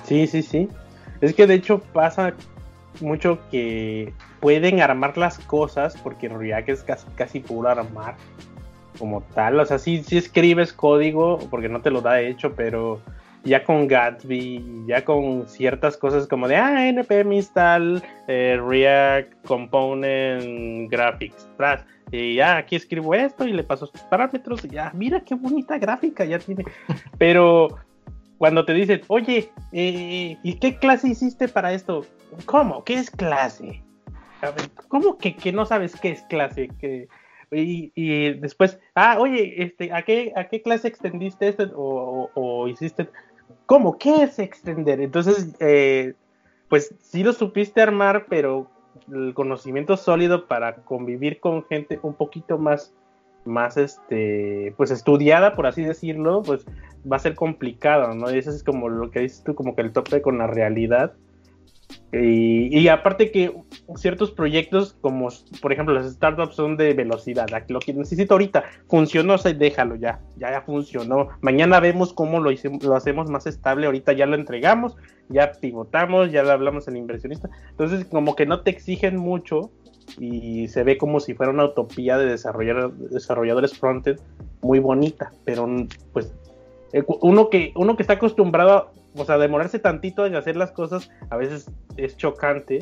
Sí, 0.04 0.26
sí, 0.26 0.42
sí. 0.42 0.68
Es 1.20 1.34
que 1.34 1.46
de 1.46 1.54
hecho 1.54 1.78
pasa 1.92 2.34
mucho 3.00 3.38
que 3.50 4.12
pueden 4.40 4.80
armar 4.80 5.16
las 5.16 5.38
cosas 5.38 5.96
porque 6.02 6.28
React 6.28 6.68
es 6.68 6.82
casi, 6.82 7.06
casi 7.14 7.40
puro 7.40 7.68
armar 7.68 8.16
como 8.98 9.22
tal. 9.34 9.60
O 9.60 9.66
sea, 9.66 9.78
sí, 9.78 10.02
sí 10.02 10.18
escribes 10.18 10.72
código 10.72 11.38
porque 11.50 11.68
no 11.68 11.80
te 11.80 11.90
lo 11.90 12.00
da 12.00 12.20
hecho, 12.20 12.54
pero 12.54 13.00
ya 13.44 13.64
con 13.64 13.86
Gatsby, 13.86 14.84
ya 14.86 15.04
con 15.04 15.48
ciertas 15.48 15.96
cosas 15.96 16.26
como 16.26 16.46
de, 16.48 16.56
ah, 16.56 16.86
npm 16.92 17.34
install 17.34 18.02
eh, 18.28 18.60
React 18.62 19.46
Component 19.46 20.90
Graphics, 20.90 21.48
y 22.12 22.36
ya 22.36 22.56
aquí 22.56 22.76
escribo 22.76 23.14
esto 23.14 23.46
y 23.46 23.52
le 23.52 23.62
paso 23.62 23.86
sus 23.86 24.00
parámetros 24.02 24.64
y 24.64 24.70
ya, 24.70 24.90
mira 24.94 25.20
qué 25.20 25.34
bonita 25.34 25.78
gráfica 25.78 26.24
ya 26.24 26.38
tiene. 26.38 26.64
Pero 27.18 27.78
cuando 28.38 28.64
te 28.64 28.72
dicen, 28.72 29.02
oye, 29.08 29.50
eh, 29.72 30.36
¿y 30.42 30.54
qué 30.54 30.78
clase 30.78 31.08
hiciste 31.08 31.46
para 31.46 31.72
esto? 31.72 32.06
¿Cómo? 32.46 32.84
¿Qué 32.84 32.94
es 32.94 33.10
clase? 33.10 33.82
¿Cómo 34.88 35.18
que, 35.18 35.36
que 35.36 35.52
no 35.52 35.66
sabes 35.66 35.94
qué 36.00 36.12
es 36.12 36.22
clase? 36.22 36.68
Que, 36.80 37.08
y, 37.52 38.32
después, 38.34 38.78
ah, 38.94 39.16
oye, 39.18 39.62
este, 39.62 39.92
¿a 39.92 40.02
qué, 40.02 40.32
a 40.36 40.48
qué 40.48 40.62
clase 40.62 40.88
extendiste 40.88 41.48
esto 41.48 41.70
o, 41.74 42.68
hiciste? 42.68 43.08
¿Cómo? 43.66 43.98
¿Qué 43.98 44.22
es 44.22 44.38
extender? 44.38 45.00
Entonces, 45.00 45.54
eh, 45.60 46.14
pues 46.68 46.94
sí 47.00 47.22
lo 47.22 47.32
supiste 47.32 47.82
armar, 47.82 48.26
pero 48.28 48.70
el 49.12 49.34
conocimiento 49.34 49.96
sólido 49.96 50.46
para 50.46 50.76
convivir 50.76 51.40
con 51.40 51.64
gente 51.64 51.98
un 52.02 52.14
poquito 52.14 52.58
más, 52.58 52.94
más 53.44 53.76
este, 53.76 54.74
pues 54.76 54.90
estudiada, 54.90 55.54
por 55.54 55.66
así 55.66 55.82
decirlo, 55.82 56.42
pues 56.42 56.66
va 57.10 57.16
a 57.16 57.20
ser 57.20 57.34
complicado, 57.34 58.14
¿no? 58.14 58.32
Y 58.32 58.38
eso 58.38 58.50
es 58.50 58.62
como 58.62 58.88
lo 58.88 59.10
que 59.10 59.20
dices 59.20 59.42
tú, 59.44 59.54
como 59.54 59.74
que 59.74 59.82
el 59.82 59.92
tope 59.92 60.22
con 60.22 60.38
la 60.38 60.46
realidad 60.46 61.14
y, 62.12 62.88
aparte 62.88 63.30
que 63.30 63.52
ciertos 63.96 64.32
proyectos, 64.32 64.96
como 65.00 65.28
por 65.62 65.72
ejemplo 65.72 65.94
las 65.94 66.12
startups, 66.12 66.56
son 66.56 66.76
de 66.76 66.92
velocidad. 66.92 67.46
Lo 67.68 67.78
que 67.78 67.94
necesito 67.94 68.34
ahorita 68.34 68.64
funcionó, 68.88 69.34
o 69.34 69.38
déjalo 69.38 69.94
ya, 69.94 70.20
ya, 70.36 70.50
ya 70.50 70.62
funcionó. 70.62 71.28
Mañana 71.40 71.78
vemos 71.78 72.12
cómo 72.12 72.40
lo, 72.40 72.50
lo 72.82 72.96
hacemos 72.96 73.30
más 73.30 73.46
estable. 73.46 73.86
Ahorita 73.86 74.12
ya 74.12 74.26
lo 74.26 74.34
entregamos, 74.34 74.96
ya 75.28 75.52
pivotamos, 75.52 76.32
ya 76.32 76.42
le 76.42 76.50
hablamos 76.50 76.88
al 76.88 76.96
inversionista. 76.96 77.48
Entonces, 77.70 78.04
como 78.06 78.34
que 78.34 78.46
no 78.46 78.62
te 78.62 78.70
exigen 78.70 79.16
mucho 79.16 79.70
y 80.18 80.66
se 80.68 80.82
ve 80.82 80.98
como 80.98 81.20
si 81.20 81.34
fuera 81.34 81.52
una 81.52 81.64
utopía 81.64 82.18
de 82.18 82.26
desarrollar, 82.26 82.92
desarrolladores 82.92 83.78
frontend 83.78 84.18
muy 84.62 84.80
bonita, 84.80 85.30
pero 85.44 85.68
pues 86.12 86.32
eh, 86.92 87.04
uno 87.20 87.50
que, 87.50 87.72
uno 87.76 87.96
que 87.96 88.02
está 88.02 88.14
acostumbrado 88.14 88.92
o 89.14 89.24
sea, 89.24 89.38
demorarse 89.38 89.78
tantito 89.78 90.26
en 90.26 90.34
hacer 90.34 90.56
las 90.56 90.72
cosas 90.72 91.10
a 91.30 91.36
veces 91.36 91.70
es 91.96 92.16
chocante. 92.16 92.80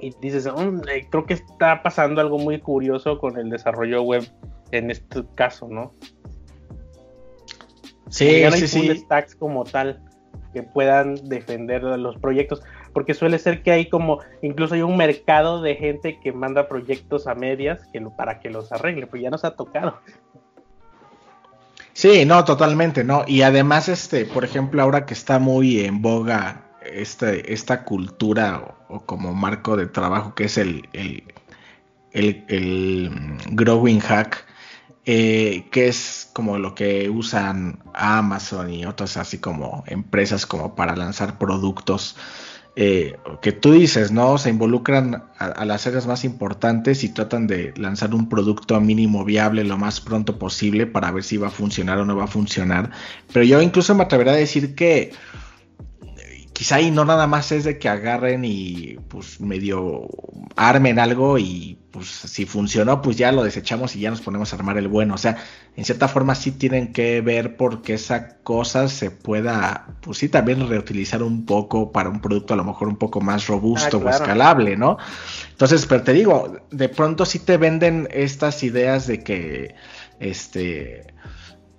Y 0.00 0.14
dices, 0.20 0.46
mm, 0.46 0.88
eh, 0.88 1.06
creo 1.10 1.24
que 1.24 1.34
está 1.34 1.82
pasando 1.82 2.20
algo 2.20 2.38
muy 2.38 2.60
curioso 2.60 3.18
con 3.18 3.38
el 3.38 3.50
desarrollo 3.50 4.02
web 4.02 4.24
en 4.70 4.90
este 4.90 5.24
caso, 5.34 5.68
¿no? 5.68 5.92
Sí, 8.08 8.40
ya 8.40 8.50
no 8.50 8.54
hay 8.54 8.66
sí, 8.66 8.96
stacks 8.96 9.34
como 9.34 9.64
tal 9.64 10.00
que 10.52 10.62
puedan 10.62 11.16
defender 11.28 11.82
los 11.82 12.16
proyectos, 12.16 12.62
porque 12.92 13.12
suele 13.12 13.38
ser 13.38 13.62
que 13.62 13.72
hay 13.72 13.88
como, 13.88 14.20
incluso 14.40 14.74
hay 14.74 14.82
un 14.82 14.96
mercado 14.96 15.60
de 15.60 15.74
gente 15.74 16.20
que 16.20 16.32
manda 16.32 16.68
proyectos 16.68 17.26
a 17.26 17.34
medias 17.34 17.86
que 17.92 18.00
para 18.16 18.38
que 18.38 18.50
los 18.50 18.70
arregle, 18.72 19.08
pues 19.08 19.22
ya 19.22 19.30
nos 19.30 19.44
ha 19.44 19.56
tocado. 19.56 19.98
Sí, 21.94 22.24
no, 22.26 22.44
totalmente, 22.44 23.04
¿no? 23.04 23.24
Y 23.26 23.42
además, 23.42 23.88
este, 23.88 24.26
por 24.26 24.44
ejemplo, 24.44 24.82
ahora 24.82 25.06
que 25.06 25.14
está 25.14 25.38
muy 25.38 25.80
en 25.80 26.02
boga 26.02 26.64
este, 26.84 27.52
esta 27.52 27.84
cultura 27.84 28.76
o, 28.88 29.00
como 29.06 29.32
marco 29.32 29.76
de 29.76 29.86
trabajo 29.86 30.34
que 30.34 30.44
es 30.44 30.58
el, 30.58 30.88
el, 30.92 31.22
el, 32.48 33.10
mm, 33.10 33.54
growing 33.54 34.00
hack, 34.00 34.44
eh, 35.06 35.68
que 35.70 35.88
es 35.88 36.30
como 36.32 36.58
lo 36.58 36.74
que 36.74 37.08
usan 37.10 37.78
Amazon 37.94 38.72
y 38.72 38.86
otras 38.86 39.16
así 39.16 39.38
como 39.38 39.84
empresas 39.86 40.46
como 40.46 40.74
para 40.74 40.96
lanzar 40.96 41.38
productos 41.38 42.16
eh, 42.76 43.16
que 43.40 43.52
tú 43.52 43.72
dices, 43.72 44.10
¿no? 44.10 44.36
Se 44.36 44.50
involucran 44.50 45.22
a, 45.38 45.64
las 45.64 45.86
áreas 45.86 46.08
más 46.08 46.24
importantes 46.24 47.04
y 47.04 47.08
tratan 47.08 47.46
de 47.46 47.72
lanzar 47.76 48.14
un 48.14 48.28
producto 48.28 48.80
mínimo 48.80 49.24
viable 49.24 49.62
lo 49.62 49.78
más 49.78 50.00
pronto 50.00 50.38
posible 50.40 50.86
para 50.86 51.12
ver 51.12 51.22
si 51.22 51.36
va 51.36 51.48
a 51.48 51.50
funcionar 51.50 51.98
o 51.98 52.04
no 52.04 52.16
va 52.16 52.24
a 52.24 52.28
funcionar. 52.28 52.90
Pero 53.32 53.44
yo 53.44 53.62
incluso 53.62 53.94
me 53.94 54.02
atrevería 54.02 54.32
a 54.32 54.36
decir 54.36 54.74
que 54.74 55.12
quizá 56.54 56.76
ahí 56.76 56.90
no 56.90 57.04
nada 57.04 57.26
más 57.26 57.52
es 57.52 57.64
de 57.64 57.78
que 57.78 57.88
agarren 57.88 58.44
y 58.44 58.96
pues 59.08 59.40
medio 59.40 60.08
armen 60.56 61.00
algo 61.00 61.36
y 61.36 61.78
pues 61.90 62.06
si 62.06 62.46
funcionó 62.46 63.02
pues 63.02 63.16
ya 63.16 63.32
lo 63.32 63.42
desechamos 63.42 63.94
y 63.96 64.00
ya 64.00 64.10
nos 64.10 64.20
ponemos 64.20 64.52
a 64.52 64.56
armar 64.56 64.78
el 64.78 64.86
bueno. 64.86 65.14
O 65.14 65.18
sea, 65.18 65.36
en 65.76 65.84
cierta 65.84 66.06
forma 66.06 66.36
sí 66.36 66.52
tienen 66.52 66.92
que 66.92 67.20
ver 67.20 67.56
porque 67.56 67.94
esa 67.94 68.38
cosa 68.38 68.88
se 68.88 69.10
pueda 69.10 69.88
pues 70.00 70.18
sí 70.18 70.28
también 70.28 70.66
reutilizar 70.68 71.24
un 71.24 71.44
poco 71.44 71.90
para 71.90 72.08
un 72.08 72.20
producto 72.20 72.54
a 72.54 72.56
lo 72.56 72.64
mejor 72.64 72.86
un 72.86 72.96
poco 72.96 73.20
más 73.20 73.48
robusto 73.48 74.00
ah, 74.00 74.06
o 74.06 74.08
escalable, 74.08 74.76
¿no? 74.76 74.96
Entonces, 75.50 75.84
pero 75.86 76.04
te 76.04 76.12
digo, 76.12 76.56
de 76.70 76.88
pronto 76.88 77.26
sí 77.26 77.40
te 77.40 77.56
venden 77.56 78.08
estas 78.12 78.62
ideas 78.62 79.08
de 79.08 79.24
que 79.24 79.74
este 80.20 81.14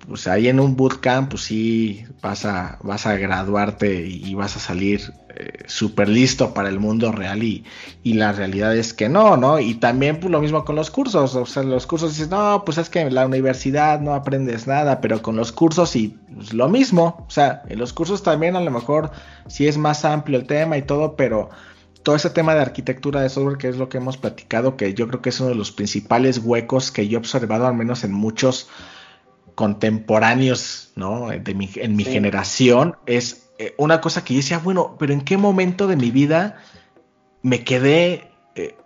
pues 0.08 0.28
ahí 0.28 0.48
en 0.48 0.60
un 0.60 0.76
bootcamp, 0.76 1.32
pues 1.32 1.44
sí, 1.44 2.06
vas 2.22 2.46
a, 2.46 2.78
vas 2.84 3.06
a 3.06 3.18
graduarte 3.18 4.06
y 4.06 4.34
vas 4.36 4.56
a 4.56 4.60
salir 4.60 5.14
eh, 5.38 5.64
súper 5.66 6.08
listo 6.08 6.54
para 6.54 6.70
el 6.70 6.80
mundo 6.80 7.12
real 7.12 7.44
y, 7.44 7.66
la 8.06 8.32
realidad 8.32 8.76
es 8.78 8.94
que 8.94 9.10
no, 9.10 9.36
¿no? 9.36 9.60
Y 9.60 9.76
también 9.76 10.22
pues 10.22 10.32
lo 10.32 10.40
mismo 10.40 10.64
con 10.64 10.78
los 10.78 10.92
cursos, 10.92 11.36
o 11.36 11.46
sea, 11.46 11.64
los 11.64 11.86
cursos 11.86 12.12
dices, 12.12 12.30
no, 12.30 12.64
pues 12.66 12.78
es 12.78 12.90
que 12.90 13.02
en 13.02 13.14
la 13.14 13.26
universidad 13.26 14.00
no 14.00 14.14
aprendes 14.14 14.68
nada, 14.68 15.02
pero 15.02 15.22
con 15.22 15.36
los 15.36 15.52
cursos 15.52 15.96
y 15.98 16.18
pues, 16.34 16.54
lo 16.54 16.70
mismo, 16.70 17.26
o 17.28 17.30
sea, 17.30 17.64
en 17.68 17.80
los 17.80 17.92
cursos 17.92 18.24
también 18.24 18.56
a 18.56 18.62
lo 18.62 18.72
mejor 18.72 19.12
sí 19.48 19.68
es 19.68 19.78
más 19.78 20.06
amplio 20.06 20.40
el 20.40 20.48
tema 20.48 20.78
y 20.78 20.84
todo, 20.84 21.18
pero 21.18 21.50
todo 22.04 22.16
ese 22.16 22.30
tema 22.30 22.54
de 22.54 22.62
arquitectura 22.62 23.22
de 23.22 23.30
software, 23.30 23.58
que 23.58 23.68
es 23.68 23.76
lo 23.76 23.90
que 23.90 23.98
hemos 23.98 24.16
platicado, 24.16 24.78
que 24.78 24.94
yo 24.94 25.08
creo 25.10 25.22
que 25.22 25.30
es 25.30 25.40
uno 25.42 25.50
de 25.50 25.56
los 25.56 25.74
principales 25.74 26.38
huecos 26.38 26.92
que 26.92 27.10
yo 27.10 27.18
he 27.18 27.20
observado, 27.20 27.68
al 27.68 27.76
menos 27.76 28.06
en 28.06 28.14
muchos 28.14 28.70
contemporáneos, 29.56 30.92
¿no? 30.96 31.30
De 31.30 31.54
mi, 31.54 31.70
en 31.76 31.96
mi 31.96 32.04
generación, 32.04 32.98
es 33.06 33.50
eh, 33.58 33.74
una 33.78 34.02
cosa 34.02 34.24
que 34.24 34.34
yo 34.34 34.40
decía, 34.40 34.60
bueno, 34.60 34.96
pero 35.00 35.14
¿en 35.14 35.22
qué 35.22 35.38
momento 35.38 35.88
de 35.88 35.96
mi 35.96 36.12
vida 36.12 36.58
me 37.42 37.64
quedé? 37.64 38.32
Eh, 38.56 38.78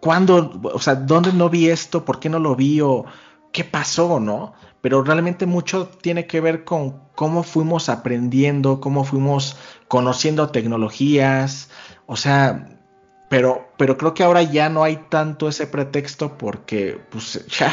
¿Cuándo? 0.00 0.60
O 0.62 0.80
sea, 0.80 0.94
¿dónde 0.94 1.32
no 1.32 1.50
vi 1.50 1.68
esto? 1.68 2.04
¿Por 2.04 2.18
qué 2.18 2.28
no 2.28 2.38
lo 2.38 2.56
vi? 2.56 2.80
¿O 2.80 3.04
qué 3.52 3.64
pasó? 3.64 4.18
¿No? 4.18 4.54
Pero 4.80 5.02
realmente 5.02 5.46
mucho 5.46 5.88
tiene 5.88 6.26
que 6.26 6.40
ver 6.40 6.64
con 6.64 7.00
cómo 7.14 7.42
fuimos 7.42 7.88
aprendiendo, 7.88 8.80
cómo 8.80 9.04
fuimos 9.04 9.56
conociendo 9.88 10.50
tecnologías, 10.50 11.70
o 12.06 12.16
sea, 12.16 12.68
pero, 13.28 13.68
pero 13.76 13.98
creo 13.98 14.14
que 14.14 14.22
ahora 14.22 14.42
ya 14.42 14.68
no 14.68 14.84
hay 14.84 14.96
tanto 15.08 15.48
ese 15.48 15.66
pretexto 15.66 16.38
porque, 16.38 17.00
pues, 17.10 17.44
ya 17.58 17.72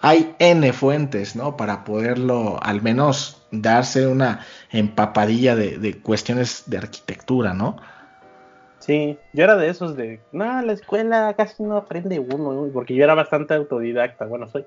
hay 0.00 0.34
N 0.38 0.72
fuentes, 0.72 1.36
¿no? 1.36 1.56
Para 1.56 1.84
poderlo 1.84 2.58
al 2.62 2.82
menos 2.82 3.46
darse 3.50 4.06
una 4.06 4.40
empapadilla 4.70 5.54
de, 5.56 6.00
cuestiones 6.00 6.64
de 6.66 6.78
arquitectura, 6.78 7.52
¿no? 7.54 7.76
Sí, 8.78 9.18
yo 9.34 9.44
era 9.44 9.56
de 9.56 9.68
esos 9.68 9.94
de, 9.96 10.20
no, 10.32 10.62
la 10.62 10.72
escuela 10.72 11.34
casi 11.36 11.62
no 11.62 11.76
aprende 11.76 12.18
uno, 12.18 12.68
porque 12.72 12.94
yo 12.94 13.04
era 13.04 13.14
bastante 13.14 13.54
autodidacta, 13.54 14.24
bueno, 14.24 14.48
soy. 14.48 14.64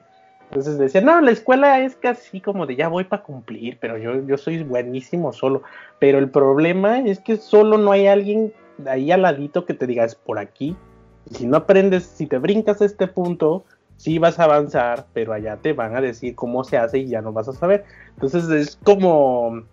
Entonces 0.50 0.78
decía, 0.78 1.02
no, 1.02 1.20
la 1.20 1.32
escuela 1.32 1.80
es 1.80 1.96
casi 1.96 2.40
como 2.40 2.68
de 2.68 2.76
ya 2.76 2.88
voy 2.88 3.06
para 3.06 3.24
cumplir, 3.24 3.80
pero 3.82 3.98
yo, 3.98 4.24
yo 4.28 4.38
soy 4.38 4.62
buenísimo 4.62 5.34
solo. 5.34 5.64
Pero 5.98 6.20
el 6.20 6.30
problema 6.30 7.00
es 7.00 7.20
que 7.20 7.38
solo 7.38 7.80
no 7.80 7.92
hay 7.92 8.06
alguien 8.06 8.54
ahí 8.86 9.12
al 9.12 9.24
ladito 9.24 9.66
que 9.66 9.74
te 9.74 9.88
diga, 9.88 10.04
es 10.04 10.14
por 10.14 10.38
aquí. 10.38 10.76
Si 11.32 11.48
no 11.48 11.58
aprendes, 11.58 12.04
si 12.04 12.28
te 12.28 12.38
brincas 12.38 12.84
a 12.84 12.86
este 12.86 13.08
punto, 13.08 13.66
sí 14.04 14.20
vas 14.20 14.38
a 14.38 14.44
avanzar, 14.44 15.08
pero 15.14 15.32
allá 15.32 15.56
te 15.62 15.72
van 15.72 15.96
a 15.96 16.02
decir 16.02 16.36
cómo 16.36 16.66
se 16.66 16.78
hace 16.78 17.00
y 17.00 17.08
ya 17.08 17.22
no 17.22 17.32
vas 17.32 17.48
a 17.48 17.54
saber. 17.54 17.86
Entonces 18.16 18.50
es 18.50 18.78
como, 18.84 19.64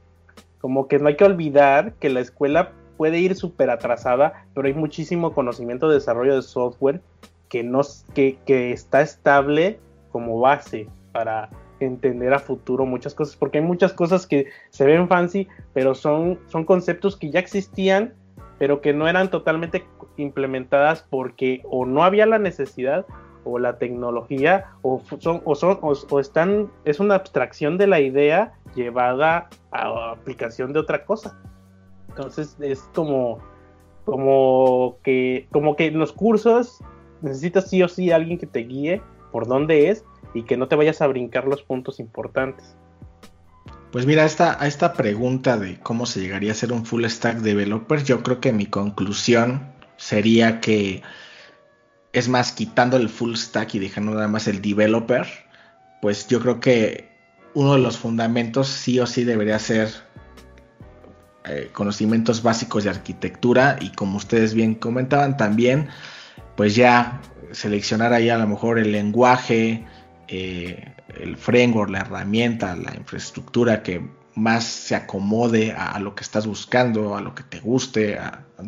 como 0.61 0.87
que 0.87 1.01
no 1.01 1.09
hay 1.09 1.17
que 1.17 1.25
olvidar 1.25 1.95
que 1.95 2.11
la 2.11 2.21
escuela 2.21 2.71
puede 2.97 3.19
ir 3.19 3.35
súper 3.35 3.71
atrasada, 3.71 4.47
pero 4.55 4.69
hay 4.69 4.75
muchísimo 4.75 5.35
conocimiento 5.35 5.89
de 5.89 5.97
desarrollo 5.97 6.37
de 6.37 6.43
software 6.43 7.01
que, 7.49 7.65
no, 7.65 7.81
que, 8.15 8.39
que 8.47 8.71
está 8.71 9.01
estable 9.01 9.81
como 10.13 10.39
base 10.39 10.87
para 11.11 11.51
entender 11.81 12.33
a 12.33 12.39
futuro 12.39 12.87
muchas 12.87 13.15
cosas, 13.15 13.35
porque 13.35 13.59
hay 13.59 13.65
muchas 13.65 13.93
cosas 13.93 14.29
que 14.29 14.47
se 14.69 14.85
ven 14.85 15.09
fancy, 15.09 15.49
pero 15.73 15.97
son, 15.97 16.39
son 16.47 16.65
conceptos 16.65 17.17
que 17.17 17.31
ya 17.33 17.41
existían, 17.41 18.15
pero 18.61 18.81
que 18.81 18.93
no 18.93 19.09
eran 19.09 19.29
totalmente 19.29 19.85
implementadas 20.19 21.05
porque 21.11 21.63
o 21.65 21.85
no 21.85 22.05
había 22.05 22.27
la 22.27 22.39
necesidad 22.39 23.07
o 23.45 23.59
la 23.59 23.79
tecnología 23.79 24.67
o 24.83 25.03
son 25.19 25.43
o 25.45 25.55
son 25.55 25.79
o, 25.83 26.21
están 26.21 26.71
es 26.85 27.01
una 27.01 27.15
abstracción 27.15 27.79
de 27.79 27.87
la 27.87 28.01
idea 28.01 28.53
llevada 28.75 29.49
a 29.73 30.13
aplicación 30.13 30.73
de 30.73 30.81
otra 30.81 31.05
cosa. 31.05 31.39
Entonces 32.09 32.57
es 32.61 32.81
como 32.95 33.39
como 34.05 34.97
que 35.03 35.49
como 35.51 35.77
que 35.77 35.87
en 35.87 35.99
los 35.99 36.13
cursos 36.13 36.83
necesitas 37.23 37.69
sí 37.69 37.83
o 37.83 37.89
sí 37.89 38.11
alguien 38.11 38.39
que 38.39 38.47
te 38.47 38.61
guíe 38.61 39.03
por 39.33 39.47
dónde 39.47 39.91
es 39.91 40.05
y 40.35 40.43
que 40.43 40.57
no 40.57 40.69
te 40.69 40.77
vayas 40.77 41.01
a 41.01 41.07
brincar 41.07 41.47
los 41.47 41.63
puntos 41.63 42.01
importantes. 42.01 42.77
Pues 43.93 44.07
mira, 44.07 44.25
esta, 44.25 44.63
a 44.63 44.69
esta 44.69 44.93
pregunta 44.93 45.57
de 45.57 45.81
cómo 45.81 46.07
se 46.07 46.21
llegaría 46.21 46.53
a 46.53 46.55
ser 46.55 46.73
un 46.73 46.87
full 46.87 47.05
stack 47.05 47.39
developer, 47.39 48.05
yo 48.05 48.23
creo 48.23 48.41
que 48.41 48.53
mi 48.53 48.67
conclusión 48.67 49.73
sería 49.97 50.61
que 50.61 51.03
es 52.13 52.29
más, 52.29 52.53
quitando 52.53 52.97
el 52.97 53.09
full 53.09 53.35
stack 53.35 53.75
y 53.75 53.79
dejando 53.79 54.15
nada 54.15 54.29
más 54.29 54.49
el 54.49 54.61
developer, 54.61 55.27
pues 56.03 56.27
yo 56.29 56.41
creo 56.41 56.61
que 56.61 57.11
uno 57.55 57.75
de 57.75 57.81
los 57.81 57.99
fundamentos 57.99 58.69
sí 58.69 58.99
o 59.01 59.07
sí 59.07 59.25
debería 59.25 59.59
ser 59.59 59.91
eh, 61.45 61.71
conocimientos 61.73 62.43
básicos 62.43 62.85
de 62.85 62.91
arquitectura 62.91 63.77
y 63.81 63.91
como 63.93 64.17
ustedes 64.17 64.55
bien 64.55 64.75
comentaban 64.75 65.37
también, 65.37 65.89
pues 66.57 66.75
ya 66.75 67.21
seleccionar 67.53 68.13
ahí 68.13 68.29
a 68.29 68.39
lo 68.39 68.47
mejor 68.47 68.79
el 68.79 68.93
lenguaje, 68.93 69.85
eh, 70.29 70.95
el 71.19 71.37
framework, 71.37 71.91
la 71.91 72.01
herramienta, 72.01 72.77
la 72.77 72.95
infraestructura 72.95 73.83
que 73.83 74.09
más 74.35 74.65
se 74.65 74.95
acomode 74.95 75.73
a, 75.73 75.99
lo 75.99 76.15
que 76.15 76.23
estás 76.23 76.47
buscando, 76.47 77.17
a 77.17 77.21
lo 77.21 77.35
que 77.35 77.43
te 77.43 77.61
guste, 77.61 78.19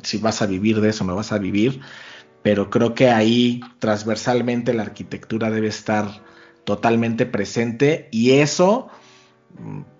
si 0.02 0.18
vas 0.18 0.42
a 0.42 0.46
vivir 0.46 0.80
de 0.80 0.90
eso, 0.90 1.04
no 1.04 1.14
vas 1.14 1.32
a 1.32 1.38
vivir. 1.38 1.80
Pero 2.42 2.70
creo 2.70 2.94
que 2.94 3.10
ahí 3.10 3.60
transversalmente 3.78 4.74
la 4.74 4.82
arquitectura 4.82 5.50
debe 5.50 5.68
estar 5.68 6.22
totalmente 6.64 7.26
presente 7.26 8.08
y 8.10 8.32
eso, 8.32 8.88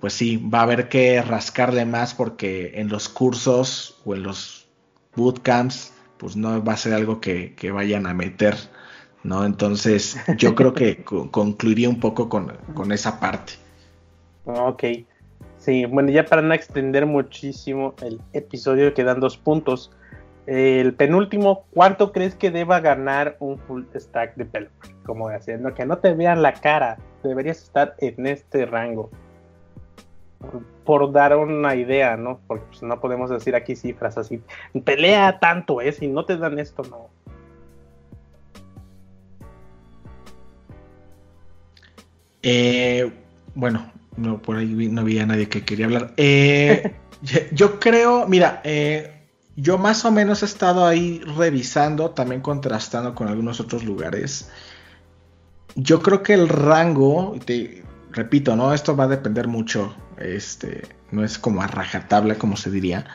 pues 0.01 0.13
sí, 0.13 0.37
va 0.37 0.61
a 0.61 0.63
haber 0.63 0.89
que 0.89 1.23
rascarle 1.23 1.85
más 1.85 2.15
porque 2.15 2.73
en 2.75 2.89
los 2.89 3.09
cursos 3.09 4.01
o 4.05 4.15
en 4.15 4.25
los 4.25 4.69
bootcamps, 5.15 5.93
pues 6.19 6.37
no 6.37 6.63
va 6.63 6.73
a 6.73 6.77
ser 6.77 6.95
algo 6.95 7.21
que, 7.21 7.55
que 7.55 7.71
vayan 7.71 8.07
a 8.07 8.15
meter 8.15 8.57
¿no? 9.23 9.45
Entonces, 9.45 10.17
yo 10.37 10.55
creo 10.55 10.73
que 10.73 11.05
concluiría 11.31 11.89
un 11.89 12.01
poco 12.01 12.29
con, 12.29 12.53
esa 12.93 13.21
parte. 13.21 13.55
Ok. 14.45 14.85
Sí, 15.59 15.85
bueno, 15.85 16.11
ya 16.11 16.25
para 16.25 16.43
no 16.43 16.55
extender 16.55 17.07
muchísimo 17.07 17.95
el 18.03 18.21
episodio, 18.33 18.93
quedan 18.95 19.21
dos 19.21 19.37
puntos. 19.37 19.93
El 20.47 20.95
penúltimo, 20.95 21.65
¿cuánto 21.73 22.13
crees 22.13 22.35
que 22.35 22.51
deba 22.51 22.81
ganar 22.81 23.37
un 23.39 23.59
full 23.59 23.85
stack 23.95 24.35
de 24.35 24.45
pelo? 24.45 24.71
Como 25.05 25.29
haciendo 25.29 25.73
que 25.75 25.87
no 25.87 25.99
te 25.99 26.15
vean 26.15 26.43
la 26.43 26.55
cara, 26.55 26.99
deberías 27.23 27.63
estar 27.63 27.95
en 27.99 28.27
este 28.27 28.67
rango. 28.67 29.11
Por 30.85 31.13
dar 31.13 31.37
una 31.37 31.77
idea, 31.77 32.17
¿no? 32.17 32.41
Porque 32.49 32.65
pues, 32.71 32.83
no 32.83 33.01
podemos 33.01 33.31
decir 33.31 33.55
aquí 33.55 33.77
cifras 33.77 34.19
así. 34.19 34.43
Pelea 34.85 35.39
tanto, 35.39 35.81
¿eh? 35.81 35.93
Si 35.93 36.09
no 36.09 36.25
te 36.25 36.37
dan 36.37 36.59
esto, 36.59 36.83
no. 36.91 37.09
Eh, 42.43 43.13
bueno, 43.55 43.93
no, 44.17 44.43
por 44.43 44.57
ahí 44.57 44.89
no 44.91 45.03
había 45.03 45.25
nadie 45.25 45.49
que 45.49 45.65
quería 45.65 45.87
hablar. 45.87 46.13
Eh, 46.17 46.93
yo 47.53 47.79
creo, 47.79 48.27
mira, 48.27 48.61
eh, 48.65 49.22
yo 49.57 49.79
más 49.79 50.05
o 50.05 50.11
menos 50.11 50.43
he 50.43 50.47
estado 50.47 50.87
ahí 50.87 51.21
revisando, 51.37 52.11
también 52.11 52.41
contrastando 52.41 53.15
con 53.15 53.29
algunos 53.29 53.61
otros 53.61 53.85
lugares. 53.85 54.51
Yo 55.75 56.03
creo 56.03 56.23
que 56.23 56.35
el 56.35 56.49
rango, 56.49 57.37
te 57.45 57.83
repito, 58.11 58.57
no, 58.57 58.73
esto 58.73 58.97
va 58.97 59.05
a 59.05 59.09
depender 59.09 59.49
mucho, 59.49 59.95
este, 60.19 60.83
no 61.11 61.25
es 61.25 61.39
como 61.39 61.63
a 61.63 61.67
rajatabla, 61.67 62.37
como 62.37 62.57
se 62.57 62.71
diría. 62.71 63.07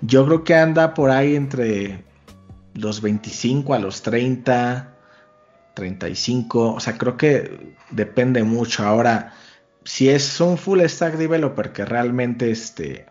Yo 0.00 0.26
creo 0.26 0.44
que 0.44 0.54
anda 0.54 0.94
por 0.94 1.10
ahí 1.10 1.36
entre 1.36 2.04
los 2.74 3.00
25 3.00 3.74
a 3.74 3.78
los 3.78 4.02
30, 4.02 4.92
35, 5.74 6.74
o 6.74 6.80
sea, 6.80 6.98
creo 6.98 7.16
que 7.16 7.74
depende 7.90 8.42
mucho. 8.42 8.84
Ahora, 8.84 9.34
si 9.84 10.08
es 10.08 10.40
un 10.40 10.58
full 10.58 10.80
stack 10.82 11.16
developer 11.16 11.72
que 11.72 11.84
realmente 11.84 12.50
este, 12.50 13.06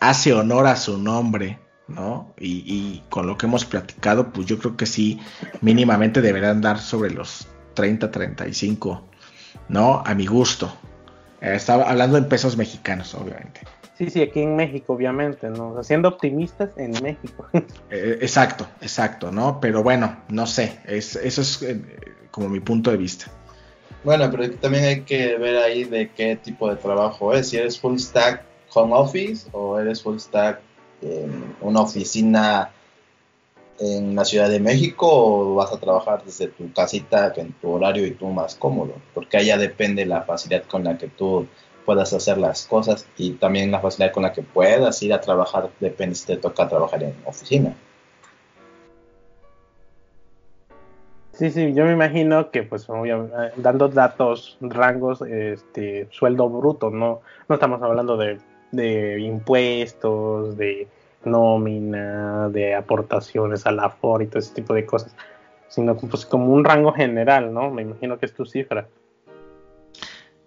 hace 0.00 0.32
honor 0.32 0.66
a 0.66 0.76
su 0.76 0.98
nombre, 0.98 1.58
¿no? 1.88 2.32
Y, 2.38 3.02
con 3.08 3.26
lo 3.26 3.36
que 3.36 3.46
hemos 3.46 3.64
platicado, 3.64 4.32
pues 4.32 4.46
yo 4.46 4.58
creo 4.58 4.76
que 4.76 4.86
sí, 4.86 5.20
mínimamente 5.60 6.20
deberán 6.20 6.60
dar 6.60 6.78
sobre 6.78 7.10
los 7.10 7.48
30, 7.74 8.10
35, 8.10 9.02
¿no? 9.68 10.02
A 10.04 10.14
mi 10.14 10.26
gusto. 10.26 10.72
Eh, 11.40 11.54
estaba 11.54 11.84
hablando 11.84 12.18
en 12.18 12.28
pesos 12.28 12.56
mexicanos, 12.56 13.14
obviamente. 13.14 13.60
Sí, 13.98 14.08
sí, 14.08 14.22
aquí 14.22 14.40
en 14.40 14.56
México, 14.56 14.94
obviamente, 14.94 15.50
¿no? 15.50 15.82
siendo 15.82 16.08
optimistas 16.08 16.70
en 16.76 16.92
México. 17.02 17.46
Eh, 17.90 18.18
exacto, 18.22 18.66
exacto, 18.80 19.32
¿no? 19.32 19.60
Pero 19.60 19.82
bueno, 19.82 20.16
no 20.28 20.46
sé, 20.46 20.78
es, 20.86 21.16
eso 21.16 21.40
es 21.40 21.60
eh, 21.62 21.82
como 22.30 22.48
mi 22.48 22.60
punto 22.60 22.92
de 22.92 22.96
vista. 22.96 23.26
Bueno, 24.04 24.30
pero 24.30 24.48
también 24.52 24.84
hay 24.84 25.00
que 25.00 25.36
ver 25.36 25.58
ahí 25.58 25.84
de 25.84 26.08
qué 26.10 26.36
tipo 26.36 26.70
de 26.70 26.76
trabajo 26.76 27.34
es, 27.34 27.48
si 27.48 27.58
eres 27.58 27.78
full 27.78 27.98
stack 27.98 28.49
home 28.72 28.94
office 28.94 29.48
o 29.52 29.78
eres 29.78 30.02
full 30.02 30.18
stack 30.18 30.60
en 31.02 31.56
una 31.60 31.80
oficina 31.82 32.70
en 33.80 34.14
la 34.14 34.24
Ciudad 34.24 34.50
de 34.50 34.60
México 34.60 35.06
o 35.10 35.54
vas 35.54 35.72
a 35.72 35.80
trabajar 35.80 36.22
desde 36.24 36.48
tu 36.48 36.70
casita 36.72 37.32
en 37.36 37.52
tu 37.54 37.70
horario 37.70 38.06
y 38.06 38.10
tú 38.12 38.26
más 38.26 38.54
cómodo, 38.54 38.92
porque 39.14 39.38
allá 39.38 39.56
depende 39.56 40.04
la 40.04 40.22
facilidad 40.22 40.64
con 40.64 40.84
la 40.84 40.98
que 40.98 41.08
tú 41.08 41.46
puedas 41.86 42.12
hacer 42.12 42.36
las 42.36 42.66
cosas 42.66 43.06
y 43.16 43.32
también 43.32 43.70
la 43.70 43.80
facilidad 43.80 44.12
con 44.12 44.22
la 44.22 44.32
que 44.32 44.42
puedas 44.42 45.02
ir 45.02 45.14
a 45.14 45.20
trabajar, 45.20 45.70
depende 45.80 46.14
si 46.14 46.26
te 46.26 46.36
toca 46.36 46.68
trabajar 46.68 47.02
en 47.02 47.14
oficina. 47.24 47.74
Sí, 51.32 51.50
sí, 51.50 51.72
yo 51.72 51.86
me 51.86 51.92
imagino 51.92 52.50
que 52.50 52.64
pues 52.64 52.86
dando 53.56 53.88
datos, 53.88 54.58
rangos, 54.60 55.22
este, 55.22 56.06
sueldo 56.10 56.50
bruto, 56.50 56.90
no, 56.90 57.22
no 57.48 57.54
estamos 57.54 57.80
hablando 57.80 58.18
de, 58.18 58.38
de 58.72 59.20
impuestos, 59.20 60.56
de 60.56 60.88
nómina, 61.24 62.48
de 62.48 62.74
aportaciones 62.74 63.66
a 63.66 63.72
la 63.72 63.90
FOR 63.90 64.22
y 64.22 64.26
todo 64.26 64.38
ese 64.38 64.54
tipo 64.54 64.74
de 64.74 64.86
cosas, 64.86 65.14
sino 65.68 65.96
pues 65.96 66.26
como 66.26 66.52
un 66.52 66.64
rango 66.64 66.92
general, 66.92 67.52
¿no? 67.52 67.70
Me 67.70 67.82
imagino 67.82 68.18
que 68.18 68.26
es 68.26 68.34
tu 68.34 68.46
cifra. 68.46 68.88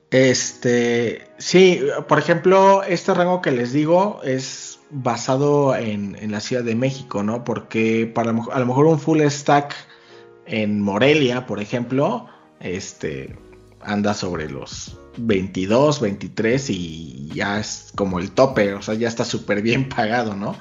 Este, 0.09 1.27
sí, 1.37 1.81
por 2.07 2.19
ejemplo, 2.19 2.83
este 2.83 3.13
rango 3.13 3.41
que 3.41 3.51
les 3.51 3.73
digo 3.73 4.21
es 4.23 4.79
basado 4.91 5.75
en, 5.75 6.31
la 6.31 6.39
Ciudad 6.39 6.63
de 6.63 6.75
México, 6.75 7.23
¿no? 7.23 7.43
Porque 7.43 8.05
para 8.13 8.29
a 8.29 8.59
lo 8.59 8.65
mejor 8.65 8.85
un 8.85 8.99
full 8.99 9.21
stack 9.23 9.73
en 10.45 10.81
Morelia, 10.81 11.47
por 11.47 11.59
ejemplo, 11.59 12.27
este 12.59 13.35
anda 13.85 14.13
sobre 14.13 14.49
los 14.49 14.99
22, 15.17 16.01
23 16.01 16.69
y 16.69 17.31
ya 17.33 17.59
es 17.59 17.91
como 17.95 18.19
el 18.19 18.31
tope, 18.31 18.73
o 18.73 18.81
sea, 18.81 18.95
ya 18.95 19.07
está 19.07 19.25
súper 19.25 19.61
bien 19.61 19.89
pagado, 19.95 20.35
¿no? 20.35 20.57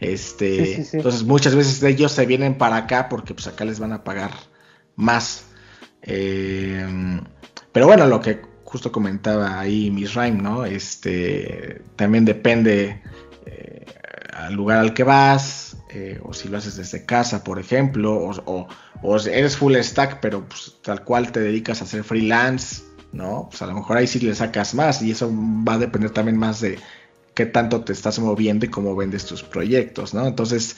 Este, 0.00 0.86
entonces 0.92 1.24
muchas 1.24 1.56
veces 1.56 1.82
ellos 1.82 2.12
se 2.12 2.24
vienen 2.24 2.56
para 2.56 2.76
acá 2.76 3.08
porque 3.08 3.34
pues 3.34 3.48
acá 3.48 3.64
les 3.64 3.80
van 3.80 3.92
a 3.92 4.04
pagar 4.04 4.30
más. 4.94 5.46
Eh, 6.02 6.86
pero 7.72 7.86
bueno, 7.86 8.06
lo 8.06 8.20
que 8.20 8.40
justo 8.64 8.92
comentaba 8.92 9.58
ahí 9.58 9.90
Miss 9.90 10.14
Rhyme, 10.14 10.42
¿no? 10.42 10.64
Este, 10.64 11.82
también 11.96 12.24
depende 12.24 13.02
eh, 13.46 13.84
al 14.32 14.54
lugar 14.54 14.78
al 14.78 14.94
que 14.94 15.02
vas, 15.02 15.67
eh, 15.90 16.20
o 16.22 16.32
si 16.32 16.48
lo 16.48 16.58
haces 16.58 16.76
desde 16.76 17.04
casa, 17.04 17.44
por 17.44 17.58
ejemplo, 17.58 18.30
o, 18.44 18.68
eres 19.26 19.56
full 19.56 19.76
stack, 19.76 20.20
pero 20.20 20.46
pues, 20.46 20.76
tal 20.82 21.04
cual 21.04 21.32
te 21.32 21.40
dedicas 21.40 21.80
a 21.80 21.84
hacer 21.84 22.04
freelance, 22.04 22.82
¿no? 23.12 23.48
Pues 23.50 23.62
a 23.62 23.66
lo 23.66 23.74
mejor 23.74 23.96
ahí 23.96 24.06
sí 24.06 24.20
le 24.20 24.34
sacas 24.34 24.74
más 24.74 25.02
y 25.02 25.10
eso 25.10 25.30
va 25.32 25.74
a 25.74 25.78
depender 25.78 26.10
también 26.10 26.36
más 26.36 26.60
de 26.60 26.78
qué 27.34 27.46
tanto 27.46 27.82
te 27.82 27.92
estás 27.92 28.18
moviendo 28.18 28.66
y 28.66 28.68
cómo 28.68 28.94
vendes 28.96 29.24
tus 29.24 29.42
proyectos, 29.42 30.14
¿no? 30.14 30.26
Entonces, 30.26 30.76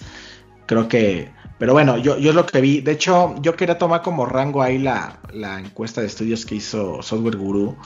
creo 0.66 0.88
que 0.88 1.30
pero 1.60 1.74
bueno, 1.74 1.98
yo, 1.98 2.16
yo 2.16 2.32
lo 2.32 2.46
que 2.46 2.62
vi, 2.62 2.80
de 2.80 2.92
hecho, 2.92 3.34
yo 3.42 3.54
quería 3.54 3.76
tomar 3.76 4.00
como 4.00 4.24
rango 4.24 4.62
ahí 4.62 4.78
la, 4.78 5.20
encuesta 5.62 6.00
de 6.00 6.06
estudios 6.06 6.46
que 6.46 6.54
hizo 6.54 7.02
Software 7.02 7.36
Guru, 7.36 7.76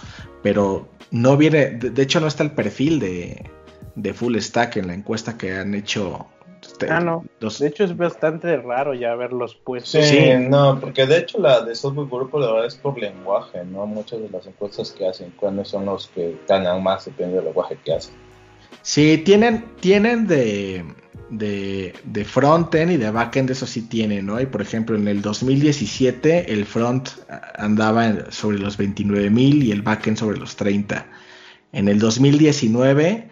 pero 0.45 0.89
no 1.11 1.37
viene, 1.37 1.71
de, 1.71 2.01
hecho 2.01 2.21
no 2.21 2.29
está 2.29 2.45
el 2.45 2.53
perfil 2.53 3.01
de, 3.01 4.15
Full 4.15 4.39
Stack 4.39 4.77
en 4.77 4.87
la 4.87 4.95
encuesta 4.95 5.37
que 5.37 5.57
han 5.57 5.75
hecho. 5.75 6.29
Este, 6.75 6.91
ah, 6.91 6.99
no. 6.99 7.25
De 7.41 7.67
hecho 7.69 7.85
es 7.85 7.97
bastante 7.97 8.57
raro 8.57 8.95
ya 8.95 9.15
verlos 9.15 9.55
puestos. 9.55 10.05
Sí, 10.05 10.33
no, 10.41 10.81
porque 10.81 11.07
de 11.07 11.19
hecho 11.19 11.39
la 11.39 11.61
de 11.61 11.73
Software 11.77 12.27
pues, 12.29 12.45
la 12.45 12.51
verdad 12.51 12.67
es 12.67 12.75
por 12.75 12.99
lenguaje, 12.99 13.65
¿no? 13.65 13.87
Muchas 13.87 14.21
de 14.21 14.29
las 14.29 14.45
encuestas 14.47 14.91
que 14.91 15.07
hacen, 15.07 15.33
cuáles 15.37 15.69
son 15.69 15.85
los 15.87 16.09
que 16.09 16.37
ganan 16.49 16.83
más, 16.83 17.05
depende 17.05 17.37
del 17.37 17.45
lenguaje 17.45 17.79
que 17.85 17.95
hacen. 17.95 18.15
Sí, 18.83 19.19
tienen, 19.19 19.67
tienen 19.81 20.27
de 20.27 20.85
de, 21.31 21.95
de 22.05 22.25
frontend 22.25 22.91
y 22.91 22.97
de 22.97 23.11
backend, 23.11 23.51
eso 23.51 23.67
sí 23.67 23.83
tiene, 23.83 24.21
¿no? 24.21 24.41
Y 24.41 24.47
por 24.47 24.61
ejemplo, 24.61 24.97
en 24.97 25.07
el 25.07 25.23
2017 25.23 26.53
el 26.53 26.65
front 26.65 27.09
andaba 27.57 28.31
sobre 28.33 28.59
los 28.59 28.77
29 28.77 29.31
mil 29.31 29.63
y 29.63 29.71
el 29.71 29.83
backend 29.83 30.17
sobre 30.17 30.39
los 30.39 30.57
30. 30.57 31.07
En 31.73 31.89
el 31.89 32.01
2019 32.01 33.31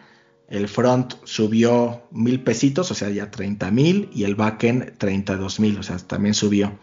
el 0.48 0.68
front 0.68 1.14
subió 1.24 2.02
mil 2.10 2.42
pesitos, 2.42 2.90
o 2.90 2.94
sea, 2.94 3.08
ya 3.08 3.30
30 3.30 3.70
mil, 3.70 4.10
y 4.12 4.24
el 4.24 4.34
backend 4.34 4.98
32 4.98 5.60
mil, 5.60 5.78
o 5.78 5.82
sea, 5.82 5.96
también 5.98 6.34
subió. 6.34 6.78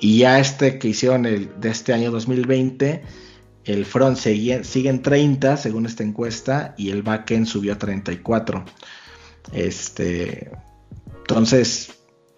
Y 0.00 0.18
ya 0.18 0.38
este 0.38 0.78
que 0.78 0.88
hicieron 0.88 1.26
el, 1.26 1.60
de 1.60 1.70
este 1.70 1.92
año 1.92 2.10
2020 2.10 3.02
el 3.68 3.84
front 3.84 4.16
sigue, 4.16 4.64
sigue 4.64 4.88
en 4.88 5.02
30 5.02 5.58
según 5.58 5.84
esta 5.84 6.02
encuesta 6.02 6.74
y 6.78 6.90
el 6.90 7.02
backend 7.02 7.46
subió 7.46 7.74
a 7.74 7.78
34. 7.78 8.64
Este, 9.52 10.50
entonces, 11.18 11.90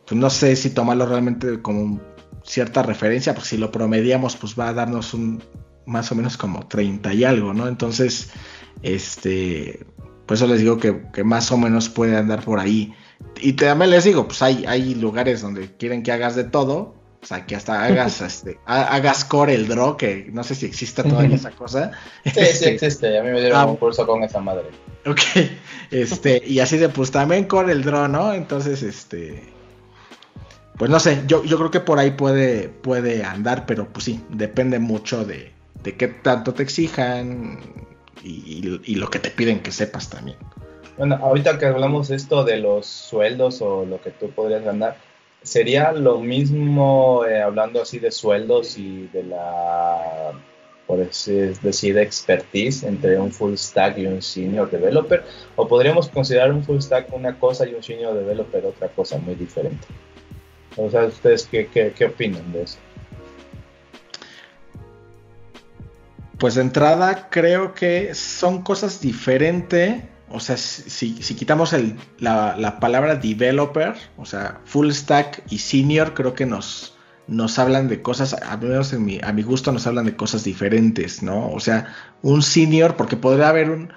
pues 0.06 0.20
no 0.20 0.28
sé 0.28 0.56
si 0.56 0.70
tomarlo 0.70 1.06
realmente 1.06 1.62
como 1.62 2.00
cierta 2.42 2.82
referencia, 2.82 3.34
porque 3.34 3.50
si 3.50 3.56
lo 3.58 3.70
promediamos, 3.70 4.36
pues 4.36 4.58
va 4.58 4.68
a 4.68 4.72
darnos 4.72 5.14
un 5.14 5.42
más 5.86 6.10
o 6.10 6.16
menos 6.16 6.36
como 6.36 6.66
30 6.66 7.14
y 7.14 7.24
algo, 7.24 7.54
¿no? 7.54 7.68
Entonces, 7.68 8.30
este, 8.82 9.86
por 10.30 10.36
eso 10.36 10.46
les 10.46 10.60
digo 10.60 10.78
que, 10.78 10.96
que 11.12 11.24
más 11.24 11.50
o 11.50 11.58
menos 11.58 11.88
puede 11.88 12.16
andar 12.16 12.44
por 12.44 12.60
ahí. 12.60 12.94
Y 13.40 13.54
también 13.54 13.90
les 13.90 14.04
digo, 14.04 14.28
pues 14.28 14.40
hay, 14.42 14.64
hay 14.64 14.94
lugares 14.94 15.42
donde 15.42 15.72
quieren 15.76 16.04
que 16.04 16.12
hagas 16.12 16.36
de 16.36 16.44
todo, 16.44 16.94
o 17.20 17.26
sea, 17.26 17.46
que 17.46 17.56
hasta 17.56 17.82
hagas, 17.82 18.20
este, 18.20 18.56
hagas 18.64 19.24
core 19.24 19.56
el 19.56 19.66
draw, 19.66 19.96
que 19.96 20.30
no 20.32 20.44
sé 20.44 20.54
si 20.54 20.66
existe 20.66 21.02
todavía 21.02 21.34
esa 21.34 21.50
cosa. 21.50 21.90
Sí, 22.24 22.30
sí 22.30 22.40
Este, 22.42 22.68
existe. 22.74 23.18
A 23.18 23.24
mí 23.24 23.30
me 23.30 23.40
dieron 23.40 23.58
ah. 23.58 23.66
un 23.66 23.74
curso 23.74 24.06
con 24.06 24.22
esa 24.22 24.38
madre. 24.38 24.66
Ok, 25.04 25.20
este, 25.90 26.40
y 26.46 26.60
así 26.60 26.78
de 26.78 26.90
pues 26.90 27.10
también 27.10 27.46
core 27.46 27.72
el 27.72 27.82
draw, 27.82 28.06
¿no? 28.06 28.32
Entonces, 28.32 28.84
este, 28.84 29.42
pues 30.78 30.92
no 30.92 31.00
sé, 31.00 31.24
yo, 31.26 31.42
yo 31.42 31.58
creo 31.58 31.72
que 31.72 31.80
por 31.80 31.98
ahí 31.98 32.12
puede, 32.12 32.68
puede 32.68 33.24
andar, 33.24 33.66
pero 33.66 33.88
pues 33.88 34.04
sí, 34.04 34.20
depende 34.28 34.78
mucho 34.78 35.24
de, 35.24 35.50
de 35.82 35.96
qué 35.96 36.06
tanto 36.06 36.54
te 36.54 36.62
exijan 36.62 37.58
y, 38.22 38.80
y- 38.84 38.94
lo 38.96 39.08
que 39.08 39.18
te 39.18 39.30
piden 39.30 39.60
que 39.60 39.72
sepas 39.72 40.08
también. 40.10 40.36
Bueno, 40.96 41.16
ahorita 41.22 41.58
que 41.58 41.66
hablamos 41.66 42.10
esto 42.10 42.44
de 42.44 42.58
los 42.58 42.86
sueldos 42.86 43.62
o 43.62 43.84
lo 43.86 44.00
que 44.00 44.10
tú 44.10 44.30
podrías 44.30 44.62
ganar, 44.62 44.96
¿sería 45.42 45.92
lo 45.92 46.18
mismo 46.20 47.24
eh, 47.26 47.40
hablando 47.40 47.80
así 47.80 47.98
de 47.98 48.10
sueldos 48.10 48.76
y 48.76 49.06
de 49.12 49.22
la, 49.22 50.32
por 50.86 51.00
así 51.00 51.32
decir, 51.62 51.96
expertise 51.96 52.82
entre 52.84 53.18
un 53.18 53.32
full 53.32 53.54
stack 53.54 53.96
y 53.98 54.06
un 54.06 54.20
senior 54.20 54.70
developer? 54.70 55.24
¿O 55.56 55.66
podríamos 55.66 56.08
considerar 56.08 56.52
un 56.52 56.62
full 56.62 56.80
stack 56.80 57.12
una 57.14 57.38
cosa 57.38 57.66
y 57.66 57.74
un 57.74 57.82
senior 57.82 58.14
developer 58.14 58.66
otra 58.66 58.88
cosa 58.88 59.16
muy 59.18 59.34
diferente? 59.36 59.86
O 60.76 60.90
sea, 60.90 61.04
¿ustedes 61.04 61.48
qué, 61.50 61.66
qué, 61.68 61.92
qué 61.96 62.04
opinan 62.06 62.52
de 62.52 62.62
eso? 62.62 62.78
Pues 66.40 66.54
de 66.56 66.62
entrada 66.62 67.28
creo 67.30 67.74
que 67.74 68.14
son 68.14 68.62
cosas 68.62 69.00
diferentes. 69.00 70.02
O 70.28 70.40
sea, 70.40 70.56
si, 70.56 71.14
quitamos 71.36 71.72
el- 71.72 71.96
la, 72.18 72.56
la 72.56 72.80
palabra 72.80 73.16
developer, 73.16 73.94
o 74.16 74.24
sea, 74.24 74.60
full 74.64 74.90
stack 74.92 75.42
y 75.50 75.58
senior, 75.58 76.14
creo 76.14 76.34
que 76.34 76.46
nos, 76.46 76.96
nos 77.26 77.58
hablan 77.58 77.88
de 77.88 78.00
cosas, 78.02 78.34
a 78.34 78.56
menos 78.56 78.92
en 78.92 79.04
mi, 79.04 79.20
a 79.22 79.32
mi 79.32 79.42
gusto 79.42 79.72
nos 79.72 79.86
hablan 79.86 80.06
de 80.06 80.16
cosas 80.16 80.44
diferentes, 80.44 81.22
¿no? 81.22 81.50
O 81.50 81.60
sea, 81.60 81.94
un 82.22 82.42
senior, 82.42 82.96
porque 82.96 83.16
podría 83.16 83.48
haber 83.50 83.70
un... 83.70 83.92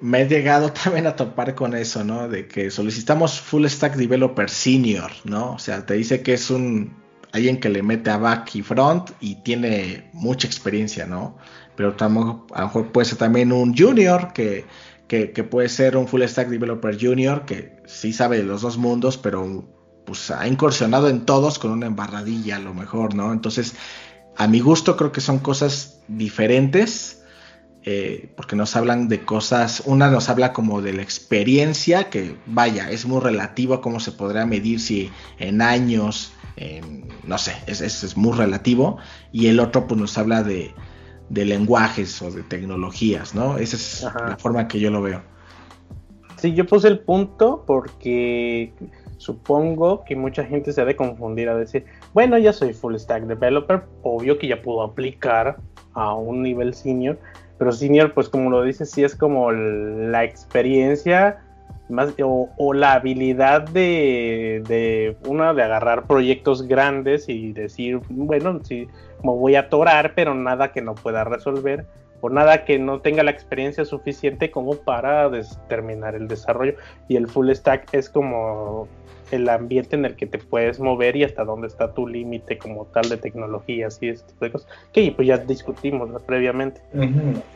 Me 0.00 0.22
he 0.22 0.28
llegado 0.28 0.72
también 0.84 1.06
a 1.06 1.16
topar 1.16 1.54
con 1.54 1.74
eso, 1.76 2.04
¿no? 2.04 2.28
De 2.28 2.48
que 2.48 2.70
solicitamos 2.70 3.40
full 3.40 3.66
stack 3.66 3.96
developer 3.96 4.50
senior, 4.50 5.10
¿no? 5.24 5.52
O 5.54 5.58
sea, 5.60 5.86
te 5.86 5.94
dice 5.94 6.22
que 6.22 6.34
es 6.34 6.50
un 6.50 6.94
alguien 7.32 7.60
que 7.60 7.68
le 7.68 7.82
mete 7.82 8.10
a 8.10 8.18
back 8.18 8.54
y 8.56 8.62
front 8.62 9.10
y 9.20 9.36
tiene 9.42 10.10
mucha 10.12 10.46
experiencia, 10.46 11.06
¿no? 11.06 11.36
Pero 11.76 11.96
tam- 11.96 12.44
a 12.52 12.60
lo 12.60 12.66
mejor 12.66 12.92
puede 12.92 13.06
ser 13.06 13.18
también 13.18 13.52
un 13.52 13.74
junior 13.76 14.32
que, 14.32 14.66
que, 15.08 15.32
que 15.32 15.44
puede 15.44 15.68
ser 15.68 15.96
un 15.96 16.06
full 16.08 16.22
stack 16.24 16.48
developer 16.48 16.96
junior 17.00 17.44
que 17.46 17.76
sí 17.86 18.12
sabe 18.12 18.38
de 18.38 18.44
los 18.44 18.62
dos 18.62 18.76
mundos, 18.78 19.16
pero 19.18 19.68
pues 20.04 20.30
ha 20.30 20.46
incursionado 20.46 21.08
en 21.08 21.24
todos 21.24 21.58
con 21.58 21.70
una 21.70 21.86
embarradilla 21.86 22.56
a 22.56 22.60
lo 22.60 22.74
mejor, 22.74 23.14
¿no? 23.14 23.32
Entonces, 23.32 23.74
a 24.36 24.48
mi 24.48 24.60
gusto 24.60 24.96
creo 24.96 25.12
que 25.12 25.20
son 25.20 25.38
cosas 25.40 26.00
diferentes. 26.08 27.21
Eh, 27.84 28.28
porque 28.36 28.54
nos 28.56 28.76
hablan 28.76 29.08
de 29.08 29.24
cosas, 29.24 29.82
una 29.86 30.10
nos 30.10 30.28
habla 30.28 30.52
como 30.52 30.82
de 30.82 30.92
la 30.92 31.02
experiencia, 31.02 32.10
que 32.10 32.36
vaya, 32.46 32.90
es 32.90 33.06
muy 33.06 33.20
relativo 33.20 33.74
a 33.74 33.80
cómo 33.80 33.98
se 34.00 34.12
podrá 34.12 34.46
medir 34.46 34.78
si 34.80 35.10
en 35.38 35.60
años, 35.62 36.32
en, 36.56 37.04
no 37.26 37.38
sé, 37.38 37.52
es, 37.66 37.80
es- 37.80 38.04
es 38.04 38.16
muy 38.16 38.36
relativo, 38.36 38.98
y 39.32 39.48
el 39.48 39.58
otro 39.60 39.86
pues 39.86 40.00
nos 40.00 40.16
habla 40.18 40.42
de, 40.42 40.70
de 41.28 41.44
lenguajes 41.44 42.20
o 42.22 42.30
de 42.30 42.42
tecnologías, 42.42 43.34
¿no? 43.34 43.58
Esa 43.58 43.76
es 43.76 44.04
Ajá. 44.04 44.28
la 44.30 44.36
forma 44.36 44.68
que 44.68 44.78
yo 44.78 44.90
lo 44.90 45.02
veo. 45.02 45.22
Sí, 46.36 46.54
yo 46.54 46.66
puse 46.66 46.88
el 46.88 46.98
punto 47.00 47.64
porque 47.66 48.72
supongo 49.18 50.04
que 50.04 50.16
mucha 50.16 50.44
gente 50.44 50.72
se 50.72 50.80
ha 50.80 50.84
de 50.84 50.96
confundir 50.96 51.48
a 51.48 51.56
decir, 51.56 51.84
bueno, 52.12 52.36
ya 52.38 52.52
soy 52.52 52.72
full 52.74 52.96
stack 52.96 53.24
developer, 53.24 53.84
obvio 54.02 54.38
que 54.38 54.48
ya 54.48 54.60
puedo 54.60 54.82
aplicar 54.82 55.58
a 55.94 56.14
un 56.14 56.42
nivel 56.42 56.74
senior, 56.74 57.18
pero 57.62 57.70
senior, 57.70 58.12
pues 58.12 58.28
como 58.28 58.50
lo 58.50 58.64
dices, 58.64 58.90
sí 58.90 59.04
es 59.04 59.14
como 59.14 59.52
la 59.52 60.24
experiencia 60.24 61.38
o, 62.24 62.74
la 62.74 62.94
habilidad 62.94 63.62
de, 63.68 64.64
de 64.66 65.16
una 65.28 65.54
de 65.54 65.62
agarrar 65.62 66.08
proyectos 66.08 66.66
grandes 66.66 67.28
y 67.28 67.52
decir, 67.52 68.00
bueno, 68.08 68.58
sí, 68.64 68.88
me 69.22 69.30
voy 69.30 69.54
a 69.54 69.60
atorar, 69.60 70.14
pero 70.16 70.34
nada 70.34 70.72
que 70.72 70.82
no 70.82 70.96
pueda 70.96 71.22
resolver 71.22 71.86
o 72.20 72.30
nada 72.30 72.64
que 72.64 72.80
no 72.80 73.00
tenga 73.00 73.22
la 73.22 73.30
experiencia 73.30 73.84
suficiente 73.84 74.50
como 74.50 74.74
para 74.74 75.30
terminar 75.68 76.16
el 76.16 76.26
desarrollo. 76.26 76.74
Y 77.06 77.14
el 77.14 77.28
full 77.28 77.48
stack 77.52 77.94
es 77.94 78.10
como 78.10 78.88
el 79.32 79.48
ambiente 79.48 79.96
en 79.96 80.04
el 80.04 80.14
que 80.16 80.26
te 80.26 80.38
puedes 80.38 80.78
mover 80.78 81.16
y 81.16 81.24
hasta 81.24 81.44
dónde 81.44 81.66
está 81.66 81.92
tu 81.94 82.06
límite 82.06 82.58
como 82.58 82.84
tal 82.86 83.08
de 83.08 83.16
tecnologías 83.16 83.98
y 84.00 84.08
este 84.10 84.28
tipo 84.32 84.44
de 84.44 84.52
cosas. 84.52 84.68
Que 84.92 85.12
pues 85.14 85.26
ya 85.28 85.38
discutimos 85.38 86.08
¿no? 86.10 86.18
previamente. 86.20 86.80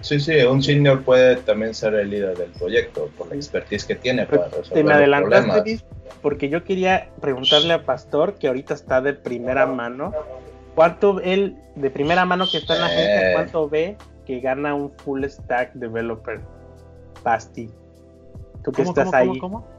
Sí, 0.01 0.19
sí, 0.21 0.37
un 0.43 0.63
senior 0.63 1.03
puede 1.03 1.37
también 1.37 1.75
ser 1.75 1.95
el 1.95 2.11
líder 2.11 2.37
del 2.37 2.51
proyecto 2.53 3.09
por 3.17 3.29
la 3.29 3.37
expertise 3.37 3.85
que 3.85 3.95
tiene 3.95 4.27
para 4.27 4.49
Te 4.49 4.57
resolver 4.59 4.85
me 4.85 4.91
los 4.91 4.99
adelantaste. 4.99 5.61
Luis, 5.63 5.85
porque 6.23 6.49
yo 6.49 6.65
quería 6.65 7.09
preguntarle 7.21 7.75
a 7.75 7.85
Pastor, 7.85 8.35
que 8.35 8.49
ahorita 8.49 8.75
está 8.75 9.01
de 9.01 9.13
primera 9.13 9.67
mano, 9.67 10.13
¿cuánto 10.75 11.21
él, 11.21 11.57
de 11.75 11.91
primera 11.91 12.25
mano 12.25 12.47
que 12.51 12.59
está 12.59 12.75
en 12.75 12.81
la 12.81 12.87
agencia, 12.87 13.31
Eh. 13.31 13.35
cuánto 13.35 13.69
ve 13.69 13.97
que 14.25 14.41
gana 14.41 14.75
un 14.75 14.91
full 14.91 15.25
stack 15.25 15.75
developer? 15.75 16.41
Basti, 17.23 17.69
tú 18.65 18.73
que 18.73 18.83
¿Cómo, 18.83 18.91
estás 18.91 19.05
cómo, 19.07 19.17
ahí. 19.17 19.39
cómo, 19.39 19.41
cómo? 19.63 19.76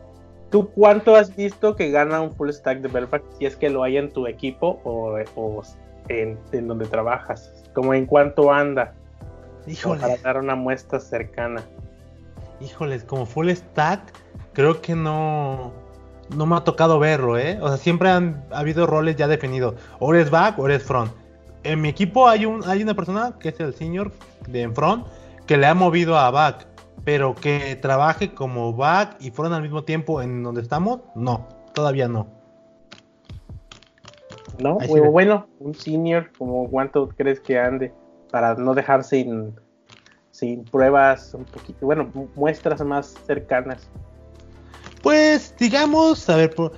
¿Tú 0.49 0.69
cuánto 0.69 1.15
has 1.15 1.35
visto 1.35 1.75
que 1.75 1.91
gana 1.91 2.21
un 2.21 2.33
full 2.33 2.49
stack 2.49 2.79
developer 2.79 3.21
si 3.37 3.45
es 3.45 3.55
que 3.55 3.69
lo 3.69 3.83
hay 3.83 3.97
en 3.97 4.11
tu 4.11 4.27
equipo 4.27 4.79
o, 4.83 5.17
o 5.35 5.63
en, 6.07 6.39
en 6.51 6.67
donde 6.67 6.85
trabajas? 6.85 7.51
¿Cómo 7.73 7.93
en 7.93 8.05
cuánto 8.05 8.51
anda? 8.51 8.93
Híjole. 9.67 10.01
Para 10.01 10.17
dar 10.17 10.37
una 10.37 10.55
muestra 10.55 10.99
cercana. 10.99 11.61
Híjoles, 12.61 13.03
como 13.03 13.25
full 13.25 13.49
stack, 13.49 14.01
creo 14.53 14.81
que 14.81 14.95
no, 14.95 15.73
no 16.35 16.45
me 16.45 16.55
ha 16.55 16.61
tocado 16.61 16.97
verlo, 16.97 17.37
¿eh? 17.37 17.59
O 17.61 17.67
sea, 17.67 17.77
siempre 17.77 18.09
han 18.09 18.45
ha 18.51 18.59
habido 18.59 18.87
roles 18.87 19.15
ya 19.15 19.27
definidos. 19.27 19.75
O 19.99 20.13
eres 20.13 20.31
back 20.31 20.57
o 20.57 20.65
eres 20.65 20.83
front. 20.83 21.11
En 21.63 21.81
mi 21.81 21.89
equipo 21.89 22.27
hay, 22.27 22.45
un, 22.45 22.63
hay 22.67 22.81
una 22.81 22.93
persona 22.93 23.35
que 23.39 23.49
es 23.49 23.59
el 23.59 23.73
senior 23.73 24.11
de 24.47 24.61
en 24.61 24.73
front 24.73 25.05
que 25.45 25.57
le 25.57 25.65
ha 25.65 25.73
movido 25.73 26.17
a 26.17 26.29
back, 26.31 26.65
pero 27.07 27.35
que 27.35 27.77
trabaje 27.77 28.33
como 28.33 28.73
back 28.73 29.15
y 29.21 29.31
front 29.31 29.53
al 29.53 29.61
mismo 29.61 29.85
tiempo 29.85 30.21
en 30.21 30.43
donde 30.43 30.59
estamos, 30.59 30.99
no, 31.15 31.47
todavía 31.73 32.09
no. 32.09 32.27
¿No? 34.59 34.77
Sí 34.81 34.99
bueno, 34.99 35.47
un 35.61 35.73
senior, 35.73 36.33
como 36.37 36.69
cuánto 36.69 37.07
crees 37.15 37.39
que 37.39 37.57
ande 37.57 37.93
para 38.29 38.55
no 38.55 38.75
dejar 38.75 39.05
sin, 39.05 39.55
sin 40.31 40.65
pruebas 40.65 41.33
un 41.33 41.45
poquito, 41.45 41.85
bueno, 41.85 42.11
mu- 42.13 42.27
muestras 42.35 42.81
más 42.81 43.17
cercanas. 43.25 43.89
Pues 45.01 45.55
digamos, 45.57 46.29
a 46.29 46.35
ver, 46.35 46.53
por- 46.55 46.73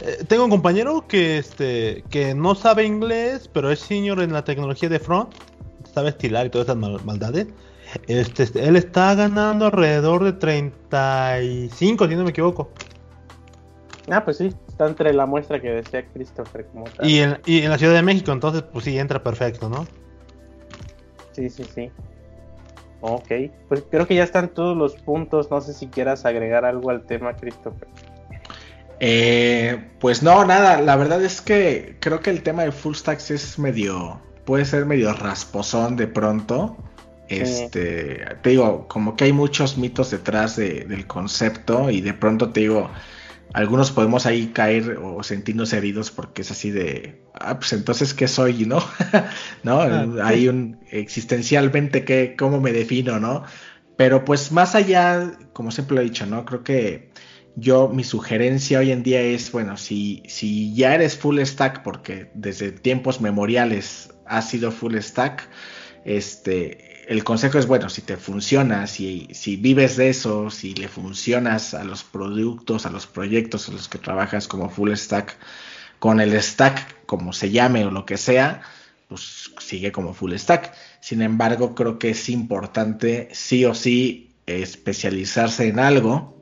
eh, 0.00 0.24
tengo 0.26 0.44
un 0.44 0.50
compañero 0.50 1.06
que 1.06 1.36
este 1.36 2.04
que 2.08 2.34
no 2.34 2.54
sabe 2.54 2.84
inglés, 2.86 3.50
pero 3.52 3.70
es 3.70 3.80
senior 3.80 4.22
en 4.22 4.32
la 4.32 4.44
tecnología 4.44 4.88
de 4.88 4.98
front, 4.98 5.28
sabe 5.92 6.08
estilar 6.08 6.46
y 6.46 6.48
todas 6.48 6.68
esas 6.68 6.78
mal- 6.78 7.04
maldades. 7.04 7.48
Este, 8.06 8.66
él 8.66 8.76
está 8.76 9.14
ganando 9.14 9.66
alrededor 9.66 10.24
de 10.24 10.32
35, 10.32 12.08
si 12.08 12.16
no 12.16 12.24
me 12.24 12.30
equivoco. 12.30 12.70
Ah, 14.10 14.24
pues 14.24 14.38
sí, 14.38 14.52
está 14.68 14.86
entre 14.86 15.12
la 15.14 15.26
muestra 15.26 15.60
que 15.60 15.70
decía 15.70 16.04
Christopher 16.12 16.66
como 16.66 16.84
tal. 16.84 17.08
Y 17.08 17.20
en, 17.20 17.38
y 17.46 17.62
en 17.62 17.70
la 17.70 17.78
Ciudad 17.78 17.94
de 17.94 18.02
México, 18.02 18.32
entonces, 18.32 18.62
pues 18.62 18.84
sí, 18.84 18.98
entra 18.98 19.22
perfecto, 19.22 19.68
¿no? 19.68 19.86
Sí, 21.32 21.48
sí, 21.48 21.64
sí. 21.74 21.90
Ok, 23.00 23.30
pues 23.68 23.84
creo 23.90 24.06
que 24.06 24.14
ya 24.14 24.24
están 24.24 24.48
todos 24.48 24.76
los 24.76 24.96
puntos. 24.96 25.50
No 25.50 25.60
sé 25.60 25.74
si 25.74 25.88
quieras 25.88 26.24
agregar 26.24 26.64
algo 26.64 26.90
al 26.90 27.04
tema, 27.04 27.34
Christopher. 27.34 27.88
Eh, 29.00 29.90
pues 30.00 30.22
no, 30.22 30.44
nada, 30.44 30.80
la 30.80 30.96
verdad 30.96 31.22
es 31.22 31.40
que 31.40 31.96
creo 32.00 32.20
que 32.20 32.30
el 32.30 32.42
tema 32.42 32.62
de 32.62 32.72
full 32.72 32.94
stacks 32.94 33.30
es 33.30 33.58
medio, 33.58 34.20
puede 34.46 34.64
ser 34.64 34.86
medio 34.86 35.12
rasposón 35.12 35.96
de 35.96 36.06
pronto. 36.06 36.76
Este, 37.28 38.24
te 38.42 38.50
digo, 38.50 38.86
como 38.88 39.16
que 39.16 39.24
hay 39.24 39.32
muchos 39.32 39.76
mitos 39.78 40.10
detrás 40.10 40.56
de- 40.56 40.84
del 40.84 41.06
concepto 41.06 41.90
y 41.90 42.00
de 42.00 42.14
pronto 42.14 42.50
te 42.52 42.60
digo, 42.60 42.90
algunos 43.52 43.92
podemos 43.92 44.26
ahí 44.26 44.48
caer 44.48 44.98
o 45.02 45.22
sentirnos 45.22 45.72
heridos 45.72 46.10
porque 46.10 46.42
es 46.42 46.50
así 46.50 46.70
de, 46.70 47.22
ah, 47.34 47.58
pues 47.58 47.72
entonces, 47.72 48.12
¿qué 48.14 48.26
soy, 48.28 48.66
no? 48.66 48.78
¿No? 49.62 49.80
Ah, 49.80 50.06
hay 50.24 50.48
un, 50.48 50.80
existencialmente, 50.90 52.04
¿qué, 52.04 52.34
¿cómo 52.38 52.60
me 52.60 52.72
defino, 52.72 53.20
no? 53.20 53.44
Pero 53.96 54.24
pues 54.24 54.50
más 54.52 54.74
allá, 54.74 55.32
como 55.52 55.70
siempre 55.70 55.94
lo 55.96 56.00
he 56.02 56.04
dicho, 56.04 56.26
¿no? 56.26 56.44
Creo 56.44 56.64
que 56.64 57.10
yo, 57.56 57.88
mi 57.88 58.02
sugerencia 58.02 58.80
hoy 58.80 58.90
en 58.90 59.04
día 59.04 59.20
es, 59.20 59.52
bueno, 59.52 59.76
si, 59.76 60.24
si 60.26 60.74
ya 60.74 60.94
eres 60.94 61.16
full 61.16 61.38
stack, 61.40 61.82
porque 61.84 62.30
desde 62.34 62.72
tiempos 62.72 63.20
memoriales 63.20 64.12
has 64.26 64.50
sido 64.50 64.72
full 64.72 64.96
stack, 64.98 65.48
este, 66.04 66.93
el 67.08 67.24
consejo 67.24 67.58
es, 67.58 67.66
bueno, 67.66 67.88
si 67.88 68.02
te 68.02 68.16
funciona, 68.16 68.86
si, 68.86 69.28
si 69.32 69.56
vives 69.56 69.96
de 69.96 70.08
eso, 70.08 70.50
si 70.50 70.74
le 70.74 70.88
funcionas 70.88 71.74
a 71.74 71.84
los 71.84 72.04
productos, 72.04 72.86
a 72.86 72.90
los 72.90 73.06
proyectos 73.06 73.68
a 73.68 73.72
los 73.72 73.88
que 73.88 73.98
trabajas 73.98 74.48
como 74.48 74.70
full 74.70 74.92
stack, 74.94 75.36
con 75.98 76.20
el 76.20 76.40
stack, 76.40 77.04
como 77.06 77.32
se 77.32 77.50
llame 77.50 77.84
o 77.84 77.90
lo 77.90 78.06
que 78.06 78.16
sea, 78.16 78.62
pues 79.08 79.52
sigue 79.58 79.92
como 79.92 80.14
full 80.14 80.34
stack. 80.34 80.74
Sin 81.00 81.22
embargo, 81.22 81.74
creo 81.74 81.98
que 81.98 82.10
es 82.10 82.28
importante 82.28 83.28
sí 83.32 83.64
o 83.64 83.74
sí 83.74 84.34
especializarse 84.46 85.68
en 85.68 85.78
algo. 85.78 86.34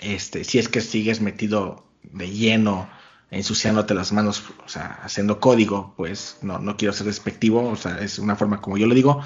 Este, 0.00 0.44
si 0.44 0.58
es 0.58 0.68
que 0.68 0.80
sigues 0.80 1.20
metido 1.20 1.86
de 2.02 2.30
lleno 2.30 2.88
ensuciándote 3.32 3.94
las 3.94 4.12
manos, 4.12 4.44
o 4.64 4.68
sea, 4.68 4.98
haciendo 5.02 5.40
código, 5.40 5.94
pues 5.96 6.36
no, 6.42 6.58
no 6.58 6.76
quiero 6.76 6.92
ser 6.92 7.06
despectivo, 7.06 7.66
o 7.66 7.76
sea, 7.76 7.98
es 7.98 8.18
una 8.18 8.36
forma 8.36 8.60
como 8.60 8.76
yo 8.76 8.86
lo 8.86 8.94
digo, 8.94 9.22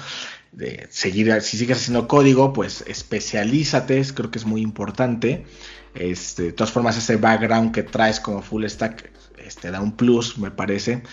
seguir, 0.89 1.41
si 1.41 1.57
sigues 1.57 1.77
haciendo 1.77 2.07
código, 2.07 2.53
pues 2.53 2.83
especialízate, 2.87 4.03
creo 4.13 4.31
que 4.31 4.39
es 4.39 4.45
muy 4.45 4.61
importante. 4.61 5.45
Este, 5.93 6.43
de 6.43 6.51
todas 6.53 6.71
formas, 6.71 6.97
ese 6.97 7.17
background 7.17 7.73
que 7.73 7.83
traes 7.83 8.19
como 8.19 8.41
full 8.41 8.65
stack 8.65 9.11
este, 9.37 9.71
da 9.71 9.81
un 9.81 9.95
plus, 9.95 10.37
me 10.37 10.51
parece. 10.51 11.03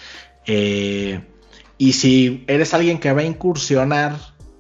Eh, 0.47 1.21
y 1.79 1.93
si 1.93 2.45
eres 2.47 2.75
alguien 2.75 2.99
que 2.99 3.13
va 3.13 3.23
a 3.23 3.25
incursionar 3.25 4.17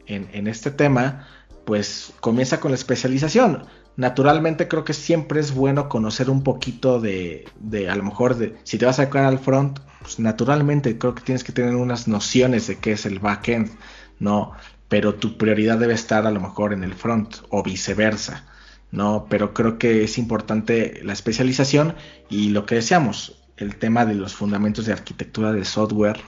en, 0.06 0.28
en, 0.32 0.46
este 0.46 0.70
tema, 0.70 1.28
pues 1.64 2.12
comienza 2.20 2.60
con 2.60 2.70
la 2.70 2.76
especialización. 2.76 3.66
Naturalmente 3.96 4.66
creo 4.66 4.84
que 4.84 4.92
siempre 4.92 5.40
es 5.40 5.52
bueno 5.54 5.88
conocer 5.88 6.28
un 6.28 6.42
poquito 6.42 7.00
de, 7.00 7.46
de 7.60 7.88
a 7.88 7.94
lo 7.94 8.02
mejor, 8.02 8.36
de, 8.36 8.56
si 8.64 8.76
te 8.76 8.86
vas 8.86 8.98
a 8.98 9.04
sacar 9.04 9.24
al 9.24 9.38
front, 9.38 9.78
pues 10.00 10.18
naturalmente 10.18 10.98
creo 10.98 11.14
que 11.14 11.22
tienes 11.22 11.44
que 11.44 11.52
tener 11.52 11.76
unas 11.76 12.08
nociones 12.08 12.66
de 12.66 12.76
qué 12.76 12.92
es 12.92 13.06
el 13.06 13.20
backend, 13.20 13.70
¿no? 14.18 14.52
Pero 14.88 15.14
tu 15.14 15.36
prioridad 15.36 15.78
debe 15.78 15.94
estar 15.94 16.26
a 16.26 16.30
lo 16.30 16.40
mejor 16.40 16.72
en 16.72 16.84
el 16.84 16.94
front 16.94 17.36
o 17.50 17.62
viceversa, 17.62 18.44
¿no? 18.90 19.26
Pero 19.28 19.54
creo 19.54 19.78
que 19.78 20.04
es 20.04 20.18
importante 20.18 21.00
la 21.02 21.12
especialización 21.12 21.94
y 22.28 22.50
lo 22.50 22.66
que 22.66 22.76
deseamos, 22.76 23.42
el 23.56 23.76
tema 23.76 24.04
de 24.04 24.14
los 24.14 24.34
fundamentos 24.34 24.86
de 24.86 24.92
arquitectura 24.92 25.52
de 25.52 25.64
software. 25.64 26.20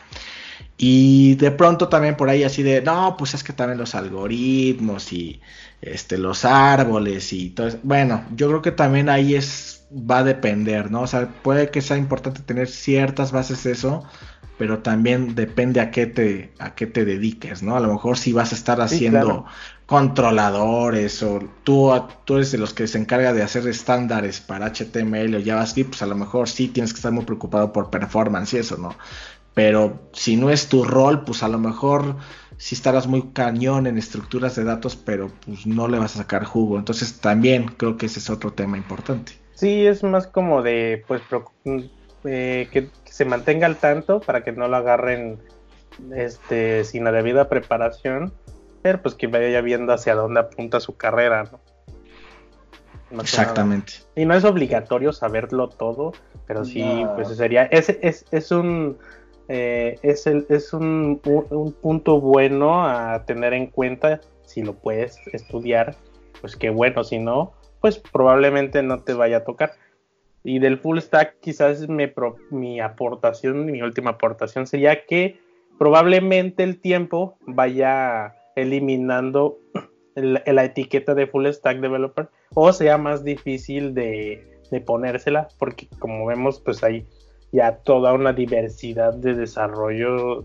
Y 0.78 1.36
de 1.36 1.50
pronto 1.50 1.88
también 1.88 2.16
por 2.16 2.28
ahí 2.28 2.44
así 2.44 2.62
de, 2.62 2.82
no, 2.82 3.16
pues 3.16 3.34
es 3.34 3.42
que 3.42 3.52
también 3.52 3.78
los 3.78 3.94
algoritmos 3.94 5.12
y 5.12 5.40
este, 5.80 6.18
los 6.18 6.44
árboles 6.44 7.32
y 7.32 7.50
todo 7.50 7.68
eso. 7.68 7.78
Bueno, 7.82 8.24
yo 8.34 8.48
creo 8.48 8.62
que 8.62 8.72
también 8.72 9.08
ahí 9.08 9.34
es, 9.34 9.86
va 9.90 10.18
a 10.18 10.24
depender, 10.24 10.90
¿no? 10.90 11.02
O 11.02 11.06
sea, 11.06 11.28
puede 11.42 11.70
que 11.70 11.80
sea 11.80 11.96
importante 11.96 12.42
tener 12.42 12.68
ciertas 12.68 13.32
bases 13.32 13.62
de 13.64 13.72
eso, 13.72 14.04
pero 14.58 14.78
también 14.80 15.34
depende 15.34 15.80
a 15.80 15.90
qué 15.90 16.06
te, 16.06 16.52
a 16.58 16.74
qué 16.74 16.86
te 16.86 17.04
dediques, 17.04 17.62
¿no? 17.62 17.76
A 17.76 17.80
lo 17.80 17.92
mejor 17.92 18.18
si 18.18 18.32
vas 18.32 18.52
a 18.52 18.54
estar 18.54 18.80
haciendo 18.80 19.20
sí, 19.20 19.24
claro. 19.26 19.44
controladores 19.86 21.22
o 21.22 21.40
tú, 21.64 21.92
tú 22.24 22.36
eres 22.36 22.52
de 22.52 22.58
los 22.58 22.72
que 22.74 22.86
se 22.86 22.98
encarga 22.98 23.32
de 23.32 23.42
hacer 23.42 23.66
estándares 23.68 24.40
para 24.40 24.66
HTML 24.72 25.34
o 25.36 25.44
JavaScript, 25.44 25.90
pues 25.90 26.02
a 26.02 26.06
lo 26.06 26.16
mejor 26.16 26.48
sí 26.48 26.68
tienes 26.68 26.92
que 26.92 26.98
estar 26.98 27.12
muy 27.12 27.24
preocupado 27.24 27.72
por 27.72 27.90
performance 27.90 28.54
y 28.54 28.58
eso, 28.58 28.76
¿no? 28.78 28.96
Pero 29.54 30.08
si 30.12 30.36
no 30.36 30.50
es 30.50 30.68
tu 30.68 30.84
rol, 30.84 31.24
pues 31.24 31.42
a 31.42 31.48
lo 31.48 31.58
mejor 31.58 32.16
sí 32.58 32.74
estarás 32.74 33.06
muy 33.06 33.32
cañón 33.32 33.86
en 33.86 33.98
estructuras 33.98 34.54
de 34.56 34.64
datos, 34.64 34.96
pero 34.96 35.30
pues 35.44 35.66
no 35.66 35.88
le 35.88 35.98
vas 35.98 36.14
a 36.16 36.18
sacar 36.18 36.44
jugo. 36.44 36.78
Entonces 36.78 37.20
también 37.20 37.68
creo 37.68 37.96
que 37.96 38.06
ese 38.06 38.18
es 38.20 38.30
otro 38.30 38.52
tema 38.52 38.76
importante. 38.76 39.32
Sí, 39.54 39.86
es 39.86 40.02
más 40.02 40.26
como 40.26 40.62
de, 40.62 41.02
pues, 41.08 41.22
eh, 42.24 42.68
que, 42.72 42.88
que, 43.04 43.12
se 43.12 43.24
mantenga 43.24 43.66
al 43.66 43.76
tanto 43.76 44.20
para 44.20 44.44
que 44.44 44.52
no 44.52 44.68
lo 44.68 44.76
agarren 44.76 45.38
este, 46.14 46.84
sin 46.84 47.04
la 47.04 47.12
debida 47.12 47.48
preparación, 47.48 48.32
pero 48.82 49.00
pues 49.02 49.14
que 49.14 49.26
vaya 49.26 49.60
viendo 49.60 49.92
hacia 49.92 50.14
dónde 50.14 50.40
apunta 50.40 50.80
su 50.80 50.96
carrera, 50.96 51.50
Exactamente. 53.20 53.94
Y 54.16 54.24
no 54.24 54.34
es 54.34 54.44
obligatorio 54.44 55.12
saberlo 55.12 55.68
todo, 55.68 56.12
pero 56.46 56.64
sí, 56.64 56.82
no. 56.82 57.14
pues 57.14 57.28
sería, 57.28 57.64
es, 57.64 57.88
es, 57.88 58.24
es 58.32 58.50
un 58.50 58.98
eh, 59.48 59.98
es, 60.02 60.26
el, 60.26 60.44
es 60.48 60.72
un, 60.72 61.20
un, 61.24 61.46
un, 61.50 61.72
punto 61.72 62.20
bueno 62.20 62.84
a 62.84 63.24
tener 63.24 63.54
en 63.54 63.68
cuenta 63.68 64.20
si 64.44 64.62
lo 64.62 64.74
puedes 64.74 65.18
estudiar, 65.32 65.94
pues 66.40 66.56
qué 66.56 66.70
bueno, 66.70 67.04
si 67.04 67.20
no, 67.20 67.52
pues 67.80 67.98
probablemente 67.98 68.82
no 68.82 69.02
te 69.02 69.14
vaya 69.14 69.38
a 69.38 69.44
tocar. 69.44 69.74
Y 70.46 70.60
del 70.60 70.78
full 70.78 70.98
stack 70.98 71.40
quizás 71.40 71.88
me 71.88 72.08
pro, 72.08 72.36
mi 72.50 72.80
aportación, 72.80 73.66
mi 73.66 73.82
última 73.82 74.10
aportación 74.10 74.66
sería 74.66 75.04
que 75.04 75.40
probablemente 75.78 76.62
el 76.62 76.80
tiempo 76.80 77.36
vaya 77.40 78.34
eliminando 78.54 79.58
el, 80.14 80.40
la 80.46 80.64
etiqueta 80.64 81.14
de 81.14 81.26
full 81.26 81.46
stack 81.46 81.80
developer 81.80 82.28
o 82.54 82.72
sea 82.72 82.96
más 82.96 83.24
difícil 83.24 83.92
de, 83.92 84.62
de 84.70 84.80
ponérsela 84.80 85.48
porque 85.58 85.88
como 85.98 86.24
vemos 86.24 86.60
pues 86.60 86.82
hay 86.82 87.04
ya 87.52 87.76
toda 87.78 88.12
una 88.12 88.32
diversidad 88.32 89.14
de 89.14 89.34
desarrollo 89.34 90.44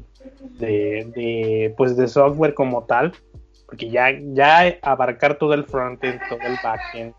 de, 0.59 1.11
de, 1.15 1.73
pues 1.77 1.97
de 1.97 2.07
software 2.07 2.53
como 2.53 2.85
tal, 2.85 3.13
porque 3.65 3.89
ya, 3.89 4.11
ya 4.33 4.77
abarcar 4.81 5.37
todo 5.37 5.53
el 5.53 5.65
frontend, 5.65 6.19
todo 6.29 6.39
el 6.41 6.57
backend, 6.63 7.13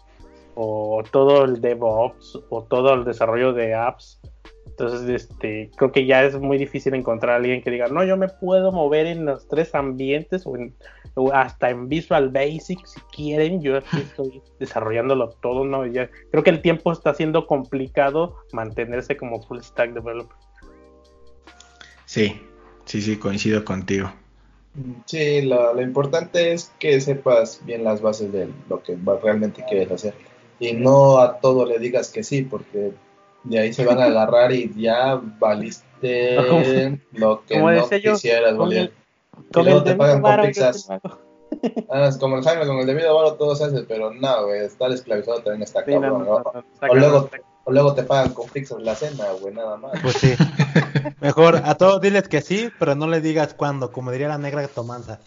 o 0.55 1.03
todo 1.11 1.45
el 1.45 1.61
DevOps, 1.61 2.41
o 2.51 2.62
todo 2.65 2.95
el 2.95 3.05
desarrollo 3.05 3.53
de 3.53 3.74
apps, 3.74 4.20
entonces 4.73 5.23
este, 5.23 5.70
creo 5.77 5.93
que 5.93 6.07
ya 6.07 6.24
es 6.24 6.39
muy 6.39 6.57
difícil 6.57 6.95
encontrar 6.95 7.35
a 7.35 7.37
alguien 7.37 7.62
que 7.62 7.70
diga, 7.70 7.89
no, 7.89 8.05
yo 8.05 8.16
me 8.16 8.29
puedo 8.29 8.73
mover 8.73 9.07
en 9.07 9.27
los 9.27 9.47
tres 9.47 9.74
ambientes, 9.74 10.47
o, 10.47 10.57
en, 10.57 10.74
o 11.15 11.31
hasta 11.33 11.70
en 11.70 11.89
Visual 11.89 12.31
Basic, 12.31 12.85
si 12.87 13.01
quieren, 13.15 13.61
yo 13.61 13.77
aquí 13.77 13.97
estoy 13.99 14.43
desarrollándolo 14.59 15.29
todo, 15.43 15.65
¿no? 15.65 15.87
Ya, 15.87 16.09
creo 16.31 16.43
que 16.43 16.51
el 16.51 16.62
tiempo 16.62 16.91
está 16.91 17.12
siendo 17.12 17.47
complicado 17.47 18.37
mantenerse 18.53 19.16
como 19.16 19.43
full 19.43 19.61
stack 19.61 19.93
developer. 19.93 20.37
Sí, 22.07 22.41
sí, 22.87 23.03
sí, 23.03 23.19
coincido 23.19 23.65
contigo. 23.65 24.11
Sí, 25.05 25.43
lo, 25.43 25.74
lo, 25.74 25.83
importante 25.83 26.53
es 26.53 26.73
que 26.79 26.99
sepas 26.99 27.61
bien 27.66 27.85
las 27.85 28.01
bases 28.01 28.33
de 28.33 28.49
lo 28.70 28.83
que 28.83 28.97
realmente 29.23 29.62
quieres 29.69 29.91
hacer. 29.93 30.15
Y 30.62 30.74
no 30.74 31.18
a 31.18 31.40
todo 31.40 31.66
le 31.66 31.80
digas 31.80 32.10
que 32.10 32.22
sí, 32.22 32.43
porque 32.43 32.93
de 33.43 33.59
ahí 33.59 33.72
se 33.72 33.84
van 33.84 33.98
a 33.98 34.05
agarrar 34.05 34.52
y 34.52 34.72
ya 34.80 35.20
valiste 35.40 36.36
lo 37.12 37.44
que 37.44 37.59
no 37.59 37.89
quisieras 37.89 38.56
valer. 38.56 38.93
Y 39.56 39.60
luego 39.60 39.82
te 39.82 39.97
pagan 39.97 40.22
con 40.22 40.47
pizzas. 40.47 40.89
Ah, 41.90 42.06
es 42.09 42.16
como 42.16 42.39
el 42.39 42.44
Jaime, 42.44 42.66
con 42.66 42.78
el 42.78 42.86
debido 42.86 43.14
varo 43.14 43.34
todo 43.34 43.55
se 43.55 43.64
hace, 43.64 43.82
pero 43.82 44.10
no, 44.10 44.47
güey, 44.47 44.64
estar 44.64 44.90
esclavizado 44.90 45.43
también 45.43 45.62
está 45.62 45.84
sí, 45.84 45.93
cabrón. 45.93 46.24
No, 46.24 46.39
no, 46.39 46.52
no, 46.55 46.64
está 46.72 46.86
o, 46.89 46.94
luego, 46.94 47.28
o 47.64 47.72
luego 47.72 47.94
te 47.94 48.05
pagan 48.05 48.32
con 48.32 48.48
pizzas 48.48 48.80
la 48.80 48.94
cena, 48.94 49.26
güey, 49.39 49.52
nada 49.52 49.76
más. 49.76 49.93
Pues 50.01 50.14
sí. 50.14 50.34
Mejor 51.20 51.60
a 51.62 51.74
todos 51.74 52.01
diles 52.01 52.26
que 52.26 52.40
sí, 52.40 52.70
pero 52.78 52.94
no 52.94 53.06
le 53.06 53.20
digas 53.20 53.52
cuándo, 53.52 53.93
como 53.93 54.10
diría 54.10 54.28
la 54.28 54.39
negra 54.39 54.66
Tomanza. 54.66 55.20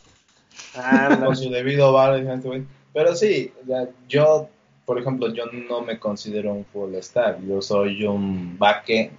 Ah, 0.76 1.16
con 1.24 1.36
su 1.38 1.52
debido 1.52 1.94
varo, 1.94 2.18
güey. 2.42 2.66
Pero 2.92 3.16
sí, 3.16 3.54
ya, 3.68 3.88
yo, 4.08 4.50
por 4.86 5.00
ejemplo, 5.00 5.34
yo 5.34 5.46
no 5.48 5.82
me 5.82 6.00
considero 6.00 6.54
un 6.54 6.66
full 6.66 6.96
stack, 6.96 7.42
yo 7.46 7.62
soy 7.62 8.06
un 8.06 8.58
backend 8.58 9.12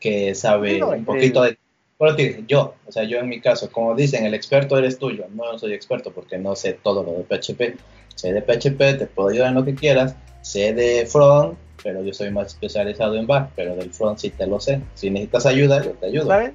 que 0.00 0.34
sabe 0.34 0.78
no, 0.78 0.90
un 0.90 1.04
poquito 1.04 1.42
de 1.42 1.58
bueno, 1.98 2.16
yo, 2.46 2.74
o 2.86 2.92
sea, 2.92 3.04
yo 3.04 3.18
en 3.18 3.28
mi 3.28 3.40
caso, 3.40 3.70
como 3.72 3.94
dicen, 3.94 4.26
el 4.26 4.34
experto 4.34 4.76
eres 4.76 4.98
tuyo. 4.98 5.26
No 5.34 5.58
soy 5.58 5.72
experto 5.72 6.12
porque 6.12 6.36
no 6.36 6.54
sé 6.54 6.74
todo 6.74 7.02
lo 7.02 7.12
de 7.12 7.24
PHP. 7.24 7.78
Sé 8.14 8.32
de 8.32 8.42
PHP, 8.42 8.98
te 8.98 9.06
puedo 9.06 9.30
ayudar 9.30 9.48
en 9.48 9.54
lo 9.54 9.64
que 9.64 9.74
quieras. 9.74 10.14
Sé 10.42 10.74
de 10.74 11.06
front, 11.06 11.56
pero 11.82 12.04
yo 12.04 12.12
soy 12.12 12.30
más 12.30 12.48
especializado 12.48 13.16
en 13.16 13.26
back. 13.26 13.50
Pero 13.56 13.76
del 13.76 13.90
front 13.92 14.18
sí 14.18 14.28
te 14.28 14.46
lo 14.46 14.60
sé. 14.60 14.82
Si 14.94 15.08
necesitas 15.08 15.46
ayuda, 15.46 15.82
yo 15.82 15.92
te 15.92 16.06
ayudo. 16.06 16.26
¿Sabes? 16.26 16.50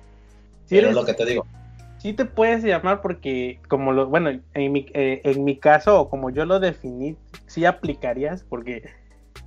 Si 0.67 0.75
pero 0.75 0.89
es 0.89 0.95
lo 0.95 1.05
que 1.05 1.13
te 1.15 1.25
digo. 1.25 1.47
Sí 2.01 2.13
te 2.13 2.25
puedes 2.25 2.63
llamar 2.63 3.01
porque, 3.01 3.59
como 3.67 3.91
lo, 3.91 4.07
bueno, 4.07 4.31
en 4.55 4.71
mi, 4.71 4.87
eh, 4.95 5.21
en 5.23 5.43
mi 5.43 5.57
caso, 5.57 6.01
o 6.01 6.09
como 6.09 6.31
yo 6.31 6.45
lo 6.45 6.59
definí, 6.59 7.15
sí 7.45 7.63
aplicarías 7.63 8.43
porque 8.43 8.89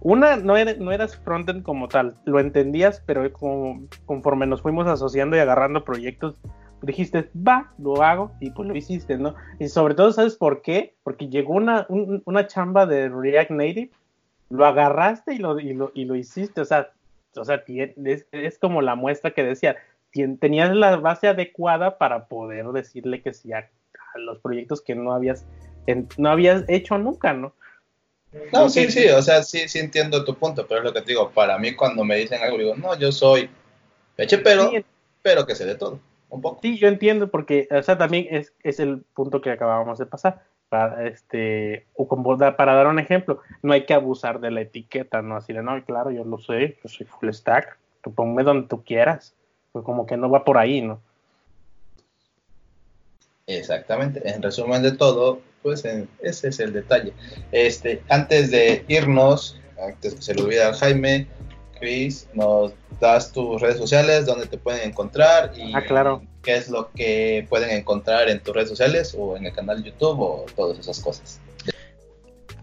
una, 0.03 0.37
no, 0.37 0.57
eres, 0.57 0.79
no 0.79 0.93
eras 0.93 1.17
frontend 1.17 1.65
como 1.65 1.89
tal, 1.89 2.17
lo 2.27 2.39
entendías, 2.39 3.03
pero 3.07 3.33
como, 3.33 3.83
conforme 4.07 4.47
nos 4.47 4.63
fuimos 4.63 4.87
asociando 4.87 5.37
y 5.37 5.41
agarrando 5.41 5.83
proyectos, 5.83 6.41
dijiste, 6.81 7.29
va, 7.37 7.73
lo 7.77 8.01
hago, 8.05 8.31
y 8.39 8.53
pues 8.53 8.69
lo 8.69 8.77
hiciste, 8.77 9.19
¿no? 9.19 9.35
Y 9.59 9.67
sobre 9.67 9.97
todo, 9.97 10.13
¿sabes 10.13 10.37
por 10.37 10.63
qué? 10.63 10.95
Porque 11.03 11.29
llegó 11.29 11.55
una, 11.55 11.87
un, 11.89 12.23
una 12.25 12.47
chamba 12.47 12.87
de 12.87 13.09
React 13.09 13.51
Native, 13.51 13.91
lo 14.51 14.65
agarraste 14.65 15.35
y 15.35 15.39
lo, 15.39 15.59
y 15.59 15.73
lo, 15.73 15.91
y 15.93 16.05
lo 16.05 16.15
hiciste, 16.15 16.61
o 16.61 16.65
sea, 16.65 16.93
o 17.35 17.45
sea 17.45 17.65
es, 17.67 18.27
es 18.31 18.59
como 18.61 18.81
la 18.81 18.95
muestra 18.95 19.33
que 19.33 19.43
decía, 19.43 19.75
tenías 20.41 20.75
la 20.75 20.97
base 20.97 21.29
adecuada 21.29 21.99
para 21.99 22.27
poder 22.27 22.67
decirle 22.67 23.23
que 23.23 23.35
sí 23.35 23.53
a, 23.53 23.71
los 24.17 24.39
proyectos 24.39 24.81
que 24.81 24.95
no 24.95 25.13
habías, 25.13 25.45
no 26.17 26.31
habías 26.31 26.65
hecho 26.69 26.99
nunca, 26.99 27.33
¿no? 27.33 27.53
No, 28.53 28.69
sí, 28.69 28.91
sí, 28.91 29.09
o 29.09 29.23
sea, 29.23 29.43
sí, 29.43 29.69
sí 29.69 29.79
entiendo 29.79 30.25
tu 30.25 30.35
punto, 30.35 30.67
pero 30.67 30.81
es 30.81 30.85
lo 30.85 30.93
que 30.93 31.01
te 31.01 31.09
digo, 31.09 31.31
para 31.31 31.59
mí 31.59 31.75
cuando 31.75 32.05
me 32.05 32.17
dicen 32.17 32.43
algo, 32.43 32.59
digo, 32.59 32.77
no, 32.77 32.97
yo 32.99 33.13
soy 33.13 33.49
peche, 34.17 34.39
pero, 34.39 34.71
pero 35.23 35.47
que 35.47 35.55
sé 35.55 35.65
de 35.65 35.77
todo, 35.77 36.01
un 36.31 36.41
poco. 36.41 36.61
Sí, 36.63 36.79
yo 36.79 36.89
entiendo, 36.89 37.31
porque, 37.31 37.69
o 37.71 37.83
sea, 37.83 37.97
también 37.97 38.27
es, 38.31 38.53
es 38.63 38.81
el 38.81 39.03
punto 39.15 39.41
que 39.41 39.51
acabábamos 39.51 39.99
de 39.99 40.07
pasar, 40.07 40.43
para, 40.69 41.07
este, 41.07 41.87
o 41.95 42.09
como 42.09 42.37
para 42.37 42.75
dar 42.75 42.87
un 42.87 42.99
ejemplo, 42.99 43.41
no 43.63 43.73
hay 43.73 43.85
que 43.87 43.95
abusar 43.95 44.41
de 44.41 44.51
la 44.51 44.63
etiqueta, 44.63 45.23
¿no? 45.23 45.37
Así 45.37 45.53
de, 45.53 45.63
no, 45.63 45.85
claro, 45.85 46.11
yo 46.11 46.25
lo 46.25 46.39
sé, 46.39 46.79
yo 46.83 46.89
soy 46.89 47.07
full 47.07 47.31
stack, 47.31 47.79
tú 48.03 48.13
ponme 48.13 48.43
donde 48.43 48.69
tú 48.69 48.83
quieras, 48.83 49.35
pues 49.75 49.85
como 49.85 50.07
que 50.07 50.17
no 50.17 50.31
va 50.31 50.45
por 50.45 50.57
ahí, 50.57 50.81
¿no? 50.81 51.01
Exactamente, 53.49 54.23
en 54.25 54.41
resumen 54.41 54.85
de 54.85 54.93
todo, 54.93 55.41
pues 55.65 55.85
ese 55.85 56.49
es 56.49 56.61
el 56.61 56.73
detalle. 56.73 57.13
Este, 57.51 58.01
antes 58.09 58.53
de 58.53 58.85
irnos, 58.87 59.61
antes 59.85 60.15
que 60.15 60.23
se 60.23 60.35
le 60.37 60.43
olvide 60.43 60.63
a 60.63 60.75
Jaime, 60.75 61.27
Chris, 61.81 62.29
nos 62.35 62.73
das 63.01 63.33
tus 63.33 63.61
redes 63.61 63.79
sociales, 63.79 64.27
donde 64.27 64.47
te 64.47 64.59
pueden 64.59 64.89
encontrar 64.89 65.51
y 65.57 65.75
ah, 65.75 65.83
claro. 65.85 66.23
qué 66.45 66.55
es 66.55 66.71
lo 66.71 66.93
que 66.93 67.45
pueden 67.49 67.71
encontrar 67.71 68.29
en 68.29 68.39
tus 68.41 68.55
redes 68.55 68.69
sociales 68.69 69.13
o 69.19 69.37
en 69.37 69.47
el 69.47 69.53
canal 69.53 69.83
YouTube 69.83 70.21
o 70.21 70.47
todas 70.55 70.79
esas 70.79 71.01
cosas. 71.01 71.41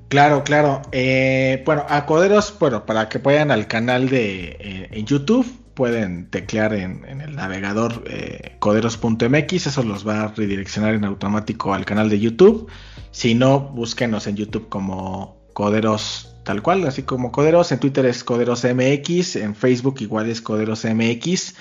Claro, 0.08 0.46
claro. 0.46 0.82
Eh, 0.94 1.62
bueno, 1.66 1.86
a 1.90 2.06
Coderos, 2.06 2.58
bueno, 2.58 2.86
para 2.86 3.10
que 3.10 3.18
vayan 3.18 3.52
al 3.52 3.68
canal 3.68 4.08
de 4.08 4.58
eh, 4.60 4.88
en 4.92 5.06
YouTube, 5.06 5.46
pueden 5.82 6.30
teclear 6.30 6.76
en, 6.76 7.04
el 7.22 7.36
navegador 7.36 8.04
eh, 8.06 8.56
coderos.mx, 8.60 9.66
eso 9.66 9.82
los 9.82 10.08
va 10.08 10.26
a 10.26 10.28
redireccionar 10.28 10.94
en 10.94 11.06
automático 11.06 11.74
al 11.74 11.86
canal 11.86 12.08
de 12.08 12.20
YouTube. 12.20 12.70
Si 13.10 13.34
no, 13.34 13.60
búsquenos 13.60 14.28
en 14.28 14.36
YouTube 14.36 14.70
como 14.70 15.42
Coderos 15.54 16.36
tal 16.44 16.62
cual, 16.62 16.86
así 16.86 17.02
como 17.02 17.32
Coderos. 17.32 17.72
En 17.72 17.80
Twitter 17.80 18.06
es 18.06 18.24
Coderos 18.24 18.64
MX, 18.64 19.38
en 19.38 19.56
Facebook 19.56 19.96
igual 20.02 20.30
es 20.30 20.40
Coderos 20.40 20.86
MX. 20.86 21.56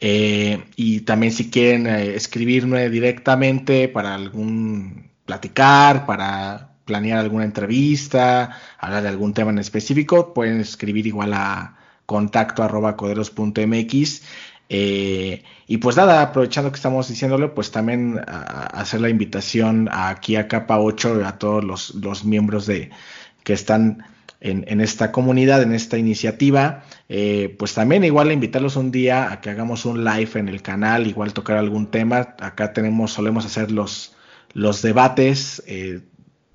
Eh, 0.00 0.64
y 0.74 1.02
también 1.02 1.32
si 1.32 1.48
quieren 1.48 1.86
eh, 1.86 2.16
escribirme 2.16 2.90
directamente 2.90 3.86
para 3.86 4.16
algún 4.16 5.12
platicar, 5.24 6.04
para 6.04 6.74
planear 6.84 7.20
alguna 7.20 7.44
entrevista, 7.44 8.58
hablar 8.80 9.04
de 9.04 9.08
algún 9.10 9.34
tema 9.34 9.52
en 9.52 9.60
específico, 9.60 10.34
pueden 10.34 10.58
escribir 10.58 11.06
igual 11.06 11.32
a 11.34 11.76
contacto 12.12 12.62
arroba 12.62 12.96
coderos.mx. 12.96 14.22
Eh, 14.74 15.42
y 15.66 15.76
pues 15.78 15.96
nada, 15.96 16.22
aprovechando 16.22 16.70
que 16.70 16.76
estamos 16.76 17.08
diciéndole, 17.08 17.48
pues 17.48 17.70
también 17.70 18.20
hacer 18.26 19.00
la 19.00 19.10
invitación 19.10 19.88
aquí 19.92 20.36
a 20.36 20.48
Capa 20.48 20.78
8 20.78 21.26
a 21.26 21.38
todos 21.38 21.94
los, 21.94 22.24
miembros 22.24 22.66
de 22.66 22.90
que 23.44 23.52
están 23.52 24.04
en, 24.40 24.80
esta 24.80 25.12
comunidad, 25.12 25.62
en 25.62 25.72
esta 25.72 25.98
iniciativa, 25.98 26.84
eh, 27.08 27.54
pues 27.58 27.74
también 27.74 28.02
igual 28.02 28.32
invitarlos 28.32 28.76
un 28.76 28.90
día 28.90 29.30
a 29.30 29.40
que 29.40 29.50
hagamos 29.50 29.84
un 29.84 30.04
live 30.04 30.30
en 30.34 30.48
el 30.48 30.62
canal, 30.62 31.06
igual 31.06 31.32
tocar 31.34 31.58
algún 31.58 31.88
tema. 31.90 32.34
Acá 32.40 32.72
tenemos, 32.72 33.12
solemos 33.12 33.44
hacer 33.44 33.70
los, 33.70 34.16
los 34.54 34.80
debates, 34.80 35.62
eh, 35.66 36.00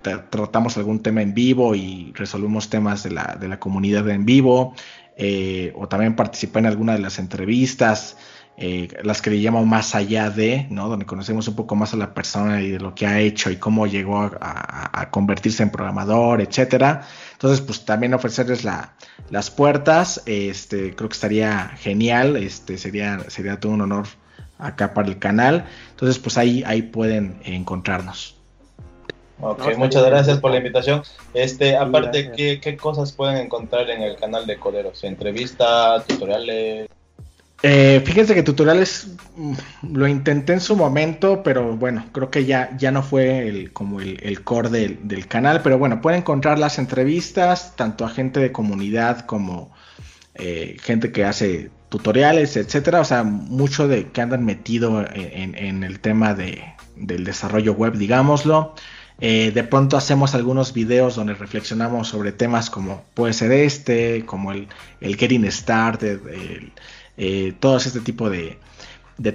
tratamos 0.01 0.77
algún 0.77 1.01
tema 1.01 1.21
en 1.21 1.33
vivo 1.33 1.75
y 1.75 2.11
resolvemos 2.15 2.69
temas 2.69 3.03
de 3.03 3.11
la, 3.11 3.37
de 3.39 3.47
la 3.47 3.59
comunidad 3.59 4.09
en 4.09 4.25
vivo. 4.25 4.73
Eh, 5.19 5.73
o 5.75 5.87
también 5.87 6.15
participé 6.15 6.59
en 6.59 6.67
alguna 6.67 6.93
de 6.93 6.99
las 6.99 7.17
entrevistas, 7.17 8.17
eh, 8.55 8.87
las 9.03 9.21
que 9.21 9.31
le 9.31 9.37
llamo 9.37 9.65
más 9.65 9.95
allá 9.95 10.29
de, 10.29 10.67
¿no? 10.69 10.89
Donde 10.89 11.05
conocemos 11.05 11.47
un 11.47 11.55
poco 11.55 11.75
más 11.75 11.93
a 11.93 11.97
la 11.97 12.13
persona 12.13 12.61
y 12.61 12.71
de 12.71 12.79
lo 12.79 12.93
que 12.93 13.07
ha 13.07 13.19
hecho 13.19 13.49
y 13.49 13.57
cómo 13.57 13.87
llegó 13.87 14.31
a, 14.39 15.09
convertirse 15.11 15.63
en 15.63 15.71
programador, 15.71 16.41
etcétera. 16.41 17.07
Entonces, 17.33 17.61
pues 17.61 17.85
también 17.85 18.13
ofrecerles 18.13 18.63
las 18.63 19.51
puertas, 19.51 20.21
este, 20.25 20.95
creo 20.95 21.09
que 21.09 21.13
estaría 21.13 21.69
genial, 21.77 22.35
este, 22.37 22.77
sería, 22.77 23.19
sería 23.29 23.59
todo 23.59 23.71
un 23.71 23.81
honor 23.81 24.07
acá 24.59 24.93
para 24.93 25.07
el 25.07 25.19
canal. 25.19 25.65
Entonces, 25.91 26.19
pues 26.19 26.37
ahí, 26.37 26.63
ahí 26.65 26.83
pueden 26.83 27.39
encontrarnos. 27.43 28.36
Ok, 29.39 29.77
muchas 29.77 30.03
gracias 30.03 30.39
por 30.39 30.51
la 30.51 30.57
invitación. 30.57 31.03
Este, 31.33 31.77
aparte, 31.77 32.31
¿qué, 32.31 32.77
cosas 32.77 33.11
pueden 33.11 33.37
encontrar 33.37 33.89
en 33.89 34.01
el 34.01 34.15
canal 34.15 34.47
de 34.47 34.57
Coderos? 34.57 35.03
¿Entrevistas, 35.03 36.07
tutoriales? 36.07 36.87
Eh, 37.63 38.03
fíjense 38.05 38.35
que 38.35 38.43
tutoriales 38.43 39.15
mm, 39.35 39.53
lo 39.93 40.07
intenté 40.07 40.53
en 40.53 40.59
su 40.59 40.75
momento, 40.75 41.41
pero 41.43 41.75
bueno, 41.75 42.05
creo 42.11 42.29
que 42.29 42.45
ya, 42.45 42.75
ya 42.77 42.91
no 42.91 43.01
fue 43.01 43.47
el, 43.47 43.73
como 43.73 43.99
el, 43.99 44.43
core 44.43 44.69
del, 44.69 45.27
canal. 45.27 45.61
Pero 45.61 45.77
bueno, 45.77 46.01
pueden 46.01 46.21
encontrar 46.21 46.57
las 46.57 46.79
entrevistas, 46.79 47.75
tanto 47.75 48.05
a 48.05 48.09
gente 48.09 48.39
de 48.39 48.51
comunidad 48.51 49.21
como 49.21 49.71
eh, 50.33 50.77
gente 50.81 51.11
que 51.11 51.25
hace 51.25 51.69
tutoriales, 51.89 52.57
etcétera. 52.57 53.01
O 53.01 53.05
sea, 53.05 53.23
mucho 53.23 53.87
de 53.87 54.07
que 54.09 54.21
andan 54.21 54.45
metido 54.45 55.05
en, 55.13 55.83
el 55.83 55.99
tema 55.99 56.33
de, 56.33 56.63
del 56.95 57.23
desarrollo 57.23 57.73
web, 57.73 57.93
digámoslo. 57.97 58.73
Eh, 59.19 59.51
de 59.51 59.63
pronto 59.63 59.97
hacemos 59.97 60.35
algunos 60.35 60.73
videos 60.73 61.15
donde 61.15 61.33
reflexionamos 61.33 62.07
sobre 62.09 62.31
temas 62.31 62.69
como 62.69 63.03
puede 63.15 63.33
ser 63.33 63.51
este, 63.51 64.25
como 64.25 64.51
el, 64.51 64.67
el 65.01 65.15
Getting 65.15 65.51
Started, 65.51 66.19
eh, 67.17 67.53
todo 67.59 67.77
este 67.77 67.99
tipo 68.01 68.29
de, 68.29 68.59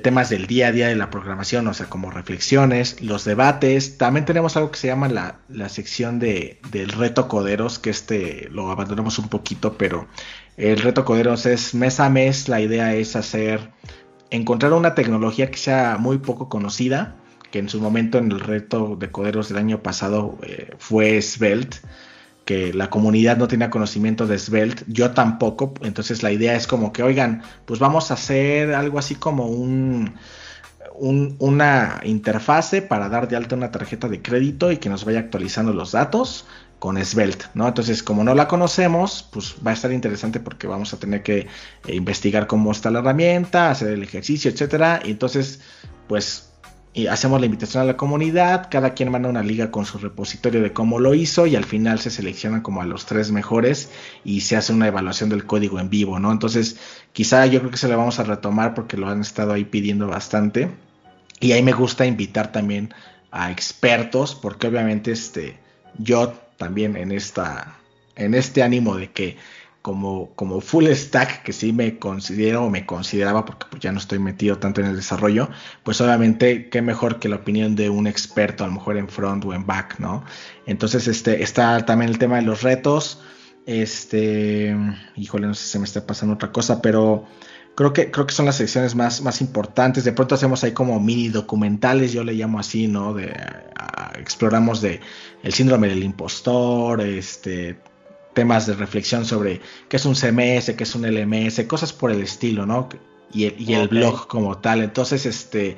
temas 0.03 0.31
del 0.31 0.47
día 0.47 0.69
a 0.69 0.73
día 0.73 0.87
de 0.87 0.95
la 0.95 1.11
programación, 1.11 1.67
o 1.67 1.75
sea, 1.75 1.87
como 1.87 2.13
reflexiones, 2.13 3.01
los 3.01 3.25
debates. 3.25 3.99
También 3.99 4.25
tenemos 4.25 4.57
algo 4.57 4.71
que 4.71 4.79
se 4.79 4.87
llama 4.87 5.09
la, 5.09 5.41
la 5.49 5.69
sección 5.69 6.21
de, 6.21 6.61
del 6.71 6.91
reto 6.91 7.27
coderos, 7.27 7.81
que 7.81 7.91
este 7.91 8.49
lo 8.53 8.71
abandonamos 8.71 9.19
un 9.19 9.29
poquito, 9.29 9.77
pero 9.77 10.07
el 10.57 10.81
reto 10.81 11.05
coderos 11.05 11.45
es 11.47 11.75
mes 11.75 11.99
a 11.99 12.09
mes, 12.09 12.49
la 12.49 12.61
idea 12.61 12.95
es 12.95 13.17
hacer, 13.17 13.73
encontrar 14.31 14.73
una 14.75 14.95
tecnología 14.95 15.51
que 15.51 15.59
sea 15.59 15.97
muy 15.99 16.19
poco 16.19 16.49
conocida 16.49 17.17
que 17.53 17.61
en 17.61 17.69
su 17.69 17.81
momento 17.81 18.19
en 18.19 18.33
el 18.33 18.41
reto 18.41 18.97
de 18.97 19.13
coderos 19.13 19.49
del 19.49 19.59
año 19.59 19.83
pasado 19.83 20.39
eh, 20.43 20.75
fue 20.79 21.23
Svelte, 21.23 21.77
que 22.45 22.73
la 22.73 22.91
comunidad 22.91 23.37
no 23.37 23.47
tenía 23.47 23.71
conocimiento 23.71 24.27
de 24.27 24.39
Svelte, 24.39 24.83
yo 24.89 25.13
tampoco, 25.13 25.75
entonces 25.83 26.25
la 26.25 26.33
idea 26.33 26.57
es 26.57 26.67
como 26.67 26.93
que, 26.93 27.05
oigan, 27.05 27.43
pues 27.67 27.79
vamos 27.79 28.11
a 28.11 28.15
hacer 28.15 28.75
algo 28.75 28.99
así 28.99 29.15
como 29.15 29.47
un, 29.47 30.17
una 30.99 32.01
interfase 32.05 32.83
para 32.83 33.09
dar 33.09 33.29
de 33.29 33.37
alta 33.37 33.55
una 33.55 33.71
tarjeta 33.71 34.09
de 34.09 34.23
crédito 34.23 34.73
y 34.73 34.79
que 34.79 34.89
nos 34.89 35.05
vaya 35.05 35.21
actualizando 35.21 35.73
los 35.73 35.93
datos 35.93 36.47
con 36.79 37.03
Svelte, 37.05 37.45
¿no? 37.55 37.69
Entonces, 37.69 38.03
como 38.03 38.25
no 38.25 38.35
la 38.35 38.49
conocemos, 38.49 39.29
pues 39.33 39.55
va 39.65 39.71
a 39.71 39.75
estar 39.75 39.93
interesante 39.93 40.41
porque 40.41 40.67
vamos 40.67 40.93
a 40.93 40.97
tener 40.99 41.23
que 41.23 41.47
eh, 41.87 41.95
investigar 41.95 42.49
cómo 42.49 42.73
está 42.73 42.91
la 42.91 42.99
herramienta, 42.99 43.71
hacer 43.71 43.93
el 43.93 44.03
ejercicio, 44.03 44.51
etcétera, 44.51 45.01
y 45.05 45.13
entonces, 45.13 45.61
pues 46.09 46.52
y 46.95 47.07
hacemos 47.07 47.41
la 47.41 47.47
invitación 47.47 47.83
a 47.83 47.87
la 47.87 47.97
comunidad, 47.97 48.69
cada 48.71 48.93
quien 48.93 49.11
manda 49.11 49.29
una 49.29 49.43
liga 49.43 49.71
con 49.71 49.87
su 49.87 49.99
repositorio 49.99 50.61
de 50.61 50.75
cómo 50.75 50.99
lo 50.99 51.15
hizo 51.15 51.47
y 51.47 51.57
al 51.57 51.65
final 51.65 51.99
se 51.99 52.11
seleccionan 52.11 52.61
como 52.61 52.83
a 52.83 52.87
los 52.87 53.07
tres 53.07 53.33
mejores 53.33 53.91
y 54.25 54.43
se 54.43 54.57
hace 54.57 54.75
una 54.75 54.89
evaluación 54.89 55.31
del 55.31 55.47
código 55.47 55.81
en 55.81 55.89
vivo, 55.89 56.19
¿no? 56.19 56.31
Entonces, 56.31 56.77
quizá 57.15 57.47
yo 57.47 57.61
creo 57.61 57.71
que 57.71 57.79
se 57.79 57.89
lo 57.89 57.97
vamos 57.97 58.19
a 58.19 58.25
retomar 58.25 58.75
porque 58.75 58.99
lo 58.99 59.09
han 59.09 59.23
estado 59.23 59.55
ahí 59.55 59.65
pidiendo 59.65 60.07
bastante. 60.07 60.71
Y 61.41 61.53
ahí 61.53 61.63
me 61.63 61.73
gusta 61.73 62.05
invitar 62.05 62.53
también 62.53 62.93
a 63.31 63.51
expertos 63.51 64.35
porque 64.35 64.67
obviamente 64.67 65.13
este 65.13 65.59
yo 65.99 66.35
también 66.59 66.97
en 66.97 67.11
esta 67.11 67.79
en 68.17 68.35
este 68.35 68.63
ánimo 68.63 68.97
de 68.97 69.11
que 69.11 69.39
como, 69.83 70.31
como 70.37 70.61
full 70.61 70.87
stack, 70.89 71.43
que 71.43 71.53
sí 71.53 71.73
me 71.73 71.99
considero 71.99 72.65
o 72.65 72.71
me 72.71 72.87
consideraba, 72.87 73.45
porque 73.45 73.67
pues 73.69 73.83
ya 73.83 73.93
no 73.93 73.99
estoy 73.99 74.21
metido 74.21 74.59
tanto 74.59 74.81
en 74.81 74.87
el 74.87 74.97
desarrollo, 74.97 75.51
pues 75.83 76.01
obviamente 76.01 76.71
qué 76.71 76.81
mejor 76.81 77.19
que 77.19 77.29
la 77.29 77.37
opinión 77.37 77.75
de 77.75 77.91
un 77.91 78.07
experto, 78.07 78.65
a 78.65 78.69
lo 78.69 78.75
mejor 78.75 78.97
en 78.97 79.09
front 79.09 79.45
o 79.45 79.53
en 79.53 79.67
back, 79.67 79.99
¿no? 79.99 80.25
Entonces, 80.67 81.09
este, 81.09 81.43
está 81.43 81.85
también 81.85 82.11
el 82.11 82.19
tema 82.19 82.37
de 82.37 82.43
los 82.43 82.63
retos. 82.63 83.21
Este, 83.67 84.75
híjole, 85.17 85.49
no 85.49 85.55
sé 85.55 85.65
si 85.65 85.71
se 85.71 85.79
me 85.79 85.85
está 85.85 86.07
pasando 86.07 86.35
otra 86.35 86.53
cosa, 86.53 86.81
pero 86.81 87.27
creo 87.75 87.93
que, 87.93 88.11
creo 88.11 88.27
que 88.27 88.35
son 88.35 88.47
las 88.47 88.57
secciones 88.57 88.95
más, 88.95 89.23
más 89.23 89.41
importantes. 89.41 90.05
De 90.05 90.13
pronto 90.13 90.35
hacemos 90.35 90.63
ahí 90.65 90.73
como 90.73 90.99
mini 91.01 91.29
documentales, 91.29 92.13
yo 92.13 92.23
le 92.25 92.35
llamo 92.35 92.59
así, 92.61 92.87
¿no? 92.87 93.15
De, 93.15 93.33
exploramos 94.19 94.81
de 94.81 95.01
el 95.43 95.53
síndrome 95.53 95.89
del 95.89 96.05
impostor, 96.05 97.01
este, 97.01 97.79
temas 98.35 98.67
de 98.67 98.75
reflexión 98.75 99.25
sobre 99.25 99.61
qué 99.89 99.97
es 99.97 100.05
un 100.07 100.15
CMS, 100.15 100.75
qué 100.77 100.85
es 100.85 100.95
un 100.95 101.03
LMS, 101.07 101.65
cosas 101.67 101.93
por 101.93 102.11
el 102.11 102.23
estilo, 102.23 102.67
¿no? 102.67 102.89
Y 103.33 103.73
el, 103.75 103.89
blog 103.89 104.27
como 104.27 104.59
tal. 104.59 104.83
Entonces, 104.83 105.25
este, 105.27 105.77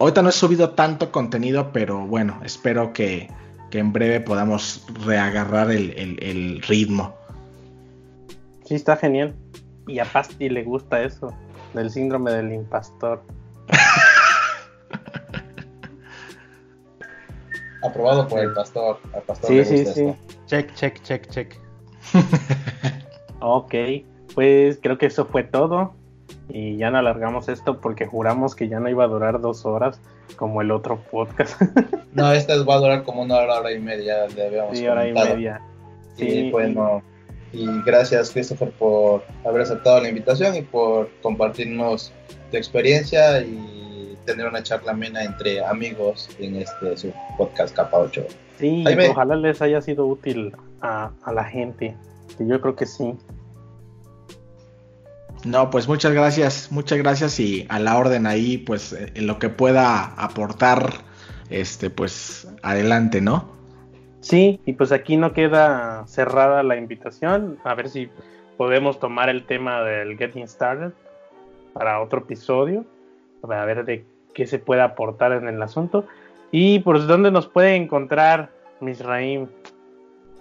ahorita 0.00 0.22
no 0.22 0.28
he 0.30 0.32
subido 0.32 0.70
tanto 0.70 1.12
contenido, 1.12 1.70
pero 1.72 2.06
bueno, 2.06 2.40
espero 2.44 2.92
que, 2.92 3.28
que 3.70 3.78
en 3.78 3.92
breve 3.92 4.20
podamos 4.20 4.84
reagarrar 5.04 5.70
el, 5.70 5.90
el- 5.98 6.22
el 6.22 6.62
ritmo. 6.62 7.14
Sí, 8.64 8.74
está 8.74 8.96
genial. 8.96 9.34
Y 9.86 9.98
a 9.98 10.04
Pasti 10.04 10.48
le 10.48 10.62
gusta 10.62 11.02
eso, 11.02 11.34
del 11.74 11.90
síndrome 11.90 12.30
del 12.30 12.52
impastor. 12.52 13.22
Aprobado 17.82 18.28
por 18.28 18.40
el 18.40 18.52
pastor. 18.52 18.98
Al 19.14 19.22
pastor 19.22 19.48
Sí, 19.48 19.56
le 19.56 19.64
sí, 19.64 19.74
gusta 19.76 19.92
sí. 19.92 20.04
esto. 20.06 20.34
Check, 20.46 20.74
check, 20.74 21.02
check, 21.02 21.28
check. 21.28 21.56
Ok, 23.40 23.74
pues 24.34 24.78
creo 24.80 24.98
que 24.98 25.06
eso 25.06 25.26
fue 25.26 25.42
todo. 25.42 25.94
Y 26.48 26.76
ya 26.76 26.90
no 26.90 26.98
alargamos 26.98 27.48
esto 27.48 27.80
porque 27.80 28.06
juramos 28.06 28.54
que 28.54 28.68
ya 28.68 28.78
no 28.78 28.88
iba 28.88 29.04
a 29.04 29.08
durar 29.08 29.40
dos 29.40 29.64
horas 29.66 30.00
como 30.36 30.60
el 30.62 30.70
otro 30.70 31.00
podcast. 31.10 31.60
No, 32.12 32.30
esta 32.30 32.62
va 32.64 32.74
a 32.74 32.78
durar 32.78 33.04
como 33.04 33.22
una 33.22 33.36
hora, 33.38 33.60
hora 33.60 33.72
y 33.72 33.78
media. 33.78 34.26
Ya 34.28 34.44
habíamos 34.46 34.76
sí, 34.76 34.86
hora 34.86 35.08
y 35.08 35.14
media. 35.14 35.62
Y 36.18 36.20
Sí, 36.20 36.50
bueno, 36.50 37.02
y 37.54 37.66
gracias 37.86 38.30
Christopher 38.30 38.70
por 38.72 39.24
haber 39.46 39.62
aceptado 39.62 39.98
la 40.02 40.10
invitación 40.10 40.54
y 40.54 40.60
por 40.60 41.08
compartirnos 41.22 42.12
tu 42.50 42.56
experiencia 42.58 43.40
y 43.40 43.81
tener 44.24 44.46
una 44.46 44.62
charla 44.62 44.92
amena 44.92 45.24
entre 45.24 45.64
amigos 45.64 46.28
en 46.38 46.56
este 46.56 46.96
su 46.96 47.12
podcast 47.36 47.74
Capa 47.74 47.98
8. 47.98 48.26
Sí, 48.58 48.82
Jaime. 48.84 49.08
ojalá 49.08 49.36
les 49.36 49.60
haya 49.62 49.80
sido 49.80 50.06
útil 50.06 50.54
a, 50.80 51.10
a 51.22 51.32
la 51.32 51.44
gente. 51.44 51.96
Que 52.38 52.46
yo 52.46 52.60
creo 52.60 52.76
que 52.76 52.86
sí. 52.86 53.14
No, 55.44 55.70
pues 55.70 55.88
muchas 55.88 56.12
gracias, 56.12 56.70
muchas 56.70 56.98
gracias 56.98 57.40
y 57.40 57.66
a 57.68 57.80
la 57.80 57.98
orden 57.98 58.26
ahí, 58.26 58.58
pues 58.58 58.92
eh, 58.92 59.12
en 59.14 59.26
lo 59.26 59.38
que 59.40 59.48
pueda 59.48 60.04
aportar, 60.14 60.92
este, 61.50 61.90
pues 61.90 62.48
adelante, 62.62 63.20
¿no? 63.20 63.50
Sí, 64.20 64.60
y 64.64 64.74
pues 64.74 64.92
aquí 64.92 65.16
no 65.16 65.32
queda 65.32 66.06
cerrada 66.06 66.62
la 66.62 66.76
invitación. 66.76 67.58
A 67.64 67.74
ver 67.74 67.88
si 67.88 68.08
podemos 68.56 69.00
tomar 69.00 69.28
el 69.28 69.44
tema 69.44 69.82
del 69.82 70.16
Getting 70.16 70.46
Started 70.46 70.92
para 71.72 72.00
otro 72.00 72.20
episodio. 72.20 72.84
Para 73.40 73.64
ver 73.64 73.84
de 73.84 74.04
qué 74.34 74.46
se 74.46 74.58
puede 74.58 74.82
aportar 74.82 75.32
en 75.32 75.48
el 75.48 75.60
asunto. 75.62 76.04
Y 76.50 76.80
pues 76.80 77.06
dónde 77.06 77.30
nos 77.30 77.46
puede 77.46 77.76
encontrar 77.76 78.50
Misraim. 78.80 79.48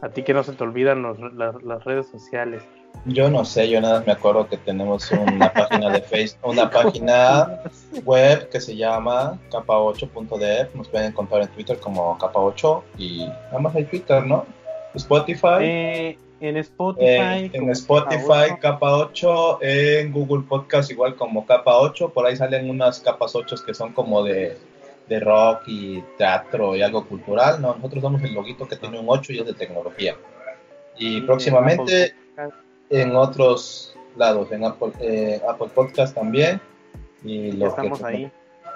A 0.02 0.10
ti 0.10 0.24
que 0.24 0.34
no 0.34 0.44
se 0.44 0.54
te 0.54 0.64
olvidan 0.64 1.04
los- 1.04 1.20
la- 1.34 1.54
las 1.64 1.84
redes 1.84 2.08
sociales. 2.08 2.64
Yo 3.06 3.30
no 3.30 3.46
sé, 3.46 3.70
yo 3.70 3.80
nada 3.80 4.00
más 4.00 4.08
me 4.08 4.14
acuerdo 4.14 4.48
que 4.48 4.58
tenemos 4.58 5.10
una 5.12 5.54
página 5.54 5.90
de 5.92 6.02
Facebook, 6.02 6.50
una 6.52 6.70
página 6.72 7.60
web 8.04 8.50
que 8.50 8.60
se 8.60 8.76
llama 8.76 9.40
capa8.dev. 9.52 10.70
Nos 10.76 10.88
pueden 10.90 11.08
encontrar 11.08 11.44
en 11.44 11.48
Twitter 11.50 11.78
como 11.80 12.18
capa8 12.18 12.82
y 12.98 13.28
nada 13.48 13.60
más 13.60 13.76
hay 13.76 13.86
Twitter, 13.86 14.26
¿no? 14.26 14.46
Spotify. 14.96 15.48
Eh, 15.62 16.18
en 16.42 16.58
Spotify. 16.58 17.06
Eh, 17.06 17.52
en 17.54 17.70
Spotify, 17.70 18.50
Capa 18.60 18.60
capa 18.60 18.98
8, 18.98 19.60
en 19.62 20.12
Google 20.12 20.44
Podcast 20.48 20.92
igual 20.92 21.16
como 21.16 21.46
capa 21.46 21.78
8, 21.78 22.10
por 22.10 22.26
ahí 22.26 22.36
salen 22.36 22.70
unas 22.70 23.00
capas 23.00 23.36
8 23.36 23.56
que 23.66 23.74
son 23.74 23.94
como 23.94 24.24
de, 24.24 24.58
de 25.08 25.20
rock 25.20 25.64
y 25.68 26.02
teatro 26.18 26.76
y 26.76 26.82
algo 26.82 27.06
cultural, 27.06 27.62
no, 27.62 27.76
nosotros 27.76 28.04
damos 28.04 28.24
el 28.24 28.34
loguito 28.34 28.68
que 28.68 28.76
tiene 28.76 29.00
un 29.00 29.06
8 29.08 29.34
y 29.34 29.40
es 29.40 29.46
de 29.46 29.54
tecnología. 29.54 30.16
Y 30.98 31.22
próximamente 31.22 32.16
en 32.90 33.16
otros 33.16 33.96
lados, 34.18 34.52
en 34.52 34.66
Apple, 34.66 34.92
eh, 35.00 35.42
Apple 35.48 35.70
Podcast 35.74 36.16
también, 36.16 36.60
y 37.24 37.52
lo, 37.52 37.66
que, 37.66 37.70
estamos 37.70 38.04
ahí. 38.04 38.32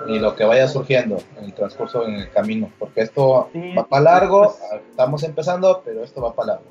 y 0.07 0.19
lo 0.19 0.35
que 0.35 0.45
vaya 0.45 0.67
surgiendo 0.67 1.17
en 1.37 1.45
el 1.45 1.53
transcurso, 1.53 2.05
en 2.07 2.15
el 2.15 2.29
camino, 2.31 2.71
porque 2.79 3.01
esto 3.01 3.49
Sí, 3.51 3.73
va 3.75 3.87
para 3.87 4.03
largo, 4.03 4.43
pues- 4.43 4.81
estamos 4.89 5.23
empezando, 5.23 5.81
pero 5.83 6.03
esto 6.03 6.21
va 6.21 6.33
para 6.33 6.53
largo. 6.53 6.65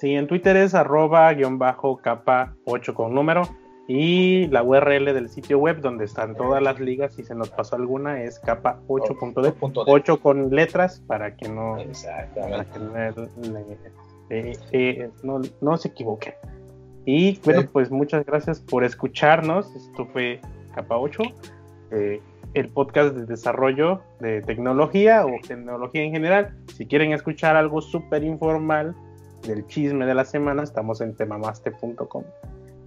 Sí, 0.00 0.14
en 0.14 0.26
Twitter 0.26 0.56
es 0.56 0.74
arroba 0.74 1.30
guion 1.34 1.58
bajo 1.58 1.98
capa 1.98 2.54
8 2.64 2.94
con 2.94 3.14
número. 3.14 3.42
Y 3.86 4.46
la 4.46 4.62
URL 4.62 5.12
del 5.12 5.28
sitio 5.28 5.58
web 5.58 5.80
donde 5.80 6.04
están 6.04 6.36
todas 6.36 6.62
las 6.62 6.78
ligas, 6.78 7.12
si 7.14 7.24
se 7.24 7.34
nos 7.34 7.50
pasó 7.50 7.74
alguna, 7.76 8.22
es 8.22 8.38
capa 8.38 8.78
8.de. 8.86 9.50
Punto 9.52 9.84
de- 9.84 9.92
8 9.92 10.20
con 10.20 10.48
letras 10.54 11.02
para 11.06 11.34
que 11.36 11.48
no, 11.48 11.76
para 12.34 12.64
que 12.64 12.78
le- 12.78 13.12
eh, 14.30 14.52
eh, 14.72 15.10
no- 15.24 15.40
no 15.60 15.76
se 15.76 15.88
equivoquen. 15.88 16.34
Y 17.04 17.40
bueno, 17.44 17.62
Sí. 17.62 17.68
pues 17.72 17.90
muchas 17.90 18.24
gracias 18.24 18.60
por 18.60 18.84
escucharnos. 18.84 19.74
Esto 19.74 20.06
fue 20.06 20.40
capa 20.74 20.96
8, 20.96 21.22
eh, 21.90 22.20
el 22.54 22.68
podcast 22.68 23.14
de 23.16 23.26
desarrollo 23.26 24.00
de 24.20 24.40
tecnología 24.42 25.26
o 25.26 25.30
tecnología 25.46 26.02
en 26.04 26.12
general. 26.12 26.54
Si 26.76 26.86
quieren 26.86 27.12
escuchar 27.12 27.56
algo 27.56 27.80
súper 27.80 28.22
informal 28.22 28.94
del 29.46 29.66
chisme 29.66 30.06
de 30.06 30.14
la 30.14 30.24
semana, 30.24 30.62
estamos 30.62 31.00
en 31.00 31.14
temamaste.com. 31.14 32.24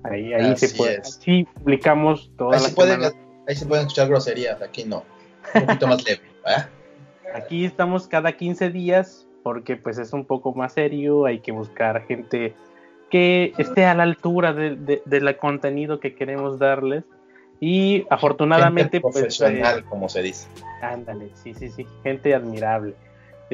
Ahí, 0.03 0.33
ahí 0.33 0.55
se 0.57 0.69
puede. 0.75 1.03
Sí, 1.03 1.47
publicamos 1.55 2.31
todas 2.37 2.57
Ahí 2.57 2.61
las 2.63 2.69
se, 2.71 2.75
pueden, 2.75 3.01
ahí 3.47 3.55
se 3.55 3.65
pueden 3.65 3.85
escuchar 3.87 4.07
groserías, 4.09 4.61
aquí 4.61 4.83
no. 4.83 5.03
Un 5.55 5.65
poquito 5.65 5.87
más 5.87 6.03
leve, 6.05 6.21
¿verdad? 6.45 6.69
Aquí 7.33 7.65
estamos 7.65 8.07
cada 8.07 8.31
15 8.33 8.69
días 8.69 9.27
porque 9.43 9.75
pues 9.77 9.97
es 9.97 10.13
un 10.13 10.25
poco 10.25 10.53
más 10.53 10.73
serio, 10.73 11.25
hay 11.25 11.39
que 11.39 11.51
buscar 11.51 12.05
gente 12.05 12.53
que 13.09 13.53
esté 13.57 13.85
a 13.85 13.93
la 13.93 14.03
altura 14.03 14.53
de, 14.53 14.75
de- 14.75 15.01
del 15.05 15.35
contenido 15.37 15.99
que 15.99 16.15
queremos 16.15 16.59
darles 16.59 17.03
y 17.59 18.05
afortunadamente 18.09 18.97
Gente 18.97 19.01
pues 19.01 19.13
profesional, 19.15 19.79
eh, 19.79 19.83
como 19.89 20.09
se 20.09 20.21
dice. 20.21 20.47
ándale, 20.81 21.29
sí, 21.43 21.53
sí, 21.53 21.69
sí, 21.69 21.85
gente 22.03 22.33
admirable. 22.35 22.95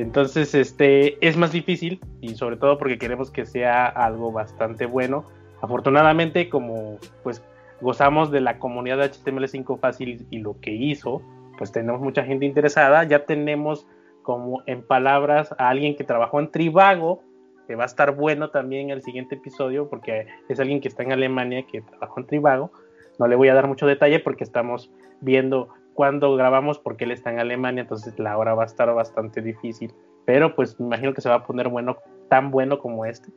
Entonces, 0.01 0.55
este 0.55 1.17
es 1.25 1.35
más 1.35 1.51
difícil 1.51 1.99
y 2.21 2.35
sobre 2.35 2.55
todo 2.57 2.77
porque 2.77 2.97
queremos 2.97 3.31
que 3.31 3.45
sea 3.45 3.85
algo 3.85 4.31
bastante 4.31 4.85
bueno. 4.85 5.25
Afortunadamente, 5.61 6.47
como 6.49 6.97
pues 7.23 7.43
gozamos 7.81 8.31
de 8.31 8.39
la 8.41 8.59
comunidad 8.59 8.97
de 8.97 9.11
HTML5 9.11 9.79
fácil 9.79 10.25
y 10.29 10.39
lo 10.39 10.59
que 10.61 10.71
hizo, 10.71 11.21
pues 11.57 11.71
tenemos 11.71 11.99
mucha 11.99 12.23
gente 12.23 12.45
interesada. 12.45 13.03
Ya 13.03 13.25
tenemos 13.25 13.87
como 14.23 14.63
en 14.67 14.83
palabras 14.83 15.53
a 15.57 15.69
alguien 15.69 15.97
que 15.97 16.05
trabajó 16.05 16.39
en 16.39 16.51
Trivago, 16.51 17.21
que 17.67 17.75
va 17.75 17.83
a 17.83 17.87
estar 17.87 18.15
bueno 18.15 18.51
también 18.51 18.91
el 18.91 19.01
siguiente 19.01 19.35
episodio, 19.35 19.89
porque 19.89 20.27
es 20.47 20.59
alguien 20.59 20.79
que 20.79 20.87
está 20.87 21.03
en 21.03 21.11
Alemania 21.11 21.65
que 21.69 21.81
trabajó 21.81 22.21
en 22.21 22.27
Trivago. 22.27 22.71
No 23.17 23.27
le 23.27 23.35
voy 23.35 23.49
a 23.49 23.53
dar 23.53 23.67
mucho 23.67 23.85
detalle 23.85 24.19
porque 24.19 24.45
estamos 24.45 24.91
viendo 25.19 25.69
cuándo 25.99 26.33
grabamos, 26.37 26.79
porque 26.79 27.03
él 27.03 27.11
está 27.11 27.29
en 27.29 27.39
Alemania, 27.41 27.81
entonces 27.81 28.17
la 28.17 28.37
hora 28.37 28.53
va 28.53 28.63
a 28.63 28.67
estar 28.67 28.89
bastante 28.93 29.41
difícil. 29.41 29.93
Pero 30.23 30.55
pues 30.55 30.79
me 30.79 30.85
imagino 30.85 31.13
que 31.13 31.19
se 31.19 31.27
va 31.27 31.35
a 31.35 31.45
poner 31.45 31.67
bueno, 31.67 31.97
tan 32.29 32.51
bueno 32.51 32.79
como 32.79 33.03
este. 33.03 33.27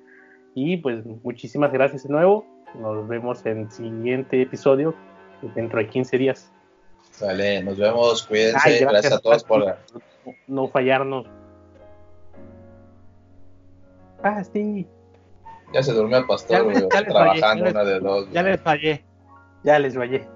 Y 0.54 0.76
pues 0.76 1.04
muchísimas 1.24 1.72
gracias 1.72 2.04
de 2.04 2.10
nuevo. 2.10 2.46
Nos 2.76 3.08
vemos 3.08 3.44
en 3.46 3.62
el 3.62 3.70
siguiente 3.72 4.40
episodio 4.40 4.94
dentro 5.56 5.80
de 5.80 5.88
15 5.88 6.18
días. 6.18 6.52
Vale, 7.20 7.64
nos 7.64 7.78
vemos, 7.78 8.24
cuídense. 8.28 8.60
Ay, 8.62 8.78
gracias, 8.78 9.14
a 9.14 9.18
todos 9.18 9.42
por. 9.42 9.66
no, 9.66 9.74
no 10.46 10.68
fallarnos. 10.68 11.26
Ah, 14.22 14.44
sí, 14.44 14.86
Ya 15.74 15.82
se 15.82 15.92
durmió 15.92 16.18
el 16.18 16.26
pastor, 16.26 16.72
Ya 16.92 17.02
trabajando 17.02 17.64
fallé, 17.64 17.72
ya 17.72 17.80
una 17.80 17.84
de 17.84 17.98
dos. 17.98 18.30
ya 18.30 18.42
les 18.44 18.60
fallé. 18.60 19.04
Ya 19.64 19.78
les 19.80 19.96
fallé. 19.96 20.28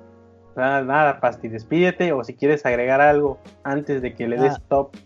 Nada, 0.57 0.83
nada, 0.83 1.21
Pasti, 1.21 1.49
despídete 1.49 2.13
o 2.13 2.25
si 2.25 2.35
quieres 2.35 2.65
agregar 2.65 3.01
algo 3.01 3.39
antes 3.63 4.01
de 4.01 4.15
que 4.15 4.27
le 4.27 4.39
des 4.39 4.55
stop. 4.55 4.97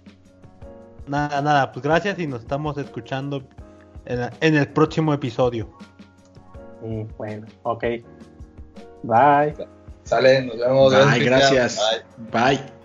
Nada, 1.09 1.43
nada, 1.43 1.73
pues 1.73 1.85
gracias 1.85 2.19
y 2.21 2.27
nos 2.27 2.43
estamos 2.43 2.79
escuchando 2.79 3.43
en, 4.05 4.31
en 4.41 4.55
el 4.55 4.69
próximo 4.69 5.13
episodio. 5.13 5.69
Y 6.85 7.03
bueno, 7.19 7.47
ok. 7.65 7.85
Bye. 9.03 9.55
Sale, 10.05 10.43
nos 10.43 10.59
vemos. 10.59 10.93
Bye, 10.93 11.25
gracias. 11.25 11.79
Bye. 12.31 12.57
Bye. 12.57 12.80